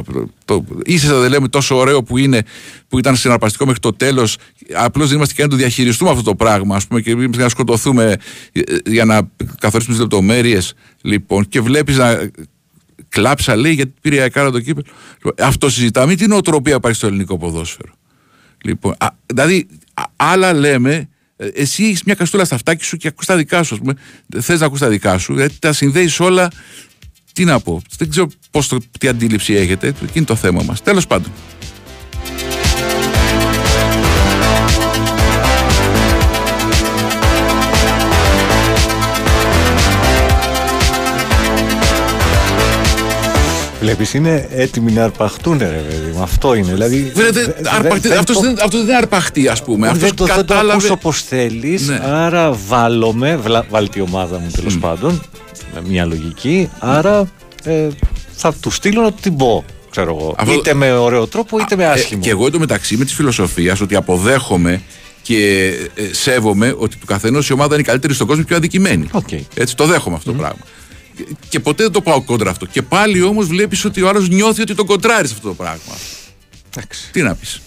το, 0.46 0.66
είσαι 0.86 1.14
δεν 1.14 1.30
λέμε 1.30 1.48
τόσο 1.48 1.76
ωραίο 1.78 2.04
που 2.04 2.18
είναι, 2.18 2.44
που 2.88 3.00
ήταν 3.00 3.16
συναρπαστικό 3.16 3.66
μέχρι 3.66 3.80
το 3.80 3.94
τέλος. 3.94 4.38
Απλώς 4.76 5.08
δεν 5.08 5.16
είμαστε 5.16 5.34
και 5.34 5.42
να 5.44 5.48
το 5.50 5.56
διαχειριστούμε 5.56 6.10
αυτό 6.10 6.24
το 6.24 6.36
πράγμα, 6.36 6.76
ας 6.76 6.88
πούμε, 6.88 7.02
και 7.02 7.10
είμαστε 7.10 7.44
να 7.44 7.50
σκοτωθούμε 7.50 8.16
ε, 8.52 8.62
για 8.86 9.06
να 9.06 9.30
καθορίσουμε 9.60 9.96
τις 9.96 10.04
λεπτομέρειες. 10.04 10.74
Λοιπόν, 11.02 11.48
και 11.48 11.62
βλέπεις 11.62 11.98
να 11.98 12.32
κλάψα 13.10 13.56
λέει 13.56 13.74
γιατί 13.74 13.94
πήρε 14.02 14.16
η 14.16 14.20
Ακάρα 14.22 14.52
το 14.52 14.60
κύπελο. 14.60 14.86
Λοιπόν, 15.16 15.34
Αυτό 15.48 15.70
συζητάμε. 15.70 16.16
Τι 16.16 16.28
νοοτροπία 16.28 16.76
υπάρχει 16.76 16.98
στο 16.98 17.08
ελληνικό 17.08 17.38
ποδόσφαιρο. 17.38 17.94
Λοιπόν, 18.64 18.96
α, 18.98 19.08
δηλαδή, 19.26 19.68
α- 19.94 20.04
άλλα 20.16 20.54
λέμε, 20.54 20.94
ε, 20.94 21.08
εσύ 21.38 21.84
έχεις 21.84 22.04
μια 22.04 22.16
καστούλα 22.16 22.46
στα 22.46 22.56
αυτάκι 22.56 22.84
σου 22.84 22.98
και 22.98 23.08
ακούς 23.08 23.26
τα 23.26 23.36
δικά 23.36 23.64
σου. 23.64 23.80
Θες 24.42 24.60
να 24.60 24.66
ακούς 24.66 24.80
τα 24.80 24.90
δικά 24.90 25.18
σου, 25.18 25.34
γιατί 25.34 25.56
τα 25.60 25.74
συνδέεις 25.74 26.20
όλα. 26.20 26.52
Τι 27.34 27.46
να 27.46 27.60
πω, 27.60 27.82
δεν 27.98 28.10
ξέρω 28.10 28.30
πώς 28.52 28.68
το, 28.68 28.78
τι 29.00 29.08
αντίληψη 29.08 29.54
έχετε. 29.54 29.88
Εκεί 29.88 30.12
είναι 30.14 30.26
το 30.26 30.36
θέμα 30.36 30.64
μας. 30.64 30.82
Τέλος 30.82 31.08
πάντων. 31.08 31.32
Βλέπεις 43.86 44.14
είναι 44.14 44.48
έτοιμοι 44.52 44.92
να 44.92 45.04
αρπαχτούν 45.04 45.58
ρε 45.58 45.66
παιδί 45.90 46.12
μου. 46.16 46.22
Αυτό 46.24 46.54
είναι. 46.54 46.72
Δηλαδή, 46.72 47.12
Βέβαια, 47.16 47.32
δε- 47.32 47.44
δεν- 47.44 47.54
δε- 47.60 47.70
αρπαχτή- 47.70 48.08
δεν 48.10 48.18
αυτός 48.18 48.36
το- 48.36 48.42
δεν, 48.42 48.52
αυτός 48.52 48.70
δεν 48.80 48.82
είναι 48.82 48.96
αρπαχτή, 48.96 49.48
ας 49.48 49.64
πούμε. 49.64 49.88
δεν 49.88 49.96
Αυτός 49.96 50.14
το, 50.14 50.26
δεν 50.26 50.36
το 50.36 50.42
κατάλαβε. 50.42 50.72
ακούς 50.72 50.90
όπως 50.90 51.22
θέλεις, 51.22 51.88
Ναι. 51.88 52.00
άρα 52.04 52.58
βάλομαι, 52.68 53.36
βλα, 53.38 53.66
βάλει 53.70 53.90
τη 53.90 54.02
ομάδα 54.02 54.38
μου 54.40 54.50
τέλος 54.56 54.78
πάντων, 54.78 55.22
με 55.74 55.82
μια 55.88 56.06
λογική, 56.06 56.70
άρα 56.80 57.32
ε, 57.64 57.88
θα 58.36 58.54
του 58.54 58.72
στείλω 58.72 59.02
να 59.02 59.12
την 59.12 59.36
πω, 59.36 59.64
ξέρω 59.92 60.18
εγώ. 60.20 60.36
Αυτό- 60.38 60.54
Είτε 60.54 60.74
με 60.74 60.92
ωραίο 60.92 61.28
τρόπο, 61.28 61.60
είτε 61.60 61.76
με 61.76 61.84
Ε, 61.84 61.88
άσχημο. 61.88 62.22
και 62.22 62.30
εγώ 62.30 62.46
εντωμεταξύ 62.46 62.98
με 62.98 63.04
της 63.06 63.14
φιλοσοφίας 63.14 63.82
ότι 63.82 63.96
αποδέχομαι 63.96 64.82
και 65.22 65.72
ε, 65.96 66.14
σέβομαι 66.14 66.76
ότι 66.78 66.96
του 66.98 67.06
καθενός 67.06 67.50
η 67.50 67.54
ομάδα 67.54 67.74
είναι 67.74 67.84
η 67.84 67.86
καλύτερη 67.86 68.14
στον 68.14 68.28
κόσμο 68.28 68.42
και 68.42 68.48
πιο 68.48 68.58
αδικημένη. 68.58 69.08
Οκ. 69.12 69.32
Έτσι 69.54 69.76
το 69.76 69.86
δέχομαι 69.86 70.16
αυτό 70.16 70.32
το 70.32 70.38
πράγμα. 70.38 70.60
Και 71.50 71.60
ποτέ 71.60 71.84
δεν 71.84 71.92
το 71.92 72.02
πάω 72.02 72.22
κόντρα 72.22 72.50
αυτό. 72.50 72.66
Και 72.66 72.82
πάλι 72.82 73.22
όμως 73.22 73.48
βλέπεις 73.48 73.86
ότι 73.86 74.02
ο 74.02 74.08
άλλος 74.10 74.30
νιώθει 74.30 74.62
ότι 74.62 74.76
το 74.76 74.86
κοντράρεις 74.86 75.32
αυτό 75.32 75.48
το 75.48 75.54
πράγμα. 75.54 75.96
Εντάξει. 76.70 77.10
Τι 77.12 77.22
να 77.22 77.36
πεις, 77.36 77.62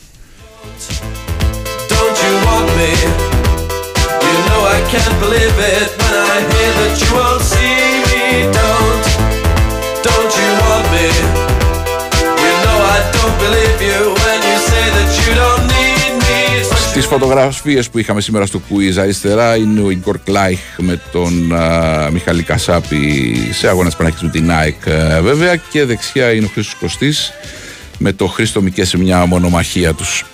φωτογραφίες 17.09 17.91
που 17.91 17.99
είχαμε 17.99 18.21
σήμερα 18.21 18.47
στο 18.47 18.61
quiz, 18.71 18.99
αριστερά 18.99 19.57
είναι 19.57 19.81
ο 19.81 19.91
Ιγκορ 19.91 20.19
Κλάιχ 20.25 20.59
με 20.77 21.01
τον 21.13 21.55
α, 21.55 22.09
Μιχαλή 22.13 22.43
Κασάπη 22.43 23.33
σε 23.53 23.69
αγώνα 23.69 23.91
Πανάκης 23.97 24.23
με 24.23 24.29
την 24.29 24.51
ΑΕΚ 24.51 24.89
α, 24.89 25.23
βέβαια 25.23 25.57
και 25.57 25.85
δεξιά 25.85 26.33
είναι 26.33 26.45
ο 26.45 26.49
Χρήστος 26.53 26.75
Κωστής 26.75 27.33
με 27.99 28.13
το 28.13 28.27
Χρήστο 28.27 28.61
Μικέ 28.61 28.85
σε 28.85 28.99
μια 28.99 29.27
μονομαχία 29.27 29.95
τους. 29.95 30.25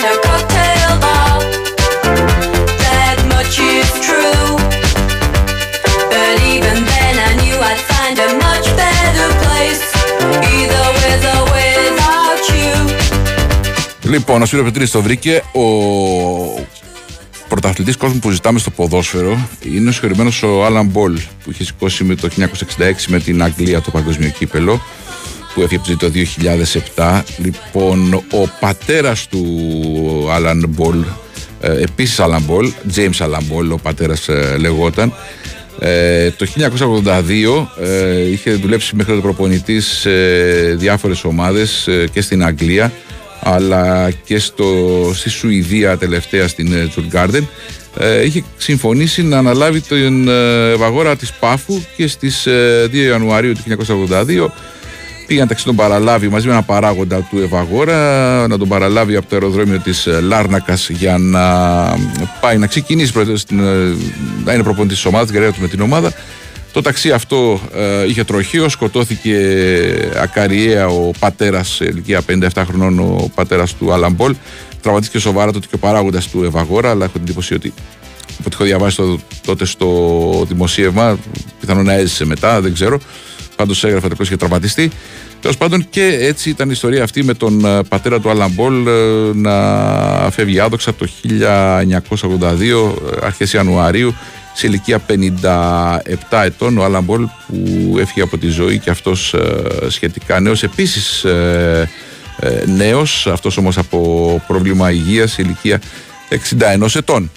Don't 0.00 0.22
you 0.22 0.27
Λοιπόν, 14.08 14.42
ο 14.42 14.46
Σπύρος 14.46 14.64
Πετρίδης 14.64 14.90
το 14.90 15.02
βρήκε. 15.02 15.42
Ο 15.52 16.66
πρωταθλητής 17.48 17.96
κόσμου 17.96 18.18
που 18.18 18.30
ζητάμε 18.30 18.58
στο 18.58 18.70
ποδόσφαιρο 18.70 19.48
είναι 19.62 19.88
ο 19.88 19.92
συγχωρημένος 19.92 20.42
ο 20.42 20.64
Άλαν 20.64 20.86
Μπολ 20.86 21.18
που 21.44 21.50
είχε 21.50 21.64
σηκώσει 21.64 22.04
με 22.04 22.14
το 22.14 22.28
1966 22.38 22.42
με 23.06 23.18
την 23.18 23.42
Αγγλία 23.42 23.80
το 23.80 23.90
παγκόσμιο 23.90 24.28
κύπελλο 24.28 24.80
που 25.54 25.62
έφυγε 25.62 25.76
από 25.76 26.08
τη 26.08 26.08
ζωή 26.10 26.26
το 26.26 26.40
2007. 26.96 27.22
Λοιπόν, 27.38 28.14
ο 28.14 28.48
πατέρας 28.60 29.26
του 29.26 30.28
Άλαν 30.30 30.64
Μπολ, 30.68 31.04
ε, 31.60 31.82
επίσης 31.82 32.20
Άλαν 32.20 32.42
Μπολ, 32.42 32.72
James 32.96 33.16
Άλαν 33.18 33.44
Μπολ, 33.44 33.72
ο 33.72 33.78
πατέρας 33.78 34.28
ε, 34.28 34.56
λεγόταν, 34.58 35.12
ε, 35.80 36.30
το 36.30 36.46
1982 36.46 37.68
ε, 37.82 38.30
είχε 38.30 38.52
δουλέψει 38.52 38.96
μέχρι 38.96 39.14
το 39.14 39.20
προπονητής 39.20 39.86
σε 39.86 40.10
διάφορες 40.74 41.24
ομάδες 41.24 41.86
ε, 41.86 42.08
και 42.12 42.20
στην 42.20 42.44
Αγγλία 42.44 42.92
αλλά 43.54 44.10
και 44.10 44.38
στο, 44.38 44.66
στη 45.14 45.30
Σουηδία 45.30 45.96
τελευταία 45.96 46.48
στην 46.48 46.72
ε, 46.72 46.86
Τζουργκάρντεν 46.86 47.48
ε, 47.98 48.24
είχε 48.24 48.44
συμφωνήσει 48.56 49.22
να 49.22 49.38
αναλάβει 49.38 49.80
τον 49.80 50.28
ε, 50.28 50.70
Ευαγόρα 50.70 51.16
της 51.16 51.32
Πάφου 51.32 51.80
και 51.96 52.06
στις 52.06 52.46
ε, 52.46 52.88
2 52.92 52.94
Ιανουαρίου 52.94 53.52
του 53.52 53.86
1982 54.08 54.48
πήγαν 55.28 55.48
ταξί 55.48 55.64
τον 55.64 55.76
παραλάβει 55.76 56.28
μαζί 56.28 56.46
με 56.46 56.52
ένα 56.52 56.62
παράγοντα 56.62 57.26
του 57.30 57.38
Ευαγόρα 57.38 57.96
να 58.48 58.58
τον 58.58 58.68
παραλάβει 58.68 59.16
από 59.16 59.28
το 59.28 59.36
αεροδρόμιο 59.36 59.78
της 59.78 60.06
ε, 60.06 60.20
Λάρνακας 60.20 60.88
για 60.88 61.18
να 61.18 61.42
πάει 62.40 62.56
να 62.56 62.66
ξεκινήσει 62.66 63.12
πρώτα 63.12 63.36
στην, 63.36 63.58
ε, 63.58 63.96
να 64.44 64.52
είναι 64.52 64.62
προπονητής 64.62 64.96
της 64.96 65.06
ομάδας, 65.06 65.26
την 65.26 65.34
καριέρα 65.34 65.54
του 65.54 65.60
με 65.62 65.68
την 65.68 65.80
ομάδα. 65.80 66.12
Το 66.78 66.84
ταξί 66.84 67.10
αυτό 67.10 67.60
ε, 67.74 68.06
είχε 68.08 68.24
τροχείο, 68.24 68.68
σκοτώθηκε 68.68 69.36
ακαριέα 70.22 70.86
ο 70.88 71.10
πατέρας 71.18 71.68
σε 71.68 71.84
ηλικία 71.84 72.22
57 72.28 72.62
χρονών, 72.66 72.98
ο 72.98 73.30
πατέρας 73.34 73.74
του 73.74 73.92
Αλαμπόλ. 73.92 74.34
Τραυματίστηκε 74.82 75.18
σοβαρά 75.20 75.52
τότε 75.52 75.66
και 75.66 75.74
ο 75.74 75.78
παράγοντας 75.78 76.28
του 76.28 76.44
Ευαγόρα, 76.44 76.90
αλλά 76.90 77.04
έχω 77.04 77.12
την 77.12 77.22
εντύπωση 77.22 77.54
ότι 77.54 77.72
από 78.28 78.42
ό,τι 78.46 78.54
έχω 78.54 78.64
διαβάσει 78.64 78.96
το- 78.96 79.18
τότε 79.46 79.64
στο 79.64 80.44
δημοσίευμα, 80.48 81.18
πιθανόν 81.60 81.84
να 81.84 81.92
έζησε 81.92 82.24
μετά, 82.26 82.60
δεν 82.60 82.72
ξέρω. 82.74 82.98
Πάντως 83.56 83.84
έγραφε 83.84 84.06
ότι 84.06 84.22
είχε 84.22 84.36
τραυματιστεί. 84.36 84.90
Τέλος 85.40 85.56
πάντων 85.56 85.86
και 85.90 86.18
έτσι 86.20 86.50
ήταν 86.50 86.68
η 86.68 86.72
ιστορία 86.74 87.02
αυτή 87.02 87.24
με 87.24 87.34
τον 87.34 87.64
ε, 87.64 87.82
πατέρα 87.88 88.20
του 88.20 88.30
Αλαμπόλ 88.30 88.86
ε, 88.86 88.90
να 89.34 90.30
φεύγει 90.30 90.60
άδοξα 90.60 90.94
το 90.94 91.06
1982, 91.22 92.92
ε, 93.12 93.26
αρχές 93.26 93.52
Ιανουαρίου, 93.52 94.14
σε 94.58 94.66
ηλικία 94.66 95.00
57 96.30 96.42
ετών. 96.44 96.78
Ο 96.78 96.84
Αλαμπόλ 96.84 97.26
που 97.46 97.96
έφυγε 97.98 98.22
από 98.22 98.38
τη 98.38 98.48
ζωή 98.48 98.78
και 98.78 98.90
αυτός 98.90 99.34
ε, 99.34 99.90
σχετικά 99.90 100.40
νέος. 100.40 100.62
Επίσης 100.62 101.24
ε, 101.24 101.90
ε, 102.40 102.64
νέος, 102.66 103.26
αυτός 103.26 103.56
όμως 103.56 103.78
από 103.78 104.42
πρόβλημα 104.46 104.90
υγείας 104.90 105.32
σε 105.32 105.42
ηλικία 105.42 105.80
61 106.80 106.94
ετών. 106.94 107.30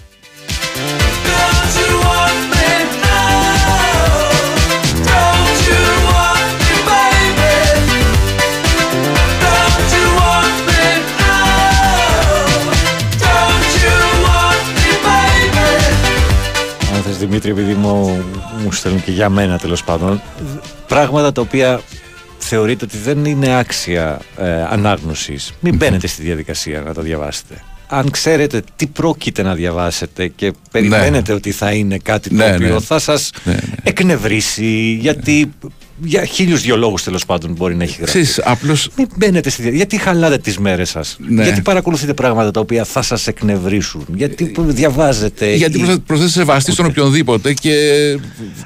Δημήτρη, 17.21 17.51
επειδή 17.51 17.73
μου, 17.73 18.23
μου 18.63 18.71
στέλνουν 18.71 19.03
και 19.03 19.11
για 19.11 19.29
μένα 19.29 19.57
τέλος 19.57 19.83
πάντων, 19.83 20.21
πράγματα 20.87 21.31
τα 21.31 21.41
οποία 21.41 21.81
θεωρείτε 22.37 22.85
ότι 22.85 22.97
δεν 22.97 23.25
είναι 23.25 23.57
άξια 23.57 24.19
ε, 24.37 24.63
ανάγνωσης. 24.69 25.53
Μην 25.59 25.75
μπαίνετε 25.75 26.07
στη 26.07 26.21
διαδικασία 26.21 26.81
να 26.81 26.93
τα 26.93 27.01
διαβάσετε. 27.01 27.63
Αν 27.87 28.09
ξέρετε 28.09 28.61
τι 28.75 28.87
πρόκειται 28.87 29.41
να 29.43 29.55
διαβάσετε 29.55 30.27
και 30.27 30.53
περιμένετε 30.71 31.33
ότι 31.33 31.51
θα 31.51 31.71
είναι 31.71 31.97
κάτι 31.97 32.29
το 32.29 32.35
Ναι, 32.35 32.53
οποίο 32.53 32.73
ναι. 32.73 32.79
θα 32.79 32.99
σας 32.99 33.31
εκνευρίσει, 33.83 34.97
γιατί 35.01 35.51
για 36.03 36.25
χίλιους 36.25 36.61
δυο 36.61 36.77
λόγους 36.77 37.03
τέλος 37.03 37.25
πάντων 37.25 37.51
μπορεί 37.51 37.75
να 37.75 37.83
έχει 37.83 37.95
γραφεί. 37.97 38.11
Ξέρεις, 38.11 38.41
απλώς 38.43 38.89
Μην 38.97 39.07
μπαίνετε 39.15 39.49
στη 39.49 39.61
διαδικασία. 39.61 39.87
Γιατί 39.95 40.09
χαλάτε 40.09 40.37
τις 40.37 40.57
μέρες 40.57 40.89
σας; 40.89 41.17
Ναι. 41.27 41.43
Γιατί 41.43 41.61
παρακολουθείτε 41.61 42.13
πράγματα 42.13 42.51
τα 42.51 42.59
οποία 42.59 42.83
θα 42.83 43.01
σας 43.01 43.27
εκνευρίσουν; 43.27 44.05
Γιατί 44.15 44.53
διαβάζετε. 44.57 45.55
Γιατί 45.55 45.77
ή- 45.77 45.79
προσθέτει 45.79 46.03
προσθέτει 46.05 46.31
σεβαστή 46.31 46.71
στον 46.71 46.85
οποιονδήποτε 46.85 47.53
και 47.53 47.75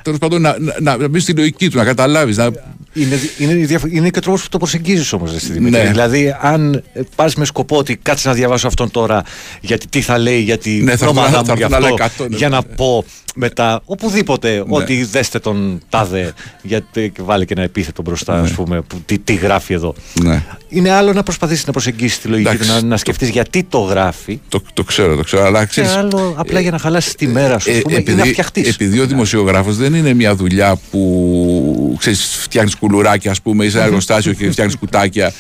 τέλος 0.02 0.20
πάντων 0.20 0.42
να, 0.42 0.56
να, 0.80 0.98
να 0.98 1.08
μπεις 1.08 1.24
στη 1.24 1.34
λογική 1.34 1.70
του, 1.70 1.78
να 1.78 1.84
καταλάβεις. 1.84 2.38
Να... 2.38 2.50
Είναι, 2.98 3.20
είναι, 3.38 3.54
διαφο- 3.54 3.88
είναι 3.92 4.10
και 4.10 4.18
ο 4.18 4.22
τρόπος 4.22 4.42
που 4.42 4.50
το 4.50 4.58
προσεγγίζεις 4.58 5.14
όμως, 5.14 5.30
στη 5.38 5.52
Δημήτρη. 5.52 5.82
Ναι. 5.84 5.90
Δηλαδή, 5.90 6.36
αν 6.42 6.84
πας 7.16 7.36
με 7.36 7.46
σκοπό 7.46 7.78
ότι 7.78 7.96
κάτσε 7.96 8.28
να 8.28 8.34
διαβάσω 8.34 8.68
αυτόν 8.68 8.92
τώρα, 8.92 9.24
γιατί 9.62 9.88
τι 9.88 10.02
θα 10.02 10.18
λέει 10.18 10.40
για 10.40 10.58
την 10.58 10.84
Ναι, 10.84 10.96
θα 10.96 11.08
ομάδα 11.08 11.28
έρθουν- 11.28 11.46
θα 11.46 11.52
μου 11.52 11.58
γι' 11.58 11.64
έρθουν 11.64 11.78
άλλα 11.78 11.88
αυτό, 11.88 12.04
εκατό, 12.04 12.30
ναι. 12.30 12.38
για 12.38 12.50
να 12.50 12.64
πω 12.64 13.06
μετά 13.38 13.82
οπουδήποτε 13.86 14.64
ότι 14.68 15.04
δέστε 15.04 15.40
τον 15.40 15.82
τάδε, 15.90 16.34
γιατί 16.62 17.12
και 17.16 17.22
βάλε 17.22 17.46
και 17.46 17.54
ένα 17.54 17.64
επίθετο 17.64 18.02
μπροστά, 18.02 18.40
ας 18.42 18.52
πούμε, 18.52 18.82
που, 18.82 19.02
τι, 19.06 19.20
τι 19.20 19.34
γράφει 19.34 19.74
εδώ. 19.74 19.96
Ναι. 20.24 20.44
Είναι 20.70 20.92
άλλο 20.92 21.14
να 21.14 21.24
προσπαθήσεις 21.24 21.66
να 21.66 21.72
προσεγγίσεις 21.72 22.20
τη 22.20 22.28
λογική 22.28 22.50
του, 22.50 22.56
Εντάξει, 22.64 22.72
να, 22.74 22.82
να 22.88 22.98
σκεφτείς 22.98 23.30
γιατί 23.30 23.64
το 23.64 23.80
γράφει. 23.80 24.40
Το, 24.50 24.62
το 24.74 24.84
ξέρω, 24.84 25.16
το 25.16 25.24
ξέρω. 25.24 25.46
Αλλά 25.46 25.60
Και 25.60 25.66
ξέρεις, 25.70 25.92
άλλο 25.96 26.34
απλά 26.38 26.60
για 26.60 26.72
να 26.72 26.78
χαλάσεις 26.78 27.16
τη 27.16 27.28
μέρα 27.28 27.60
σου, 27.60 27.72
ας 27.72 27.78
πούμε, 27.82 28.04
ή 28.08 28.12
να 28.12 28.26
φτιαχτείς. 28.26 28.68
Ε, 28.68 28.70
επειδή 28.70 29.00
ο 29.00 29.06
δημοσιογράφος 29.06 29.78
δεν 29.78 29.94
είναι 29.94 30.14
μια 30.14 30.36
δουλειά 30.36 30.78
που 30.92 31.96
ξέρεις, 32.00 32.38
φτιάχνεις 32.40 32.78
κουλουράκια, 32.88 33.32
ας 33.32 33.42
πούμε, 33.42 33.66
ή 33.66 33.70
σε 33.70 33.78
ένα 33.78 33.86
εργοστάσιο 33.86 34.34
και 34.34 34.52
φτιάχνεις 34.52 34.76
κουτάκια 34.76 35.34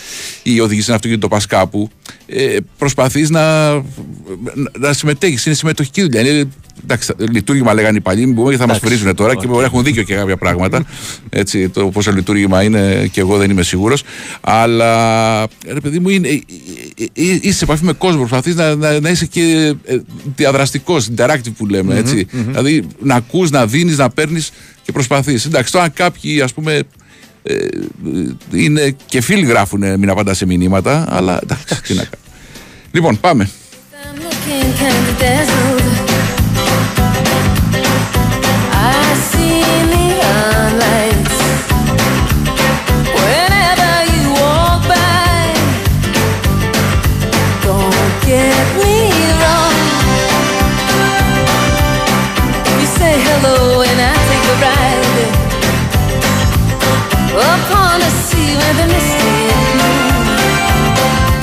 ή 0.43 0.59
οδηγείς 0.59 0.85
ένα 0.87 0.95
αυτοκίνητο 0.95 1.27
πα 1.27 1.41
κάπου. 1.47 1.89
Ε, 2.27 2.57
Προσπαθείς 2.77 3.29
να, 3.29 3.73
να, 3.73 3.81
να 4.79 4.93
συμμετέχεις. 4.93 5.45
Είναι 5.45 5.55
συμμετοχική 5.55 6.01
δουλειά. 6.01 6.21
Είναι, 6.21 6.49
εντάξει, 6.83 7.13
λειτουργήμα 7.17 7.73
λέγανε 7.73 7.97
οι 7.97 8.01
παλιοί, 8.01 8.23
μην 8.25 8.35
πούμε 8.35 8.51
και 8.51 8.57
θα 8.57 8.67
μας 8.67 8.77
Εντάξει, 8.77 8.95
βρίζουν 8.95 9.15
τώρα 9.15 9.35
και 9.35 9.47
μπορεί 9.47 9.59
να 9.59 9.65
έχουν 9.65 9.83
δίκιο 9.83 10.03
και 10.03 10.15
κάποια 10.15 10.37
πράγματα. 10.37 10.85
Έτσι, 11.29 11.69
το 11.69 11.85
πόσο 11.85 12.11
λειτουργήμα 12.11 12.63
είναι 12.63 13.07
και 13.11 13.19
εγώ 13.19 13.37
δεν 13.37 13.49
είμαι 13.49 13.63
σίγουρος. 13.63 14.03
Αλλά 14.41 15.41
ρε 15.67 15.79
παιδί 15.81 15.99
μου, 15.99 16.09
είναι, 16.09 16.27
ε, 16.27 16.33
ε, 16.97 17.03
ε, 17.03 17.39
είσαι 17.41 17.57
σε 17.57 17.63
επαφή 17.63 17.83
με 17.83 17.93
κόσμο. 17.93 18.19
Προσπαθείς 18.19 18.55
να, 18.55 18.75
να, 18.75 18.99
να 18.99 19.09
είσαι 19.09 19.25
και 19.25 19.73
διαδραστικός, 20.35 21.09
interactive 21.15 21.53
που 21.57 21.65
λέμε. 21.65 21.95
έτσι. 21.97 22.27
Δηλαδή 22.31 22.87
να 22.99 23.15
ακούς, 23.15 23.49
να 23.49 23.65
δίνεις, 23.65 23.97
να 23.97 24.09
παίρνεις 24.09 24.51
και 24.83 24.91
προσπαθείς. 24.91 25.45
Εντάξει, 25.45 25.71
τώρα 25.71 25.83
αν 25.85 25.93
κάποιοι 25.93 26.41
ας 26.41 26.53
πούμε. 26.53 26.81
Ε, 27.47 27.67
είναι 28.51 28.95
και 29.05 29.21
φίλοι 29.21 29.45
γράφουν 29.45 29.99
μην 29.99 30.09
απαντάς 30.09 30.37
σε 30.37 30.45
μηνύματα, 30.45 31.05
αλλά 31.09 31.39
εντάξει, 31.43 31.81
τι 31.81 31.93
να 31.93 32.03
κάνω. 32.03 32.23
Λοιπόν, 32.91 33.19
πάμε. 33.19 33.49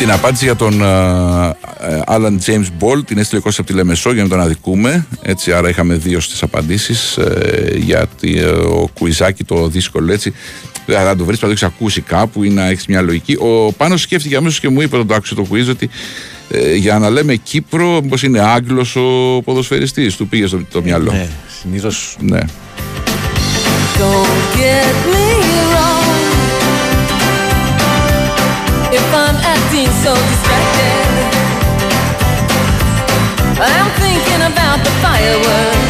Την 0.03 0.11
απάντηση 0.11 0.45
για 0.45 0.57
τον 0.57 0.83
Άλαν 2.05 2.41
James 2.47 2.67
Ball 2.81 3.05
την 3.07 3.19
έστειλε 3.19 3.41
ο 3.41 3.43
Κώστας 3.43 3.59
από 3.59 3.67
τη 3.67 3.73
Λεμεσό 3.73 4.13
για 4.13 4.23
να 4.23 4.29
τον 4.29 4.41
αδικούμε. 4.41 5.07
Έτσι, 5.23 5.53
άρα 5.53 5.69
είχαμε 5.69 5.95
δύο 5.95 6.21
στις 6.21 6.43
απαντήσεις 6.43 7.17
ε, 7.17 7.73
για 7.77 8.07
τη, 8.21 8.39
ε, 8.39 8.47
ο 8.47 8.91
κουιζάκι 8.99 9.45
το 9.45 9.69
δύσκολο 9.69 10.13
έτσι. 10.13 10.35
Δηλαδή, 10.87 11.05
να 11.05 11.17
το 11.17 11.25
βρεις, 11.25 11.41
να 11.41 11.47
το 11.47 11.51
έχεις 11.51 11.63
ακούσει 11.63 12.01
κάπου 12.01 12.43
ή 12.43 12.49
να 12.49 12.67
έχεις 12.67 12.87
μια 12.87 13.03
λογική. 13.03 13.37
Ο 13.41 13.73
Πάνος 13.73 14.01
σκέφτηκε 14.01 14.37
αμέσως 14.37 14.61
και 14.61 14.69
μου 14.69 14.81
είπε 14.81 14.95
όταν 14.95 15.07
το 15.07 15.15
άκουσε 15.15 15.35
το 15.35 15.47
quiz 15.51 15.69
ότι 15.71 15.91
ε, 16.49 16.75
για 16.75 16.99
να 16.99 17.11
λέμε 17.11 17.35
Κύπρο, 17.35 18.01
μήπως 18.03 18.23
είναι 18.23 18.41
Άγγλος 18.41 18.97
ο 18.97 19.41
ποδοσφαιριστής. 19.45 20.17
Του 20.17 20.29
πήγε 20.29 20.47
στο 20.47 20.65
το 20.73 20.83
μυαλό. 20.83 21.13
Ναι, 21.13 21.29
συνήθως 21.61 22.17
Ναι. 22.21 22.41
Don't 23.99 24.59
get 24.59 25.15
me 25.15 25.42
so 30.03 30.13
distracted, 30.15 31.33
I'm 33.61 33.89
thinking 34.01 34.43
about 34.51 34.83
the 34.83 34.91
fireworks. 35.01 35.82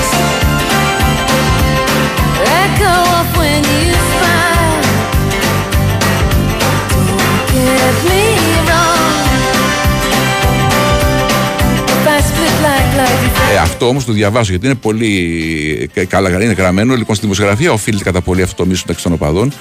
Ε, 13.53 13.57
αυτό 13.59 13.89
όμως 13.89 14.05
το 14.05 14.13
διαβάζω 14.13 14.51
γιατί 14.51 14.67
είναι 14.67 14.75
πολύ 14.75 15.91
κα- 15.95 16.05
καλά 16.05 16.43
είναι 16.43 16.53
γραμμένο. 16.53 16.95
Λοιπόν, 16.95 17.15
στη 17.15 17.25
δημοσιογραφία 17.25 17.73
οφείλεται 17.73 18.05
κατά 18.05 18.21
πολύ 18.21 18.43
αυτό 18.43 18.57
το 18.57 18.67
μίσος 18.67 18.81
μεταξύ 18.81 19.03
των 19.05 19.13
οπαδών. 19.13 19.53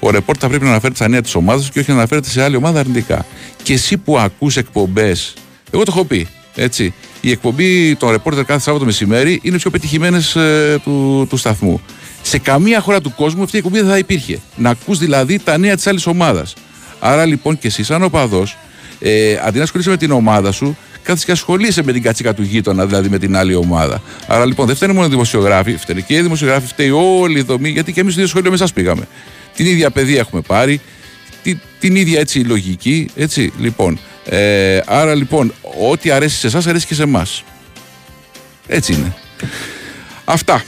Ο 0.00 0.10
ρεπόρτ 0.10 0.38
θα 0.40 0.48
πρέπει 0.48 0.64
να 0.64 0.70
αναφέρεται 0.70 0.96
στα 0.96 1.08
νέα 1.08 1.20
της 1.20 1.34
ομάδας 1.34 1.70
και 1.70 1.78
όχι 1.78 1.90
να 1.90 1.96
αναφέρεται 1.96 2.28
σε 2.28 2.42
άλλη 2.42 2.56
ομάδα 2.56 2.80
αρνητικά. 2.80 3.26
Και 3.62 3.72
εσύ 3.72 3.96
που 3.96 4.18
ακούς 4.18 4.56
εκπομπές, 4.56 5.34
εγώ 5.70 5.82
το 5.82 5.92
έχω 5.94 6.04
πει. 6.04 6.28
Έτσι. 6.54 6.94
Η 7.20 7.30
εκπομπή 7.30 7.96
των 7.96 8.10
ρεπόρτερ 8.10 8.44
κάθε 8.44 8.60
Σάββατο 8.60 8.84
μεσημέρι 8.84 9.40
είναι 9.42 9.56
πιο 9.56 9.70
πετυχημένες 9.70 10.36
του, 10.82 11.26
του 11.28 11.36
σταθμού. 11.36 11.80
Σε 12.22 12.38
καμία 12.38 12.80
χώρα 12.80 13.00
του 13.00 13.12
κόσμου 13.16 13.42
αυτή 13.42 13.56
η 13.56 13.58
εκπομπή 13.58 13.78
δεν 13.80 13.88
θα 13.88 13.98
υπήρχε. 13.98 14.38
Να 14.56 14.70
ακούς 14.70 14.98
δηλαδή 14.98 15.38
τα 15.38 15.58
νέα 15.58 15.74
της 15.74 15.86
άλλης 15.86 16.06
ομάδας. 16.06 16.54
Άρα 17.00 17.24
λοιπόν 17.24 17.58
και 17.58 17.66
εσύ, 17.66 17.82
σαν 17.84 18.02
οπαδός, 18.02 18.56
ε, 19.00 19.38
αντί 19.44 19.56
να 19.58 19.64
ασχολείσαι 19.64 19.90
με 19.90 19.96
την 19.96 20.10
ομάδα 20.10 20.52
σου, 20.52 20.76
κάθεσαι 21.02 21.26
και 21.26 21.32
ασχολείσαι 21.32 21.82
με 21.82 21.92
την 21.92 22.02
κατσίκα 22.02 22.34
του 22.34 22.42
γείτονα, 22.42 22.86
δηλαδή 22.86 23.08
με 23.08 23.18
την 23.18 23.36
άλλη 23.36 23.54
ομάδα. 23.54 24.02
Άρα 24.26 24.46
λοιπόν 24.46 24.66
δεν 24.66 24.76
φταίνε 24.76 24.92
μόνο 24.92 25.06
οι 25.06 25.10
δημοσιογράφοι, 25.10 25.76
φταίνε 25.76 26.00
και 26.00 26.14
οι 26.14 26.20
δημοσιογράφοι, 26.20 26.66
φταίει 26.66 26.90
όλη 26.90 27.38
η 27.38 27.42
δομή, 27.42 27.68
γιατί 27.68 27.92
και 27.92 28.00
εμείς 28.00 28.12
στο 28.12 28.20
ίδιο 28.22 28.32
σχολείο 28.32 28.50
με 28.50 28.64
εσά 28.64 28.72
πήγαμε. 28.74 29.08
Την 29.54 29.66
ίδια 29.66 29.90
παιδεία 29.90 30.18
έχουμε 30.18 30.40
πάρει, 30.40 30.80
την, 31.42 31.60
την 31.78 31.96
ίδια 31.96 32.20
έτσι 32.20 32.38
λογική, 32.38 33.10
έτσι 33.16 33.52
λοιπόν. 33.58 33.98
Ε, 34.24 34.80
άρα 34.86 35.14
λοιπόν, 35.14 35.54
ό,τι 35.90 36.10
αρέσει 36.10 36.36
σε 36.36 36.46
εσάς 36.46 36.66
αρέσει 36.66 36.86
και 36.86 36.94
σε 36.94 37.02
εμάς. 37.02 37.44
Έτσι 38.66 38.92
είναι. 38.92 39.14
Αυτά. 40.24 40.64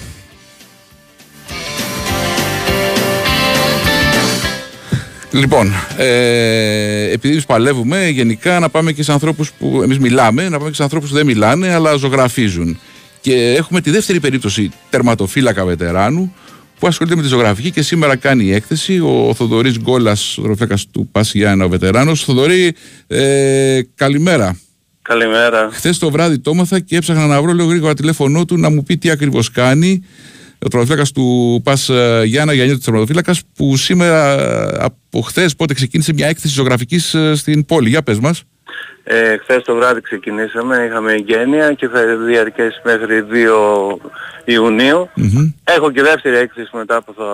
Λοιπόν, 5.32 5.72
ε, 5.96 7.10
επειδή 7.10 7.32
εμείς 7.32 7.46
παλεύουμε, 7.46 8.08
γενικά 8.08 8.58
να 8.58 8.68
πάμε 8.68 8.92
και 8.92 9.02
σε 9.02 9.12
ανθρώπους 9.12 9.52
που 9.52 9.80
εμείς 9.82 9.98
μιλάμε, 9.98 10.48
να 10.48 10.58
πάμε 10.58 10.70
και 10.70 10.76
σε 10.76 10.82
ανθρώπους 10.82 11.08
που 11.08 11.14
δεν 11.14 11.26
μιλάνε, 11.26 11.74
αλλά 11.74 11.96
ζωγραφίζουν. 11.96 12.78
Και 13.20 13.54
έχουμε 13.58 13.80
τη 13.80 13.90
δεύτερη 13.90 14.20
περίπτωση 14.20 14.70
τερματοφύλακα 14.90 15.64
βετεράνου, 15.64 16.34
που 16.78 16.86
ασχολείται 16.86 17.16
με 17.16 17.22
τη 17.22 17.28
ζωγραφική 17.28 17.70
και 17.70 17.82
σήμερα 17.82 18.16
κάνει 18.16 18.44
η 18.44 18.52
έκθεση. 18.52 19.00
Ο 19.00 19.34
Θοδωρής 19.34 19.78
Γκόλας, 19.78 20.38
δροφέκα 20.42 20.78
του 20.90 21.08
Πάση 21.12 21.38
Γιάννα, 21.38 21.64
ο 21.64 21.68
βετεράνος. 21.68 22.24
Θοδωρή, 22.24 22.74
ε, 23.06 23.80
καλημέρα. 23.94 24.58
Καλημέρα. 25.02 25.68
Χθες 25.72 25.98
το 25.98 26.10
βράδυ 26.10 26.38
το 26.38 26.50
έμαθα 26.50 26.80
και 26.80 26.96
έψαχνα 26.96 27.26
να 27.26 27.42
βρω 27.42 27.52
λίγο 27.52 27.68
γρήγορα 27.68 27.94
τηλέφωνό 27.94 28.44
του 28.44 28.58
να 28.58 28.70
μου 28.70 28.82
πει 28.82 28.96
τι 28.96 29.10
ακριβώς 29.10 29.50
κάνει. 29.50 30.04
Ο 30.64 30.68
τερματοφύλακας 30.68 31.12
του 31.12 31.60
Πας 31.64 31.90
Γιάννα 32.24 32.52
Γιάννη 32.52 32.72
του 32.72 32.78
τερματοφύλακας 32.78 33.42
που 33.54 33.76
σήμερα 33.76 34.40
ε, 34.40 34.76
από 34.78 35.20
χθες 35.20 35.56
πότε 35.56 35.74
ξεκίνησε 35.74 36.12
μια 36.12 36.26
έκθεση 36.26 36.54
ζωγραφικής 36.54 37.14
ε, 37.14 37.34
στην 37.34 37.64
πόλη. 37.64 37.88
Για 37.88 38.02
πες 38.02 38.18
μας. 38.18 38.42
Ε, 39.04 39.36
χθες 39.36 39.62
το 39.62 39.74
βράδυ 39.74 40.00
ξεκινήσαμε, 40.00 40.84
είχαμε 40.90 41.12
εγγένεια 41.12 41.72
και 41.72 41.88
θα 41.88 42.00
διαρκέσει 42.26 42.80
μέχρι 42.84 43.24
2 43.30 43.96
ιουνιου 44.44 45.08
Έχω 45.64 45.90
και 45.90 46.02
δεύτερη 46.02 46.36
έκθεση 46.36 46.70
μετά 46.72 47.02
που 47.02 47.14
θα 47.16 47.30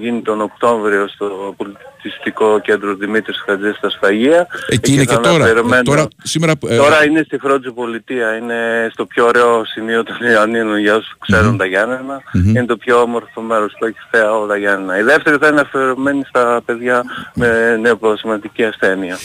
γίνει 0.00 0.20
τον 0.22 0.40
Οκτώβριο 0.40 1.08
στο 1.08 1.54
πολιτιστικό 1.56 2.60
κέντρο 2.60 2.94
Δημήτρης 2.94 3.42
Χατζής 3.46 3.76
στα 3.76 3.90
Σφαγεία. 3.90 4.46
Εκεί 4.68 4.92
είναι 4.92 5.04
και 5.04 5.14
θα 5.14 5.20
τώρα. 5.20 5.34
αναφερμένω- 5.44 5.84
Τώρα, 5.84 6.08
σήμερα, 6.22 6.52
ε, 6.68 6.76
Τώρα 6.76 7.04
είναι 7.04 7.22
στη 7.26 7.38
Φρόντζη 7.38 7.70
Πολιτεία, 7.72 8.36
είναι 8.36 8.88
στο 8.92 9.06
πιο 9.06 9.26
ωραίο 9.26 9.64
σημείο 9.64 10.02
των 10.02 10.16
Ιωαννίνων 10.32 10.78
για 10.78 10.94
όσους 10.94 11.16
ξέρουν 11.18 11.56
τα 11.56 11.64
γιαννενα 11.66 12.22
Είναι 12.46 12.64
το 12.64 12.76
πιο 12.76 13.00
όμορφο 13.00 13.40
μέρος 13.40 13.74
που 13.78 13.84
έχει 13.84 13.96
θέα 14.10 14.32
όλα 14.32 14.46
τα 14.46 14.56
Γιάννενα. 14.56 14.98
Η 14.98 15.02
δεύτερη 15.02 15.36
θα 15.40 15.46
είναι 15.48 15.60
αφιερωμένη 15.60 16.22
στα 16.28 16.62
παιδιά 16.64 17.02
με 17.34 17.76
νεοπλασματική 17.76 18.64
ασθένεια. 18.64 19.16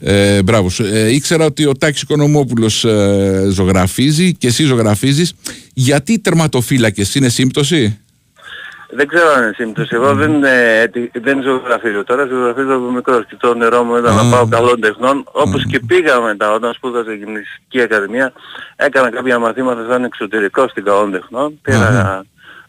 Ε, 0.00 0.42
μπράβο. 0.42 0.68
σου. 0.68 0.84
Ε, 0.84 1.13
ήξερα 1.14 1.44
ότι 1.44 1.66
ο 1.66 1.72
Τάκης 1.72 2.02
Οικονομόπουλος 2.02 2.84
ε, 2.84 3.46
ζωγραφίζει 3.50 4.34
και 4.34 4.46
εσύ 4.46 4.64
ζωγραφίζεις. 4.64 5.32
Γιατί 5.74 6.12
οι 6.12 6.18
τερματοφύλακες 6.18 7.14
είναι 7.14 7.28
σύμπτωση; 7.28 7.98
Δεν 8.96 9.06
ξέρω 9.08 9.28
αν 9.36 9.42
είναι 9.42 9.52
σύμπτωση. 9.56 9.90
Εγώ 9.94 10.14
δεν, 10.14 10.44
ε, 10.44 10.88
τι- 10.92 11.18
δεν 11.20 11.42
ζωγραφίζω 11.42 12.04
τώρα, 12.04 12.26
ζωγραφίζω 12.26 12.74
από 12.76 12.90
μικρός 12.90 13.26
και 13.28 13.36
το 13.40 13.54
νερό 13.54 13.82
μου 13.82 13.96
ήταν 13.96 14.14
να 14.16 14.24
πάω 14.30 14.48
καλών 14.48 14.80
τεχνών. 14.80 15.24
Όπως 15.32 15.66
και 15.66 15.80
πήγα 15.86 16.20
μετά 16.20 16.52
όταν 16.52 16.72
σπούδασα 16.74 17.12
γυμναστική 17.12 17.80
ακαδημία, 17.80 18.32
έκανα 18.76 19.10
κάποια 19.10 19.38
μαθήματα 19.38 19.86
σαν 19.90 20.04
εξωτερικό 20.04 20.68
στην 20.68 20.84
καλών 20.84 21.10
τεχνών. 21.12 21.58
Πήρα 21.62 22.24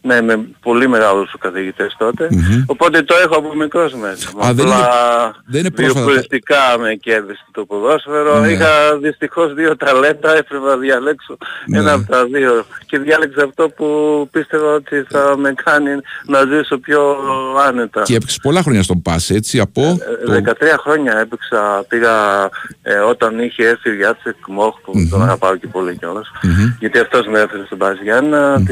ναι, 0.06 0.20
με 0.22 0.48
πολύ 0.62 0.88
μεγάλους 0.88 1.34
καθηγητές 1.38 1.94
τότε. 1.98 2.28
Οπότε 2.66 3.02
το 3.02 3.14
έχω 3.24 3.34
από 3.36 3.54
μικρός 3.54 3.92
μέσα. 3.94 4.30
μου. 4.36 4.44
Α, 4.46 4.52
δεν 4.52 4.64
Απλά 4.66 4.76
είναι- 4.78 5.34
δεν 5.46 5.60
είναι 5.60 5.70
πρόσφατα. 5.70 5.98
βιοπολιστικά 6.00 6.58
με 6.80 6.94
κέρδισε 6.94 7.44
το 7.52 7.64
ποδόσφαιρο. 7.64 8.38
Ναι. 8.40 8.48
Είχα 8.48 8.98
δυστυχώς 9.02 9.54
δύο 9.54 9.76
ταλέντα, 9.76 10.36
έπρεπε 10.36 10.64
να 10.66 10.76
διαλέξω 10.76 11.36
Ναι. 11.66 11.78
ένα 11.78 11.92
από 11.92 12.06
τα 12.10 12.24
δύο. 12.24 12.64
Και 12.86 12.98
διάλεξα 12.98 13.44
αυτό 13.44 13.68
που 13.68 13.86
πίστευα 14.32 14.72
ότι 14.74 15.06
θα 15.10 15.34
με 15.38 15.54
κάνει 15.64 15.90
να 16.26 16.40
ζήσω 16.44 16.78
πιο 16.78 17.16
άνετα. 17.68 18.02
Και 18.02 18.14
έπαιξες 18.14 18.38
πολλά 18.42 18.62
χρόνια 18.62 18.82
στον 18.82 19.02
ΠΑΣ, 19.02 19.30
έτσι, 19.30 19.60
από... 19.60 19.82
Ε, 19.82 20.42
13 20.42 20.76
χρόνια 20.78 21.18
έπαιξα, 21.18 21.84
πήγα 21.88 22.14
ε, 22.82 22.94
όταν 22.94 23.38
είχε 23.38 23.66
έρθει 23.68 23.90
ο 23.90 23.94
Γιάτσεκ 23.94 24.34
Μόχ 24.48 24.80
που 24.80 24.92
τον 25.10 25.22
αγαπάω 25.22 25.56
και 25.56 25.66
πολύ 25.66 25.96
κιόλας 25.98 26.30
γιατί 26.78 26.98
αυτός 26.98 27.26
με 27.26 27.40
έφερε 27.40 27.64
στον 27.66 27.78
Παζιάννα 27.78 28.62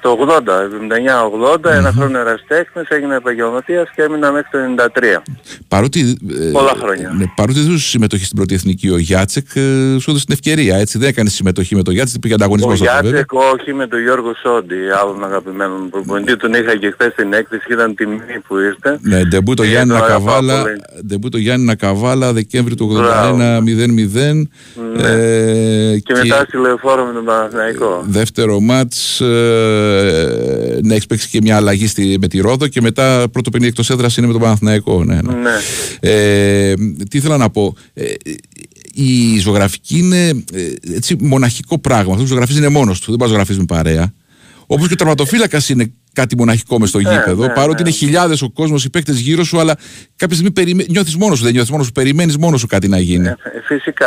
το 0.00 0.18
80, 0.46 0.62
79-80, 0.80 1.70
ένα 1.70 1.92
χρόνο 1.92 2.18
εραστέχνης, 2.18 2.88
έγινα 2.88 3.14
επαγγελματίας 3.14 3.88
και 3.94 4.02
έμεινα 4.02 4.32
μέχρι 4.32 4.48
το 4.50 4.58
93. 4.58 5.22
Παρότι, 5.68 6.16
ε, 6.40 6.50
Πολλά 6.52 6.72
χρόνια. 6.78 7.14
Ναι, 7.18 7.24
παρότι 7.36 7.58
δεν 7.58 7.68
έδωσε 7.68 7.88
συμμετοχή 7.88 8.24
στην 8.24 8.36
πρώτη 8.36 8.54
εθνική 8.54 8.90
ο 8.90 8.98
Γιάτσεκ, 8.98 9.46
ε, 9.54 9.60
σου 10.00 10.10
έδωσε 10.10 10.24
την 10.24 10.34
ευκαιρία, 10.34 10.76
έτσι. 10.76 10.98
Δεν 10.98 11.08
έκανε 11.08 11.28
συμμετοχή 11.28 11.74
με 11.76 11.82
τον 11.82 11.94
Γιάτσεκ, 11.94 12.20
πήγε 12.20 12.34
ανταγωνισμός 12.34 12.80
Ο 12.80 12.84
τότε, 12.84 12.94
βέβαια. 13.02 13.10
Γιάτσεκ 13.10 13.32
όχι 13.60 13.72
με 13.74 13.86
τον 13.86 14.00
Γιώργο 14.02 14.34
Σόντι, 14.42 14.74
άλλον 15.00 15.24
αγαπημένο 15.24 15.74
μου 15.74 15.88
προπονητή, 15.88 16.36
τον 16.36 16.54
είχα 16.54 16.76
και 16.76 16.90
χθες 16.90 17.12
στην 17.12 17.32
έκθεση 17.32 17.62
και 17.66 17.72
ήταν 17.72 17.94
τιμή 17.94 18.18
που 18.46 18.58
ήρθε. 18.58 18.98
Ναι, 19.02 19.24
ντεμπούτο 19.24 19.62
Ε, 19.62 19.66
Γιάννη 19.66 19.94
τον 19.94 20.02
αγαπάω 20.04 20.18
Καβάλα, 20.26 20.62
πολύ. 20.62 20.80
ντεμπούτο 21.06 21.38
Γιάννη 21.38 21.76
Καβάλα, 21.76 22.32
Δεκέμβρη 22.32 22.74
του 22.74 22.88
81-0-0. 22.92 24.48
Ναι. 24.96 25.08
Ε, 25.08 25.98
Και 25.98 26.12
μετά 26.14 26.44
στη 26.48 26.56
λεωφόρο 26.56 27.04
με 27.04 27.12
τον 27.12 27.24
Παναθηναϊκό. 27.24 28.04
Δεύτερο 28.08 28.60
μάτς, 28.60 29.20
ε, 29.20 30.69
ναι, 30.82 30.94
έχεις 30.94 31.06
παίξει 31.06 31.28
και 31.28 31.40
μια 31.42 31.56
αλλαγή 31.56 31.86
στη, 31.86 32.16
με 32.20 32.28
τη 32.28 32.38
Ρόδο 32.40 32.66
και 32.66 32.80
μετά 32.80 33.28
πρώτο 33.32 33.50
παιχνίδι 33.50 33.70
εκτός 33.72 33.90
έδρας 33.90 34.16
είναι 34.16 34.26
με 34.26 34.32
τον 34.32 34.42
Παναθηναϊκό. 34.42 35.04
Ναι, 35.04 35.14
ναι. 35.22 35.32
Ναι. 35.34 35.50
Ε, 36.00 36.74
τι 37.08 37.18
ήθελα 37.18 37.36
να 37.36 37.50
πω. 37.50 37.74
Ε, 37.94 38.04
η 38.94 39.38
ζωγραφική 39.38 39.98
είναι 39.98 40.28
ε, 40.28 40.94
έτσι, 40.94 41.16
μοναχικό 41.20 41.78
πράγμα. 41.78 42.10
Αυτός 42.12 42.22
που 42.22 42.26
ζωγραφίζει 42.28 42.58
είναι 42.58 42.68
μόνος 42.68 43.00
του. 43.00 43.06
Δεν 43.10 43.16
πάει 43.18 43.28
να 43.28 43.32
ζωγραφίζει 43.34 43.58
με 43.58 43.64
παρέα. 43.64 44.12
Όπως 44.66 44.86
και 44.86 44.92
ο 44.92 44.96
τερματοφύλακας 44.96 45.68
είναι 45.68 45.92
κάτι 46.12 46.36
μοναχικό 46.36 46.78
μες 46.78 46.88
στο 46.88 47.00
Ναι, 47.00 47.10
γήπεδο. 47.10 47.46
ναι, 47.46 47.52
παρότι 47.52 47.82
ναι. 47.82 47.88
είναι 47.88 47.98
χιλιάδες 47.98 48.42
ο 48.42 48.50
κόσμος, 48.50 48.84
οι 48.84 48.90
παίκτες 48.90 49.18
γύρω 49.18 49.44
σου, 49.44 49.60
αλλά 49.60 49.76
κάποια 50.16 50.34
στιγμή 50.34 50.50
περιμέ... 50.50 50.84
νιώθεις 50.88 51.16
μόνος 51.16 51.38
σου. 51.38 51.44
Δεν 51.44 51.52
νιώθεις 51.52 51.70
μόνος 51.70 51.86
σου. 51.86 51.92
Περιμένεις 51.92 52.36
μόνος 52.36 52.60
σου 52.60 52.66
κάτι 52.66 52.88
να 52.88 52.98
γίνει. 52.98 53.26
Ε, 53.28 53.34
Φυσικά, 53.66 54.06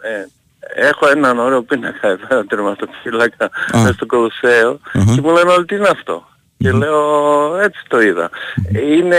ε, 0.00 0.28
έχω 0.74 1.08
έναν 1.08 1.38
ωραίο 1.38 1.62
πίνακα 1.62 2.08
εδώ, 2.08 2.44
τερματοφύλακα, 2.44 3.44
Α. 3.44 3.82
μες 3.82 3.94
στο 3.94 4.06
κολοσσεο 4.06 4.80
και 4.92 5.20
μου 5.20 5.32
λένε 5.32 5.50
όλοι 5.50 5.64
τι 5.64 5.74
είναι 5.74 5.88
αυτό; 5.88 6.28
Και 6.56 6.70
λέω 6.70 7.56
έτσι 7.58 7.82
το 7.88 8.00
είδα. 8.00 8.30
Είναι 8.90 9.18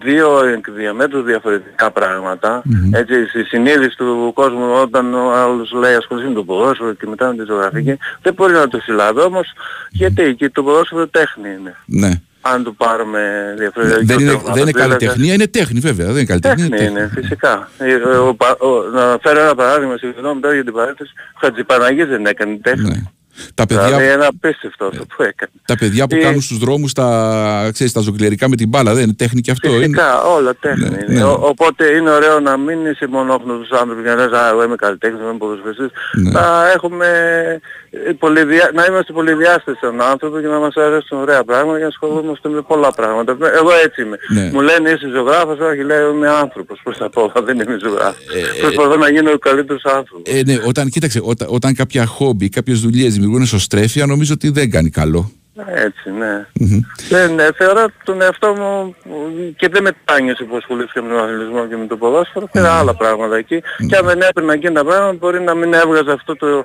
δύο 0.00 0.44
εκ 0.44 0.70
διαμέτρους 0.70 1.24
διαφορετικά 1.24 1.90
πράγματα. 1.90 2.62
Έτσι, 2.92 3.26
στη 3.28 3.44
συνείδηση 3.44 3.96
του 3.96 4.32
κόσμου 4.34 4.72
όταν 4.72 5.14
ο 5.14 5.32
άλλος 5.32 5.72
λέει 5.72 5.94
ασχοληθεί 5.94 6.28
με 6.28 6.34
το 6.34 6.44
ποδόσφαιρο 6.44 6.92
και 6.92 7.06
μετά 7.06 7.28
με 7.28 7.36
τη 7.36 7.44
ζωγραφική, 7.44 7.96
δεν 8.22 8.34
μπορεί 8.34 8.52
να 8.52 8.68
το 8.68 8.80
συλλάβει 8.80 9.20
όμως 9.20 9.52
γιατί 9.90 10.34
και 10.34 10.50
το 10.50 10.62
ποδόσφαιρο 10.62 11.06
τέχνη 11.08 11.48
είναι. 11.48 11.76
Ναι. 11.84 12.10
Αν 12.52 12.64
το 12.64 12.72
πάρουμε 12.72 13.54
διαφορετικά. 13.58 13.96
Δεν 14.04 14.18
είναι, 14.18 14.30
δεν 14.30 14.30
είναι 14.30 14.40
τερματοφύλακας- 14.42 14.80
καλλιτεχνία, 14.82 15.34
είναι 15.34 15.46
τέχνη 15.46 15.80
βέβαια. 15.80 16.06
Δεν 16.06 16.14
είναι 16.16 16.24
καλλιτεχνία. 16.24 16.68
Τέχνη 16.68 16.86
είναι, 16.86 17.10
φυσικά. 17.14 17.70
Ε, 17.78 17.94
ο 17.94 18.34
πα- 18.34 18.56
ο- 18.58 18.82
να 18.94 19.18
φέρω 19.22 19.40
ένα 19.40 19.54
παράδειγμα, 19.54 19.96
συγγνώμη 19.96 20.40
τώρα 20.40 20.54
για 20.54 20.64
την 20.64 20.72
παρένθεση, 20.72 21.12
ο 21.34 21.38
Χατζηπαναγής 21.40 22.06
δεν 22.06 22.26
έκανε 22.26 22.58
τέχνη. 22.62 23.12
Τα 23.54 23.66
παιδιά, 23.66 23.84
Δηλαδή 23.86 24.06
ένα 24.06 24.26
απίστευτο 24.26 24.84
αυτό 24.84 25.04
που 25.16 25.22
έκανε. 25.22 25.50
τα 25.66 25.76
παιδιά 25.76 26.06
που 26.06 26.14
Ε, 26.14 26.18
κάνουν 26.18 26.40
στους 26.40 26.58
δρόμους 26.58 26.92
τα, 26.92 27.68
ξέρεις, 27.72 27.92
τα 27.92 28.00
ζογκλερικά 28.00 28.48
με 28.48 28.56
την 28.56 28.68
μπάλα 28.68 28.94
δεν 28.94 29.02
είναι 29.02 29.12
τέχνη 29.14 29.40
και 29.40 29.50
αυτό. 29.50 29.68
Είναι... 29.68 29.78
Φυσικά, 29.78 30.22
όλα 30.22 30.54
τέχνη 30.60 30.88
Ναι, 30.88 30.96
είναι. 31.08 31.18
ναι. 31.18 31.22
Ο- 31.24 31.40
οπότε 31.42 31.86
είναι 31.96 32.10
ωραίο 32.10 32.40
να 32.40 32.56
μην 32.56 32.86
είσαι 32.86 33.06
μονόχνοτος 33.06 33.70
άνθρωπος 33.70 34.02
για 34.04 34.14
να 34.14 34.24
λες 34.26 34.32
«Α, 34.40 34.48
εγώ 34.48 34.62
είμαι 34.64 34.76
καλλιτέχνης, 34.76 35.20
εγώ 35.20 35.28
είμαι 35.28 35.38
ποδοσφαιριστής». 35.38 35.90
Ναι. 36.22 36.30
Να 36.30 36.70
έχουμε 36.74 37.06
ε, 37.90 38.12
πολυδιά... 38.12 38.70
να 38.74 38.84
είμαστε 38.88 39.12
πολυδιάστατοι 39.12 39.78
σαν 39.80 40.00
άνθρωποι 40.00 40.40
και 40.40 40.46
να 40.46 40.58
μας 40.58 40.74
αρέσουν 40.76 41.18
ωραία 41.18 41.44
πράγματα 41.44 41.76
και 41.76 41.82
να 41.82 41.88
ασχολούμαστε 41.88 42.48
με 42.48 42.60
πολλά 42.62 42.92
πράγματα. 42.92 43.36
Εγώ 43.60 43.70
έτσι 43.84 44.02
είμαι. 44.02 44.16
Ναι. 44.28 44.50
Μου 44.52 44.60
λένε 44.60 44.90
είσαι 44.90 45.08
ζωγράφος, 45.14 45.58
όχι 45.58 45.82
λέω 45.82 46.10
είμαι 46.12 46.28
άνθρωπος. 46.28 46.80
Πώς 46.82 46.96
θα 46.96 47.10
πω, 47.10 47.32
δεν 47.46 47.58
είμαι 47.60 47.76
ζωγράφος. 47.82 48.24
Ε, 48.56 48.60
Προσπαθώ 48.60 48.96
να 48.96 49.10
γίνω 49.10 49.30
ο 49.30 49.38
καλύτερος 49.38 49.84
άνθρωπος. 49.84 50.34
Ε, 50.34 50.42
ναι, 50.46 50.58
όταν, 50.66 50.88
κοίταξε, 50.88 51.20
όταν, 51.24 51.48
όταν 51.50 51.74
κάποια 51.74 52.06
χόμπι, 52.06 52.48
κάποιες 52.48 52.80
δουλειές 52.80 53.18
δημιουργούν 53.28 53.42
εσωστρέφεια, 53.42 54.06
νομίζω 54.06 54.32
ότι 54.34 54.48
δεν 54.50 54.70
κάνει 54.70 54.90
καλό. 54.90 55.30
Έτσι, 55.74 56.10
ναι. 56.18 56.46
Δεν, 57.08 57.38
ε, 57.38 57.48
θεωρώ 57.56 57.86
τον 58.04 58.22
εαυτό 58.22 58.54
μου 58.58 58.94
και 59.56 59.68
δεν 59.68 59.82
μετάνιωσε 59.82 60.44
που 60.44 60.56
ασχολήθηκα 60.56 61.02
με 61.02 61.08
τον 61.08 61.18
αθλητισμό 61.18 61.66
και 61.66 61.76
με 61.76 61.86
το 61.86 61.96
ποδόσφαιρο. 61.96 62.48
Πήρα 62.52 62.72
άλλα 62.72 62.94
πράγματα 62.94 63.36
εκεί. 63.36 63.60
Και 63.88 63.96
αν 63.96 64.06
δεν 64.06 64.20
έπαιρνα 64.20 64.52
εκείνα 64.52 64.72
τα 64.72 64.84
πράγματα 64.84 65.12
μπορεί 65.20 65.40
να 65.40 65.54
μην 65.54 65.72
έβγαζα 65.72 66.12
αυτό 66.12 66.36
το 66.36 66.64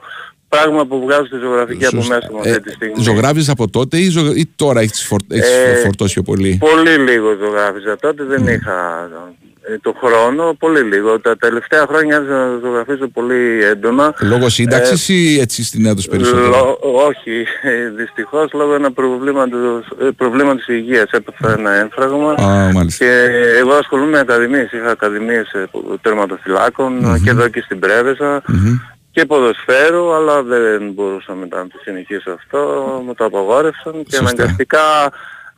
πράγμα 0.50 0.86
που 0.86 1.02
βγάζω 1.02 1.26
στη 1.26 1.38
ζωγραφική 1.38 1.86
από 1.86 1.96
μέσα 1.98 2.28
μου 2.32 2.40
αυτή 2.40 2.62
τη 2.62 2.72
στιγμή. 2.72 3.04
Ζωγράφεις 3.04 3.50
από 3.50 3.70
τότε 3.70 3.98
ή, 3.98 4.10
ζω- 4.10 4.36
ή 4.36 4.46
τώρα 4.56 4.80
έχεις, 4.82 5.04
φορ, 5.06 5.20
έχεις 5.28 5.50
Ε, 5.50 5.76
φορτώσει 5.84 6.14
πιο 6.14 6.24
πολύ; 6.24 6.58
Πολύ 6.60 6.98
λίγο 6.98 7.28
ζωγράφιζα 7.42 7.96
τότε, 7.98 8.24
δεν 8.24 8.48
είχα 8.48 9.10
ε, 9.12 9.43
το 9.82 9.96
χρόνο, 10.04 10.54
πολύ 10.60 10.82
λίγο. 10.82 11.20
Τα 11.20 11.38
τελευταία 11.38 11.86
χρόνια 11.90 12.18
άρχισα 12.18 12.34
να 12.48 12.60
ζωγραφίζω 12.64 13.08
πολύ 13.08 13.64
έντονα. 13.64 14.14
Λόγω 14.22 14.50
σύνταξης 14.50 15.10
ή 15.10 15.40
έτσι 15.40 15.64
στην 15.64 15.86
έδωση 15.86 16.10
περισσότερο; 16.10 16.46
Ε, 16.46 16.48
Λο- 16.48 16.80
όχι, 16.82 17.46
ε, 17.62 17.90
δυστυχώς 18.00 18.54
λόγω 18.54 18.74
ένα 18.74 18.92
προβλήματος, 18.92 19.86
ε, 20.02 20.08
προβλήματος 20.18 20.68
υγείας 20.68 21.10
έπαθα 21.12 21.54
ένα 21.58 21.72
έμφραγμα 21.74 22.32
Α, 22.32 22.72
μάλιστα. 22.74 23.06
και 23.06 23.12
εγώ 23.60 23.74
ασχολούμαι 23.74 24.10
με 24.12 24.20
ακαδημίες, 24.20 24.72
είχα 24.72 24.90
ακαδημίες 24.92 25.52
ε, 25.52 25.66
τερματοφυλάκων 26.02 27.22
και 27.24 27.30
εδώ 27.30 27.48
και 27.48 27.62
στην 27.62 27.80
Πρέβεζα 27.80 28.42
και 29.12 29.26
ποδοσφαίρου 29.26 30.14
αλλά 30.14 30.44
δεν 30.44 30.92
μπορούσα 30.92 31.34
μετά 31.34 31.58
να 31.58 31.68
το 31.68 31.80
συνεχίσω 31.84 32.32
αυτό, 32.32 32.58
μου 33.06 33.14
το 33.14 33.26
απαγόρευσαν 33.26 33.94
και 34.08 34.16
Σωστά. 34.16 34.20
αναγκαστικά 34.20 34.80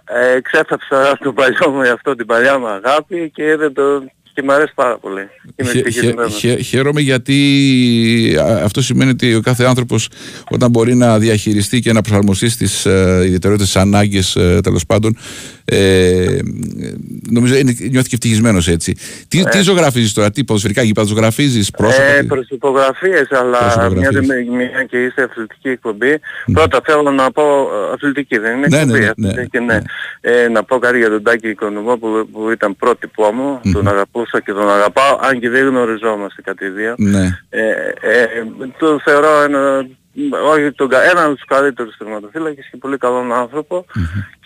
ε, 0.07 0.41
ξέφταψα 0.41 1.17
το 1.17 1.33
παλιό 1.33 1.69
μου 1.69 1.91
αυτό, 1.91 2.15
την 2.15 2.25
παλιά 2.25 2.59
μου 2.59 2.67
αγάπη 2.67 3.29
και 3.29 3.43
είδε 3.43 3.69
το 3.69 4.03
και 4.35 4.41
μου 4.43 4.51
αρέσει 4.51 4.71
πάρα 4.75 4.97
πολύ. 4.97 5.21
Είμαι 5.55 5.69
Χε- 5.69 5.77
χε- 5.77 5.85
ευτυχισμένος. 5.87 6.35
χε- 6.37 6.59
χαίρομαι 6.61 7.01
γιατί 7.01 7.35
α, 8.39 8.61
αυτό 8.63 8.81
σημαίνει 8.81 9.11
ότι 9.11 9.35
ο 9.35 9.41
κάθε 9.41 9.63
άνθρωπος 9.65 10.09
όταν 10.51 10.69
μπορεί 10.69 10.95
να 10.95 11.19
διαχειριστεί 11.19 11.79
και 11.79 11.93
να 11.93 12.01
προσαρμοστεί 12.01 12.49
στις 12.49 12.85
ε, 12.85 13.21
ιδιαιτερότητες 13.25 13.75
ανάγκες 13.75 14.35
ε, 14.35 14.59
τέλος 14.63 14.85
πάντων 14.85 15.17
ε, 15.65 16.37
νομίζω 17.29 17.55
είναι, 17.55 17.75
νιώθηκε 17.89 18.15
ευτυχισμένος 18.15 18.67
έτσι. 18.67 18.95
Τι, 19.27 19.43
τι 19.43 19.61
ζωγραφίζεις 19.61 20.13
τώρα, 20.13 20.31
τι 20.31 20.43
ποδοσφαιρικά 20.43 20.81
γήπεδα 20.81 21.07
ζωγραφίζεις, 21.07 21.69
πρόσωπα. 21.71 22.03
Ε, 22.03 22.19
τι- 22.19 22.25
προσωπογραφίες, 22.27 23.27
αλλά 23.31 23.57
Προσωπογραφίες. 23.57 24.09
μια, 24.25 24.35
δε- 24.35 24.43
μια 24.55 24.83
και 24.89 24.97
είστε 25.03 25.23
αθλητική 25.23 25.69
εκπομπή. 25.69 26.19
Πρώτα 26.53 26.81
θέλω 26.85 27.11
να 27.11 27.31
πω, 27.31 27.41
ε, 27.43 27.93
αθλητική 27.93 28.37
δεν 28.37 28.57
είναι 28.57 28.67
Ναι, 28.69 28.77
εκπομπή, 28.79 28.99
ναι, 28.99 29.11
ναι, 29.17 29.29
αθλητική, 29.29 29.59
ναι. 29.63 29.79
Ε, 30.21 30.47
να 30.47 30.63
πω 30.63 30.77
κάτι 30.79 30.97
για 30.97 31.09
τον 31.09 31.23
Τάκη 31.23 31.47
Οικονομό 31.49 31.97
που, 31.97 32.29
που 32.31 32.49
ήταν 32.51 32.75
πρότυπό 32.75 33.31
μου, 33.31 33.59
τον 33.73 33.87
αγαπούσα 34.25 34.39
και 34.39 34.53
τον 34.53 34.69
αγαπάω, 34.69 35.17
αν 35.21 35.39
και 35.39 35.49
δεν 35.49 35.67
γνωριζόμαστε 35.67 36.41
κατηδία. 36.41 36.93
Ναι. 36.97 37.37
Ε, 37.49 37.69
ε, 38.01 38.27
το 38.77 38.99
θεωρώ 39.03 39.41
ένα, 39.41 39.87
όχι 40.51 40.71
τον, 40.71 40.89
κα- 40.89 41.03
έναν 41.03 41.25
από 41.25 41.33
τους 41.35 41.45
καλύτερους 41.45 41.97
τερματοφύλακες 41.97 42.67
και 42.71 42.77
πολύ 42.77 42.97
καλόν 42.97 43.33
άνθρωπο. 43.33 43.85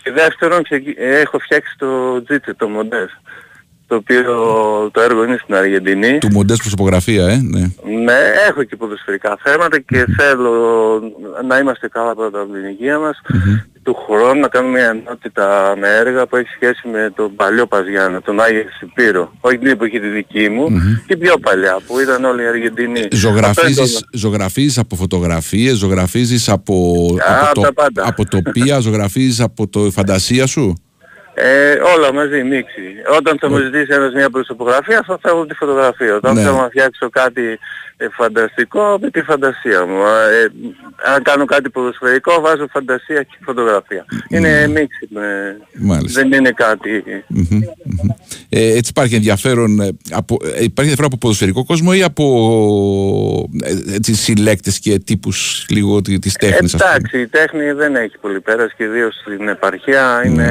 Και 0.02 0.12
δεύτερον, 0.12 0.62
ξεκι- 0.62 0.98
ε, 0.98 1.20
έχω 1.20 1.38
φτιάξει 1.38 1.74
το 1.78 2.22
τζίτσι, 2.22 2.54
το 2.54 2.68
μοντές, 2.68 3.20
το 3.90 3.96
οποίο 3.96 4.24
το 4.92 5.00
έργο 5.00 5.24
είναι 5.24 5.38
στην 5.42 5.54
Αργεντινή. 5.54 6.18
Του 6.18 6.28
μοντές 6.32 6.58
προσωπογραφία, 6.58 7.24
ε. 7.28 7.36
Ναι. 7.36 7.60
Ναι, 8.04 8.18
έχω 8.48 8.62
και 8.62 8.76
ποδοσφαιρικά 8.76 9.38
θέματα 9.42 9.78
και 9.80 10.04
θέλω 10.18 10.52
να 11.48 11.58
είμαστε 11.58 11.88
καλά 11.88 12.14
πρώτα 12.14 12.40
από 12.40 12.52
την 12.52 12.64
υγεία 12.64 12.98
μας. 12.98 13.20
Του 13.82 13.96
χρόνου 14.06 14.40
να 14.40 14.48
κάνουμε 14.48 14.78
μια 14.78 14.88
ενότητα 14.88 15.74
με 15.80 15.88
έργα 15.88 16.26
που 16.26 16.36
έχει 16.36 16.48
σχέση 16.54 16.88
με 16.88 17.12
τον 17.16 17.36
παλιό 17.36 17.66
Παζιάννα, 17.66 18.22
τον 18.22 18.40
Άγιο 18.40 18.64
Σιπήρο. 18.78 19.32
Όχι 19.40 19.58
την 19.58 19.66
εποχή 19.66 20.00
τη 20.00 20.08
δική 20.08 20.48
μου, 20.48 20.66
την 21.06 21.18
πιο 21.18 21.38
παλιά 21.38 21.78
που 21.86 22.00
ήταν 22.00 22.24
όλοι 22.24 22.42
οι 22.42 22.46
Αργεντινοί. 22.46 22.98
Αυτό 23.00 23.06
είναι 23.16 23.16
Ζωγραφίζεις, 23.16 23.98
το- 23.98 24.06
ζωγραφίζεις 24.18 24.78
από 24.78 24.96
φωτογραφίες, 24.96 25.76
ζωγραφίζεις 25.76 26.48
από, 26.48 27.06
Α, 27.30 27.48
από, 27.50 27.60
τα 27.60 27.72
πάντα. 27.72 28.04
από 28.06 28.24
τοπία, 28.28 28.78
ζωγραφίζεις 28.78 29.40
από 29.40 29.68
το 29.68 29.90
φαντασία 29.90 30.46
σου; 30.46 30.74
Ε, 31.42 31.72
όλα 31.96 32.12
μαζί, 32.12 32.42
μίξη. 32.42 32.82
Όταν 33.18 33.38
θα 33.40 33.48
μου 33.50 33.56
ζητήσει 33.58 33.86
ένας 33.92 34.12
μια 34.14 34.30
προσωπογραφία 34.30 35.02
θα 35.06 35.18
φέρω 35.22 35.46
τη 35.46 35.54
φωτογραφία. 35.54 36.14
Όταν 36.14 36.34
Ναι. 36.34 36.42
θέλω 36.42 36.56
να 36.56 36.68
φτιάξω 36.68 37.08
κάτι 37.10 37.58
ε, 37.96 38.06
φανταστικό 38.10 38.98
με 39.00 39.10
τη 39.10 39.22
φαντασία 39.22 39.86
μου. 39.86 40.00
Ε, 40.04 40.50
αν 41.14 41.22
κάνω 41.22 41.44
κάτι 41.44 41.70
ποδοσφαιρικό 41.70 42.40
βάζω 42.40 42.66
φαντασία 42.72 43.22
και 43.22 43.36
φωτογραφία. 43.44 44.04
Είναι 44.28 44.66
μίξη. 44.66 45.08
με- 45.08 45.56
Μάλιστα. 45.72 46.20
Δεν 46.20 46.32
είναι 46.32 46.50
κάτι... 46.50 47.04
Μμμ, 47.28 47.46
μμμ. 47.50 47.60
Ε, 48.48 48.60
έτσι 48.76 48.90
υπάρχει 48.90 49.14
ενδιαφέρον, 49.14 49.80
ε, 49.80 49.88
από, 50.10 50.34
ε, 50.44 50.48
υπάρχει 50.48 50.68
ενδιαφέρον 50.76 51.06
από 51.06 51.16
ποδοσφαιρικό 51.16 51.64
κόσμο 51.64 51.90
ή 51.94 52.02
από 52.02 52.24
ε, 53.64 53.94
έτσι, 53.94 54.14
συλλέκτες 54.14 54.78
και 54.78 54.98
τύπους 54.98 55.66
λίγο 55.68 56.00
τη- 56.02 56.18
της 56.18 56.34
τέχνης 56.34 56.74
ας 56.74 56.80
πούμε; 56.82 56.94
Εντάξει, 56.94 57.20
η 57.20 57.26
τέχνη 57.26 57.72
δεν 57.72 57.96
έχει 57.96 58.18
πολύ 58.20 58.40
πέραση 58.40 58.74
και 58.76 58.84
ιδίως 58.84 59.14
στην 59.14 59.48
επαρχία 59.48 60.22
είναι 60.26 60.48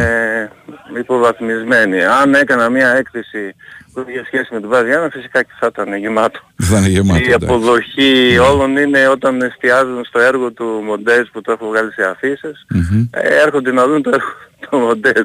υποβαθμισμένη. 1.00 2.04
Αν 2.04 2.34
έκανα 2.34 2.70
μια 2.70 2.96
έκθεση 2.96 3.56
που 3.94 4.06
είχε 4.10 4.24
σχέση 4.26 4.54
με 4.54 4.60
τον 4.60 4.70
Βαδιάννα 4.70 5.10
φυσικά 5.10 5.44
και 5.44 5.52
θα 5.60 5.68
ήταν 5.72 5.98
γεμάτο. 5.98 6.40
Θα 6.56 6.78
είναι 6.78 6.88
γεμάτο. 6.90 7.20
Η 7.20 7.24
εντάξει. 7.32 7.46
αποδοχή 7.46 8.38
όλων 8.52 8.78
είναι 8.78 9.08
όταν 9.08 9.42
εστιάζουν 9.42 10.06
στο 10.06 10.20
έργο 10.20 10.52
του 10.52 10.66
Μοντές 10.86 11.30
που 11.32 11.42
το 11.42 11.52
έχω 11.52 11.68
βγάλει 11.68 11.92
σε 11.92 12.02
αφήσεις. 12.04 12.66
Ε, 13.12 13.42
έρχονται 13.46 13.72
να 13.72 13.88
δουν 13.88 14.02
το 14.02 14.10
έργο 14.10 14.28
του 14.70 14.78
Μοντές. 14.78 15.24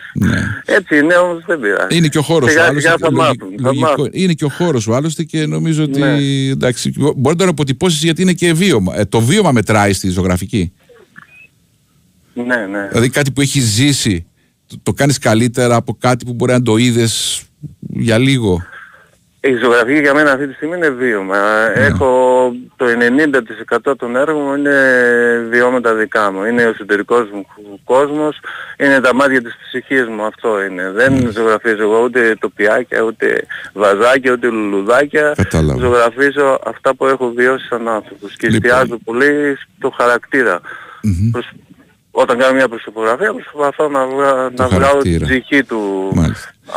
Έτσι 0.65 0.99
είναι 0.99 1.15
όμως 1.15 1.45
δεν 1.47 1.61
πειράζει. 1.61 1.87
Ναι. 1.91 1.97
Είναι 1.97 2.09
και 2.09 2.19
ο 2.19 2.23
χώρος 2.23 2.49
σου. 2.51 2.55
Σιγά 2.57 2.69
άλλωστε, 2.69 2.81
σιγά 2.89 2.97
θα 2.99 3.11
λογι- 3.11 3.19
μάθουν. 3.19 3.55
Θα 3.63 3.69
λογικό- 3.69 3.89
μάθουν. 3.89 4.09
είναι 4.13 4.33
και 4.33 4.45
ο 4.45 4.49
χώρος 4.49 4.83
σου 4.83 4.95
άλλωστε 4.95 5.23
και 5.23 5.47
νομίζω 5.47 5.83
ότι. 5.83 5.99
Ναι. 6.01 6.17
Εντάξει, 6.51 6.93
μπορεί 7.17 7.37
να 7.39 7.45
το 7.45 7.51
αποτυπώσεις 7.51 8.03
γιατί 8.03 8.23
είναι 8.23 8.33
και 8.33 8.53
βίωμα. 8.53 8.99
Ε, 8.99 9.05
το 9.05 9.21
βίωμα 9.21 9.53
μετράει 9.53 9.93
στη 9.93 10.09
ζωγραφική. 10.09 10.73
Ναι, 12.35 12.57
ναι. 12.57 12.89
Δηλαδή 12.89 13.09
κάτι 13.11 13.31
που 13.33 13.41
έχει 13.41 13.61
ζήσει, 13.61 14.27
το, 14.75 14.81
το 14.83 14.93
κάνεις 14.93 15.19
καλύτερα 15.19 15.77
από 15.77 15.97
κάτι 16.01 16.25
που 16.25 16.33
μπορεί 16.33 16.53
να 16.53 16.63
το 16.63 16.77
είδες 16.77 17.43
για 17.79 18.19
λίγο; 18.19 18.63
Η 19.41 19.55
ζωγραφική 19.63 20.01
για 20.01 20.15
μένα 20.15 20.33
αυτή 20.33 20.47
τη 20.49 20.55
στιγμή 20.55 20.77
είναι 20.77 20.89
βίωμα. 20.91 21.37
Ναι. 21.77 21.85
Έχω 21.85 22.53
το 22.77 22.87
90% 23.89 23.93
των 23.97 24.17
έργων 24.17 24.43
μου 24.43 24.55
είναι 24.55 24.77
βιώματα 25.51 25.95
δικά 25.95 26.33
μου. 26.33 26.45
Είναι 26.45 26.65
ο 26.65 26.69
εσωτερικός 26.69 27.29
μου 27.33 27.47
κόσμος, 27.85 28.39
είναι 28.79 29.01
τα 29.01 29.15
μάτια 29.15 29.43
της 29.43 29.55
ψυχής 29.67 30.07
μου, 30.07 30.23
αυτό 30.25 30.65
είναι. 30.65 30.83
Ναι. 30.83 30.91
Δεν 30.91 31.31
ζωγραφίζω 31.33 31.83
εγώ 31.83 32.03
ούτε 32.03 32.37
τοπιάκια, 32.41 33.01
ούτε 33.03 33.47
βαζάκια, 33.73 34.33
ούτε 34.33 34.49
λουλουδάκια. 34.49 35.33
Κατάλαβα. 35.37 35.81
Ζωγραφίζω 35.81 36.59
αυτά 36.67 36.95
που 36.95 37.07
έχω 37.07 37.33
βιώσει 37.37 37.67
σαν 37.67 37.89
άνθρωπος 37.89 38.37
και 38.37 38.49
Λοιπόν. 38.49 38.71
εστιάζω 38.71 38.99
πολύ 39.05 39.57
στο 39.79 39.91
χαρακτήρα. 39.97 40.61
Προσ- 41.33 41.53
Όταν 42.17 42.39
κάνω 42.39 42.55
μια 42.55 42.69
προσωπογραφία 42.69 43.33
προσπαθώ 43.33 43.89
να, 43.89 44.07
βγα... 44.07 44.33
να 44.57 44.67
βγάλω 44.69 44.69
την 45.03 45.13
χαρακτήρα. 45.13 45.27
ψυχή 45.27 45.65
του 45.65 45.81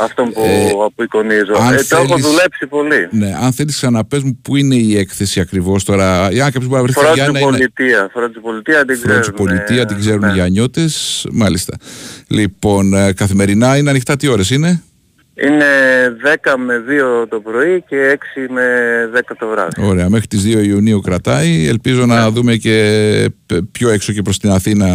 αυτόν 0.03 0.31
που 0.31 0.41
Ε, 0.45 0.69
απεικονίζω. 0.85 1.53
αν 1.59 1.73
Ε, 1.73 1.83
το 1.89 1.95
έχω 1.97 2.07
θέλεις- 2.07 2.25
δουλέψει 2.27 2.67
πολύ. 2.67 3.07
Ναι, 3.11 3.35
αν 3.41 3.53
θέλεις 3.53 3.75
ξαναπες 3.75 4.23
μου, 4.23 4.39
πού 4.41 4.55
είναι 4.55 4.75
η 4.75 4.97
έκθεση 4.97 5.39
ακριβώς 5.39 5.83
τώρα; 5.83 6.31
Για 6.31 6.43
κάποιος 6.45 6.65
μπορεί 6.67 6.75
να 6.75 6.81
βρει 6.81 6.91
στη 6.91 7.01
Φορά 7.01 7.13
την 7.13 7.21
Γιάννα. 7.23 7.39
είναι- 7.39 7.49
πολιτεία. 7.49 8.09
Φορά 8.13 8.29
την 8.29 8.41
πολιτεία 8.41 8.85
την 8.85 8.97
Φορά 8.97 9.19
ξέρουν. 9.19 9.37
πολιτεία, 9.37 9.85
την 9.85 9.99
ξέρουν 9.99 10.19
ναι. 10.19 10.27
οι 10.27 10.33
Γιαννιώτες, 10.33 11.25
μάλιστα. 11.31 11.77
Λοιπόν, 12.27 12.93
ε, 12.93 13.13
καθημερινά 13.13 13.77
είναι 13.77 13.89
ανοιχτά 13.89 14.15
τι 14.15 14.27
ώρες 14.27 14.49
είναι; 14.49 14.83
Είναι 15.45 15.65
10 16.43 16.53
με 16.57 16.83
2 17.23 17.27
το 17.29 17.39
πρωί 17.39 17.83
και 17.87 17.95
6 18.11 18.51
με 18.53 18.63
10 19.15 19.19
το 19.39 19.47
βράδυ. 19.47 19.81
Ωραία, 19.81 20.09
μέχρι 20.09 20.27
τις 20.27 20.43
2 20.43 20.63
Ιουνίου 20.63 20.99
κρατάει. 21.01 21.67
Ελπίζω 21.67 22.05
Ναι. 22.05 22.15
να 22.15 22.31
δούμε 22.31 22.55
και 22.55 22.75
π- 23.45 23.61
πιο 23.71 23.89
έξω 23.89 24.13
και 24.13 24.21
προς 24.21 24.39
την 24.39 24.49
Αθήνα 24.49 24.87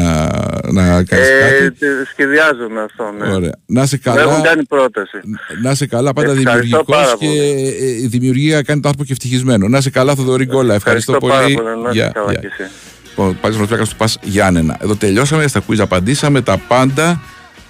να 0.71 1.03
κάνεις 1.05 1.29
Ε, 1.29 1.39
κάτι. 1.41 1.79
τε- 1.79 2.07
σχεδιάζομαι 2.11 2.83
αυτό, 2.83 3.15
ναι. 3.19 3.35
Ωραία. 3.35 3.53
Να 3.67 3.87
σε 3.87 4.01
Μου 4.05 4.13
έχουν 4.17 4.31
καλά. 4.31 4.41
κάνει 4.41 4.65
πρόταση. 4.65 5.21
Να 5.63 5.75
σε 5.75 5.87
καλά, 5.87 6.13
πάντα 6.13 6.29
Ευχαριστώ 6.31 6.51
δημιουργικός 6.53 6.85
πάρα 6.97 7.15
και 7.19 7.27
ε, 7.27 8.03
η 8.03 8.07
δημιουργία 8.07 8.63
κάνει 8.63 8.81
τον 8.81 8.91
άνθρωπο 8.91 9.05
και 9.05 9.13
ευτυχισμένο. 9.13 9.69
Να 9.69 9.81
σε 9.81 9.91
καλά, 9.91 10.15
Θοδωρή 10.15 10.45
Γκόλα. 10.45 10.75
Ευχαριστώ, 10.75 11.13
Ευχαριστώ 11.13 11.39
πάρα 11.39 11.43
πολύ. 11.43 11.55
πολύ. 11.55 11.83
Να 11.83 11.89
είστε 11.91 12.03
Γεια, 12.03 12.11
καλά 12.15 12.31
γεια. 12.33 12.41
κι 12.41 12.47
εσύ. 12.47 12.71
Λοιπόν, 13.09 13.39
πάλι 13.41 13.55
στον 13.55 13.67
του 13.69 13.97
Πας 13.97 14.19
Γιάννενα. 14.23 14.79
Εδώ 14.83 14.95
τελειώσαμε, 14.97 15.47
στα 15.47 15.61
quiz 15.69 15.79
απαντήσαμε 15.79 16.41
τα 16.41 16.59
πάντα. 16.69 17.21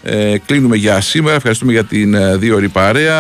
Ε, 0.03 0.39
κλείνουμε 0.47 0.77
για 0.77 1.01
σήμερα. 1.01 1.37
Ευχαριστούμε 1.37 1.73
για 1.73 1.85
την 1.85 2.15
ε, 2.15 2.37
δύο 2.37 2.55
ώρη 2.55 2.69
παρέα. 2.69 3.19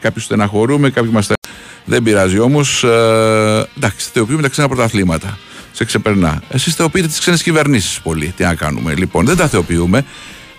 Κάποιοι 0.00 0.22
στεναχωρούμε, 0.22 0.90
κάποιοι 0.90 1.10
μας 1.12 1.26
θε- 1.26 1.36
Δεν 1.84 2.02
πειράζει 2.02 2.38
όμως. 2.38 2.84
Ε, 2.84 3.66
εντάξει, 3.76 4.08
θεοποιούμε 4.12 4.42
τα 4.42 4.48
ξένα 4.48 4.68
πρωταθλήματα. 4.68 5.38
Σε 5.72 5.84
ξεπερνά. 5.84 6.42
Εσείς 6.48 6.74
θεοποιείτε 6.74 7.06
τις 7.08 7.18
ξένες 7.18 7.42
κυβερνήσεις 7.42 8.00
πολύ. 8.00 8.32
Τι 8.36 8.42
να 8.44 8.54
κάνουμε. 8.54 8.94
Λοιπόν, 8.94 9.24
δεν 9.26 9.36
τα 9.36 9.48
θεοποιούμε. 9.48 10.04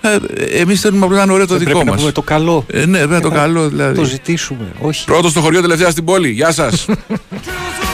Ε, 0.02 0.18
Εμείς 0.62 0.82
θέλουμε 0.82 1.06
απλά 1.06 1.18
να 1.18 1.24
είναι 1.24 1.34
ωραίο 1.34 1.48
το 1.48 1.54
Δεν 1.58 1.60
δικό 1.66 1.72
πρέπει 1.72 1.86
να 1.86 1.92
μας. 1.92 2.00
πούμε 2.02 2.12
το 2.12 2.22
καλό. 2.22 2.66
Ε, 2.72 2.86
ναι, 2.86 2.98
πρέπει 2.98 3.14
να 3.14 3.22
το 3.22 3.30
Ε, 3.34 3.36
καλό 3.36 3.70
δηλαδή. 3.70 3.98
Το 3.98 4.04
ζητήσουμε. 4.04 4.72
Όχι. 4.80 5.06
Πρώτος 5.06 5.32
στο 5.32 5.42
χωριό, 5.42 5.62
τελευταία 5.62 5.90
στην 5.90 6.06
πόλη. 6.06 6.30
Γεια 6.30 6.52
σας. 6.52 6.86